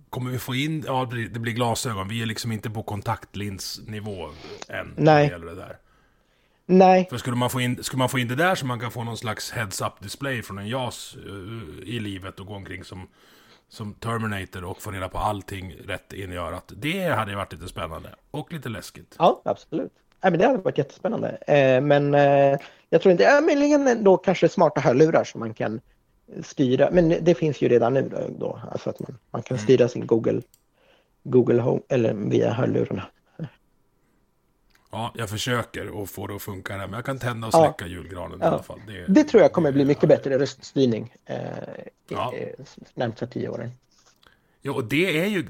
kommer 0.10 0.32
vi 0.32 0.40
få 0.40 0.56
in, 0.56 0.84
ja 0.88 1.10
det 1.34 1.40
blir- 1.40 1.54
glasögon. 1.54 2.08
Vi 2.08 2.22
är 2.22 2.26
liksom 2.26 2.52
inte 2.52 2.70
på 2.70 2.84
kontaktlinsnivå 2.84 4.26
än. 4.70 4.94
Nej. 4.98 5.28
Det 5.28 5.32
gäller 5.34 5.46
det 5.48 5.56
där. 5.56 5.78
Nej. 6.66 7.08
För 7.10 7.18
skulle 7.18 7.36
man, 7.36 7.50
få 7.50 7.62
in, 7.62 7.84
skulle 7.84 8.00
man 8.00 8.10
få 8.10 8.20
in 8.20 8.28
det 8.28 8.36
där 8.36 8.56
så 8.56 8.66
man 8.66 8.80
kan 8.80 8.92
få 8.92 9.04
någon 9.04 9.18
slags 9.18 9.52
heads-up 9.52 9.94
display 10.00 10.42
från 10.42 10.58
en 10.58 10.68
JAS 10.68 11.18
uh, 11.28 11.90
i 11.90 12.00
livet 12.00 12.40
och 12.40 12.46
gå 12.46 12.54
omkring 12.54 12.84
som, 12.84 13.08
som 13.70 13.94
Terminator 13.94 14.64
och 14.64 14.82
få 14.82 14.92
reda 14.92 15.10
på 15.10 15.18
allting 15.18 15.76
rätt 15.86 16.14
in 16.14 16.32
i 16.32 16.38
örat. 16.38 16.72
Det 16.76 17.08
hade 17.08 17.36
varit 17.36 17.54
lite 17.54 17.68
spännande. 17.68 18.10
Och 18.32 18.54
lite 18.54 18.70
läskigt. 18.70 19.16
Ja, 19.20 19.42
absolut. 19.46 19.92
Nej, 20.24 20.32
men 20.32 20.40
det 20.40 20.48
hade 20.48 20.58
varit 20.58 20.78
jättespännande. 20.78 21.30
Eh, 21.48 21.82
men 21.82 22.14
eh, 22.14 22.60
jag 22.90 23.02
tror 23.02 23.12
inte, 23.12 23.24
ja, 23.24 23.42
möjligen 23.42 24.04
då 24.04 24.18
kanske 24.18 24.50
smarta 24.50 24.82
hörlurar 24.82 25.24
som 25.24 25.40
man 25.40 25.54
kan 25.54 25.82
styra. 26.44 26.90
Men 26.92 27.10
det 27.22 27.36
finns 27.36 27.62
ju 27.62 27.70
redan 27.70 27.94
nu 27.94 28.10
då, 28.10 28.18
då 28.40 28.60
alltså 28.72 28.90
att 28.90 29.00
man, 29.00 29.18
man 29.32 29.44
kan 29.44 29.58
styra 29.58 29.88
sin 29.88 30.08
Google, 30.08 30.42
Google 31.24 31.62
Home 31.62 31.82
eller 31.90 32.14
via 32.14 32.54
hörlurarna. 32.54 33.04
Ja, 34.96 35.12
jag 35.16 35.30
försöker 35.30 36.04
att 36.04 36.10
få 36.10 36.28
det 36.28 36.36
att 36.36 36.42
funka 36.42 36.78
där, 36.78 36.88
men 36.88 36.94
jag 36.94 37.06
kan 37.06 37.20
tända 37.20 37.48
och 37.48 37.54
släcka 37.54 37.76
ja. 37.80 37.88
julgranen 37.88 38.38
ja. 38.42 38.46
i 38.46 38.50
alla 38.50 38.64
fall. 38.64 38.82
Det, 38.88 39.06
det 39.08 39.24
tror 39.24 39.44
jag 39.44 39.52
kommer 39.52 39.72
bli 39.72 39.86
mycket 39.86 40.10
bättre 40.10 40.40
röststyrning 40.40 41.14
eh, 41.26 41.38
ja. 42.08 42.34
närmsta 42.94 43.28
tio 43.28 43.50
åren. 43.50 43.72
Ja, 44.62 44.74
och 44.74 44.84
det 44.84 45.20
är 45.20 45.26
ju, 45.26 45.46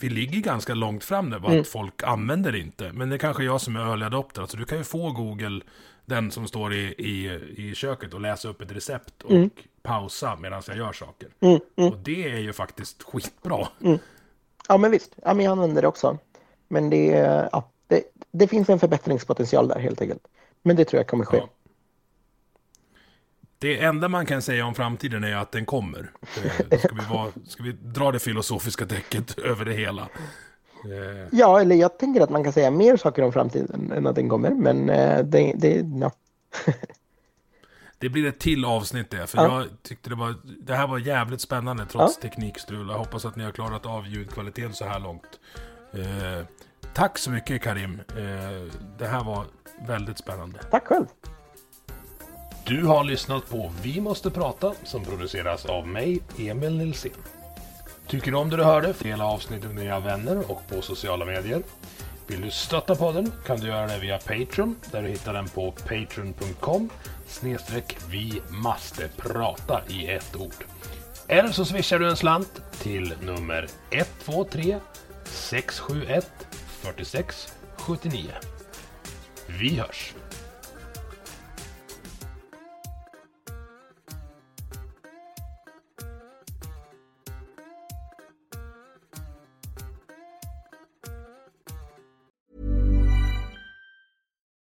vi 0.00 0.08
ligger 0.08 0.40
ganska 0.40 0.74
långt 0.74 1.04
fram 1.04 1.30
där, 1.30 1.38
vad 1.38 1.50
mm. 1.50 1.60
att 1.60 1.68
folk 1.68 2.02
använder 2.02 2.52
det 2.52 2.58
inte. 2.58 2.92
Men 2.92 3.08
det 3.08 3.16
är 3.16 3.18
kanske 3.18 3.44
jag 3.44 3.60
som 3.60 3.76
är 3.76 3.80
early 3.80 4.04
adopter, 4.04 4.42
alltså 4.42 4.56
du 4.56 4.64
kan 4.64 4.78
ju 4.78 4.84
få 4.84 5.12
Google, 5.12 5.60
den 6.04 6.30
som 6.30 6.48
står 6.48 6.74
i, 6.74 6.94
i, 6.98 7.40
i 7.56 7.74
köket 7.74 8.14
och 8.14 8.20
läsa 8.20 8.48
upp 8.48 8.62
ett 8.62 8.72
recept 8.72 9.22
och 9.22 9.30
mm. 9.30 9.50
pausa 9.82 10.36
medan 10.36 10.62
jag 10.66 10.76
gör 10.76 10.92
saker. 10.92 11.28
Mm. 11.40 11.60
mm. 11.76 11.92
Och 11.92 11.98
det 11.98 12.30
är 12.30 12.38
ju 12.38 12.52
faktiskt 12.52 13.02
skitbra. 13.02 13.68
Mm. 13.84 13.98
Ja, 14.68 14.76
men 14.78 14.90
visst. 14.90 15.14
Ja, 15.24 15.34
men 15.34 15.44
jag 15.44 15.52
använder 15.52 15.82
det 15.82 15.88
också. 15.88 16.18
Men 16.68 16.90
det, 16.90 17.06
ja, 17.52 17.70
det, 18.32 18.48
finns 18.48 18.68
en 18.68 18.78
förbättringspotential 18.78 19.68
där 19.68 19.78
helt 19.78 20.00
enkelt. 20.00 20.22
Men 20.62 20.76
det 20.76 20.84
tror 20.84 21.00
jag 21.00 21.06
kommer 21.06 21.24
ske. 21.24 21.36
Ja. 21.36 21.48
Det 23.58 23.80
enda 23.80 24.08
man 24.08 24.26
kan 24.26 24.42
säga 24.42 24.66
om 24.66 24.74
framtiden 24.74 25.24
är 25.24 25.36
att 25.36 25.52
den 25.52 25.66
kommer. 25.66 26.10
Eh, 26.70 26.78
ska 26.78 26.94
vi, 26.94 27.14
vara, 27.14 27.32
ska 27.46 27.62
vi 27.62 27.72
dra 27.72 28.12
det 28.12 28.18
filosofiska 28.18 28.86
täcket 28.86 29.38
över 29.44 29.64
det 29.64 29.72
hela? 29.72 30.02
Eh. 30.84 31.28
Ja, 31.32 31.60
eller 31.60 31.76
jag 31.76 31.98
tänker 31.98 32.20
att 32.20 32.30
man 32.30 32.44
kan 32.44 32.52
säga 32.52 32.70
mer 32.70 32.96
saker 32.96 33.22
om 33.22 33.32
framtiden 33.32 33.92
än 33.92 34.06
att 34.06 34.14
den 34.14 34.28
kommer, 34.28 34.50
men 34.50 34.90
eh, 34.90 35.24
det, 35.24 35.52
det 35.56 35.86
ja. 36.00 36.12
Det 37.98 38.08
blir 38.08 38.26
ett 38.26 38.38
till 38.38 38.64
avsnitt 38.64 39.10
det, 39.10 39.26
för 39.26 39.38
ja. 39.38 39.60
jag 39.60 39.68
tyckte 39.82 40.10
det 40.10 40.16
var, 40.16 40.34
det 40.42 40.74
här 40.74 40.86
var 40.86 40.98
jävligt 40.98 41.40
spännande 41.40 41.86
trots 41.86 42.18
ja. 42.22 42.28
teknikstrul. 42.28 42.88
Jag 42.88 42.98
hoppas 42.98 43.24
att 43.24 43.36
ni 43.36 43.44
har 43.44 43.50
klarat 43.52 43.86
av 43.86 44.06
ljudkvaliteten 44.06 44.74
så 44.74 44.84
här 44.84 45.00
långt. 45.00 45.40
Tack 46.94 47.18
så 47.18 47.30
mycket 47.30 47.62
Karim. 47.62 48.00
Eh, 48.08 48.74
det 48.98 49.06
här 49.06 49.24
var 49.24 49.46
väldigt 49.86 50.18
spännande. 50.18 50.58
Tack 50.70 50.86
själv. 50.86 51.06
Du 52.66 52.84
har 52.84 53.04
lyssnat 53.04 53.50
på 53.50 53.72
Vi 53.82 54.00
måste 54.00 54.30
prata 54.30 54.74
som 54.84 55.04
produceras 55.04 55.64
av 55.64 55.88
mig, 55.88 56.20
Emil 56.38 56.76
Nilsson. 56.76 57.10
Tycker 58.06 58.30
du 58.30 58.36
om 58.36 58.50
det 58.50 58.56
du 58.56 58.64
hörde? 58.64 58.94
Dela 58.98 59.24
avsnittet 59.24 59.70
med 59.70 59.84
dina 59.84 60.00
vänner 60.00 60.50
och 60.50 60.62
på 60.68 60.82
sociala 60.82 61.24
medier. 61.24 61.62
Vill 62.26 62.40
du 62.40 62.50
stötta 62.50 62.94
podden 62.94 63.32
kan 63.46 63.60
du 63.60 63.66
göra 63.66 63.86
det 63.86 63.98
via 63.98 64.18
Patreon 64.18 64.76
där 64.90 65.02
du 65.02 65.08
hittar 65.08 65.32
den 65.32 65.48
på 65.48 65.72
patreon.com 65.72 66.90
snedstreck 67.26 67.96
vi 68.10 68.42
måste 68.50 69.08
prata 69.16 69.80
i 69.88 70.06
ett 70.06 70.36
ord. 70.36 70.64
Eller 71.28 71.48
så 71.48 71.64
swishar 71.64 71.98
du 71.98 72.08
en 72.08 72.16
slant 72.16 72.62
till 72.78 73.14
nummer 73.20 73.68
123 73.90 74.78
671 75.24 76.30
46 76.82 77.48
79. 77.76 78.32
Vi 79.46 79.76
hörs! 79.76 80.14